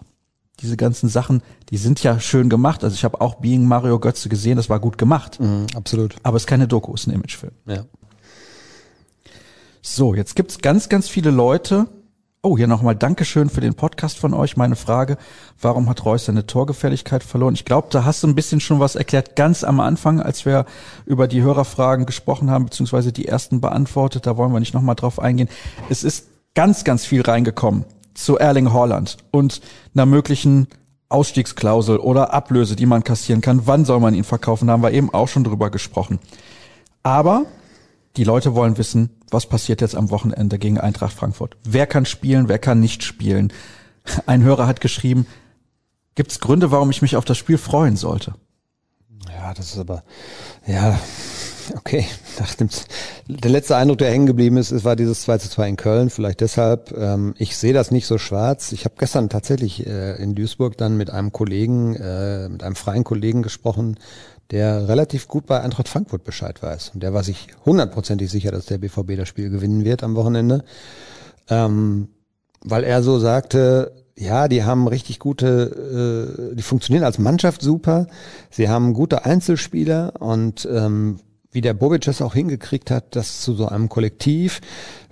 diese 0.60 0.76
ganzen 0.76 1.08
Sachen, 1.08 1.42
die 1.70 1.76
sind 1.76 2.02
ja 2.02 2.20
schön 2.20 2.48
gemacht. 2.48 2.84
Also 2.84 2.94
ich 2.94 3.04
habe 3.04 3.20
auch 3.20 3.36
Being 3.36 3.66
Mario 3.66 3.98
Götze 3.98 4.28
gesehen, 4.28 4.56
das 4.56 4.68
war 4.68 4.78
gut 4.78 4.98
gemacht. 4.98 5.40
Mhm, 5.40 5.66
absolut. 5.74 6.16
Aber 6.22 6.36
es 6.36 6.44
ist 6.44 6.46
keine 6.46 6.68
Doku, 6.68 6.94
es 6.94 7.02
ist 7.02 7.06
ein 7.08 7.14
Imagefilm. 7.14 7.52
Ja. 7.66 7.84
So, 9.80 10.14
jetzt 10.14 10.36
gibt's 10.36 10.58
ganz, 10.58 10.88
ganz 10.88 11.08
viele 11.08 11.30
Leute, 11.30 11.88
Oh, 12.44 12.58
hier 12.58 12.66
nochmal 12.66 12.96
Dankeschön 12.96 13.48
für 13.48 13.60
den 13.60 13.74
Podcast 13.74 14.18
von 14.18 14.34
euch. 14.34 14.56
Meine 14.56 14.74
Frage, 14.74 15.16
warum 15.60 15.88
hat 15.88 16.04
Reus 16.04 16.24
seine 16.24 16.44
Torgefälligkeit 16.44 17.22
verloren? 17.22 17.54
Ich 17.54 17.64
glaube, 17.64 17.86
da 17.92 18.04
hast 18.04 18.24
du 18.24 18.26
ein 18.26 18.34
bisschen 18.34 18.58
schon 18.58 18.80
was 18.80 18.96
erklärt, 18.96 19.36
ganz 19.36 19.62
am 19.62 19.78
Anfang, 19.78 20.20
als 20.20 20.44
wir 20.44 20.66
über 21.06 21.28
die 21.28 21.40
Hörerfragen 21.42 22.04
gesprochen 22.04 22.50
haben, 22.50 22.64
beziehungsweise 22.64 23.12
die 23.12 23.28
ersten 23.28 23.60
beantwortet. 23.60 24.26
Da 24.26 24.36
wollen 24.36 24.52
wir 24.52 24.58
nicht 24.58 24.74
nochmal 24.74 24.96
drauf 24.96 25.20
eingehen. 25.20 25.48
Es 25.88 26.02
ist 26.02 26.26
ganz, 26.56 26.82
ganz 26.82 27.04
viel 27.04 27.22
reingekommen 27.22 27.84
zu 28.12 28.38
Erling 28.38 28.72
Haaland 28.72 29.18
und 29.30 29.60
einer 29.94 30.06
möglichen 30.06 30.66
Ausstiegsklausel 31.10 31.98
oder 31.98 32.34
Ablöse, 32.34 32.74
die 32.74 32.86
man 32.86 33.04
kassieren 33.04 33.40
kann. 33.40 33.68
Wann 33.68 33.84
soll 33.84 34.00
man 34.00 34.14
ihn 34.14 34.24
verkaufen? 34.24 34.66
Da 34.66 34.72
haben 34.72 34.82
wir 34.82 34.90
eben 34.90 35.14
auch 35.14 35.28
schon 35.28 35.44
drüber 35.44 35.70
gesprochen. 35.70 36.18
Aber 37.04 37.44
die 38.16 38.24
Leute 38.24 38.54
wollen 38.54 38.78
wissen, 38.78 39.10
was 39.30 39.46
passiert 39.46 39.80
jetzt 39.80 39.96
am 39.96 40.10
Wochenende 40.10 40.58
gegen 40.58 40.78
Eintracht 40.78 41.14
Frankfurt? 41.14 41.56
Wer 41.64 41.86
kann 41.86 42.04
spielen, 42.04 42.48
wer 42.48 42.58
kann 42.58 42.80
nicht 42.80 43.02
spielen? 43.02 43.52
Ein 44.26 44.42
Hörer 44.42 44.66
hat 44.66 44.80
geschrieben, 44.80 45.26
gibt 46.14 46.32
es 46.32 46.40
Gründe, 46.40 46.70
warum 46.70 46.90
ich 46.90 47.02
mich 47.02 47.16
auf 47.16 47.24
das 47.24 47.38
Spiel 47.38 47.58
freuen 47.58 47.96
sollte? 47.96 48.34
Ja, 49.28 49.54
das 49.54 49.72
ist 49.72 49.78
aber, 49.78 50.02
ja, 50.66 50.98
okay. 51.76 52.06
Nach 52.38 52.54
dem, 52.54 52.68
der 53.28 53.50
letzte 53.50 53.76
Eindruck, 53.76 53.98
der 53.98 54.10
hängen 54.10 54.26
geblieben 54.26 54.56
ist, 54.56 54.84
war 54.84 54.96
dieses 54.96 55.22
2 55.22 55.38
zu 55.38 55.50
2 55.50 55.68
in 55.68 55.76
Köln, 55.76 56.10
vielleicht 56.10 56.40
deshalb. 56.40 56.92
Ähm, 56.96 57.34
ich 57.38 57.56
sehe 57.56 57.72
das 57.72 57.90
nicht 57.90 58.06
so 58.06 58.18
schwarz. 58.18 58.72
Ich 58.72 58.84
habe 58.84 58.94
gestern 58.98 59.28
tatsächlich 59.28 59.86
äh, 59.86 60.16
in 60.22 60.34
Duisburg 60.34 60.76
dann 60.76 60.96
mit 60.96 61.10
einem 61.10 61.32
Kollegen, 61.32 61.94
äh, 61.96 62.48
mit 62.48 62.62
einem 62.62 62.76
freien 62.76 63.04
Kollegen 63.04 63.42
gesprochen, 63.42 63.96
der 64.50 64.88
relativ 64.88 65.28
gut 65.28 65.46
bei 65.46 65.60
Eintracht 65.60 65.88
Frankfurt 65.88 66.24
Bescheid 66.24 66.62
weiß. 66.62 66.90
Und 66.94 67.02
der 67.02 67.14
war 67.14 67.22
sich 67.22 67.48
hundertprozentig 67.64 68.30
sicher, 68.30 68.50
dass 68.50 68.66
der 68.66 68.78
BVB 68.78 69.16
das 69.16 69.28
Spiel 69.28 69.50
gewinnen 69.50 69.84
wird 69.84 70.02
am 70.02 70.14
Wochenende. 70.14 70.64
Ähm, 71.48 72.08
weil 72.60 72.84
er 72.84 73.02
so 73.02 73.18
sagte, 73.18 73.92
ja, 74.16 74.48
die 74.48 74.64
haben 74.64 74.88
richtig 74.88 75.18
gute, 75.18 76.50
äh, 76.52 76.54
die 76.54 76.62
funktionieren 76.62 77.04
als 77.04 77.18
Mannschaft 77.18 77.62
super. 77.62 78.06
Sie 78.50 78.68
haben 78.68 78.94
gute 78.94 79.24
Einzelspieler 79.24 80.20
und 80.20 80.68
ähm, 80.70 81.18
wie 81.50 81.60
der 81.60 81.74
Bobic 81.74 82.06
es 82.06 82.22
auch 82.22 82.34
hingekriegt 82.34 82.90
hat, 82.90 83.14
das 83.16 83.42
zu 83.42 83.54
so 83.54 83.66
einem 83.66 83.88
Kollektiv 83.88 84.60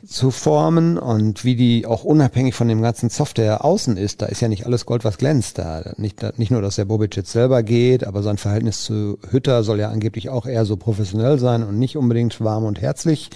zu 0.07 0.31
formen 0.31 0.99
und 0.99 1.45
wie 1.45 1.57
die 1.57 1.87
auch 1.87 2.05
unabhängig 2.05 2.55
von 2.55 2.69
dem 2.69 2.83
ganzen 2.83 3.11
Software 3.11 3.65
außen 3.65 3.97
ist, 3.97 4.23
da 4.23 4.27
ist 4.27 4.41
ja 4.41 4.49
nicht 4.49 4.67
alles 4.67 4.87
Gold, 4.87 5.05
was 5.05 5.19
glänzt 5.19 5.59
da. 5.59 5.93
Nicht, 5.97 6.39
nicht 6.39 6.51
nur, 6.51 6.63
dass 6.63 6.77
der 6.77 6.85
Bobic 6.85 7.17
jetzt 7.17 7.33
selber 7.33 7.63
geht, 7.63 8.07
aber 8.07 8.23
sein 8.23 8.39
Verhältnis 8.39 8.85
zu 8.85 9.19
Hütter 9.31 9.63
soll 9.63 9.81
ja 9.81 9.91
angeblich 9.91 10.31
auch 10.31 10.47
eher 10.47 10.65
so 10.65 10.77
professionell 10.77 11.39
sein 11.39 11.63
und 11.63 11.79
nicht 11.79 11.97
unbedingt 11.97 12.41
warm 12.41 12.65
und 12.65 12.81
herzlich. 12.81 13.31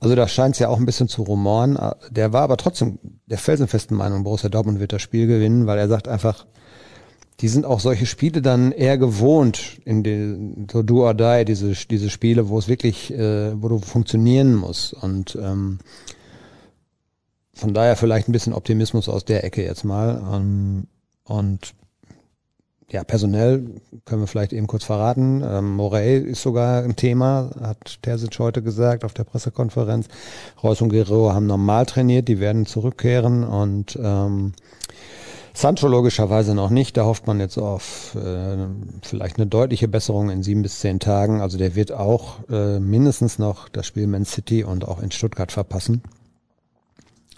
Also 0.00 0.14
da 0.14 0.28
scheint 0.28 0.54
es 0.54 0.58
ja 0.58 0.68
auch 0.68 0.78
ein 0.78 0.86
bisschen 0.86 1.08
zu 1.08 1.22
rumoren. 1.22 1.78
Der 2.10 2.32
war 2.32 2.42
aber 2.42 2.56
trotzdem 2.56 2.98
der 3.26 3.38
felsenfesten 3.38 3.96
Meinung, 3.96 4.24
Borussia 4.24 4.48
Dortmund 4.48 4.80
wird 4.80 4.92
das 4.92 5.02
Spiel 5.02 5.26
gewinnen, 5.26 5.66
weil 5.66 5.78
er 5.78 5.88
sagt 5.88 6.08
einfach, 6.08 6.46
die 7.40 7.48
sind 7.48 7.66
auch 7.66 7.80
solche 7.80 8.06
Spiele 8.06 8.40
dann 8.40 8.72
eher 8.72 8.96
gewohnt, 8.96 9.78
in 9.84 10.02
den, 10.02 10.66
so 10.70 10.82
do 10.82 11.04
or 11.04 11.14
die, 11.14 11.44
diese, 11.44 11.72
diese 11.72 12.08
Spiele, 12.08 12.48
wo 12.48 12.58
es 12.58 12.68
wirklich, 12.68 13.12
äh, 13.12 13.60
wo 13.60 13.68
du 13.68 13.78
funktionieren 13.78 14.54
musst. 14.54 14.94
Und 14.94 15.36
ähm, 15.36 15.78
von 17.52 17.74
daher 17.74 17.96
vielleicht 17.96 18.28
ein 18.28 18.32
bisschen 18.32 18.54
Optimismus 18.54 19.08
aus 19.08 19.24
der 19.24 19.44
Ecke 19.44 19.62
jetzt 19.62 19.84
mal. 19.84 20.22
Ähm, 20.32 20.86
und 21.24 21.74
ja, 22.90 23.02
personell 23.02 23.80
können 24.04 24.22
wir 24.22 24.28
vielleicht 24.28 24.52
eben 24.52 24.68
kurz 24.68 24.84
verraten. 24.84 25.42
Ähm, 25.44 25.74
Morey 25.74 26.18
ist 26.18 26.42
sogar 26.42 26.84
ein 26.84 26.94
Thema, 26.94 27.50
hat 27.60 27.98
Terzic 28.02 28.38
heute 28.38 28.62
gesagt 28.62 29.04
auf 29.04 29.12
der 29.12 29.24
Pressekonferenz. 29.24 30.06
Reus 30.62 30.80
und 30.80 30.90
Guerrero 30.90 31.32
haben 31.32 31.46
normal 31.46 31.84
trainiert, 31.84 32.28
die 32.28 32.38
werden 32.38 32.64
zurückkehren 32.64 33.42
und 33.42 33.98
ähm, 34.00 34.52
Sancho 35.56 35.88
logischerweise 35.88 36.54
noch 36.54 36.68
nicht. 36.68 36.98
Da 36.98 37.06
hofft 37.06 37.26
man 37.26 37.40
jetzt 37.40 37.56
auf 37.56 38.14
äh, 38.14 38.66
vielleicht 39.00 39.38
eine 39.38 39.46
deutliche 39.46 39.88
Besserung 39.88 40.28
in 40.28 40.42
sieben 40.42 40.60
bis 40.62 40.80
zehn 40.80 41.00
Tagen. 41.00 41.40
Also 41.40 41.56
der 41.56 41.74
wird 41.74 41.92
auch 41.92 42.46
äh, 42.50 42.78
mindestens 42.78 43.38
noch 43.38 43.70
das 43.70 43.86
Spiel 43.86 44.06
Man 44.06 44.26
City 44.26 44.64
und 44.64 44.86
auch 44.86 45.00
in 45.00 45.10
Stuttgart 45.10 45.50
verpassen. 45.50 46.02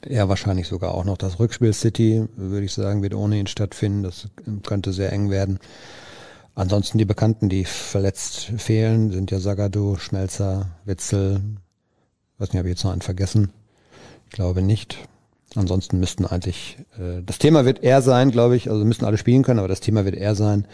Ja, 0.04 0.28
wahrscheinlich 0.28 0.66
sogar 0.66 0.94
auch 0.94 1.04
noch 1.04 1.16
das 1.16 1.38
Rückspiel 1.38 1.72
City, 1.72 2.26
würde 2.34 2.66
ich 2.66 2.72
sagen, 2.72 3.02
wird 3.02 3.14
ohne 3.14 3.38
ihn 3.38 3.46
stattfinden. 3.46 4.02
Das 4.02 4.26
könnte 4.64 4.92
sehr 4.92 5.12
eng 5.12 5.30
werden. 5.30 5.60
Ansonsten 6.56 6.98
die 6.98 7.04
Bekannten, 7.04 7.48
die 7.48 7.64
verletzt 7.64 8.52
fehlen, 8.56 9.12
sind 9.12 9.30
ja 9.30 9.38
Sagadu, 9.38 9.96
Schmelzer, 9.96 10.70
Witzel. 10.84 11.40
weiß 12.38 12.48
nicht, 12.48 12.58
habe 12.58 12.68
ich 12.68 12.74
jetzt 12.74 12.82
noch 12.84 12.90
einen 12.90 13.00
vergessen? 13.00 13.52
Ich 14.26 14.32
glaube 14.32 14.60
nicht. 14.60 14.98
Ansonsten 15.54 15.98
müssten 15.98 16.26
eigentlich, 16.26 16.76
äh, 16.98 17.22
das 17.24 17.38
Thema 17.38 17.64
wird 17.64 17.82
eher 17.82 18.02
sein, 18.02 18.30
glaube 18.30 18.56
ich, 18.56 18.70
also 18.70 18.84
müssen 18.84 19.04
alle 19.04 19.18
spielen 19.18 19.42
können, 19.42 19.58
aber 19.58 19.68
das 19.68 19.80
Thema 19.80 20.04
wird 20.04 20.14
eher 20.14 20.34
sein, 20.34 20.66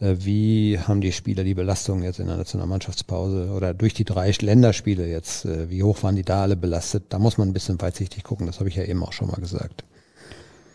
äh, 0.00 0.16
wie 0.18 0.78
haben 0.78 1.00
die 1.00 1.12
Spieler 1.12 1.44
die 1.44 1.54
Belastung 1.54 2.02
jetzt 2.02 2.20
in 2.20 2.26
der 2.26 2.36
Nationalmannschaftspause 2.36 3.50
oder 3.50 3.72
durch 3.72 3.94
die 3.94 4.04
drei 4.04 4.30
Länderspiele 4.30 5.06
jetzt, 5.06 5.44
äh, 5.46 5.70
wie 5.70 5.82
hoch 5.82 6.02
waren 6.02 6.16
die 6.16 6.22
da 6.22 6.42
alle 6.42 6.56
belastet? 6.56 7.04
Da 7.08 7.18
muss 7.18 7.38
man 7.38 7.48
ein 7.48 7.52
bisschen 7.54 7.80
weitsichtig 7.80 8.24
gucken, 8.24 8.46
das 8.46 8.58
habe 8.58 8.68
ich 8.68 8.76
ja 8.76 8.84
eben 8.84 9.02
auch 9.02 9.12
schon 9.12 9.28
mal 9.28 9.40
gesagt. 9.40 9.84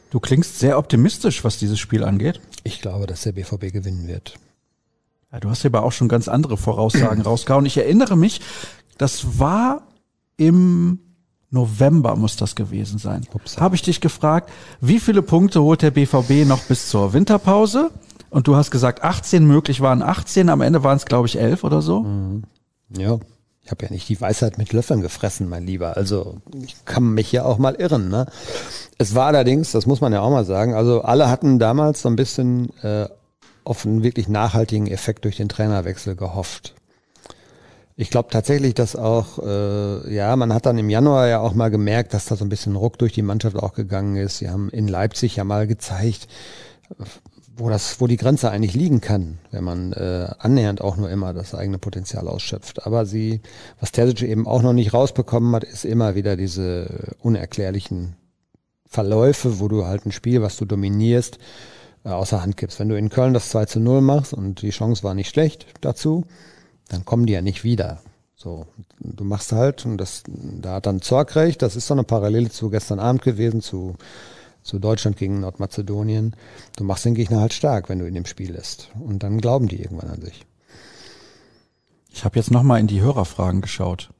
Du 0.09 0.19
klingst 0.19 0.59
sehr 0.59 0.77
optimistisch, 0.77 1.43
was 1.43 1.59
dieses 1.59 1.77
Spiel 1.79 2.03
angeht. 2.03 2.39
Ich 2.63 2.81
glaube, 2.81 3.05
dass 3.05 3.23
der 3.23 3.33
BVB 3.33 3.73
gewinnen 3.73 4.07
wird. 4.07 4.35
Ja, 5.31 5.39
du 5.39 5.49
hast 5.49 5.63
ja 5.63 5.69
aber 5.69 5.83
auch 5.83 5.91
schon 5.91 6.07
ganz 6.07 6.27
andere 6.27 6.57
Voraussagen 6.57 7.21
rausgehauen. 7.21 7.65
Ich 7.65 7.77
erinnere 7.77 8.15
mich, 8.15 8.39
das 8.97 9.39
war 9.39 9.87
im 10.37 10.99
November 11.49 12.15
muss 12.15 12.35
das 12.35 12.55
gewesen 12.55 12.99
sein. 12.99 13.25
Habe 13.57 13.75
ich 13.75 13.81
dich 13.81 14.01
gefragt, 14.01 14.51
wie 14.81 14.99
viele 14.99 15.21
Punkte 15.21 15.61
holt 15.61 15.81
der 15.81 15.91
BVB 15.91 16.47
noch 16.47 16.61
bis 16.63 16.89
zur 16.89 17.13
Winterpause? 17.13 17.91
Und 18.29 18.47
du 18.47 18.55
hast 18.55 18.71
gesagt, 18.71 19.03
18 19.03 19.45
möglich 19.45 19.81
waren 19.81 20.01
18, 20.01 20.49
am 20.49 20.61
Ende 20.61 20.83
waren 20.83 20.97
es, 20.97 21.05
glaube 21.05 21.27
ich, 21.27 21.39
11 21.39 21.63
oder 21.63 21.81
so. 21.81 22.01
Mhm. 22.01 22.43
Ja, 22.97 23.19
ich 23.65 23.71
habe 23.71 23.85
ja 23.85 23.91
nicht 23.91 24.07
die 24.09 24.21
Weisheit 24.21 24.57
mit 24.59 24.73
Löffeln 24.73 25.01
gefressen, 25.01 25.49
mein 25.49 25.65
Lieber. 25.65 25.97
Also 25.97 26.37
ich 26.53 26.85
kann 26.85 27.13
mich 27.13 27.31
ja 27.31 27.45
auch 27.45 27.57
mal 27.57 27.73
irren. 27.75 28.09
Ne? 28.09 28.27
Es 28.99 29.15
war 29.15 29.27
allerdings, 29.27 29.71
das 29.71 29.87
muss 29.87 30.01
man 30.01 30.13
ja 30.13 30.21
auch 30.21 30.29
mal 30.29 30.45
sagen, 30.45 30.75
also 30.75 31.01
alle 31.01 31.29
hatten 31.29 31.57
damals 31.57 32.03
so 32.03 32.09
ein 32.09 32.15
bisschen 32.15 32.69
äh, 32.83 33.07
auf 33.63 33.85
einen 33.85 34.03
wirklich 34.03 34.27
nachhaltigen 34.27 34.85
Effekt 34.85 35.25
durch 35.25 35.37
den 35.37 35.49
Trainerwechsel 35.49 36.15
gehofft. 36.15 36.75
Ich 37.97 38.09
glaube 38.09 38.29
tatsächlich, 38.29 38.73
dass 38.73 38.97
auch, 38.97 39.39
äh, 39.39 40.13
ja, 40.13 40.35
man 40.35 40.53
hat 40.53 40.65
dann 40.65 40.77
im 40.77 40.89
Januar 40.89 41.27
ja 41.27 41.39
auch 41.39 41.53
mal 41.53 41.69
gemerkt, 41.69 42.13
dass 42.13 42.25
da 42.25 42.35
so 42.35 42.43
ein 42.43 42.49
bisschen 42.49 42.75
Ruck 42.75 42.97
durch 42.97 43.13
die 43.13 43.21
Mannschaft 43.21 43.55
auch 43.55 43.73
gegangen 43.73 44.17
ist. 44.17 44.39
Sie 44.39 44.49
haben 44.49 44.69
in 44.69 44.89
Leipzig 44.89 45.37
ja 45.37 45.45
mal 45.45 45.65
gezeigt, 45.65 46.27
wo 47.55 47.69
das, 47.69 48.01
wo 48.01 48.07
die 48.07 48.17
Grenze 48.17 48.51
eigentlich 48.51 48.73
liegen 48.73 48.99
kann, 48.99 49.39
wenn 49.51 49.63
man 49.63 49.93
äh, 49.93 50.27
annähernd 50.39 50.81
auch 50.81 50.97
nur 50.97 51.09
immer 51.09 51.33
das 51.33 51.55
eigene 51.55 51.77
Potenzial 51.77 52.27
ausschöpft. 52.27 52.85
Aber 52.85 53.05
sie, 53.05 53.39
was 53.79 53.93
Terzic 53.93 54.23
eben 54.23 54.45
auch 54.45 54.61
noch 54.61 54.73
nicht 54.73 54.93
rausbekommen 54.93 55.55
hat, 55.55 55.63
ist 55.63 55.85
immer 55.85 56.15
wieder 56.15 56.35
diese 56.35 57.15
unerklärlichen 57.21 58.17
Verläufe, 58.85 59.61
wo 59.61 59.69
du 59.69 59.85
halt 59.85 60.05
ein 60.05 60.11
Spiel, 60.11 60.41
was 60.41 60.57
du 60.57 60.65
dominierst, 60.65 61.39
äh, 62.03 62.09
außer 62.09 62.41
Hand 62.41 62.57
gibst. 62.57 62.77
Wenn 62.79 62.89
du 62.89 62.97
in 62.97 63.09
Köln 63.09 63.33
das 63.33 63.49
2 63.49 63.65
zu 63.65 63.79
0 63.79 64.01
machst 64.01 64.33
und 64.33 64.61
die 64.61 64.71
Chance 64.71 65.03
war 65.03 65.13
nicht 65.13 65.29
schlecht 65.29 65.65
dazu, 65.79 66.25
dann 66.89 67.05
kommen 67.05 67.25
die 67.25 67.33
ja 67.33 67.41
nicht 67.41 67.63
wieder. 67.63 68.01
So, 68.35 68.67
du 68.99 69.23
machst 69.23 69.51
halt, 69.53 69.85
und 69.85 69.97
das, 69.97 70.23
da 70.27 70.75
hat 70.75 70.85
dann 70.85 71.01
Zorg 71.01 71.35
recht, 71.35 71.61
das 71.61 71.75
ist 71.75 71.87
so 71.87 71.93
eine 71.93 72.03
Parallele 72.03 72.49
zu 72.49 72.69
gestern 72.69 72.99
Abend 72.99 73.21
gewesen, 73.21 73.61
zu, 73.61 73.95
zu 74.61 74.77
Deutschland 74.77 75.17
gegen 75.17 75.39
Nordmazedonien. 75.39 76.35
Du 76.75 76.83
machst 76.83 77.05
den 77.05 77.15
Gegner 77.15 77.39
halt 77.39 77.53
stark, 77.53 77.87
wenn 77.87 77.99
du 77.99 78.07
in 78.07 78.13
dem 78.13 78.25
Spiel 78.25 78.51
lässt. 78.51 78.89
Und 78.99 79.23
dann 79.23 79.39
glauben 79.39 79.67
die 79.67 79.81
irgendwann 79.81 80.09
an 80.09 80.21
sich. 80.21 80.45
Ich 82.11 82.25
habe 82.25 82.37
jetzt 82.37 82.51
nochmal 82.51 82.79
in 82.79 82.87
die 82.87 83.01
Hörerfragen 83.01 83.61
geschaut. 83.61 84.11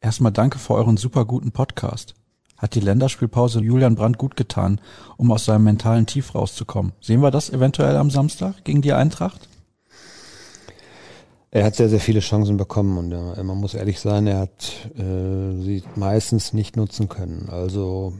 Erstmal 0.00 0.32
danke 0.32 0.58
für 0.58 0.74
euren 0.74 0.96
super 0.96 1.24
guten 1.24 1.50
Podcast. 1.50 2.14
Hat 2.56 2.74
die 2.74 2.80
Länderspielpause 2.80 3.60
Julian 3.60 3.94
Brandt 3.94 4.18
gut 4.18 4.36
getan, 4.36 4.80
um 5.16 5.30
aus 5.30 5.44
seinem 5.44 5.64
mentalen 5.64 6.06
Tief 6.06 6.34
rauszukommen? 6.34 6.92
Sehen 7.00 7.22
wir 7.22 7.30
das 7.30 7.50
eventuell 7.50 7.96
am 7.96 8.10
Samstag 8.10 8.64
gegen 8.64 8.82
die 8.82 8.92
Eintracht? 8.92 9.48
Er 11.50 11.64
hat 11.64 11.76
sehr, 11.76 11.88
sehr 11.88 12.00
viele 12.00 12.20
Chancen 12.20 12.56
bekommen 12.56 12.98
und 12.98 13.10
ja, 13.10 13.42
man 13.42 13.56
muss 13.56 13.74
ehrlich 13.74 14.00
sein, 14.00 14.26
er 14.26 14.40
hat 14.40 14.90
äh, 14.96 15.62
sie 15.62 15.82
meistens 15.96 16.52
nicht 16.52 16.76
nutzen 16.76 17.08
können. 17.08 17.48
Also 17.50 18.12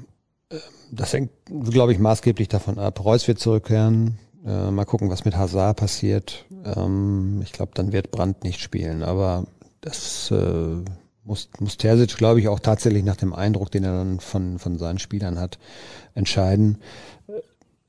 äh, 0.50 0.56
das 0.90 1.12
hängt, 1.12 1.30
glaube 1.70 1.92
ich, 1.92 1.98
maßgeblich 1.98 2.48
davon 2.48 2.78
ab. 2.78 3.04
Reus 3.04 3.28
wird 3.28 3.38
zurückkehren. 3.38 4.18
Äh, 4.46 4.70
mal 4.70 4.86
gucken, 4.86 5.10
was 5.10 5.26
mit 5.26 5.36
Hazard 5.36 5.76
passiert. 5.76 6.46
Ähm, 6.64 7.40
ich 7.42 7.52
glaube, 7.52 7.72
dann 7.74 7.92
wird 7.92 8.10
Brandt 8.10 8.44
nicht 8.44 8.60
spielen. 8.60 9.02
Aber 9.02 9.46
das 9.82 10.30
äh, 10.30 10.76
muss, 11.22 11.50
muss 11.58 11.76
Terzic, 11.76 12.16
glaube 12.16 12.40
ich, 12.40 12.48
auch 12.48 12.60
tatsächlich 12.60 13.04
nach 13.04 13.16
dem 13.16 13.34
Eindruck, 13.34 13.70
den 13.70 13.84
er 13.84 13.92
dann 13.92 14.20
von, 14.20 14.58
von 14.58 14.78
seinen 14.78 14.98
Spielern 14.98 15.38
hat, 15.38 15.58
entscheiden 16.14 16.78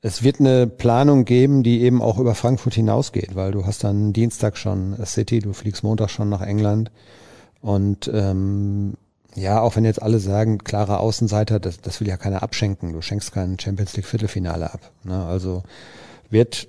es 0.02 0.22
wird 0.22 0.40
eine 0.40 0.66
Planung 0.66 1.24
geben, 1.24 1.62
die 1.62 1.82
eben 1.82 2.00
auch 2.00 2.18
über 2.18 2.34
Frankfurt 2.34 2.74
hinausgeht, 2.74 3.34
weil 3.34 3.52
du 3.52 3.66
hast 3.66 3.84
dann 3.84 4.12
Dienstag 4.12 4.56
schon 4.56 4.96
City, 5.04 5.40
du 5.40 5.52
fliegst 5.52 5.82
Montag 5.82 6.10
schon 6.10 6.28
nach 6.28 6.40
England 6.40 6.90
und 7.60 8.10
ähm, 8.12 8.94
ja, 9.34 9.60
auch 9.60 9.76
wenn 9.76 9.84
jetzt 9.84 10.02
alle 10.02 10.18
sagen, 10.18 10.58
klarer 10.58 11.00
Außenseiter, 11.00 11.60
das, 11.60 11.80
das 11.80 12.00
will 12.00 12.08
ja 12.08 12.16
keiner 12.16 12.42
abschenken. 12.42 12.92
Du 12.92 13.00
schenkst 13.00 13.32
kein 13.32 13.58
Champions 13.60 13.96
League 13.96 14.06
Viertelfinale 14.06 14.72
ab. 14.72 14.90
Ne? 15.04 15.24
Also 15.24 15.62
wird 16.30 16.68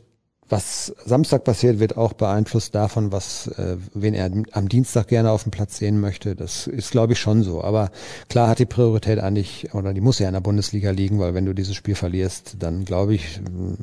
was 0.52 0.94
Samstag 1.06 1.46
passiert, 1.46 1.80
wird 1.80 1.98
auch 1.98 2.14
beeinflusst 2.14 2.76
davon, 2.76 3.12
was 3.12 3.48
äh, 3.48 3.78
wen 3.94 4.14
er 4.14 4.30
am 4.52 4.68
Dienstag 4.68 5.08
gerne 5.08 5.32
auf 5.32 5.44
dem 5.44 5.52
Platz 5.52 5.78
sehen 5.78 6.00
möchte. 6.00 6.36
Das 6.36 6.68
ist, 6.68 6.92
glaube 6.92 7.14
ich, 7.14 7.20
schon 7.20 7.44
so. 7.44 7.64
Aber 7.64 7.90
klar 8.28 8.50
hat 8.50 8.60
die 8.60 8.66
Priorität 8.66 9.20
eigentlich, 9.20 9.74
oder 9.74 9.94
die 9.94 10.02
muss 10.02 10.20
ja 10.20 10.28
in 10.28 10.34
der 10.34 10.42
Bundesliga 10.42 10.92
liegen, 10.92 11.20
weil 11.20 11.34
wenn 11.34 11.46
du 11.46 11.54
dieses 11.54 11.76
Spiel 11.76 11.96
verlierst, 11.96 12.58
dann 12.60 12.84
glaube 12.84 13.16
ich, 13.16 13.40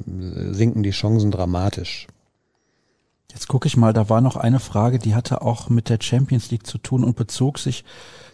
sinken 0.06 0.82
die 0.82 0.90
Chancen 0.90 1.30
dramatisch. 1.30 2.06
Jetzt 3.32 3.48
gucke 3.48 3.66
ich 3.66 3.76
mal, 3.76 3.92
da 3.92 4.08
war 4.08 4.20
noch 4.20 4.36
eine 4.36 4.60
Frage, 4.60 4.98
die 4.98 5.14
hatte 5.14 5.42
auch 5.42 5.68
mit 5.70 5.88
der 5.88 5.98
Champions 6.00 6.50
League 6.50 6.66
zu 6.66 6.78
tun 6.78 7.04
und 7.04 7.16
bezog 7.16 7.58
sich 7.58 7.84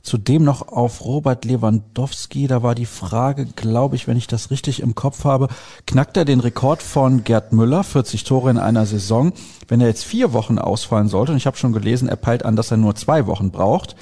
zudem 0.04 0.44
noch 0.44 0.68
auf 0.68 1.04
Robert 1.04 1.44
Lewandowski. 1.44 2.46
Da 2.46 2.62
war 2.62 2.74
die 2.74 2.86
Frage, 2.86 3.46
glaube 3.46 3.96
ich, 3.96 4.06
wenn 4.06 4.16
ich 4.16 4.26
das 4.26 4.50
richtig 4.50 4.80
im 4.80 4.94
Kopf 4.94 5.24
habe, 5.24 5.48
knackt 5.86 6.16
er 6.16 6.24
den 6.24 6.40
Rekord 6.40 6.82
von 6.82 7.24
Gerd 7.24 7.52
Müller, 7.52 7.82
40 7.82 8.22
Tore 8.22 8.50
in 8.50 8.58
einer 8.58 8.86
Saison. 8.86 9.32
Wenn 9.66 9.80
er 9.80 9.88
jetzt 9.88 10.04
vier 10.04 10.32
Wochen 10.32 10.58
ausfallen 10.58 11.08
sollte, 11.08 11.32
und 11.32 11.38
ich 11.38 11.46
habe 11.46 11.56
schon 11.56 11.72
gelesen, 11.72 12.08
er 12.08 12.16
peilt 12.16 12.44
an, 12.44 12.54
dass 12.54 12.70
er 12.70 12.76
nur 12.76 12.94
zwei 12.94 13.26
Wochen 13.26 13.50
braucht, 13.50 13.96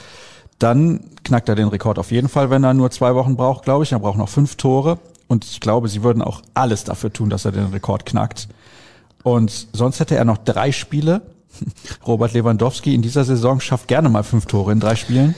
dann 0.58 1.00
knackt 1.24 1.48
er 1.48 1.54
den 1.54 1.68
Rekord 1.68 1.98
auf 1.98 2.10
jeden 2.10 2.28
Fall, 2.28 2.50
wenn 2.50 2.64
er 2.64 2.74
nur 2.74 2.90
zwei 2.90 3.14
Wochen 3.14 3.36
braucht, 3.36 3.64
glaube 3.64 3.84
ich. 3.84 3.92
Er 3.92 4.00
braucht 4.00 4.18
noch 4.18 4.28
fünf 4.28 4.56
Tore. 4.56 4.98
Und 5.28 5.44
ich 5.44 5.60
glaube, 5.60 5.88
sie 5.88 6.02
würden 6.02 6.20
auch 6.20 6.42
alles 6.52 6.84
dafür 6.84 7.12
tun, 7.12 7.30
dass 7.30 7.44
er 7.44 7.52
den 7.52 7.66
Rekord 7.66 8.04
knackt. 8.04 8.48
Und 9.22 9.68
sonst 9.72 10.00
hätte 10.00 10.16
er 10.16 10.24
noch 10.24 10.38
drei 10.38 10.72
Spiele. 10.72 11.22
Robert 12.06 12.32
Lewandowski 12.32 12.94
in 12.94 13.02
dieser 13.02 13.24
Saison 13.24 13.60
schafft 13.60 13.86
gerne 13.86 14.08
mal 14.08 14.24
fünf 14.24 14.46
Tore 14.46 14.72
in 14.72 14.80
drei 14.80 14.96
Spielen. 14.96 15.34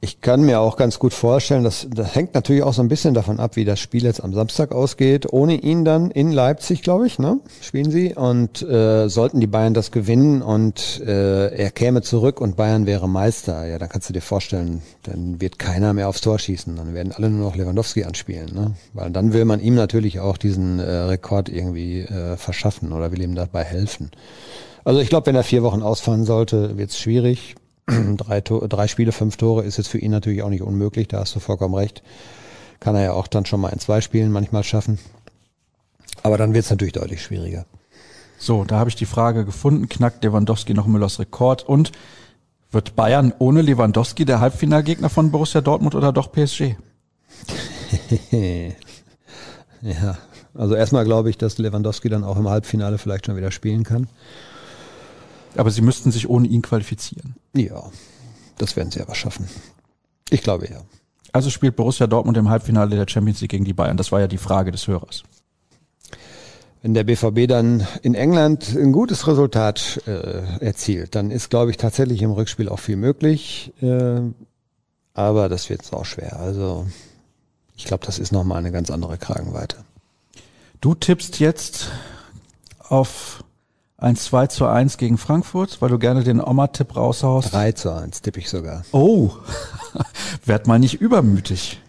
Ich 0.00 0.20
kann 0.20 0.42
mir 0.42 0.60
auch 0.60 0.76
ganz 0.76 0.98
gut 0.98 1.12
vorstellen, 1.12 1.64
dass 1.64 1.86
das 1.90 2.14
hängt 2.14 2.34
natürlich 2.34 2.62
auch 2.62 2.72
so 2.72 2.82
ein 2.82 2.88
bisschen 2.88 3.14
davon 3.14 3.40
ab, 3.40 3.56
wie 3.56 3.64
das 3.64 3.80
Spiel 3.80 4.04
jetzt 4.04 4.22
am 4.22 4.32
Samstag 4.32 4.72
ausgeht. 4.72 5.32
Ohne 5.32 5.54
ihn 5.54 5.84
dann 5.84 6.10
in 6.10 6.30
Leipzig, 6.30 6.82
glaube 6.82 7.06
ich, 7.06 7.18
ne, 7.18 7.40
spielen 7.60 7.90
sie 7.90 8.14
und 8.14 8.62
äh, 8.62 9.08
sollten 9.08 9.40
die 9.40 9.46
Bayern 9.46 9.74
das 9.74 9.90
gewinnen 9.90 10.42
und 10.42 11.02
äh, 11.04 11.48
er 11.48 11.70
käme 11.70 12.02
zurück 12.02 12.40
und 12.40 12.56
Bayern 12.56 12.86
wäre 12.86 13.08
Meister. 13.08 13.66
Ja, 13.66 13.78
dann 13.78 13.88
kannst 13.88 14.08
du 14.08 14.12
dir 14.12 14.20
vorstellen, 14.20 14.82
dann 15.02 15.40
wird 15.40 15.58
keiner 15.58 15.92
mehr 15.94 16.08
aufs 16.08 16.20
Tor 16.20 16.38
schießen, 16.38 16.76
dann 16.76 16.94
werden 16.94 17.12
alle 17.12 17.28
nur 17.28 17.48
noch 17.48 17.56
Lewandowski 17.56 18.04
anspielen, 18.04 18.54
ne, 18.54 18.74
weil 18.94 19.10
dann 19.10 19.32
will 19.32 19.44
man 19.44 19.60
ihm 19.60 19.74
natürlich 19.74 20.20
auch 20.20 20.36
diesen 20.36 20.78
äh, 20.78 20.90
Rekord 20.90 21.48
irgendwie 21.48 22.00
äh, 22.00 22.36
verschaffen 22.36 22.92
oder 22.92 23.10
will 23.10 23.20
ihm 23.20 23.34
dabei 23.34 23.64
helfen. 23.64 24.10
Also 24.84 25.00
ich 25.00 25.08
glaube, 25.08 25.26
wenn 25.26 25.34
er 25.36 25.44
vier 25.44 25.62
Wochen 25.62 25.82
ausfallen 25.82 26.24
sollte, 26.24 26.78
wird 26.78 26.90
es 26.90 26.98
schwierig 26.98 27.56
drei, 28.16 28.40
drei 28.40 28.88
Spiele, 28.88 29.12
fünf 29.12 29.36
Tore 29.36 29.64
ist 29.64 29.78
jetzt 29.78 29.88
für 29.88 29.98
ihn 29.98 30.10
natürlich 30.10 30.42
auch 30.42 30.50
nicht 30.50 30.62
unmöglich, 30.62 31.08
da 31.08 31.20
hast 31.20 31.34
du 31.34 31.40
vollkommen 31.40 31.74
recht. 31.74 32.02
Kann 32.80 32.94
er 32.94 33.02
ja 33.02 33.12
auch 33.12 33.26
dann 33.26 33.46
schon 33.46 33.60
mal 33.60 33.70
in 33.70 33.80
zwei 33.80 34.00
Spielen 34.00 34.30
manchmal 34.30 34.62
schaffen. 34.62 34.98
Aber 36.22 36.38
dann 36.38 36.54
wird 36.54 36.64
es 36.64 36.70
natürlich 36.70 36.92
deutlich 36.92 37.22
schwieriger. 37.22 37.64
So, 38.38 38.64
da 38.64 38.78
habe 38.78 38.90
ich 38.90 38.96
die 38.96 39.06
Frage 39.06 39.44
gefunden, 39.44 39.88
knackt 39.88 40.22
Lewandowski 40.22 40.74
noch 40.74 40.86
Müllers 40.86 41.18
Rekord 41.18 41.68
und 41.68 41.90
wird 42.70 42.94
Bayern 42.94 43.32
ohne 43.38 43.62
Lewandowski 43.62 44.24
der 44.24 44.40
Halbfinalgegner 44.40 45.08
von 45.08 45.30
Borussia 45.30 45.60
Dortmund 45.60 45.94
oder 45.94 46.12
doch 46.12 46.30
PSG? 46.30 46.76
ja, 49.82 50.18
also 50.54 50.74
erstmal 50.74 51.04
glaube 51.04 51.30
ich, 51.30 51.38
dass 51.38 51.58
Lewandowski 51.58 52.08
dann 52.08 52.24
auch 52.24 52.36
im 52.36 52.48
Halbfinale 52.48 52.98
vielleicht 52.98 53.26
schon 53.26 53.36
wieder 53.36 53.50
spielen 53.50 53.84
kann. 53.84 54.08
Aber 55.56 55.70
sie 55.70 55.82
müssten 55.82 56.10
sich 56.10 56.28
ohne 56.28 56.46
ihn 56.48 56.62
qualifizieren. 56.62 57.36
Ja, 57.54 57.90
das 58.58 58.76
werden 58.76 58.90
sie 58.90 59.00
aber 59.00 59.14
schaffen. 59.14 59.48
Ich 60.30 60.42
glaube 60.42 60.68
ja. 60.68 60.82
Also 61.32 61.50
spielt 61.50 61.76
Borussia 61.76 62.06
Dortmund 62.06 62.36
im 62.36 62.48
Halbfinale 62.48 62.96
der 62.96 63.08
Champions 63.08 63.40
League 63.40 63.50
gegen 63.50 63.64
die 63.64 63.74
Bayern. 63.74 63.96
Das 63.96 64.12
war 64.12 64.20
ja 64.20 64.26
die 64.26 64.38
Frage 64.38 64.70
des 64.70 64.86
Hörers. 64.86 65.24
Wenn 66.82 66.94
der 66.94 67.04
BVB 67.04 67.48
dann 67.48 67.86
in 68.02 68.14
England 68.14 68.76
ein 68.76 68.92
gutes 68.92 69.26
Resultat 69.26 70.00
äh, 70.06 70.64
erzielt, 70.64 71.14
dann 71.14 71.30
ist, 71.30 71.50
glaube 71.50 71.70
ich, 71.70 71.76
tatsächlich 71.76 72.22
im 72.22 72.30
Rückspiel 72.30 72.68
auch 72.68 72.78
viel 72.78 72.96
möglich. 72.96 73.72
Äh, 73.82 74.20
aber 75.12 75.48
das 75.48 75.68
wird 75.68 75.92
auch 75.92 76.04
schwer. 76.04 76.38
Also 76.38 76.86
ich 77.76 77.84
glaube, 77.84 78.06
das 78.06 78.18
ist 78.18 78.32
nochmal 78.32 78.58
eine 78.58 78.70
ganz 78.70 78.90
andere 78.90 79.18
Kragenweite. 79.18 79.78
Du 80.80 80.94
tippst 80.94 81.40
jetzt 81.40 81.90
auf 82.78 83.42
ein 83.98 84.14
2 84.16 84.46
zu 84.46 84.66
1 84.66 84.96
gegen 84.96 85.18
Frankfurt, 85.18 85.82
weil 85.82 85.90
du 85.90 85.98
gerne 85.98 86.22
den 86.22 86.40
Oma-Tipp 86.40 86.96
raushaust. 86.96 87.52
3 87.52 87.72
zu 87.72 87.92
1 87.92 88.22
tippe 88.22 88.38
ich 88.38 88.48
sogar. 88.48 88.84
Oh, 88.92 89.32
werd 90.44 90.66
mal 90.66 90.78
nicht 90.78 91.00
übermütig. 91.00 91.80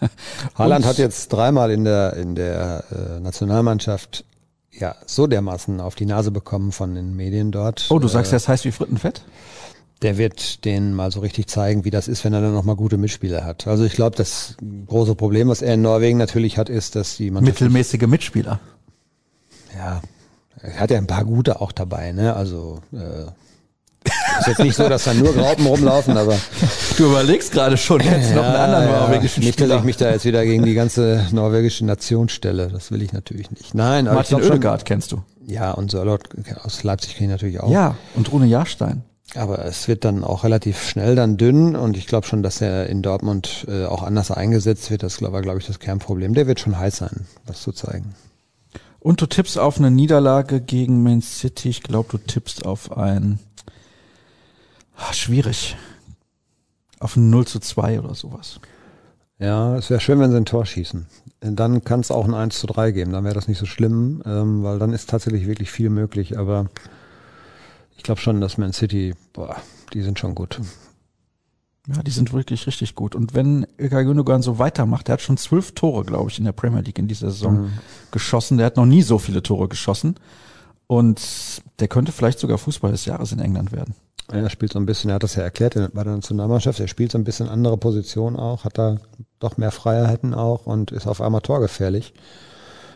Haaland 0.58 0.84
hat 0.84 0.98
jetzt 0.98 1.32
dreimal 1.32 1.70
in 1.70 1.84
der, 1.84 2.14
in 2.14 2.34
der 2.34 2.84
äh, 2.90 3.20
Nationalmannschaft 3.20 4.24
ja 4.72 4.96
so 5.06 5.26
dermaßen 5.26 5.80
auf 5.80 5.94
die 5.94 6.04
Nase 6.04 6.30
bekommen 6.30 6.72
von 6.72 6.94
den 6.94 7.14
Medien 7.14 7.52
dort. 7.52 7.86
Oh, 7.90 7.98
du 7.98 8.08
sagst, 8.08 8.32
äh, 8.32 8.36
das 8.36 8.48
heißt 8.48 8.64
wie 8.64 8.72
Frittenfett? 8.72 9.22
Der 10.02 10.18
wird 10.18 10.64
denen 10.64 10.94
mal 10.94 11.12
so 11.12 11.20
richtig 11.20 11.46
zeigen, 11.46 11.84
wie 11.84 11.90
das 11.90 12.08
ist, 12.08 12.24
wenn 12.24 12.32
er 12.32 12.40
dann 12.40 12.54
nochmal 12.54 12.74
gute 12.74 12.98
Mitspieler 12.98 13.44
hat. 13.44 13.68
Also 13.68 13.84
ich 13.84 13.92
glaube, 13.92 14.16
das 14.16 14.56
große 14.88 15.14
Problem, 15.14 15.48
was 15.48 15.62
er 15.62 15.74
in 15.74 15.82
Norwegen 15.82 16.18
natürlich 16.18 16.58
hat, 16.58 16.68
ist, 16.68 16.96
dass 16.96 17.16
die 17.16 17.30
Mannschaft 17.30 17.60
Mittelmäßige 17.60 18.08
Mitspieler. 18.08 18.58
Ja, 19.76 20.02
er 20.62 20.80
hat 20.80 20.90
ja 20.90 20.98
ein 20.98 21.06
paar 21.06 21.24
gute 21.24 21.60
auch 21.60 21.72
dabei, 21.72 22.12
ne? 22.12 22.34
Also 22.34 22.80
äh, 22.92 23.26
ist 24.40 24.46
jetzt 24.46 24.60
nicht 24.60 24.76
so, 24.76 24.88
dass 24.88 25.04
da 25.04 25.14
nur 25.14 25.32
Graupen 25.34 25.66
rumlaufen, 25.66 26.16
aber 26.16 26.36
du 26.96 27.06
überlegst 27.06 27.52
gerade 27.52 27.76
schon 27.76 28.00
jetzt 28.00 28.30
ja, 28.30 28.36
noch 28.36 28.44
einen 28.44 28.56
anderen 28.56 28.88
ja, 28.88 29.00
norwegischen 29.00 29.44
Nicht, 29.44 29.60
dass 29.60 29.70
ich 29.70 29.84
mich 29.84 29.96
da 29.96 30.10
jetzt 30.10 30.24
wieder 30.24 30.44
gegen 30.44 30.64
die 30.64 30.74
ganze 30.74 31.26
norwegische 31.32 31.84
Nation 31.84 32.28
stelle. 32.28 32.68
Das 32.68 32.90
will 32.90 33.02
ich 33.02 33.12
natürlich 33.12 33.50
nicht. 33.50 33.74
Nein, 33.74 34.06
aber 34.06 34.16
Martin 34.16 34.42
Oedegaard 34.42 34.84
kennst 34.84 35.12
du. 35.12 35.22
Ja, 35.46 35.72
und 35.72 35.90
Sörlot 35.90 36.28
aus 36.62 36.82
Leipzig 36.82 37.16
kenne 37.16 37.26
ich 37.26 37.32
natürlich 37.32 37.60
auch. 37.60 37.70
Ja, 37.70 37.96
und 38.14 38.32
Rune 38.32 38.46
Jahrstein. 38.46 39.02
Aber 39.34 39.64
es 39.64 39.88
wird 39.88 40.04
dann 40.04 40.24
auch 40.24 40.44
relativ 40.44 40.82
schnell 40.82 41.16
dann 41.16 41.36
dünn 41.36 41.74
und 41.74 41.96
ich 41.96 42.06
glaube 42.06 42.26
schon, 42.26 42.42
dass 42.42 42.60
er 42.60 42.86
in 42.88 43.02
Dortmund 43.02 43.66
äh, 43.68 43.86
auch 43.86 44.02
anders 44.02 44.30
eingesetzt 44.30 44.90
wird. 44.90 45.02
Das 45.02 45.22
war, 45.22 45.42
glaube 45.42 45.58
ich, 45.58 45.66
das 45.66 45.78
Kernproblem. 45.78 46.34
Der 46.34 46.46
wird 46.46 46.60
schon 46.60 46.78
heiß 46.78 46.96
sein, 46.96 47.26
was 47.46 47.62
zu 47.62 47.72
zeigen. 47.72 48.14
Und 49.02 49.20
du 49.20 49.26
tippst 49.26 49.58
auf 49.58 49.78
eine 49.78 49.90
Niederlage 49.90 50.60
gegen 50.60 51.02
Man 51.02 51.22
City. 51.22 51.70
Ich 51.70 51.82
glaube, 51.82 52.08
du 52.12 52.18
tippst 52.18 52.64
auf 52.64 52.96
ein 52.96 53.40
ach, 54.96 55.12
schwierig. 55.12 55.76
Auf 57.00 57.16
ein 57.16 57.28
0 57.28 57.44
zu 57.48 57.58
2 57.58 57.98
oder 57.98 58.14
sowas. 58.14 58.60
Ja, 59.40 59.76
es 59.76 59.90
wäre 59.90 60.00
schön, 60.00 60.20
wenn 60.20 60.30
sie 60.30 60.36
ein 60.36 60.44
Tor 60.44 60.64
schießen. 60.64 61.08
Dann 61.40 61.82
kann 61.82 61.98
es 61.98 62.12
auch 62.12 62.24
ein 62.24 62.34
1 62.34 62.60
zu 62.60 62.68
3 62.68 62.92
geben. 62.92 63.10
Dann 63.10 63.24
wäre 63.24 63.34
das 63.34 63.48
nicht 63.48 63.58
so 63.58 63.66
schlimm, 63.66 64.22
ähm, 64.24 64.62
weil 64.62 64.78
dann 64.78 64.92
ist 64.92 65.10
tatsächlich 65.10 65.48
wirklich 65.48 65.72
viel 65.72 65.90
möglich. 65.90 66.38
Aber 66.38 66.66
ich 67.96 68.04
glaube 68.04 68.20
schon, 68.20 68.40
dass 68.40 68.56
Man 68.56 68.72
City, 68.72 69.16
boah, 69.32 69.56
die 69.92 70.02
sind 70.02 70.20
schon 70.20 70.36
gut. 70.36 70.60
Ja, 71.88 72.02
die 72.02 72.12
sind 72.12 72.32
wirklich 72.32 72.66
richtig 72.66 72.94
gut. 72.94 73.16
Und 73.16 73.34
wenn 73.34 73.66
Ilkay 73.76 74.04
Gündogan 74.04 74.42
so 74.42 74.58
weitermacht, 74.58 75.08
der 75.08 75.14
hat 75.14 75.20
schon 75.20 75.36
zwölf 75.36 75.72
Tore, 75.72 76.04
glaube 76.04 76.30
ich, 76.30 76.38
in 76.38 76.44
der 76.44 76.52
Premier 76.52 76.80
League 76.80 76.98
in 76.98 77.08
dieser 77.08 77.30
Saison 77.30 77.62
mhm. 77.62 77.72
geschossen. 78.12 78.56
Der 78.56 78.66
hat 78.66 78.76
noch 78.76 78.86
nie 78.86 79.02
so 79.02 79.18
viele 79.18 79.42
Tore 79.42 79.68
geschossen. 79.68 80.14
Und 80.86 81.20
der 81.80 81.88
könnte 81.88 82.12
vielleicht 82.12 82.38
sogar 82.38 82.58
Fußball 82.58 82.92
des 82.92 83.04
Jahres 83.06 83.32
in 83.32 83.40
England 83.40 83.72
werden. 83.72 83.94
Er 84.30 84.48
spielt 84.50 84.72
so 84.72 84.78
ein 84.78 84.86
bisschen, 84.86 85.10
er 85.10 85.14
hat 85.14 85.22
das 85.22 85.34
ja 85.34 85.42
erklärt 85.42 85.74
bei 85.74 86.04
der 86.04 86.14
Nationalmannschaft, 86.14 86.80
er 86.80 86.88
spielt 86.88 87.12
so 87.12 87.18
ein 87.18 87.24
bisschen 87.24 87.48
andere 87.48 87.76
Position 87.76 88.36
auch, 88.36 88.64
hat 88.64 88.78
da 88.78 88.96
doch 89.40 89.56
mehr 89.56 89.72
Freiheiten 89.72 90.32
auch 90.32 90.66
und 90.66 90.92
ist 90.92 91.06
auf 91.06 91.20
einmal 91.20 91.40
torgefährlich. 91.40 92.14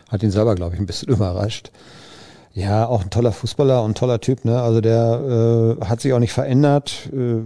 Hat 0.09 0.23
ihn 0.23 0.31
selber, 0.31 0.55
glaube 0.55 0.75
ich, 0.75 0.79
ein 0.79 0.85
bisschen 0.85 1.09
überrascht. 1.13 1.71
Ja, 2.53 2.87
auch 2.87 3.03
ein 3.03 3.09
toller 3.09 3.33
Fußballer 3.33 3.83
und 3.83 3.97
toller 3.97 4.19
Typ, 4.19 4.45
ne? 4.45 4.61
Also 4.61 4.81
der 4.81 5.77
äh, 5.79 5.85
hat 5.85 6.01
sich 6.01 6.13
auch 6.13 6.19
nicht 6.19 6.33
verändert. 6.33 7.09
Äh, 7.13 7.41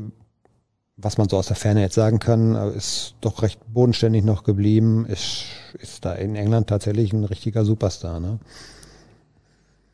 was 1.02 1.18
man 1.18 1.30
so 1.30 1.38
aus 1.38 1.48
der 1.48 1.56
Ferne 1.56 1.82
jetzt 1.82 1.96
sagen 1.96 2.20
kann, 2.20 2.56
ist 2.76 3.16
doch 3.22 3.42
recht 3.42 3.60
bodenständig 3.74 4.24
noch 4.24 4.44
geblieben, 4.44 5.06
ist, 5.06 5.46
ist 5.80 6.06
da 6.06 6.14
in 6.14 6.36
England 6.36 6.68
tatsächlich 6.68 7.14
ein 7.14 7.24
richtiger 7.24 7.66
Superstar. 7.66 8.20
Ne? 8.20 8.40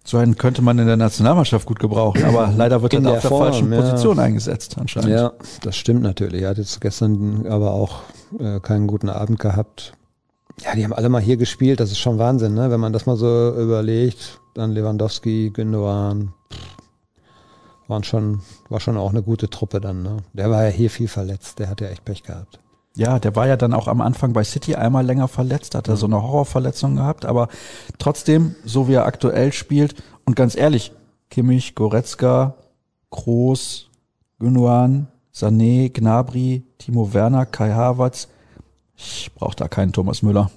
So 0.03 0.18
einen 0.18 0.38
könnte 0.38 0.62
man 0.62 0.80
in 0.80 0.88
der 0.88 0.97
Nationalmannschaft 0.97 1.66
gut 1.66 1.80
gebrauchen, 1.80 2.24
aber 2.24 2.53
leider 2.58 2.82
wird 2.82 2.93
er 2.93 3.01
da 3.01 3.14
auf 3.14 3.22
der 3.22 3.30
Form, 3.30 3.43
falschen 3.43 3.70
Position 3.70 4.18
ja. 4.18 4.24
eingesetzt 4.24 4.78
anscheinend. 4.80 5.10
Ja, 5.10 5.34
das 5.62 5.76
stimmt 5.76 6.01
natürlich. 6.01 6.43
Er 6.43 6.49
hat 6.49 6.58
jetzt 6.58 6.80
gestern 6.82 7.45
aber 7.47 7.72
auch 7.72 8.03
äh, 8.39 8.60
keinen 8.60 8.88
guten 8.88 9.10
Abend 9.10 9.39
gehabt. 9.39 9.93
Ja, 10.62 10.76
die 10.76 10.84
haben 10.84 10.93
alle 10.93 11.10
mal 11.10 11.22
hier 11.22 11.38
gespielt, 11.38 11.80
das 11.80 11.91
ist 11.91 11.99
schon 11.99 12.18
Wahnsinn, 12.18 12.53
ne? 12.53 12.72
wenn 12.72 12.80
man 12.80 12.93
das 12.93 13.05
mal 13.05 13.18
so 13.18 13.53
überlegt. 13.60 14.39
Dann 14.53 14.72
Lewandowski, 14.72 15.51
Gündogan, 15.53 16.34
waren 17.88 18.03
schon, 18.03 18.41
war 18.69 18.79
schon 18.79 18.97
auch 18.97 19.11
eine 19.11 19.23
gute 19.23 19.49
Truppe 19.49 19.81
dann. 19.81 20.03
Ne? 20.03 20.17
Der 20.33 20.49
war 20.49 20.65
ja 20.65 20.69
hier 20.69 20.89
viel 20.89 21.07
verletzt, 21.07 21.59
der 21.59 21.69
hat 21.69 21.81
ja 21.81 21.88
echt 21.88 22.05
Pech 22.05 22.23
gehabt. 22.23 22.59
Ja, 22.95 23.19
der 23.19 23.35
war 23.35 23.47
ja 23.47 23.57
dann 23.57 23.73
auch 23.73 23.88
am 23.88 24.01
Anfang 24.01 24.33
bei 24.33 24.43
City 24.43 24.75
einmal 24.75 25.05
länger 25.05 25.27
verletzt, 25.27 25.75
hat 25.75 25.88
er 25.88 25.93
mhm. 25.93 25.99
so 25.99 26.05
eine 26.07 26.23
Horrorverletzung 26.23 26.95
gehabt, 26.95 27.25
aber 27.25 27.47
trotzdem, 27.99 28.55
so 28.65 28.88
wie 28.88 28.93
er 28.93 29.05
aktuell 29.05 29.53
spielt, 29.53 29.95
und 30.25 30.35
ganz 30.35 30.57
ehrlich, 30.57 30.91
Kimmich, 31.29 31.75
Goretzka, 31.75 32.55
Groß, 33.11 33.89
Gündogan, 34.39 35.07
Sané, 35.33 35.89
Gnabry, 35.89 36.63
Timo 36.79 37.13
Werner, 37.13 37.45
Kai 37.45 37.71
Havertz, 37.71 38.29
ich 38.95 39.31
brauche 39.35 39.55
da 39.55 39.67
keinen 39.67 39.93
Thomas 39.93 40.23
Müller. 40.23 40.49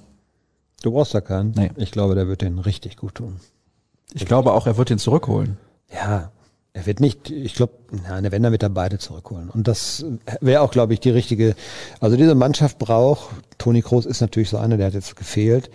Du 0.82 0.92
brauchst 0.92 1.14
da 1.14 1.20
keinen? 1.20 1.50
Nee. 1.50 1.70
Ich 1.76 1.90
glaube, 1.90 2.14
der 2.14 2.26
wird 2.26 2.40
den 2.40 2.58
richtig 2.58 2.96
gut 2.96 3.16
tun. 3.16 3.36
Ich, 4.14 4.22
ich 4.22 4.26
glaube 4.26 4.54
auch, 4.54 4.66
er 4.66 4.78
wird 4.78 4.88
den 4.88 4.98
zurückholen. 4.98 5.58
Ja, 5.92 6.32
er 6.72 6.86
wird 6.86 7.00
nicht, 7.00 7.30
ich 7.30 7.54
glaube, 7.54 7.72
nein, 7.90 8.30
wenn, 8.30 8.42
dann 8.42 8.52
wird 8.52 8.62
er 8.62 8.70
beide 8.70 8.98
zurückholen. 8.98 9.50
Und 9.50 9.66
das 9.66 10.04
wäre 10.40 10.62
auch, 10.62 10.70
glaube 10.70 10.92
ich, 10.92 11.00
die 11.00 11.10
richtige, 11.10 11.54
also 11.98 12.16
diese 12.16 12.34
Mannschaft 12.34 12.78
braucht, 12.78 13.30
Toni 13.58 13.82
Kroos 13.82 14.06
ist 14.06 14.20
natürlich 14.20 14.50
so 14.50 14.58
einer, 14.58 14.76
der 14.76 14.86
hat 14.86 14.94
jetzt 14.94 15.16
gefehlt. 15.16 15.70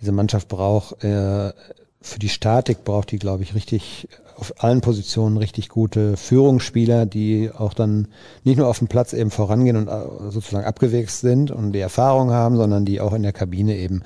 Diese 0.00 0.12
Mannschaft 0.12 0.48
braucht, 0.48 1.02
äh, 1.02 1.52
für 2.00 2.18
die 2.20 2.28
Statik 2.28 2.84
braucht 2.84 3.10
die, 3.10 3.18
glaube 3.18 3.42
ich, 3.42 3.54
richtig 3.54 4.08
auf 4.36 4.62
allen 4.62 4.82
Positionen 4.82 5.38
richtig 5.38 5.70
gute 5.70 6.16
Führungsspieler, 6.16 7.06
die 7.06 7.50
auch 7.50 7.72
dann 7.72 8.08
nicht 8.44 8.58
nur 8.58 8.68
auf 8.68 8.78
dem 8.78 8.86
Platz 8.86 9.14
eben 9.14 9.30
vorangehen 9.30 9.76
und 9.76 9.88
äh, 9.88 10.30
sozusagen 10.30 10.66
abgewichst 10.66 11.20
sind 11.20 11.50
und 11.50 11.72
die 11.72 11.80
Erfahrung 11.80 12.30
haben, 12.30 12.56
sondern 12.56 12.84
die 12.84 13.00
auch 13.00 13.14
in 13.14 13.22
der 13.22 13.32
Kabine 13.32 13.76
eben 13.76 14.02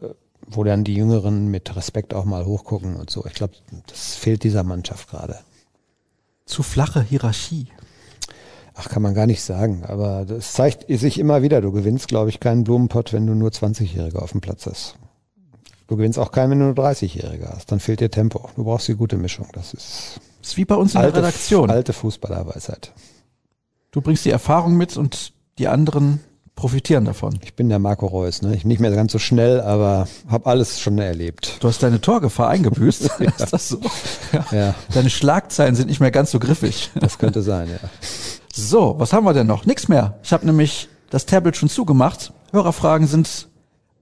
äh, 0.00 0.08
wo 0.48 0.64
dann 0.64 0.84
die 0.84 0.94
Jüngeren 0.94 1.48
mit 1.48 1.76
Respekt 1.76 2.12
auch 2.12 2.24
mal 2.24 2.44
hochgucken 2.44 2.96
und 2.96 3.10
so. 3.10 3.24
Ich 3.26 3.34
glaube, 3.34 3.54
das 3.86 4.16
fehlt 4.16 4.42
dieser 4.42 4.64
Mannschaft 4.64 5.08
gerade 5.08 5.38
zu 6.44 6.62
flache 6.62 7.02
Hierarchie. 7.02 7.68
Ach, 8.74 8.88
kann 8.88 9.02
man 9.02 9.14
gar 9.14 9.26
nicht 9.26 9.42
sagen. 9.42 9.84
Aber 9.84 10.24
das 10.24 10.52
zeigt 10.52 10.86
sich 10.88 11.18
immer 11.18 11.42
wieder. 11.42 11.60
Du 11.60 11.72
gewinnst, 11.72 12.08
glaube 12.08 12.30
ich, 12.30 12.40
keinen 12.40 12.64
Blumenpott, 12.64 13.12
wenn 13.12 13.26
du 13.26 13.34
nur 13.34 13.50
20-Jährige 13.50 14.20
auf 14.20 14.32
dem 14.32 14.40
Platz 14.40 14.66
hast. 14.66 14.96
Du 15.88 15.96
gewinnst 15.96 16.18
auch 16.18 16.32
keinen, 16.32 16.52
wenn 16.52 16.60
du 16.60 16.64
nur 16.66 16.74
30-Jährige 16.74 17.48
hast. 17.48 17.70
Dann 17.70 17.80
fehlt 17.80 18.00
dir 18.00 18.10
Tempo. 18.10 18.48
Du 18.56 18.64
brauchst 18.64 18.88
die 18.88 18.94
gute 18.94 19.18
Mischung. 19.18 19.48
Das 19.52 19.74
ist, 19.74 20.20
das 20.40 20.50
ist 20.50 20.56
wie 20.56 20.64
bei 20.64 20.74
uns 20.74 20.94
in 20.94 21.00
alte, 21.00 21.12
der 21.12 21.22
Redaktion. 21.24 21.70
Alte 21.70 21.92
Fußballerweisheit. 21.92 22.92
Du 23.90 24.00
bringst 24.00 24.24
die 24.24 24.30
Erfahrung 24.30 24.76
mit 24.76 24.96
und 24.96 25.34
die 25.58 25.68
anderen 25.68 26.20
profitieren 26.54 27.04
davon. 27.04 27.38
Ich 27.42 27.54
bin 27.54 27.68
der 27.68 27.78
Marco 27.78 28.06
Reus, 28.06 28.42
ne? 28.42 28.54
Ich 28.54 28.62
bin 28.62 28.68
nicht 28.68 28.80
mehr 28.80 28.90
ganz 28.90 29.12
so 29.12 29.18
schnell, 29.18 29.60
aber 29.60 30.06
habe 30.28 30.46
alles 30.46 30.80
schon 30.80 30.98
erlebt. 30.98 31.56
Du 31.60 31.68
hast 31.68 31.82
deine 31.82 32.00
Torgefahr 32.00 32.48
eingebüßt. 32.48 33.02
ist 33.38 33.52
das 33.52 33.68
so? 33.68 33.80
Ja. 34.32 34.46
Ja. 34.52 34.74
Deine 34.92 35.10
Schlagzeilen 35.10 35.74
sind 35.74 35.88
nicht 35.88 36.00
mehr 36.00 36.10
ganz 36.10 36.30
so 36.30 36.38
griffig. 36.38 36.90
Das 36.94 37.18
könnte 37.18 37.42
sein, 37.42 37.68
ja. 37.68 37.88
So, 38.52 38.94
was 38.98 39.12
haben 39.12 39.24
wir 39.24 39.32
denn 39.32 39.46
noch? 39.46 39.64
Nix 39.64 39.88
mehr. 39.88 40.18
Ich 40.22 40.32
habe 40.32 40.46
nämlich 40.46 40.88
das 41.10 41.26
Tablet 41.26 41.56
schon 41.56 41.68
zugemacht. 41.68 42.32
Hörerfragen 42.52 43.06
sind 43.06 43.48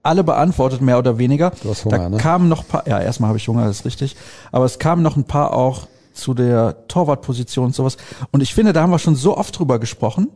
alle 0.03 0.25
beantwortet, 0.25 0.81
mehr 0.81 0.99
oder 0.99 1.19
weniger. 1.19 1.53
Du 1.63 1.71
hast 1.71 1.85
Hunger, 1.85 1.99
da 1.99 2.09
ne? 2.09 2.17
kamen 2.17 2.49
noch 2.49 2.67
paar, 2.67 2.87
ja, 2.89 3.01
erstmal 3.01 3.29
habe 3.29 3.39
ich 3.39 3.47
Hunger, 3.49 3.67
das 3.67 3.81
ist 3.81 3.85
richtig. 3.85 4.17
Aber 4.51 4.65
es 4.65 4.79
kamen 4.79 5.03
noch 5.03 5.17
ein 5.17 5.25
paar 5.25 5.55
auch 5.55 5.89
zu 6.13 6.35
der 6.35 6.87
Torwartposition 6.89 7.67
und 7.67 7.75
sowas. 7.75 7.97
Und 8.31 8.43
ich 8.43 8.55
finde, 8.55 8.73
da 8.73 8.83
haben 8.83 8.91
wir 8.91 8.99
schon 8.99 9.17
so 9.17 9.37
oft 9.37 9.59
drüber 9.59 9.79
gesprochen. 9.79 10.29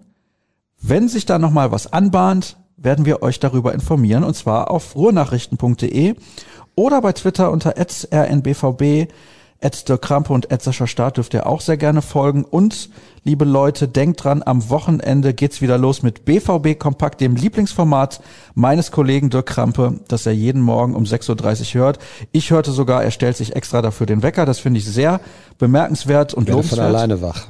Wenn 0.81 1.09
sich 1.09 1.27
da 1.27 1.39
nochmal 1.39 1.73
was 1.73 1.93
anbahnt, 1.93 2.57
werden 2.77 3.07
wir 3.07 3.23
euch 3.23 3.41
darüber 3.41 3.73
informieren. 3.73 4.25
Und 4.25 4.35
zwar 4.35 4.71
auf 4.71 4.95
ruhrnachrichten.de 4.95 6.15
oder 6.75 7.01
bei 7.01 7.13
Twitter 7.13 7.51
unter 7.51 7.75
rnbvb, 7.77 9.09
Krampe 10.01 10.33
und 10.33 10.49
Sascha 10.61 10.87
Staat 10.87 11.17
dürft 11.17 11.33
ihr 11.33 11.47
auch 11.47 11.63
sehr 11.63 11.79
gerne 11.79 12.03
folgen. 12.03 12.45
Und, 12.45 12.91
liebe 13.23 13.47
Leute, 13.47 13.89
denkt 13.89 14.25
dran, 14.25 14.43
am 14.45 14.69
Wochenende 14.69 15.33
geht's 15.33 15.63
wieder 15.63 15.79
los 15.79 16.03
mit 16.03 16.27
BVB 16.27 16.79
Kompakt, 16.79 17.21
dem 17.23 17.35
Lieblingsformat 17.35 18.21
meines 18.55 18.91
Kollegen 18.91 19.31
Dirk 19.31 19.47
Krampe, 19.47 20.01
das 20.09 20.27
er 20.27 20.33
jeden 20.33 20.61
Morgen 20.61 20.95
um 20.95 21.05
6.30 21.05 21.77
Uhr 21.77 21.83
hört. 21.83 21.99
Ich 22.33 22.51
hörte 22.51 22.73
sogar, 22.73 23.05
er 23.05 23.11
stellt 23.11 23.37
sich 23.39 23.57
extra 23.57 23.81
dafür 23.81 24.07
den 24.07 24.23
Wecker. 24.23 24.45
Das 24.45 24.59
finde 24.59 24.81
ich 24.81 24.87
sehr 24.87 25.21
bemerkenswert 25.59 26.35
und 26.35 26.49
Ich 26.49 26.55
werde 26.55 26.69
von 26.69 26.79
lobenswert. 26.79 26.95
alleine 26.97 27.23
wach. 27.23 27.47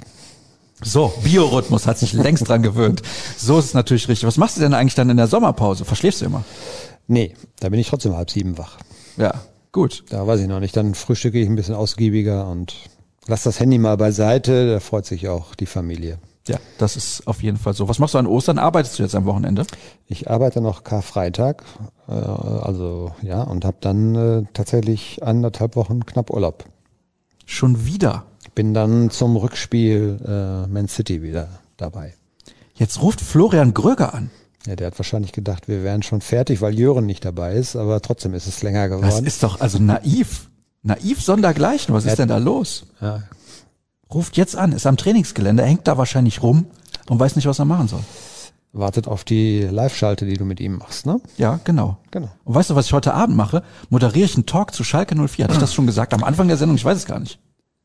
So, 0.85 1.13
Biorhythmus 1.25 1.87
hat 1.87 1.99
sich 1.99 2.13
längst 2.13 2.49
dran 2.49 2.63
gewöhnt. 2.63 3.03
So 3.37 3.59
ist 3.59 3.67
es 3.67 3.75
natürlich 3.75 4.09
richtig. 4.09 4.27
Was 4.27 4.37
machst 4.37 4.57
du 4.57 4.61
denn 4.61 4.75
eigentlich 4.75 4.95
dann 4.95 5.09
in 5.09 5.17
der 5.17 5.27
Sommerpause? 5.27 5.85
Verschläfst 5.85 6.21
du 6.21 6.27
immer? 6.27 6.45
Nee, 7.07 7.35
da 7.61 7.71
bin 7.71 7.81
ich 7.81 7.89
trotzdem 7.89 8.15
halb 8.15 8.31
sieben 8.31 8.59
wach. 8.59 8.79
Ja, 9.17 9.35
gut. 9.73 10.05
Da 10.11 10.27
weiß 10.27 10.41
ich 10.41 10.47
noch 10.47 10.61
nicht. 10.61 10.77
Dann 10.77 10.95
frühstücke 10.95 11.41
ich 11.41 11.49
ein 11.49 11.57
bisschen 11.57 11.75
ausgiebiger 11.75 12.49
und 12.49 12.75
lass 13.27 13.45
das 13.45 13.61
Handy 13.61 13.79
mal 13.79 13.97
beiseite. 13.97 14.73
Da 14.73 14.81
freut 14.81 15.07
sich 15.07 15.29
auch 15.29 15.55
die 15.55 15.67
Familie. 15.67 16.19
Ja, 16.47 16.59
das 16.77 16.97
ist 16.97 17.27
auf 17.27 17.43
jeden 17.43 17.57
Fall 17.57 17.73
so. 17.73 17.89
Was 17.89 17.99
machst 17.99 18.13
du 18.13 18.19
an 18.19 18.27
Ostern? 18.27 18.59
Arbeitest 18.59 18.99
du 18.99 19.03
jetzt 19.03 19.15
am 19.15 19.25
Wochenende? 19.25 19.65
Ich 20.07 20.31
arbeite 20.31 20.61
noch 20.61 20.85
Karfreitag, 20.85 21.65
äh, 22.07 22.13
also 22.13 23.13
ja, 23.23 23.43
und 23.43 23.65
habe 23.65 23.79
dann 23.81 24.15
äh, 24.15 24.43
tatsächlich 24.53 25.23
anderthalb 25.23 25.75
Wochen 25.77 26.05
knapp 26.05 26.29
Urlaub. 26.29 26.67
Schon 27.47 27.87
wieder. 27.87 28.25
Bin 28.55 28.75
dann 28.75 29.11
zum 29.11 29.37
Rückspiel 29.37 30.19
äh, 30.25 30.67
Man 30.69 30.89
City 30.89 31.23
wieder 31.23 31.49
dabei. 31.77 32.15
Jetzt 32.75 33.01
ruft 33.03 33.21
Florian 33.21 33.75
Gröger 33.75 34.15
an. 34.15 34.31
Ja, 34.67 34.77
der 34.77 34.87
hat 34.89 34.99
wahrscheinlich 34.99 35.33
gedacht, 35.33 35.69
wir 35.69 35.83
wären 35.85 36.03
schon 36.03 36.21
fertig, 36.21 36.61
weil 36.63 36.75
Jören 36.75 37.05
nicht 37.07 37.25
dabei 37.25 37.55
ist, 37.55 37.77
aber 37.77 38.01
trotzdem 38.01 38.33
ist 38.35 38.47
es 38.47 38.63
länger 38.63 38.89
Das 38.89 39.01
geworden. 39.01 39.27
ist 39.27 39.43
doch 39.43 39.61
also 39.61 39.79
naiv. 39.79 40.49
Naiv 40.83 41.23
sondergleichen. 41.23 41.95
Was 41.95 42.05
ist 42.07 42.19
denn 42.19 42.29
da 42.29 42.39
los? 42.39 42.87
ja, 43.01 43.23
Ruft 44.13 44.37
jetzt 44.37 44.55
an, 44.57 44.73
ist 44.73 44.87
am 44.87 44.97
Trainingsgelände, 44.97 45.65
hängt 45.65 45.89
da 45.89 45.99
wahrscheinlich 45.99 46.43
rum 46.43 46.67
und 47.09 47.19
weiß 47.19 47.37
nicht, 47.37 47.47
was 47.47 47.59
er 47.59 47.65
machen 47.65 47.89
soll. 47.89 48.01
wartet 48.73 49.09
auf 49.09 49.25
die 49.25 49.63
Live-Schalte, 49.63 50.25
die 50.27 50.35
du 50.37 50.45
mit 50.45 50.61
ihm 50.61 50.77
machst, 50.79 51.05
ne? 51.07 51.21
Ja, 51.37 51.59
genau. 51.65 51.97
Genau. 52.11 52.29
Und 52.45 52.55
weißt 52.55 52.71
du, 52.71 52.75
was 52.77 52.87
ich 52.87 52.93
heute 52.93 53.15
Abend 53.15 53.37
mache? 53.37 53.63
Moderiere 53.91 54.25
ich 54.27 54.35
einen 54.37 54.47
Talk 54.47 54.73
zu 54.75 54.85
Schalke 54.85 55.15
04. 55.17 55.45
Hatte 55.45 55.55
ich 55.55 55.61
das 55.61 55.75
schon 55.75 55.87
gesagt 55.87 56.15
am 56.15 56.23
Anfang 56.23 56.49
der 56.49 56.57
Sendung? 56.57 56.77
Ich 56.77 56.85
weiß 56.85 56.97
es 56.97 57.07
gar 57.07 57.19
nicht. 57.19 57.39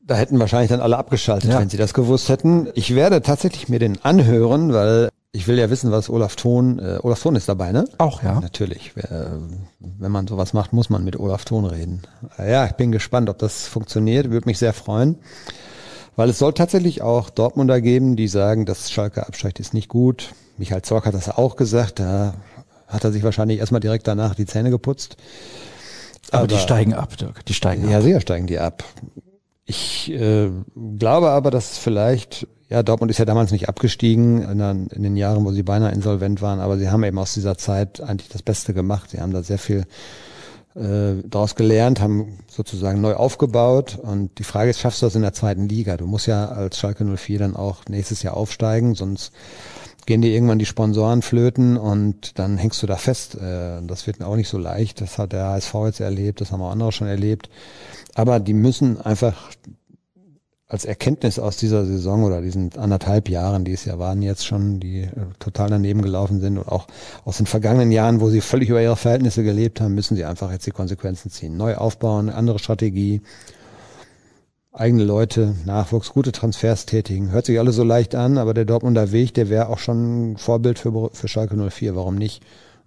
Da 0.09 0.15
hätten 0.15 0.39
wahrscheinlich 0.39 0.69
dann 0.71 0.81
alle 0.81 0.97
abgeschaltet, 0.97 1.51
Ja. 1.51 1.59
wenn 1.59 1.69
sie 1.69 1.77
das 1.77 1.93
gewusst 1.93 2.29
hätten. 2.29 2.67
Ich 2.73 2.95
werde 2.95 3.21
tatsächlich 3.21 3.69
mir 3.69 3.77
den 3.77 4.03
anhören, 4.03 4.73
weil 4.73 5.09
ich 5.33 5.47
will 5.47 5.59
ja 5.59 5.69
wissen, 5.69 5.91
was 5.91 6.09
Olaf 6.09 6.35
Thon, 6.35 6.79
äh, 6.79 6.97
Olaf 7.03 7.21
Thon 7.21 7.35
ist 7.35 7.47
dabei, 7.47 7.71
ne? 7.71 7.85
Auch, 7.99 8.23
ja. 8.23 8.39
Natürlich. 8.39 8.93
Wer, 8.95 9.33
wenn 9.79 10.11
man 10.11 10.25
sowas 10.25 10.53
macht, 10.53 10.73
muss 10.73 10.89
man 10.89 11.03
mit 11.03 11.19
Olaf 11.19 11.45
Thon 11.45 11.65
reden. 11.65 12.01
Ja, 12.39 12.65
ich 12.65 12.71
bin 12.71 12.91
gespannt, 12.91 13.29
ob 13.29 13.37
das 13.37 13.67
funktioniert. 13.67 14.31
Würde 14.31 14.47
mich 14.47 14.57
sehr 14.57 14.73
freuen. 14.73 15.19
Weil 16.15 16.31
es 16.31 16.39
soll 16.39 16.53
tatsächlich 16.53 17.03
auch 17.03 17.29
Dortmunder 17.29 17.79
geben, 17.79 18.15
die 18.15 18.27
sagen, 18.27 18.65
dass 18.65 18.89
Schalke 18.89 19.27
absteigt 19.27 19.59
ist 19.59 19.75
nicht 19.75 19.89
gut. 19.89 20.33
Michael 20.57 20.81
Zorc 20.81 21.05
hat 21.05 21.13
das 21.13 21.29
auch 21.29 21.55
gesagt. 21.55 21.99
Da 21.99 22.33
hat 22.87 23.03
er 23.03 23.11
sich 23.11 23.21
wahrscheinlich 23.21 23.59
erstmal 23.59 23.79
direkt 23.79 24.07
danach 24.07 24.33
die 24.33 24.47
Zähne 24.47 24.71
geputzt. 24.71 25.17
Aber, 26.31 26.47
die 26.47 26.57
steigen 26.57 26.95
ab, 26.95 27.15
Dirk. 27.15 27.45
Die 27.45 27.53
steigen 27.53 27.87
Ja, 27.87 27.97
ab. 27.97 28.03
sicher 28.03 28.21
steigen 28.21 28.47
die 28.47 28.57
ab. 28.57 28.83
Ich 29.69 30.11
äh, 30.11 30.49
glaube 30.97 31.29
aber, 31.29 31.51
dass 31.51 31.77
vielleicht, 31.77 32.47
ja, 32.69 32.81
Dortmund 32.81 33.11
ist 33.11 33.19
ja 33.19 33.25
damals 33.25 33.51
nicht 33.51 33.69
abgestiegen 33.69 34.41
in, 34.41 34.57
den- 34.57 34.87
in 34.87 35.03
den 35.03 35.15
Jahren, 35.15 35.45
wo 35.45 35.51
sie 35.51 35.61
beinahe 35.61 35.91
insolvent 35.91 36.41
waren, 36.41 36.59
aber 36.59 36.79
sie 36.79 36.89
haben 36.89 37.03
eben 37.03 37.19
aus 37.19 37.35
dieser 37.35 37.55
Zeit 37.55 38.01
eigentlich 38.01 38.29
das 38.29 38.41
Beste 38.41 38.73
gemacht. 38.73 39.11
Sie 39.11 39.21
haben 39.21 39.31
da 39.31 39.43
sehr 39.43 39.59
viel 39.59 39.85
äh, 40.75 41.21
daraus 41.23 41.53
gelernt, 41.55 41.99
haben 42.01 42.39
sozusagen 42.47 42.99
neu 42.99 43.13
aufgebaut 43.13 43.99
und 44.01 44.39
die 44.39 44.43
Frage 44.43 44.71
ist, 44.71 44.79
schaffst 44.79 45.03
du 45.03 45.05
das 45.05 45.13
in 45.15 45.21
der 45.21 45.33
zweiten 45.33 45.69
Liga? 45.69 45.97
Du 45.97 46.07
musst 46.07 46.25
ja 46.25 46.47
als 46.47 46.79
Schalke 46.79 47.05
04 47.05 47.37
dann 47.37 47.55
auch 47.55 47.85
nächstes 47.87 48.23
Jahr 48.23 48.35
aufsteigen, 48.35 48.95
sonst 48.95 49.31
gehen 50.09 50.23
dir 50.23 50.31
irgendwann 50.31 50.57
die 50.57 50.65
Sponsoren 50.65 51.21
flöten 51.21 51.77
und 51.77 52.39
dann 52.39 52.57
hängst 52.57 52.81
du 52.81 52.87
da 52.87 52.95
fest. 52.95 53.35
Äh, 53.35 53.79
Das 53.83 54.07
wird 54.07 54.23
auch 54.23 54.35
nicht 54.35 54.49
so 54.49 54.57
leicht. 54.57 55.01
Das 55.01 55.19
hat 55.19 55.33
der 55.33 55.45
HSV 55.45 55.75
jetzt 55.85 55.99
erlebt, 55.99 56.41
das 56.41 56.51
haben 56.51 56.63
auch 56.63 56.71
andere 56.71 56.91
schon 56.91 57.07
erlebt. 57.07 57.47
Aber 58.15 58.39
die 58.39 58.55
müssen 58.55 58.99
einfach 58.99 59.51
als 60.67 60.85
Erkenntnis 60.85 61.37
aus 61.37 61.57
dieser 61.57 61.85
Saison 61.85 62.23
oder 62.23 62.41
diesen 62.41 62.75
anderthalb 62.75 63.29
Jahren, 63.29 63.65
die 63.65 63.73
es 63.73 63.85
ja 63.85 63.99
waren 63.99 64.23
jetzt 64.23 64.47
schon, 64.47 64.79
die 64.79 65.01
äh, 65.01 65.11
total 65.37 65.69
daneben 65.69 66.01
gelaufen 66.01 66.41
sind 66.41 66.57
und 66.57 66.67
auch 66.67 66.87
aus 67.23 67.37
den 67.37 67.45
vergangenen 67.45 67.91
Jahren, 67.91 68.19
wo 68.19 68.31
sie 68.31 68.41
völlig 68.41 68.69
über 68.69 68.81
ihre 68.81 68.95
Verhältnisse 68.95 69.43
gelebt 69.43 69.79
haben, 69.79 69.93
müssen 69.93 70.17
sie 70.17 70.25
einfach 70.25 70.51
jetzt 70.51 70.65
die 70.65 70.71
Konsequenzen 70.71 71.29
ziehen. 71.29 71.55
Neu 71.55 71.75
aufbauen, 71.75 72.31
andere 72.31 72.57
Strategie, 72.57 73.21
eigene 74.71 75.03
Leute, 75.03 75.55
Nachwuchs, 75.65 76.11
gute 76.11 76.31
Transfers 76.31 76.85
tätigen. 76.85 77.31
Hört 77.31 77.45
sich 77.45 77.59
alles 77.59 77.75
so 77.75 77.83
leicht 77.83 78.15
an, 78.15 78.37
aber 78.37 78.53
der 78.53 78.65
Dortmunder 78.65 79.11
Weg, 79.11 79.33
der 79.33 79.49
wäre 79.49 79.69
auch 79.69 79.79
schon 79.79 80.31
ein 80.31 80.37
Vorbild 80.37 80.79
für, 80.79 81.09
für 81.11 81.27
Schalke 81.27 81.55
04. 81.55 81.95
Warum 81.95 82.15
nicht? 82.15 82.43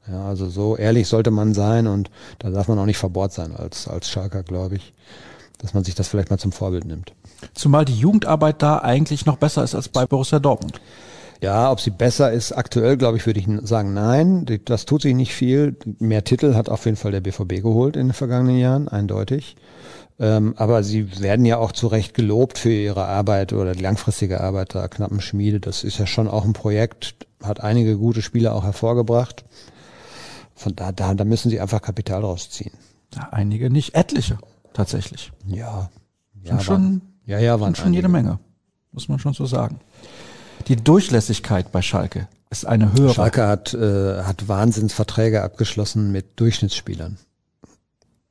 Ja, 0.09 0.27
also 0.27 0.49
so 0.49 0.77
ehrlich 0.77 1.07
sollte 1.09 1.31
man 1.31 1.55
sein 1.55 1.87
und 1.87 2.11
da 2.39 2.51
darf 2.51 2.69
man 2.69 2.79
auch 2.79 2.87
nicht 2.87 2.99
verbohrt 2.99 3.33
sein 3.33 3.55
als, 3.55 3.87
als 3.87 4.09
Schalker, 4.09 4.43
glaube 4.43 4.77
ich, 4.77 4.93
dass 5.59 5.75
man 5.75 5.85
sich 5.85 5.95
das 5.95 6.09
vielleicht 6.09 6.31
mal 6.31 6.39
zum 6.39 6.51
Vorbild 6.51 6.85
nimmt. 6.85 7.13
Zumal 7.55 7.85
die 7.85 7.97
Jugendarbeit 7.97 8.63
da 8.63 8.79
eigentlich 8.79 9.27
noch 9.27 9.37
besser 9.37 9.63
ist 9.63 9.75
als 9.75 9.89
bei 9.89 10.07
Borussia 10.07 10.41
Dortmund. 10.41 10.81
Ja, 11.41 11.73
ob 11.73 11.81
sie 11.81 11.91
besser 11.91 12.31
ist, 12.31 12.53
aktuell 12.53 12.97
glaube 12.97 13.17
ich, 13.17 13.27
würde 13.27 13.41
ich 13.41 13.49
sagen, 13.63 13.95
nein. 13.95 14.47
Das 14.65 14.87
tut 14.87 15.03
sich 15.03 15.15
nicht 15.15 15.35
viel. 15.35 15.77
Mehr 15.99 16.23
Titel 16.23 16.55
hat 16.55 16.69
auf 16.69 16.85
jeden 16.85 16.97
Fall 16.97 17.11
der 17.11 17.21
BVB 17.21 17.63
geholt 17.63 17.97
in 17.97 18.09
den 18.09 18.13
vergangenen 18.13 18.59
Jahren, 18.59 18.87
eindeutig. 18.87 19.57
Ähm, 20.23 20.55
aber 20.57 20.85
sie 20.85 21.21
werden 21.21 21.45
ja 21.45 21.59
auch 21.59 21.73
zu 21.73 21.89
Recht 21.89 22.15
gelobt 22.15 22.57
für 22.57 22.71
ihre 22.71 23.07
Arbeit 23.07 23.53
oder 23.53 23.73
die 23.73 23.83
langfristige 23.83 24.41
Arbeit 24.41 24.73
der 24.73 24.89
knappen 24.89 25.21
Schmiede. 25.21 25.59
Das 25.59 25.83
ist 25.83 25.99
ja 25.99 26.07
schon 26.07 26.29
auch 26.29 26.45
ein 26.45 26.53
Projekt, 26.53 27.27
hat 27.43 27.61
einige 27.61 27.99
gute 27.99 28.23
Spieler 28.23 28.55
auch 28.55 28.63
hervorgebracht. 28.63 29.45
Von 30.55 30.77
da, 30.77 30.93
da, 30.93 31.15
da 31.15 31.25
müssen 31.25 31.51
sie 31.51 31.61
einfach 31.61 31.83
Kapital 31.83 32.21
rausziehen. 32.21 32.71
Ja, 33.17 33.31
einige 33.33 33.69
nicht, 33.69 33.97
etliche 33.97 34.39
tatsächlich. 34.73 35.33
Ja. 35.45 35.91
Sind 36.45 36.63
schon, 36.63 37.03
ja, 37.27 37.41
ja, 37.41 37.59
waren 37.59 37.75
schon 37.75 37.93
jede 37.93 38.07
einige. 38.07 38.23
Menge, 38.23 38.39
muss 38.93 39.09
man 39.09 39.19
schon 39.19 39.35
so 39.35 39.45
sagen. 39.45 39.81
Die 40.69 40.77
Durchlässigkeit 40.77 41.73
bei 41.73 41.83
Schalke 41.83 42.29
ist 42.49 42.65
eine 42.65 42.93
höhere. 42.93 43.13
Schalke 43.13 43.49
hat, 43.49 43.75
äh, 43.75 44.23
hat 44.23 44.47
Wahnsinnsverträge 44.47 45.43
abgeschlossen 45.43 46.13
mit 46.13 46.39
Durchschnittsspielern. 46.39 47.19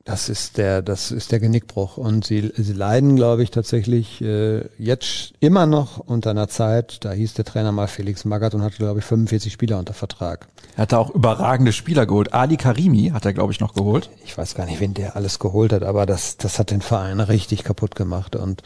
Das 0.04 0.28
ist 0.28 0.58
der, 0.58 0.82
das 0.82 1.12
ist 1.12 1.30
der 1.30 1.38
Genickbruch. 1.38 1.96
Und 1.96 2.24
sie, 2.24 2.52
sie 2.56 2.72
leiden, 2.72 3.14
glaube 3.14 3.44
ich, 3.44 3.52
tatsächlich 3.52 4.20
äh, 4.20 4.64
jetzt 4.76 5.34
immer 5.38 5.66
noch 5.66 5.98
unter 5.98 6.30
einer 6.30 6.48
Zeit, 6.48 7.04
da 7.04 7.12
hieß 7.12 7.34
der 7.34 7.44
Trainer 7.44 7.70
mal 7.70 7.86
Felix 7.86 8.24
Magath 8.24 8.54
und 8.54 8.62
hatte, 8.62 8.78
glaube 8.78 8.98
ich, 8.98 9.04
45 9.04 9.52
Spieler 9.52 9.78
unter 9.78 9.94
Vertrag. 9.94 10.48
Er 10.76 10.82
hat 10.82 10.92
da 10.92 10.98
auch 10.98 11.10
überragende 11.10 11.72
Spieler 11.72 12.06
geholt. 12.06 12.32
Ali 12.32 12.56
Karimi 12.56 13.10
hat 13.14 13.24
er, 13.26 13.32
glaube 13.32 13.52
ich, 13.52 13.60
noch 13.60 13.74
geholt. 13.74 14.10
Ich 14.24 14.36
weiß 14.36 14.56
gar 14.56 14.66
nicht, 14.66 14.80
wen 14.80 14.94
der 14.94 15.14
alles 15.14 15.38
geholt 15.38 15.72
hat, 15.72 15.84
aber 15.84 16.04
das, 16.04 16.36
das 16.36 16.58
hat 16.58 16.72
den 16.72 16.82
Verein 16.82 17.20
richtig 17.20 17.62
kaputt 17.62 17.94
gemacht. 17.94 18.34
Und 18.34 18.62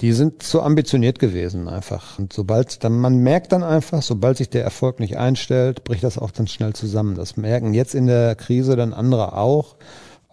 die 0.00 0.12
sind 0.12 0.42
zu 0.42 0.62
ambitioniert 0.62 1.20
gewesen 1.20 1.68
einfach. 1.68 2.18
Und 2.18 2.32
sobald, 2.32 2.82
dann, 2.82 2.98
man 2.98 3.18
merkt 3.18 3.52
dann 3.52 3.62
einfach, 3.62 4.02
sobald 4.02 4.36
sich 4.36 4.50
der 4.50 4.64
Erfolg 4.64 4.98
nicht 4.98 5.16
einstellt, 5.16 5.84
bricht 5.84 6.02
das 6.02 6.18
auch 6.18 6.32
dann 6.32 6.48
schnell 6.48 6.74
zusammen. 6.74 7.14
Das 7.14 7.36
merken 7.36 7.72
jetzt 7.72 7.94
in 7.94 8.06
der 8.06 8.34
Krise 8.34 8.74
dann 8.74 8.92
andere 8.92 9.36
auch. 9.36 9.76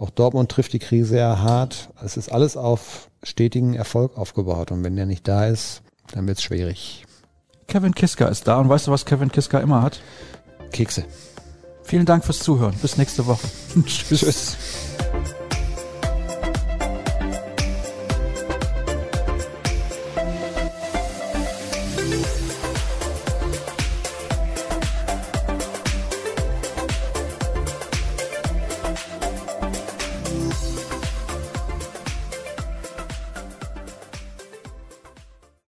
Auch 0.04 0.10
Dortmund 0.10 0.52
trifft 0.52 0.74
die 0.74 0.80
Krise 0.80 1.12
sehr 1.12 1.42
hart. 1.42 1.88
Es 2.04 2.18
ist 2.18 2.30
alles 2.30 2.58
auf 2.58 3.10
stetigen 3.24 3.74
Erfolg 3.74 4.18
aufgebaut. 4.18 4.70
Und 4.74 4.84
wenn 4.84 4.98
der 4.98 5.06
nicht 5.06 5.26
da 5.30 5.48
ist, 5.48 5.82
dann 6.12 6.28
wird's 6.28 6.44
schwierig. 6.44 7.06
Kevin 7.68 7.96
Kiska 7.96 8.26
ist 8.28 8.46
da 8.46 8.60
und 8.60 8.68
weißt 8.68 8.88
du, 8.88 8.92
was 8.92 9.06
Kevin 9.06 9.32
Kiska 9.32 9.60
immer 9.60 9.82
hat? 9.82 10.02
Kekse. 10.74 11.06
Vielen 11.84 12.06
Dank 12.06 12.26
fürs 12.26 12.40
Zuhören. 12.40 12.76
Bis 12.82 12.98
nächste 12.98 13.26
Woche. 13.28 13.48
Tschüss. 13.86 14.20
Tschüss. 14.20 14.58